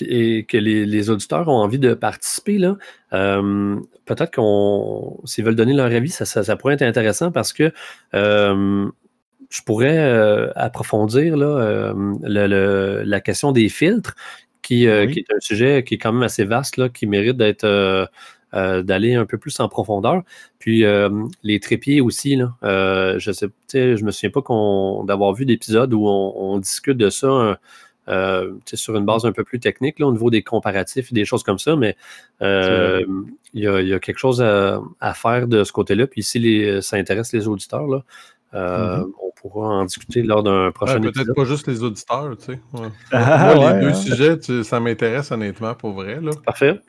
et 0.00 0.44
que 0.44 0.56
les, 0.56 1.10
auditeurs 1.10 1.48
ont 1.48 1.56
envie 1.56 1.80
de 1.80 1.94
participer, 1.94 2.58
là, 2.58 2.76
euh, 3.12 3.76
peut-être 4.04 4.32
qu'on, 4.32 5.20
s'ils 5.24 5.44
veulent 5.44 5.56
donner 5.56 5.74
leur 5.74 5.86
avis, 5.86 6.10
ça, 6.10 6.56
pourrait 6.56 6.74
être 6.74 6.82
intéressant 6.82 7.32
parce 7.32 7.52
que 7.52 7.72
je 8.12 9.62
pourrais 9.66 10.52
approfondir 10.54 11.36
là, 11.36 11.92
la 12.24 13.20
question 13.20 13.50
des 13.50 13.68
filtres, 13.68 14.14
qui, 14.62 14.86
qui, 14.86 15.18
est 15.18 15.32
un 15.34 15.40
sujet 15.40 15.84
qui 15.84 15.94
est 15.94 15.98
quand 15.98 16.12
même 16.12 16.22
assez 16.22 16.44
vaste, 16.44 16.76
là, 16.76 16.88
qui 16.88 17.06
mérite 17.06 17.36
d'être 17.36 18.08
euh, 18.54 18.82
d'aller 18.82 19.14
un 19.14 19.26
peu 19.26 19.36
plus 19.36 19.58
en 19.58 19.68
profondeur. 19.68 20.22
Puis 20.60 20.84
euh, 20.84 21.10
les 21.42 21.58
trépieds 21.58 22.00
aussi, 22.00 22.36
là, 22.36 22.54
euh, 22.62 23.18
je 23.18 23.32
sais, 23.32 23.48
je 23.72 24.04
me 24.04 24.12
souviens 24.12 24.30
pas 24.30 24.42
d'avoir 25.06 25.32
vu 25.32 25.44
d'épisodes 25.44 25.92
où 25.92 26.06
on, 26.06 26.58
discute 26.58 26.96
de 26.96 27.10
ça. 27.10 27.58
sur 28.74 28.96
une 28.96 29.04
base 29.04 29.24
un 29.24 29.32
peu 29.32 29.42
plus 29.42 29.58
technique 29.58 29.98
là, 29.98 30.06
au 30.06 30.12
niveau 30.12 30.30
des 30.30 30.42
comparatifs 30.42 31.10
et 31.10 31.14
des 31.16 31.24
choses 31.24 31.42
comme 31.42 31.58
ça, 31.58 31.74
mais 31.74 31.96
il 32.40 33.34
y, 33.54 33.66
a, 33.66 33.98
quelque 33.98 34.18
chose 34.18 34.40
à, 34.40 35.14
faire 35.14 35.48
de 35.48 35.64
ce 35.64 35.72
côté-là. 35.72 36.06
Puis 36.06 36.22
si 36.22 36.64
ça 36.80 36.96
intéresse 36.96 37.32
les 37.32 37.48
auditeurs, 37.48 37.88
là, 37.88 38.04
mm-hmm. 38.54 39.10
on 39.20 39.32
pourra 39.40 39.68
en 39.68 39.84
discuter 39.84 40.22
lors 40.22 40.44
d'un 40.44 40.70
prochain 40.70 41.02
épisode. 41.02 41.14
Peut-être 41.14 41.34
pas 41.34 41.44
juste 41.44 41.66
les 41.66 41.82
auditeurs, 41.82 42.36
tu 42.38 42.52
sais. 42.52 42.60
Ah, 43.10 43.54
Moi, 43.56 43.72
les 43.72 43.80
deux 43.80 43.94
sujets, 43.94 44.62
ça 44.62 44.78
m'intéresse 44.78 45.32
honnêtement 45.32 45.74
pour 45.74 45.90
vrai. 45.90 46.20
Là. 46.20 46.30
Parfait. 46.46 46.80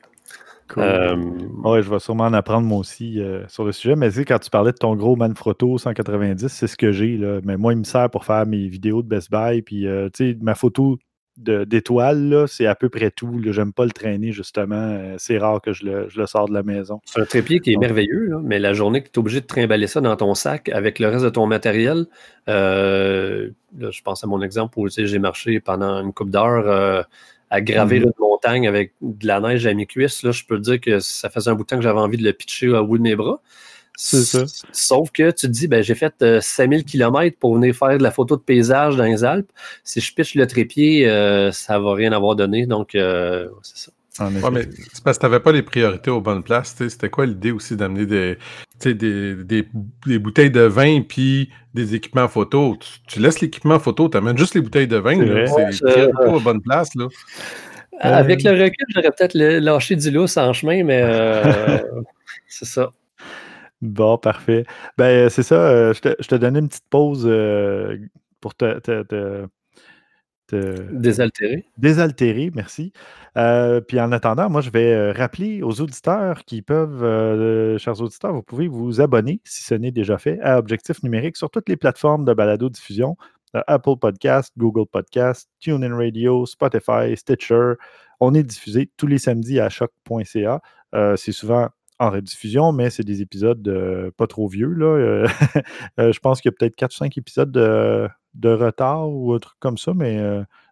Euh, 0.78 1.16
oui, 1.64 1.82
je 1.82 1.90
vais 1.90 1.98
sûrement 1.98 2.24
en 2.24 2.32
apprendre 2.32 2.66
moi 2.66 2.78
aussi 2.78 3.20
euh, 3.20 3.46
sur 3.48 3.64
le 3.64 3.72
sujet. 3.72 3.96
Mais 3.96 4.08
tu 4.10 4.16
sais, 4.16 4.24
quand 4.24 4.38
tu 4.38 4.50
parlais 4.50 4.72
de 4.72 4.76
ton 4.76 4.94
gros 4.94 5.16
Manfrotto 5.16 5.78
190, 5.78 6.48
c'est 6.48 6.66
ce 6.66 6.76
que 6.76 6.92
j'ai. 6.92 7.18
Mais 7.44 7.56
moi, 7.56 7.72
il 7.72 7.78
me 7.78 7.84
sert 7.84 8.10
pour 8.10 8.24
faire 8.24 8.46
mes 8.46 8.68
vidéos 8.68 9.02
de 9.02 9.08
Best 9.08 9.30
Buy. 9.30 9.62
Puis, 9.62 9.86
euh, 9.86 10.08
tu 10.12 10.32
sais, 10.32 10.38
ma 10.40 10.54
photo 10.54 10.98
d'étoile, 11.38 12.46
c'est 12.48 12.64
à 12.64 12.74
peu 12.74 12.88
près 12.88 13.10
tout. 13.10 13.42
J'aime 13.50 13.74
pas 13.74 13.84
le 13.84 13.90
traîner, 13.90 14.32
justement. 14.32 14.98
c'est 15.18 15.36
rare 15.36 15.60
que 15.60 15.74
je 15.74 15.84
le, 15.84 16.08
je 16.08 16.18
le, 16.18 16.26
sors 16.26 16.48
de 16.48 16.54
la 16.54 16.62
maison. 16.62 17.00
C'est 17.04 17.20
un 17.20 17.26
trépied 17.26 17.60
qui 17.60 17.74
est 17.74 17.76
merveilleux, 17.76 18.38
mais 18.42 18.58
la 18.58 18.72
journée 18.72 19.02
que 19.02 19.10
tu 19.10 19.12
es 19.12 19.18
obligé 19.18 19.42
de 19.42 19.46
trimballer 19.46 19.86
ça 19.86 20.00
dans 20.00 20.16
ton 20.16 20.34
sac 20.34 20.70
avec 20.70 20.98
le 20.98 21.08
reste 21.08 21.24
de 21.24 21.28
ton 21.28 21.46
matériel, 21.46 22.06
je 22.46 23.50
pense 24.02 24.24
à 24.24 24.26
mon 24.26 24.40
exemple 24.40 24.78
où 24.78 24.88
j'ai 24.88 25.18
marché 25.18 25.60
pendant 25.60 26.02
une 26.02 26.14
coupe 26.14 26.30
d'heure 26.30 27.06
à 27.56 27.60
gravir 27.60 28.02
mhm. 28.02 28.06
une 28.06 28.12
montagne 28.18 28.68
avec 28.68 28.92
de 29.00 29.26
la 29.26 29.40
neige 29.40 29.66
à 29.66 29.74
mes 29.74 29.86
cuisses, 29.86 30.22
là, 30.22 30.30
je 30.30 30.44
peux 30.44 30.58
dire 30.58 30.80
que 30.80 31.00
ça 31.00 31.30
faisait 31.30 31.50
un 31.50 31.54
bout 31.54 31.64
de 31.64 31.68
temps 31.68 31.76
que 31.76 31.82
j'avais 31.82 32.00
envie 32.00 32.18
de 32.18 32.24
le 32.24 32.32
pitcher 32.32 32.68
au 32.68 32.86
bout 32.86 32.98
de 32.98 33.02
mes 33.02 33.16
bras. 33.16 33.40
Sauf 33.96 35.10
que 35.10 35.30
tu 35.30 35.46
te 35.46 35.46
dis, 35.46 35.68
ben, 35.68 35.82
j'ai 35.82 35.94
fait 35.94 36.22
5000 36.40 36.84
km 36.84 37.38
pour 37.38 37.54
venir 37.54 37.74
faire 37.74 37.96
de 37.96 38.02
la 38.02 38.10
photo 38.10 38.36
de 38.36 38.42
paysage 38.42 38.96
dans 38.96 39.04
les 39.04 39.24
Alpes. 39.24 39.50
Si 39.84 40.00
je 40.00 40.14
pitche 40.14 40.34
le 40.34 40.46
trépied, 40.46 41.08
ça 41.52 41.78
va 41.78 41.94
rien 41.94 42.12
avoir 42.12 42.36
donné. 42.36 42.66
Donc, 42.66 42.90
c'est 42.92 43.76
ça. 43.76 43.92
C'est 44.16 45.02
parce 45.04 45.18
que 45.18 45.20
tu 45.20 45.26
n'avais 45.26 45.40
pas 45.40 45.52
les 45.52 45.62
priorités 45.62 46.10
aux 46.10 46.20
bonnes 46.20 46.42
places. 46.42 46.74
C'était 46.76 47.10
quoi 47.10 47.26
l'idée 47.26 47.50
aussi 47.50 47.76
d'amener 47.76 48.06
des, 48.06 48.38
des, 48.84 50.18
bouteilles 50.18 50.50
de 50.50 50.62
vin 50.62 51.02
puis 51.02 51.50
des 51.74 51.94
équipements 51.94 52.28
photo? 52.28 52.76
Tu, 53.06 53.20
laisses 53.20 53.40
l'équipement 53.40 53.78
photo, 53.78 54.08
tu 54.08 54.16
amènes 54.16 54.38
juste 54.38 54.54
les 54.54 54.62
bouteilles 54.62 54.88
de 54.88 54.96
vin. 54.96 55.16
C'est 55.70 55.82
priorités 55.82 56.34
aux 56.34 56.40
bonnes 56.40 56.62
places. 56.62 56.94
Là. 56.94 57.08
Avec 58.00 58.42
le 58.42 58.50
recul, 58.50 58.86
j'aurais 58.94 59.10
peut-être 59.10 59.34
lâché 59.34 59.96
du 59.96 60.10
lousse 60.10 60.36
en 60.36 60.52
chemin, 60.52 60.84
mais 60.84 61.02
euh, 61.02 61.78
c'est 62.46 62.66
ça. 62.66 62.92
Bon, 63.82 64.18
parfait. 64.18 64.64
Ben, 64.96 65.28
c'est 65.28 65.42
ça. 65.42 65.56
Euh, 65.56 65.92
je, 65.94 66.00
te, 66.00 66.14
je, 66.18 66.28
te, 66.28 66.34
donnais 66.34 66.60
une 66.60 66.68
petite 66.68 66.88
pause 66.88 67.24
euh, 67.26 67.98
pour 68.40 68.54
te, 68.54 69.46
Désaltérer. 70.52 71.64
Désaltérer, 71.78 72.50
merci. 72.54 72.92
puis 73.34 74.00
en 74.00 74.12
attendant, 74.12 74.48
moi, 74.48 74.60
je 74.60 74.70
vais 74.70 75.12
rappeler 75.12 75.62
aux 75.62 75.80
auditeurs 75.80 76.44
qui 76.44 76.62
peuvent, 76.62 77.78
chers 77.78 78.00
auditeurs, 78.00 78.32
vous 78.32 78.42
pouvez 78.42 78.68
vous 78.68 79.00
abonner, 79.00 79.40
si 79.44 79.62
ce 79.62 79.74
n'est 79.74 79.90
déjà 79.90 80.18
fait, 80.18 80.40
à 80.40 80.58
Objectif 80.58 81.02
Numérique 81.02 81.36
sur 81.36 81.50
toutes 81.50 81.68
les 81.68 81.76
plateformes 81.76 82.24
de 82.24 82.34
balado-diffusion. 82.34 83.16
Apple 83.66 83.96
Podcast, 84.00 84.52
Google 84.58 84.86
Podcast, 84.86 85.48
TuneIn 85.60 85.96
Radio, 85.96 86.46
Spotify, 86.46 87.16
Stitcher. 87.16 87.74
On 88.20 88.34
est 88.34 88.42
diffusé 88.42 88.90
tous 88.96 89.06
les 89.06 89.18
samedis 89.18 89.60
à 89.60 89.68
choc.ca. 89.68 90.60
Euh, 90.94 91.16
c'est 91.16 91.32
souvent 91.32 91.68
en 91.98 92.10
rediffusion, 92.10 92.72
mais 92.72 92.90
c'est 92.90 93.04
des 93.04 93.22
épisodes 93.22 94.12
pas 94.16 94.26
trop 94.26 94.48
vieux. 94.48 94.72
Là. 94.72 94.86
Euh, 94.86 95.28
euh, 96.00 96.12
je 96.12 96.20
pense 96.20 96.40
qu'il 96.40 96.50
y 96.50 96.54
a 96.54 96.56
peut-être 96.58 96.76
4 96.76 96.92
ou 96.92 96.96
5 96.96 97.18
épisodes 97.18 98.10
de, 98.36 98.48
retard 98.50 99.08
ou 99.10 99.34
un 99.34 99.38
truc 99.38 99.56
comme 99.60 99.78
ça, 99.78 99.92
mais 99.94 100.18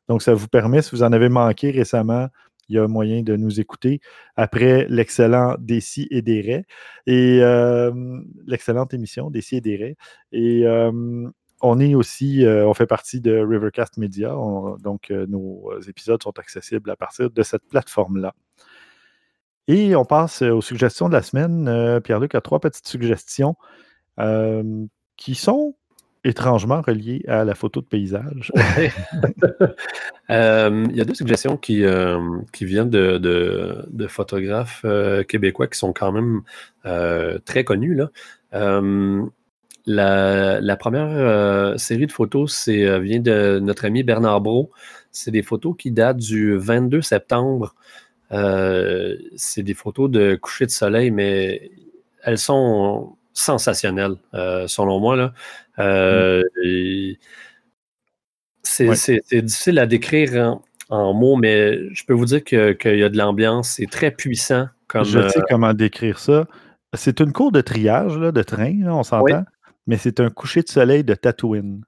donc 0.09 0.23
ça 0.23 0.35
vous 0.35 0.49
permet, 0.49 0.83
si 0.83 0.91
vous 0.93 1.03
en 1.03 1.13
avez 1.13 1.29
manqué 1.29 1.71
récemment, 1.71 2.29
il 2.69 2.77
y 2.77 2.79
a 2.79 2.89
moyen 2.89 3.23
de 3.23 3.37
nous 3.37 3.61
écouter 3.61 4.01
après 4.37 4.87
l'excellent 4.89 5.57
Décis 5.59 6.09
et 6.11 6.23
des 6.23 6.41
Raies 6.41 6.67
et 7.07 7.41
l'excellente 8.47 8.95
émission 8.95 9.31
Décis 9.31 9.57
et 9.57 9.61
des 9.61 9.77
Raies. 9.77 9.97
Et 10.33 10.65
on 11.67 11.81
est 11.81 11.95
aussi, 11.95 12.45
euh, 12.45 12.67
on 12.69 12.75
fait 12.75 12.87
partie 12.87 13.21
de 13.23 13.39
Rivercast 13.39 13.97
Media, 13.97 14.35
donc 14.81 15.11
euh, 15.11 15.27
nos 15.27 15.71
épisodes 15.89 16.23
sont 16.23 16.39
accessibles 16.39 16.91
à 16.91 16.97
partir 16.97 17.31
de 17.31 17.43
cette 17.43 17.67
plateforme-là. 17.69 18.35
Et 19.67 19.97
on 19.97 20.05
passe 20.05 20.43
aux 20.43 20.61
suggestions 20.61 21.09
de 21.09 21.15
la 21.15 21.23
semaine. 21.23 21.67
Euh, 21.69 22.01
Pierre-Luc 22.01 22.35
a 22.35 22.43
trois 22.43 22.61
petites 22.61 22.87
suggestions 22.87 23.57
qui 25.17 25.35
sont 25.35 25.75
étrangement 26.25 26.81
reliées 26.81 27.25
à 27.29 27.45
la 27.45 27.55
photo 27.55 27.81
de 27.81 27.87
paysage. 27.87 28.53
Il 30.31 30.97
y 30.97 31.01
a 31.01 31.05
deux 31.05 31.15
suggestions 31.15 31.57
qui, 31.57 31.85
qui 32.53 32.65
viennent 32.65 32.91
de, 32.91 34.07
photographes 34.09 34.85
québécois 35.29 35.67
qui 35.67 35.79
sont 35.79 35.93
quand 35.93 36.13
même 36.13 36.43
très 37.45 37.65
connus. 37.65 38.01
La, 39.87 40.77
première 40.79 41.09
euh, 41.11 41.77
série 41.77 42.07
de 42.07 42.13
photos 42.13 42.69
euh, 42.69 42.99
vient 43.01 43.21
de 43.21 43.59
notre 43.63 43.85
ami 43.85 44.03
Bernard 44.03 44.41
Brault. 44.41 44.71
C'est 45.11 45.31
des 45.31 45.43
photos 45.43 45.75
qui 45.77 45.91
datent 45.91 46.17
du 46.19 46.57
22 46.57 47.03
septembre. 47.03 47.75
Euh, 48.33 49.17
c'est 49.37 49.63
des 49.63 49.75
photos 49.75 50.11
de 50.11 50.37
coucher 50.37 50.67
de 50.67 50.71
soleil, 50.71 51.11
mais 51.11 51.71
elles 52.23 52.39
sont 52.39 53.14
sensationnelles, 53.35 54.17
selon 54.33 55.01
moi. 55.01 55.17
Là. 55.17 55.33
Mm. 55.79 57.15
c'est, 58.63 59.43
difficile 59.43 59.79
à 59.79 59.87
décrire 59.87 60.59
en, 60.89 61.13
mots, 61.13 61.37
mais 61.37 61.93
je 61.93 62.05
peux 62.07 62.15
vous 62.15 62.27
dire 62.27 62.43
qu'il 62.43 62.77
y 62.85 63.03
a 63.03 63.09
de 63.09 63.19
l'ambiance. 63.19 63.71
C'est 63.77 63.91
très 63.91 64.11
puissant. 64.11 64.69
Comme, 64.89 65.05
je 65.05 65.29
sais 65.29 65.41
comment 65.49 65.75
décrire 65.75 66.19
ça. 66.19 66.47
C'est 66.95 67.21
une 67.21 67.33
cour 67.33 67.51
de 67.51 67.61
triage 67.61 68.17
de 68.17 68.43
train, 68.43 68.73
on 68.87 69.03
s'entend 69.03 69.45
mais 69.87 69.97
c'est 69.97 70.21
un 70.21 70.31
coucher 70.31 70.63
de 70.63 70.69
soleil 70.69 71.05
de 71.05 71.15
Tatooine 71.15 71.85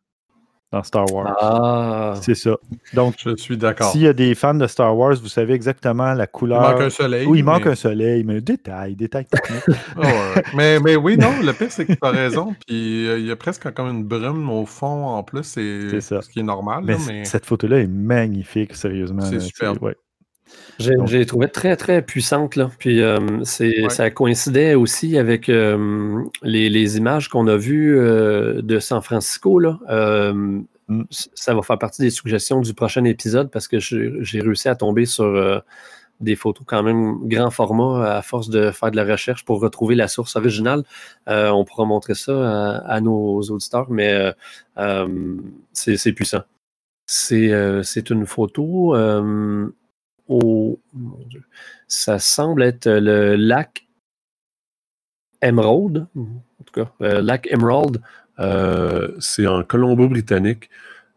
dans 0.72 0.82
Star 0.82 1.12
Wars. 1.12 1.36
Ah. 1.40 2.14
C'est 2.20 2.34
ça. 2.34 2.56
Donc, 2.92 3.14
je 3.18 3.36
suis 3.36 3.56
d'accord. 3.56 3.90
S'il 3.92 4.02
y 4.02 4.08
a 4.08 4.12
des 4.12 4.34
fans 4.34 4.54
de 4.54 4.66
Star 4.66 4.96
Wars, 4.96 5.14
vous 5.14 5.28
savez 5.28 5.54
exactement 5.54 6.12
la 6.12 6.26
couleur. 6.26 6.62
Il 6.62 6.72
manque 6.72 6.82
un 6.82 6.90
soleil. 6.90 7.26
Oui, 7.26 7.38
il 7.38 7.44
manque 7.44 7.66
un 7.66 7.74
soleil, 7.74 8.24
mais 8.24 8.40
détail, 8.40 8.96
détail 8.96 9.26
technique. 9.26 9.62
oh, 9.96 10.02
mais, 10.54 10.80
mais 10.80 10.96
oui, 10.96 11.16
non, 11.16 11.30
le 11.42 11.52
pire, 11.52 11.70
c'est 11.70 11.86
que 11.86 11.92
tu 11.92 11.98
as 12.02 12.10
raison. 12.10 12.54
Puis 12.66 13.06
euh, 13.06 13.18
il 13.18 13.26
y 13.26 13.30
a 13.30 13.36
presque 13.36 13.72
comme 13.72 13.88
une 13.88 14.04
brume 14.04 14.50
au 14.50 14.66
fond 14.66 15.06
en 15.06 15.22
plus. 15.22 15.44
C'est 15.44 16.00
ce 16.00 16.28
qui 16.30 16.40
est 16.40 16.44
normal. 16.44 16.84
Mais, 16.84 17.24
cette 17.24 17.46
photo-là 17.46 17.78
est 17.78 17.86
magnifique, 17.86 18.74
sérieusement. 18.74 19.22
C'est 19.22 19.40
super. 19.40 19.80
Ouais. 19.82 19.96
J'ai 20.78 21.26
trouvé 21.26 21.48
très, 21.48 21.76
très 21.76 22.02
puissante. 22.02 22.56
Là. 22.56 22.70
Puis 22.78 23.00
euh, 23.00 23.44
ça 23.44 24.10
coïncidait 24.10 24.74
aussi 24.74 25.16
avec 25.18 25.48
euh, 25.48 26.22
les, 26.42 26.96
images 26.96 27.28
qu'on 27.28 27.46
a 27.46 27.56
vues 27.56 27.98
euh, 27.98 28.60
de 28.62 28.78
San 28.78 29.00
Francisco. 29.00 29.58
Là. 29.58 29.78
Mm. 30.32 30.64
Ça 31.10 31.54
va 31.54 31.62
faire 31.62 31.78
partie 31.78 32.02
des 32.02 32.10
suggestions 32.10 32.60
du 32.60 32.72
prochain 32.72 33.04
épisode 33.04 33.50
parce 33.50 33.66
que 33.66 33.78
j'ai 33.80 34.40
réussi 34.40 34.68
à 34.68 34.76
tomber 34.76 35.04
sur 35.04 35.64
des 36.20 36.36
photos 36.36 36.64
quand 36.64 36.84
même 36.84 37.28
grand 37.28 37.50
format 37.50 38.16
à 38.16 38.22
force 38.22 38.48
de 38.48 38.70
faire 38.70 38.92
de 38.92 38.96
la 38.96 39.04
recherche 39.04 39.44
pour 39.44 39.60
retrouver 39.60 39.96
la 39.96 40.06
source 40.06 40.36
originale. 40.36 40.84
on 41.26 41.64
pourra 41.64 41.86
montrer 41.86 42.14
ça 42.14 42.78
à, 42.86 43.00
nos 43.00 43.40
auditeurs, 43.40 43.90
mais 43.90 44.32
c'est 45.72 46.12
puissant. 46.12 46.42
C'est 47.06 48.10
une 48.10 48.24
photo 48.24 48.94
Ça 51.88 52.18
semble 52.18 52.62
être 52.62 52.88
le 52.88 53.36
lac 53.36 53.86
Emerald. 55.42 56.06
En 56.16 56.64
tout 56.64 56.72
cas, 56.84 56.90
euh, 57.02 57.22
lac 57.22 57.46
Emerald. 57.50 58.00
Euh, 58.38 59.12
c'est 59.18 59.46
en 59.46 59.62
Colombie-Britannique. 59.62 60.70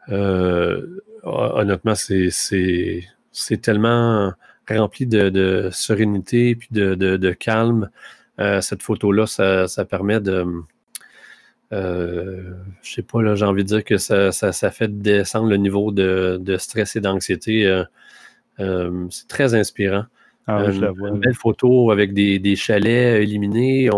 Euh, 0.09 1.01
honnêtement, 1.23 1.95
c'est 1.95 3.01
tellement 3.61 4.33
rempli 4.69 5.07
de, 5.07 5.69
sérénité 5.71 6.51
et 6.51 6.59
de, 6.71 7.31
calme. 7.31 7.89
cette 8.61 8.83
photo-là, 8.83 9.25
ça, 9.27 9.85
permet 9.85 10.19
de. 10.19 10.45
je 11.71 12.53
sais 12.83 13.01
pas, 13.01 13.35
j'ai 13.35 13.45
envie 13.45 13.63
de 13.63 13.67
dire 13.67 13.83
que 13.83 13.97
ça, 13.97 14.31
fait 14.71 14.99
descendre 14.99 15.49
le 15.49 15.57
niveau 15.57 15.91
de, 15.91 16.57
stress 16.57 16.95
et 16.95 17.01
d'anxiété 17.01 17.65
euh, 17.65 17.83
c'est 18.59 19.27
très 19.27 19.55
inspirant. 19.55 20.05
Ah, 20.49 20.61
euh, 20.61 20.93
une 21.07 21.19
belle 21.19 21.35
photo 21.35 21.91
avec 21.91 22.11
des, 22.11 22.55
chalets 22.55 23.21
éliminés. 23.21 23.89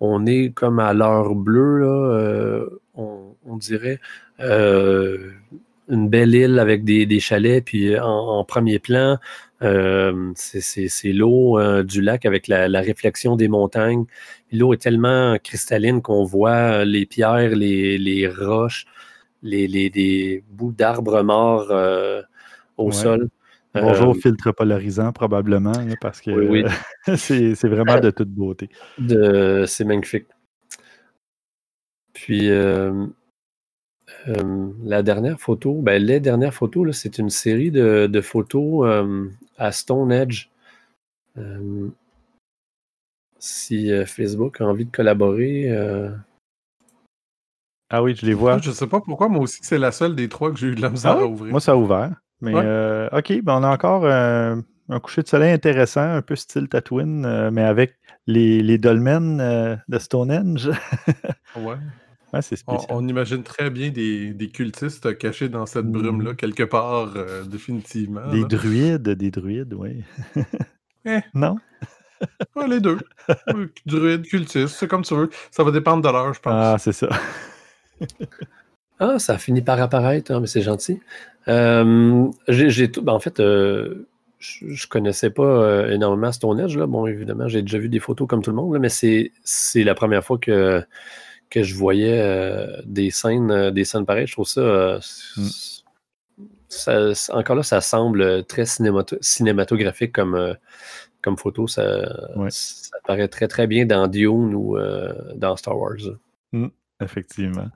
On, 0.00 0.26
est 0.26 0.50
comme 0.52 0.80
à 0.80 0.92
l'heure 0.92 1.36
bleue, 1.36 1.84
euh, 1.84 2.66
on, 2.96 3.56
dirait. 3.56 4.00
une 4.40 6.08
belle 6.08 6.34
île 6.34 6.58
avec 6.58 6.82
des, 6.82 7.20
chalets, 7.20 7.64
puis 7.64 7.96
en, 7.96 8.42
premier 8.42 8.80
plan, 8.80 9.18
c'est 9.60 11.12
l'eau 11.12 11.60
du 11.84 12.02
lac 12.02 12.26
avec 12.26 12.48
la, 12.48 12.80
réflexion 12.80 13.36
des 13.36 13.46
montagnes. 13.46 14.06
L'eau 14.50 14.74
est 14.74 14.82
tellement 14.82 15.36
cristalline 15.42 16.02
qu'on 16.02 16.24
voit 16.24 16.84
les 16.84 17.06
pierres, 17.06 17.54
les, 17.54 18.26
roches, 18.26 18.86
les, 19.44 20.42
bouts 20.50 20.72
d'arbres 20.72 21.22
morts 21.22 21.72
au 22.76 22.90
sol. 22.90 23.28
Bonjour, 23.74 24.10
euh, 24.10 24.14
filtre 24.14 24.52
polarisant, 24.52 25.12
probablement, 25.12 25.72
parce 26.00 26.20
que 26.20 26.30
c'est 27.16 27.68
vraiment 27.68 27.98
de 27.98 28.10
toute 28.10 28.30
beauté. 28.30 28.68
C'est 28.98 29.84
magnifique. 29.84 30.26
Puis, 32.12 32.50
euh, 32.50 33.06
euh, 34.28 34.68
la 34.84 35.02
dernière 35.02 35.40
photo, 35.40 35.80
ben, 35.82 36.00
les 36.00 36.20
dernières 36.20 36.54
photos, 36.54 36.96
c'est 36.96 37.18
une 37.18 37.30
série 37.30 37.72
de, 37.72 38.20
photos 38.20 38.88
à 39.58 39.72
Stone 39.72 40.12
Edge. 40.12 40.48
si 43.38 43.90
Facebook 44.06 44.60
a 44.60 44.66
envie 44.66 44.84
de 44.84 44.92
collaborer. 44.92 45.68
Ah 47.90 48.02
oui, 48.02 48.14
je 48.14 48.24
les 48.24 48.34
vois. 48.34 48.58
Je 48.58 48.70
sais 48.70 48.86
pas 48.86 49.00
pourquoi, 49.00 49.28
moi 49.28 49.42
aussi, 49.42 49.58
c'est 49.62 49.78
la 49.78 49.92
seule 49.92 50.14
des 50.14 50.28
trois 50.28 50.52
que 50.52 50.58
j'ai 50.58 50.68
eu 50.68 50.74
de 50.74 50.82
la 50.82 50.90
misère 50.90 51.16
ah 51.18 51.22
à 51.22 51.26
ouvrir. 51.26 51.50
Moi, 51.50 51.60
ça 51.60 51.72
a 51.72 51.76
ouvert. 51.76 52.23
Mais 52.44 52.52
euh, 52.54 53.08
OK, 53.12 53.32
ben 53.42 53.54
on 53.60 53.62
a 53.62 53.70
encore 53.70 54.04
euh, 54.04 54.56
un 54.88 55.00
coucher 55.00 55.22
de 55.22 55.28
soleil 55.28 55.52
intéressant, 55.52 56.02
un 56.02 56.22
peu 56.22 56.36
style 56.36 56.68
Tatooine, 56.68 57.24
euh, 57.24 57.50
mais 57.50 57.62
avec 57.62 57.96
les, 58.26 58.62
les 58.62 58.78
dolmens 58.78 59.78
de 59.88 59.98
Stonehenge. 59.98 60.68
ouais. 61.56 61.76
ouais 62.32 62.42
c'est 62.42 62.56
spécial. 62.56 62.86
On, 62.90 63.06
imagine 63.08 63.42
très 63.42 63.70
bien 63.70 63.90
des, 63.90 64.34
des, 64.34 64.48
cultistes 64.48 65.16
cachés 65.16 65.48
dans 65.48 65.66
cette 65.66 65.86
brume-là, 65.86 66.32
mmh. 66.32 66.36
quelque 66.36 66.64
part, 66.64 67.14
définitivement. 67.46 68.28
Des 68.30 68.44
druides, 68.44 69.08
des 69.08 69.30
druides, 69.30 69.74
oui. 69.74 70.02
eh. 71.06 71.20
Non? 71.32 71.56
les 72.68 72.80
deux. 72.80 72.98
Druide, 73.86 74.26
cultiste, 74.26 74.76
c'est 74.76 74.88
comme 74.88 75.02
tu 75.02 75.14
veux. 75.14 75.30
Ça 75.50 75.64
va 75.64 75.70
dépendre 75.70 76.02
de 76.02 76.08
l'heure, 76.08 76.34
je 76.34 76.40
pense. 76.40 76.52
Ah, 76.54 76.76
c'est 76.78 76.92
ça. 76.92 77.08
Ah, 79.00 79.18
ça 79.18 79.34
a 79.34 79.38
fini 79.38 79.60
par 79.60 79.80
apparaître, 79.80 80.32
hein, 80.32 80.40
mais 80.40 80.46
c'est 80.46 80.62
gentil. 80.62 81.00
Euh, 81.48 82.30
j'ai 82.48 82.90
tout. 82.90 83.02
Ben, 83.02 83.12
en 83.12 83.20
fait, 83.20 83.40
euh, 83.40 84.06
je, 84.38 84.66
ne 84.66 84.88
connaissais 84.88 85.30
pas 85.30 85.42
euh, 85.42 85.90
énormément 85.90 86.32
Stone 86.32 86.60
Age. 86.60 86.76
Là. 86.76 86.86
Bon, 86.86 87.06
évidemment, 87.06 87.48
j'ai 87.48 87.62
déjà 87.62 87.78
vu 87.78 87.88
des 87.88 88.00
photos 88.00 88.28
comme 88.28 88.42
tout 88.42 88.50
le 88.50 88.56
monde, 88.56 88.78
mais 88.78 88.88
c'est 88.88 89.30
la 89.82 89.94
première 89.94 90.24
fois 90.24 90.38
que, 90.38 90.84
que 91.50 91.62
je 91.62 91.74
voyais 91.74 92.82
des 92.84 93.10
scènes, 93.10 93.70
des 93.70 93.84
scènes 93.84 94.06
pareilles. 94.06 94.26
Je 94.26 94.32
trouve 94.32 94.48
ça, 94.48 94.98
mm. 95.36 95.48
Encore 97.30 97.54
là, 97.54 97.62
ça 97.62 97.80
semble 97.80 98.44
très 98.46 98.64
cinématographique 98.66 100.12
comme, 100.12 100.56
comme 101.22 101.36
photo. 101.36 101.68
Ça, 101.68 102.32
ça 102.50 102.96
paraît 103.06 103.28
très 103.28 103.46
très 103.46 103.68
bien 103.68 103.86
dans 103.86 104.08
Dune 104.08 104.54
ou 104.54 104.76
dans 105.36 105.56
Star 105.56 105.78
Wars. 105.78 106.16
Mm, 106.52 106.66
effectivement. 107.00 107.68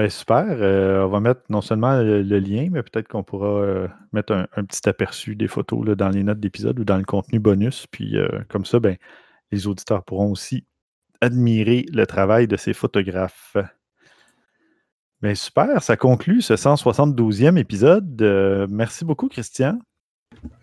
Ben, 0.00 0.08
super. 0.08 0.46
Euh, 0.48 1.04
on 1.04 1.08
va 1.08 1.20
mettre 1.20 1.42
non 1.50 1.60
seulement 1.60 2.00
le, 2.00 2.22
lien, 2.38 2.68
mais 2.70 2.82
peut-être 2.82 3.06
qu'on 3.06 3.22
pourra 3.22 3.60
euh, 3.60 3.86
mettre 4.14 4.32
un, 4.32 4.64
petit 4.64 4.88
aperçu 4.88 5.36
des 5.36 5.46
photos 5.46 5.86
là, 5.86 5.94
dans 5.94 6.08
les 6.08 6.22
notes 6.22 6.40
d'épisode 6.40 6.80
ou 6.80 6.84
dans 6.84 6.96
le 6.96 7.04
contenu 7.04 7.38
bonus. 7.38 7.86
Puis 7.86 8.16
euh, 8.16 8.26
comme 8.48 8.64
ça, 8.64 8.80
ben, 8.80 8.96
les 9.52 9.66
auditeurs 9.66 10.02
pourront 10.02 10.30
aussi 10.30 10.64
admirer 11.20 11.84
le 11.92 12.06
travail 12.06 12.48
de 12.48 12.56
ces 12.56 12.72
photographes. 12.72 13.58
Ben, 15.20 15.34
super, 15.34 15.82
ça 15.82 15.98
conclut 15.98 16.40
ce 16.40 16.54
172e 16.54 17.58
épisode. 17.58 18.66
merci 18.70 19.04
beaucoup, 19.04 19.28
Christian. 19.28 19.80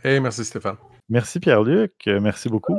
Hey, 0.03 0.19
merci 0.19 0.45
Stéphane. 0.45 0.77
Merci 1.09 1.39
Pierre-Luc. 1.39 1.93
Merci 2.07 2.49
beaucoup. 2.49 2.75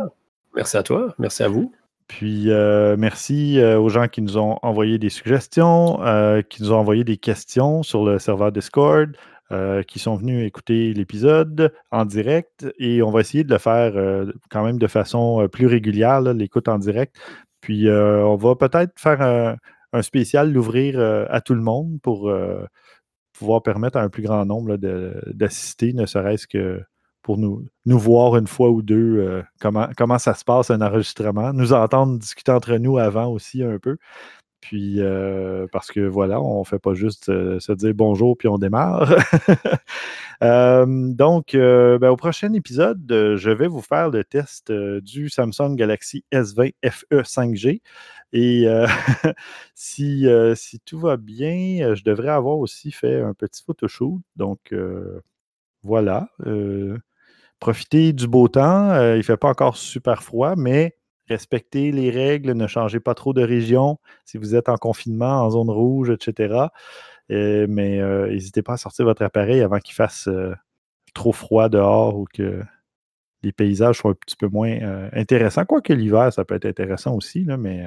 Merci 0.57 0.77
à 0.77 0.83
toi. 0.83 1.15
Merci 1.21 1.45
à 1.45 1.49
vous. 1.49 1.73
Puis 2.09 2.51
euh, 2.51 2.97
merci 2.99 3.61
euh, 3.61 3.79
aux 3.79 3.91
gens 3.91 4.09
qui 4.09 4.23
nous 4.23 4.39
ont 4.39 4.59
envoyé 4.63 4.99
des 4.99 5.11
suggestions, 5.11 6.03
euh, 6.03 6.41
qui 6.41 6.63
nous 6.63 6.73
ont 6.73 6.79
envoyé 6.79 7.05
des 7.05 7.19
questions 7.19 7.83
sur 7.83 8.05
le 8.05 8.19
serveur 8.19 8.51
Discord, 8.51 9.15
qui 9.87 9.99
sont 9.99 10.15
venus 10.17 10.47
écouter 10.47 10.93
l'épisode 10.93 11.73
en 11.91 12.05
direct. 12.05 12.67
Et 12.79 13.03
on 13.03 13.11
va 13.11 13.21
essayer 13.21 13.45
de 13.45 13.51
le 13.51 13.59
faire 13.59 13.95
quand 14.51 14.63
même 14.63 14.79
de 14.79 14.87
façon 14.87 15.49
plus 15.51 15.67
régulière, 15.67 16.21
l'écoute 16.21 16.69
en 16.69 16.79
direct. 16.79 17.17
Puis 17.63 17.89
on 17.89 18.37
va 18.37 18.57
peut-être 18.57 18.93
faire 19.01 19.23
un, 19.95 20.03
spécial, 20.03 20.53
l'ouvrir 20.53 21.01
à 21.31 21.41
tout 21.41 21.55
le 21.55 21.63
monde 21.63 21.99
pour 22.03 22.31
pouvoir 23.33 23.63
permettre 23.63 23.97
à 23.97 24.03
un 24.03 24.11
plus 24.11 24.23
grand 24.23 24.45
nombre 24.45 24.77
d'assister, 24.77 25.95
ne 25.95 26.05
serait-ce 26.05 26.47
que 26.47 26.83
pour 27.23 27.39
nous, 27.39 27.67
nous 27.85 27.99
voir 27.99 28.37
une 28.37 28.47
fois 28.47 28.71
ou 28.71 28.83
deux 28.83 29.19
euh, 29.19 29.43
comment, 29.61 29.89
comment 29.97 30.19
ça 30.19 30.35
se 30.35 30.45
passe 30.45 30.71
un 30.71 30.81
enregistrement, 30.81 31.53
nous 31.53 31.73
entendre 31.73 32.19
discuter 32.19 32.53
entre 32.53 32.77
nous 32.77 32.99
avant 32.99 33.27
aussi 33.27 33.63
un 33.63 33.79
peu. 33.79 33.97
Puis 34.61 34.97
euh, 35.01 35.67
parce 35.73 35.89
que 35.89 36.01
voilà, 36.01 36.41
on 36.41 36.61
ne 36.61 36.65
fait 36.65 36.81
pas 36.81 36.95
juste 36.95 37.29
euh, 37.29 37.61
se 37.61 37.73
dire 37.73 37.95
bonjour 37.95 38.37
puis 38.37 38.49
on 38.49 38.59
démarre. 38.59 39.15
donc, 40.41 41.53
ben, 41.53 42.09
au 42.09 42.17
prochain 42.17 42.53
épisode, 42.53 43.05
je 43.09 43.51
vais 43.51 43.69
vous 43.69 43.83
faire 43.83 44.11
le 44.11 44.25
test 44.25 44.73
du 44.73 45.29
Samsung 45.29 45.77
Galaxy 45.77 46.25
S20 46.33 46.73
FE 46.85 47.23
5G. 47.23 47.81
Et 48.33 48.67
si, 49.75 50.27
si, 50.55 50.81
tout 50.81 50.99
va 50.99 51.17
bien, 51.17 51.95
je 51.95 52.03
devrais 52.05 52.31
avoir 52.31 52.59
aussi 52.59 52.91
fait 52.91 53.21
un 53.21 53.35
petit 53.35 53.63
photoshoot. 53.65 54.21
Donc, 54.37 54.75
voilà. 55.83 56.29
Profitez 57.61 58.13
du 58.13 58.29
beau 58.29 58.49
temps. 58.49 58.91
Euh, 58.91 59.15
il 59.15 59.19
ne 59.19 59.23
fait 59.23 59.37
pas 59.37 59.49
encore 59.49 59.77
super 59.77 60.23
froid, 60.23 60.55
mais 60.57 60.97
respectez 61.29 61.93
les 61.93 62.11
règles, 62.11 62.53
ne 62.53 62.67
changez 62.67 63.01
pas 63.01 63.15
trop 63.15 63.33
de 63.33 63.43
région 63.43 63.99
si 64.25 64.39
vous 64.39 64.55
êtes 64.55 64.69
en 64.69 64.77
confinement, 64.77 65.43
en 65.43 65.51
zone 65.51 65.71
rouge, 65.71 66.11
etc. 66.11 66.67
Euh, 67.31 67.67
mais 67.69 68.01
euh, 68.01 68.29
n'hésitez 68.31 68.63
pas 68.63 68.75
à 68.75 68.77
sortir 68.77 69.05
votre 69.05 69.23
appareil 69.23 69.61
avant 69.61 69.79
qu'il 69.81 69.95
fasse 69.95 70.29
trop 71.15 71.33
froid 71.33 71.69
dehors 71.69 72.17
ou 72.17 72.27
que 72.33 72.63
les 73.43 73.53
paysages 73.53 73.97
soient 73.99 74.13
un 74.13 74.15
petit 74.15 74.37
peu 74.37 74.49
moins 74.49 75.09
intéressants. 75.13 75.65
Quoique 75.65 75.93
l'hiver, 75.93 76.33
ça 76.33 76.45
peut 76.45 76.55
être 76.55 76.67
intéressant 76.67 77.15
aussi, 77.15 77.45
là, 77.45 77.57
mais 77.57 77.85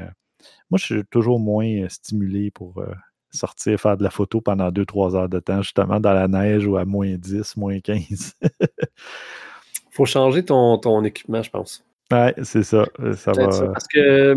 moi, 0.69 0.77
je 0.77 0.85
suis 0.85 1.05
toujours 1.09 1.39
moins 1.39 1.87
stimulé 1.89 2.51
pour 2.51 2.83
sortir 3.31 3.79
faire 3.79 3.97
de 3.97 4.03
la 4.03 4.09
photo 4.09 4.41
pendant 4.41 4.69
2-3 4.69 5.15
heures 5.15 5.29
de 5.29 5.39
temps, 5.39 5.61
justement 5.61 5.99
dans 5.99 6.13
la 6.13 6.27
neige 6.27 6.65
ou 6.67 6.77
à 6.77 6.85
moins 6.85 7.15
10, 7.15 7.57
moins 7.57 7.79
15. 7.79 8.35
faut 9.91 10.05
changer 10.05 10.43
ton, 10.43 10.77
ton 10.77 11.03
équipement, 11.03 11.43
je 11.43 11.51
pense. 11.51 11.85
Ouais, 12.11 12.33
c'est 12.43 12.63
ça. 12.63 12.85
Euh, 12.99 13.13
ça 13.13 13.31
va... 13.33 13.47
parce 13.47 13.87
que. 13.87 14.35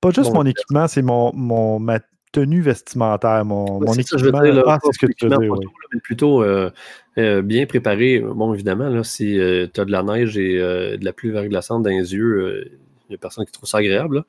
Pas 0.00 0.10
juste 0.10 0.32
mon 0.32 0.44
équipement, 0.44 0.86
c'est 0.86 1.02
mon, 1.02 1.32
mon, 1.34 1.80
ma 1.80 1.98
tenue 2.32 2.60
vestimentaire, 2.60 3.44
mon, 3.44 3.80
mon 3.80 3.92
équipement. 3.94 4.42
Dire, 4.42 4.62
ah, 4.66 4.78
c'est 4.82 4.92
ce 4.92 4.98
que 5.06 5.12
tu 5.12 5.26
veux 5.26 5.36
dire. 5.38 5.54
mais 5.92 6.00
plutôt 6.00 6.42
euh, 6.42 6.70
euh, 7.18 7.42
bien 7.42 7.66
préparé. 7.66 8.20
Bon, 8.20 8.54
évidemment, 8.54 8.88
là, 8.88 9.02
si 9.02 9.34
tu 9.74 9.80
as 9.80 9.84
de 9.84 9.90
la 9.90 10.02
neige 10.02 10.38
et 10.38 10.58
de 10.58 11.04
la 11.04 11.12
pluie 11.12 11.30
verglaçante 11.30 11.82
dans 11.82 11.90
les 11.90 12.14
yeux, 12.14 12.70
il 13.06 13.10
n'y 13.10 13.14
a 13.16 13.18
personne 13.18 13.44
qui 13.44 13.52
trouve 13.52 13.68
ça 13.68 13.78
agréable. 13.78 14.24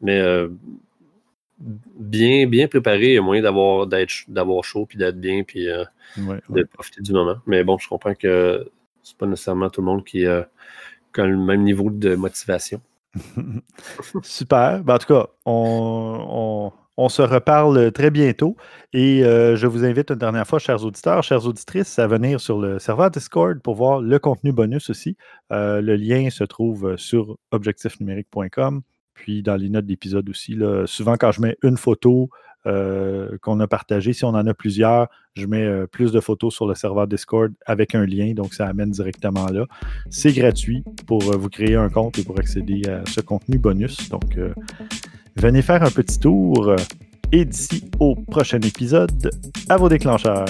Mais 0.00 0.20
bien, 1.60 2.48
bien 2.48 2.66
préparé, 2.66 3.10
il 3.10 3.14
y 3.14 3.18
a 3.18 3.22
moyen 3.22 3.42
d'avoir, 3.42 3.86
d'avoir 3.86 4.64
chaud, 4.64 4.86
puis 4.86 4.98
d'être 4.98 5.20
bien, 5.20 5.44
puis 5.44 5.66
de 6.16 6.62
profiter 6.64 7.00
du 7.00 7.12
moment. 7.12 7.36
Mais 7.46 7.62
bon, 7.62 7.78
je 7.78 7.88
comprends 7.88 8.14
que 8.16 8.66
c'est 9.02 9.16
pas 9.16 9.26
nécessairement 9.26 9.70
tout 9.70 9.80
le 9.80 9.86
monde 9.86 10.04
qui, 10.04 10.26
a 10.26 10.46
le 11.16 11.36
même 11.36 11.62
niveau 11.62 11.90
de 11.90 12.14
motivation. 12.14 12.80
Super. 14.22 14.82
Ben, 14.82 14.94
en 14.94 14.98
tout 14.98 15.06
cas, 15.06 15.26
on, 15.44 16.72
se 17.08 17.22
reparle 17.22 17.90
très 17.92 18.10
bientôt 18.10 18.56
et 18.92 19.24
euh, 19.24 19.56
je 19.56 19.66
vous 19.66 19.84
invite 19.84 20.10
une 20.10 20.16
dernière 20.16 20.46
fois, 20.46 20.58
chers 20.58 20.84
auditeurs, 20.84 21.22
chères 21.22 21.44
auditrices, 21.46 21.98
à 21.98 22.06
venir 22.06 22.40
sur 22.40 22.58
le 22.60 22.78
serveur 22.78 23.10
Discord 23.10 23.60
pour 23.60 23.74
voir 23.74 24.00
le 24.00 24.18
contenu 24.18 24.52
bonus 24.52 24.88
aussi. 24.88 25.16
Euh, 25.52 25.80
le 25.80 25.96
lien 25.96 26.30
se 26.30 26.44
trouve 26.44 26.96
sur 26.96 27.36
objectifnumérique.com, 27.50 28.82
puis 29.14 29.42
dans 29.42 29.56
les 29.56 29.68
notes 29.68 29.86
d'épisode 29.86 30.28
aussi. 30.30 30.56
souvent, 30.86 31.16
quand 31.16 31.32
je 31.32 31.40
mets 31.42 31.56
une 31.62 31.76
photo 31.76 32.30
euh, 32.66 33.36
qu'on 33.40 33.58
a 33.60 33.66
partagé. 33.66 34.12
Si 34.12 34.24
on 34.24 34.28
en 34.28 34.46
a 34.46 34.54
plusieurs, 34.54 35.08
je 35.34 35.46
mets 35.46 35.64
euh, 35.64 35.86
plus 35.86 36.12
de 36.12 36.20
photos 36.20 36.54
sur 36.54 36.66
le 36.66 36.74
serveur 36.74 37.08
Discord 37.08 37.52
avec 37.66 37.94
un 37.94 38.06
lien, 38.06 38.34
donc 38.34 38.54
ça 38.54 38.66
amène 38.66 38.90
directement 38.90 39.46
là. 39.46 39.66
C'est 40.10 40.32
gratuit 40.32 40.84
pour 41.06 41.22
euh, 41.32 41.36
vous 41.36 41.48
créer 41.48 41.74
un 41.74 41.88
compte 41.88 42.18
et 42.18 42.22
pour 42.22 42.38
accéder 42.38 42.88
à 42.88 43.02
ce 43.10 43.20
contenu 43.20 43.58
bonus. 43.58 44.08
Donc, 44.10 44.38
venez 45.36 45.62
faire 45.62 45.82
un 45.82 45.90
petit 45.90 46.20
tour 46.20 46.76
et 47.32 47.44
d'ici 47.44 47.90
au 47.98 48.14
prochain 48.14 48.60
épisode, 48.60 49.30
à 49.68 49.76
vos 49.76 49.88
déclencheurs. 49.88 50.46